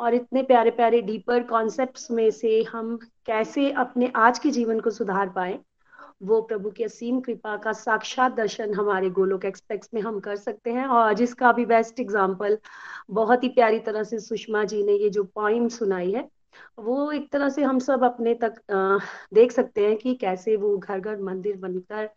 और 0.00 0.14
इतने 0.14 0.42
प्यारे 0.42 0.70
प्यारे 0.70 1.00
डीपर 1.02 1.42
कॉन्सेप्ट्स 1.44 2.10
में 2.10 2.30
से 2.30 2.62
हम 2.62 2.96
कैसे 3.26 3.70
अपने 3.72 4.12
आज 4.16 4.38
के 4.38 4.50
जीवन 4.50 4.80
को 4.80 4.90
सुधार 4.90 5.28
पाए। 5.28 5.58
वो 6.20 6.40
प्रभु 6.42 6.70
की 6.70 6.84
असीम 6.84 7.20
कृपा 7.20 7.56
का 7.56 7.72
साक्षात 7.74 8.32
दर्शन 8.36 8.74
हमारे 8.74 9.10
गोलोक 9.10 9.44
एक्सप्रेस 9.44 9.88
में 9.94 10.00
हम 10.02 10.18
कर 10.20 10.36
सकते 10.36 10.70
हैं। 10.72 10.86
और 10.86 11.12
जिसका 11.14 11.52
भी 11.52 11.66
बेस्ट 11.66 12.00
एग्ज़ाम्पल 12.00 12.58
बहुत 13.10 13.44
ही 13.44 13.48
प्यारी 13.50 13.78
तरह 13.80 14.02
से 14.04 14.18
सुषमा 14.20 14.64
जी 14.64 14.82
ने 14.84 14.92
ये 14.94 15.10
जो 15.10 15.24
पॉइंट 15.24 15.70
सुनाई 15.72 16.10
है, 16.12 16.28
वो 16.78 17.10
एक 17.12 17.30
तरह 17.32 17.48
से 17.48 17.62
हम 17.62 17.78
सब 17.78 18.04
अपने 18.04 18.34
तक 18.42 18.54
देख 19.34 19.52
सकते 19.52 19.86
हैं 19.86 19.96
कि 19.96 20.14
कैसे 20.16 20.56
वो 20.56 20.76
घर 20.78 21.00
घर 21.00 21.20
मंदिर 21.22 21.56
बनकर, 21.56 22.08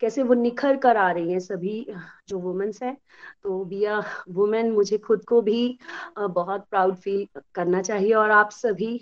कैसे 0.00 0.22
वो 0.22 0.34
निखर 0.34 0.76
कर 0.76 0.96
आ 0.96 1.10
रही 1.10 1.32
हैं 1.32 1.40
सभी 1.40 1.86
जो 2.28 2.38
वुमेन्स 2.38 2.82
हैं। 2.82 2.96
तो 3.42 3.64
बी 3.64 3.84
अ 3.84 4.00
वुमेन 4.30 4.70
मुझे 4.72 4.98
खुद 4.98 5.24
को 5.24 5.40
भी 5.42 5.78
बहुत 6.18 6.66
प्राउड 6.70 6.96
फील 6.96 7.26
करना 7.54 7.82
चाहिए 7.82 8.12
और 8.14 8.30
आप 8.30 8.50
सभी 8.52 8.96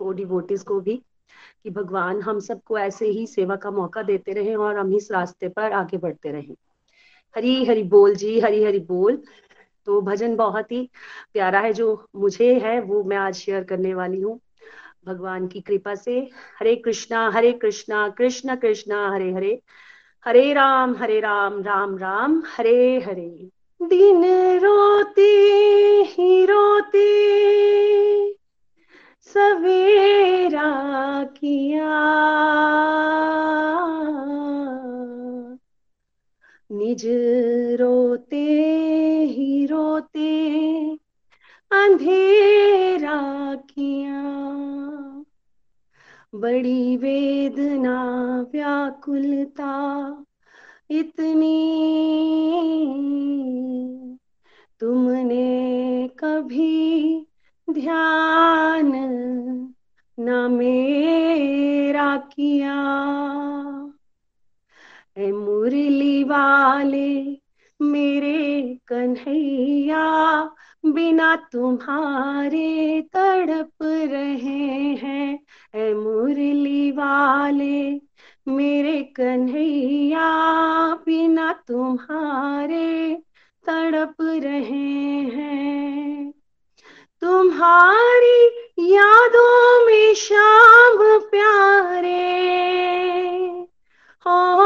को 0.00 0.12
डिवोटिस 0.12 0.62
को 0.62 0.80
भी। 0.80 1.02
कि 1.64 1.70
भगवान 1.70 2.20
हम 2.20 2.40
सबको 2.40 2.78
ऐसे 2.78 3.06
ही 3.06 3.26
सेवा 3.26 3.56
का 3.56 3.70
मौका 3.70 4.02
देते 4.02 4.32
रहें 4.32 4.56
और 4.56 4.78
हम 4.78 4.94
इस 4.94 5.12
रास्ते 5.12 5.48
पर 5.48 5.72
आगे 5.72 5.96
बढ़ते 5.96 6.30
रहें। 6.30 6.54
हरी 7.36 7.64
हरी 7.64 7.82
बोल 7.82 8.14
जी, 8.14 8.40
हरी 8.40 8.64
हरी 8.64 8.78
बोल। 8.78 9.22
तो 9.86 10.00
भजन 10.00 10.36
बहुत 10.36 10.72
ही 10.72 10.90
प्यारा 11.32 11.60
है 11.60 11.72
जो 11.72 12.08
मुझे 12.16 12.58
है, 12.58 12.80
वो 12.80 13.04
मैं 13.04 13.16
आज 13.16 13.34
शेयर 13.34 13.64
करने 13.64 13.94
वाली 13.94 14.20
हूँ। 14.20 14.40
भगवान 15.06 15.46
की 15.46 15.60
कृपा 15.60 15.94
से। 15.94 16.30
हरे 16.60 16.76
कृष्णा 16.76 17.30
हरे 17.30 17.52
कृष्णा, 17.52 18.08
कृष्ण, 18.08 18.56
कृष्णा, 18.56 19.10
हरे 19.14 19.32
हरे। 19.32 19.62
हरे 20.24 20.52
राम 20.52 20.96
हरे 20.96 21.20
राम 21.20 21.62
राम 21.62 21.98
राम, 21.98 22.42
हरे 22.56 23.00
हरे। 23.00 23.48
दिन 23.82 24.24
रोते 24.58 25.46
ही 26.08 26.44
रोते। 26.44 27.20
सवेरा 29.34 30.70
किया। 31.24 31.90
निज 36.72 37.04
रोते 37.80 38.46
ही 39.24 39.66
रोते 39.66 40.30
अंधेरा 41.72 43.54
किया। 43.54 44.20
बड़ी 46.34 46.96
वेदना 46.96 47.98
व्याकुलता 48.52 49.74
इतनी 50.90 51.58
तुमने 54.80 56.08
कभी 56.18 57.26
ध्यान 57.72 58.92
न 60.20 60.30
मेरा 60.50 62.16
किया। 62.16 62.76
ए 65.18 65.32
मुरली 65.32 66.24
वाले, 66.24 67.40
मेरे 67.82 68.78
कन्हैया, 68.86 70.44
बिना 70.86 71.36
तुम्हारे 71.52 73.00
तड़प 73.12 73.72
रहे 73.82 74.94
हैं। 74.94 75.38
ए 75.74 75.94
मुरली 75.94 76.90
वाले, 76.90 78.00
मेरे 78.48 79.02
कन्हैया, 79.02 80.28
बिना 80.94 81.52
तुम्हारे 81.68 83.14
तड़प 83.66 84.16
रहे 84.20 85.20
हैं। 85.20 86.32
तुम्हारी 87.22 88.46
यादों 88.78 89.86
में 89.86 90.14
शाम 90.14 91.18
प्यारे। 91.20 92.20
हो, 94.26 94.58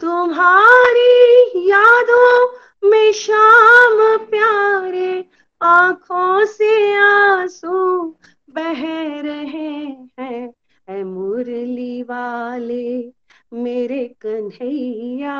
तुम्हारी 0.00 1.42
यादों 1.70 2.58
में 2.90 3.12
शाम 3.12 4.18
प्यारे। 4.18 5.24
आँखों 5.62 6.44
से 6.44 6.94
आँसू 6.94 8.04
बह 8.50 8.82
रहे 9.20 9.84
हैं, 10.18 10.54
ऐ 10.88 11.02
मुरली 11.02 12.02
वाले। 12.02 13.12
मेरे 13.52 14.14
कन्हैया, 14.20 15.36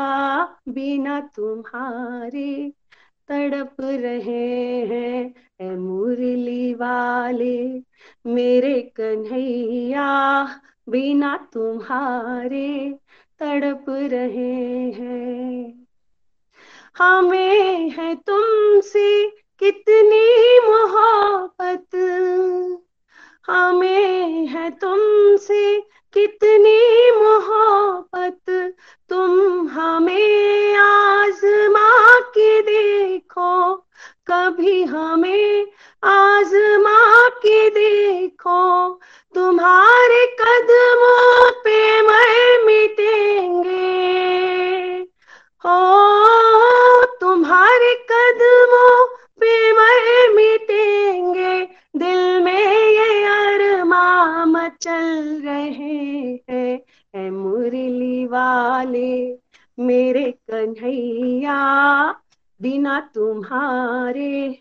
बिना 0.68 1.20
तुम्हारे 1.20 2.72
तड़प 3.28 3.76
रहे 3.80 4.80
हैं 4.86 5.34
ए 5.60 5.70
मुरली 5.70 6.74
वाले। 6.74 7.82
मेरे 8.26 8.92
कन्हैया, 8.96 10.44
बिना 10.88 11.48
तुम्हारे 11.52 12.98
तड़प 13.40 13.84
रहे 13.88 14.90
हैं। 14.90 15.86
हमें 16.98 17.90
है 17.90 18.14
तुमसे 18.14 19.30
कितनी 19.58 20.58
मोहब्बत। 20.68 21.88
हमें 23.46 24.46
है 24.46 24.70
तुमसे 24.70 25.80
कितनी 26.14 27.10
मोहब्बत। 27.10 28.74
तुम 29.08 29.68
हमें 29.68 30.76
आजमा 30.76 32.20
के 32.20 32.62
देखो। 32.62 33.76
कभी 34.26 34.84
हमें 34.84 35.66
आजमा 36.04 37.28
के 37.28 37.70
देखो। 37.70 39.00
तुम्हारे 39.34 40.26
कदमों 40.26 41.50
पे 41.50 42.02
मैं 42.02 42.66
मिटेंगे। 42.66 44.02
हो, 45.66 45.92
तुम्हारे 47.04 48.06
कदमों 48.10 49.11
मचल 54.82 55.42
रहे 55.44 56.42
हैं, 56.50 56.80
ऐ 57.14 57.30
मुरली 57.30 58.26
वाले, 58.26 59.38
मेरे 59.78 60.38
कन्हैया, 60.50 62.10
बिना 62.62 63.10
तुम्हारे 63.14 64.58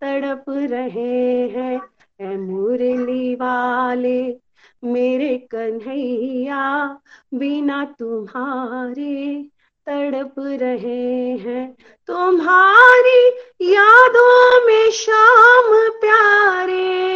तड़प 0.00 0.44
रहे 0.48 1.48
हैं, 1.48 1.80
ऐ 2.20 2.36
मुरली 2.36 3.34
वाले, 3.34 4.36
मेरे 4.84 5.38
कन्हैया, 5.38 6.98
बिना 7.34 7.84
तुम्हारे 7.84 9.48
तड़प 9.86 10.34
रहे 10.38 11.36
हैं। 11.36 11.76
तुम्हारी 12.06 13.28
यादों 13.74 14.66
में 14.66 14.90
शाम 14.90 15.88
प्यारे 16.00 17.14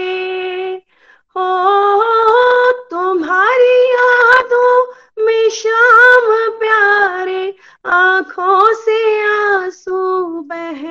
हो 1.39 2.73
तुम्हारी 2.73 3.90
यादों 3.90 4.86
में 5.24 5.51
शाम 5.51 6.59
प्यारे 6.59 7.55
आँखों 7.86 8.74
से 8.74 9.27
आँसू 9.27 10.27
बह 10.40 10.82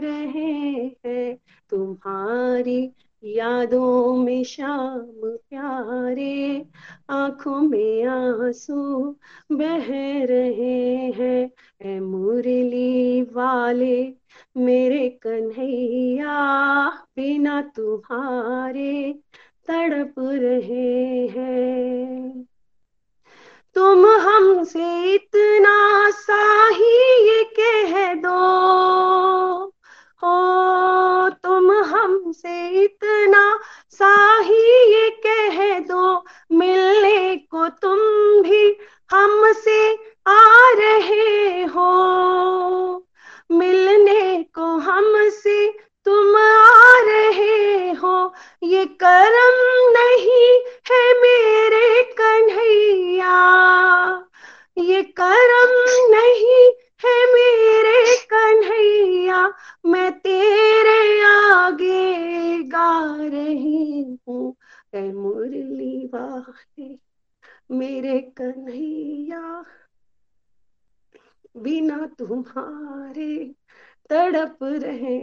रहे 0.00 0.96
हैं। 1.06 1.38
तुम्हारी 1.70 2.92
यादों 3.24 4.16
में 4.16 4.44
शाम 4.44 5.00
प्यारे 5.24 6.66
आँखों 7.10 7.60
में 7.60 8.04
आँसू 8.04 9.16
बह 9.52 9.86
रहे 10.24 10.96
हैं। 10.96 11.50
ऐ 11.82 12.00
मुरली 12.00 13.22
वाले, 13.22 14.14
मेरे 14.56 15.08
कन्हैया, 15.08 16.88
बिना 17.16 17.62
तुम्हारे 17.62 19.14
तड़प 19.68 20.14
रहे 20.18 21.26
हैं। 21.26 22.46
तुम 23.74 24.06
हमसे 24.06 25.14
इतना 25.14 26.10
सा 26.10 26.68
ही 26.68 27.28
ये 27.28 27.44
कह 27.44 28.14
दो। 28.14 29.66
हो, 30.24 31.30
तुम 31.30 31.72
हमसे 31.72 32.68
इतना 32.68 33.60
सा 33.90 34.38
ही 34.40 34.94
ये 34.94 35.10
कह 35.10 35.78
दो। 35.78 36.24
मिलने 36.52 37.36
को 37.36 37.68
तुम 37.68 37.98
भी 38.42 38.76
हमसे 39.10 39.94
आ 40.26 40.72
रहे 40.74 41.62
हो। 41.64 42.06
मिलने 43.50 44.42
को 44.42 44.64
हमसे 44.64 45.85
ये 48.76 48.84
करम 48.86 49.58
नहीं 49.90 50.58
है 50.90 51.20
मेरे 51.20 52.02
कन्हैया। 52.20 53.36
ये 54.78 55.02
करम 55.20 55.72
नहीं 56.14 56.66
है 57.04 57.14
मेरे 57.34 58.16
कन्हैया। 58.34 59.54
मैं 59.86 60.18
तेरे 60.18 61.22
आगे 61.22 62.62
गा 62.62 63.16
रही 63.16 64.18
हूँ 64.28 64.56
मुरली 64.96 66.06
वाले 66.06 66.98
मेरे 67.70 68.20
कन्हैया। 68.20 69.64
बिना 71.56 72.06
तुम्हारे 72.18 73.54
तड़प 74.10 74.58
रहे 74.62 75.18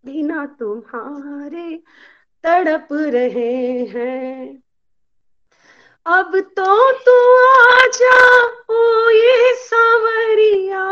बिना 0.06 0.46
तुम्हारे 0.46 1.84
तड़प 2.44 2.88
रहे 2.92 3.86
हैं। 3.86 4.64
अब 6.06 6.40
तो 6.40 6.92
तू 6.92 7.38
आ 7.50 7.88
जा 7.88 8.46
ओ 8.70 9.10
ये 9.10 9.56
सांवरिया। 9.56 10.84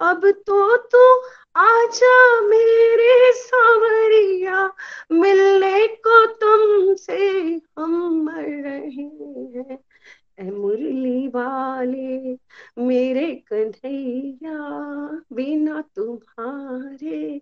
अब 0.00 0.30
तो 0.30 0.76
तू 0.76 1.28
आ 1.56 1.84
जा 1.86 2.40
मेरे 2.40 3.32
सांवरिया, 3.32 4.74
मिलने 5.12 5.86
को 5.86 6.26
तुमसे 6.26 7.40
हम 7.78 8.22
मर 8.24 8.70
रहे 8.70 9.02
हैं। 9.58 9.78
मुरली 10.40 11.26
वाले 11.28 12.32
मेरे 12.86 13.26
कन्हैया 13.52 14.58
बिना 15.32 15.82
तुम्हारे 15.96 17.38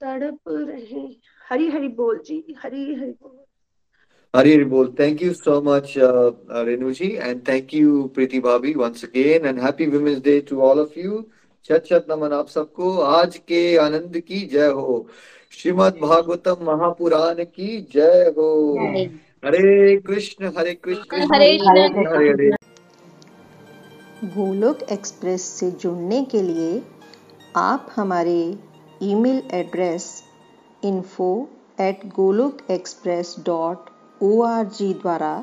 तड़प 0.00 0.38
रहे। 0.48 1.06
हरी 1.50 1.68
हरी 1.68 1.88
बोल 1.88 2.18
जी 2.26 2.44
हरी 2.58 2.94
हरी 2.94 3.10
बोल। 3.10 3.38
हरी 4.34 4.54
हरी 4.54 4.64
बोल। 4.64 4.94
Thank 5.00 5.22
you 5.22 5.32
so 5.32 5.60
much 5.62 5.94
Renu 5.98 6.90
ji 6.92 7.10
and 7.14 7.40
thank 7.48 7.74
you 7.74 8.02
Preeti 8.14 8.40
भाभी 8.40 8.74
once 8.74 9.04
again 9.04 9.46
and 9.46 9.60
happy 9.60 9.86
women's 9.86 10.22
day 10.22 10.40
to 10.48 10.60
all 10.60 10.80
of 10.80 10.98
you 10.98 11.24
छत 11.64 11.84
छत 11.86 12.06
नमन 12.10 12.32
आप 12.32 12.48
सबको 12.48 12.96
आज 13.16 13.36
के 13.48 13.76
आनंद 13.76 14.18
की 14.20 14.40
जय 14.46 14.70
हो 14.78 15.06
श्रीमद 15.52 15.98
भागवतम 16.02 16.64
महापुराण 16.64 17.44
की 17.44 17.80
जय 17.94 18.32
हो. 18.38 18.50
हरे 19.42 19.96
कृष्ण 20.06 20.50
हरे 20.56 20.72
कृष्ण 20.84 21.22
हरे 21.32 21.46
हरे 21.58 21.80
हरे 22.08 22.50
गोलोक 24.34 24.82
एक्सप्रेस 24.92 25.42
से 25.58 25.70
जुड़ने 25.82 26.22
के 26.32 26.42
लिए 26.42 26.82
आप 27.56 27.86
हमारे 27.96 28.36
email 29.02 29.42
address 29.54 30.06
info 30.84 31.28
at 31.80 32.06
Golok 32.16 32.58
express 32.70 33.34
dot 33.46 33.90
O 34.22 34.30
R 34.42 34.64
G 34.78 34.92
द्वारा 34.94 35.34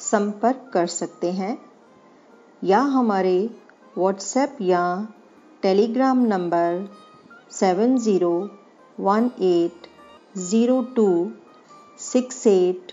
संपर्क 0.00 0.70
कर 0.74 0.86
सकते 0.94 1.32
हैं 1.32 1.56
या 2.62 2.80
हमारे 2.96 3.38
व्हाट्सएप 3.98 4.56
या 4.62 4.84
Telegram 5.62 6.26
number 6.26 6.84
seven 7.52 7.96
zero 8.08 8.34
one 9.00 9.30
eight 9.52 9.86
zero 10.48 10.82
two 10.96 11.08
six 12.02 12.46
eight 12.46 12.92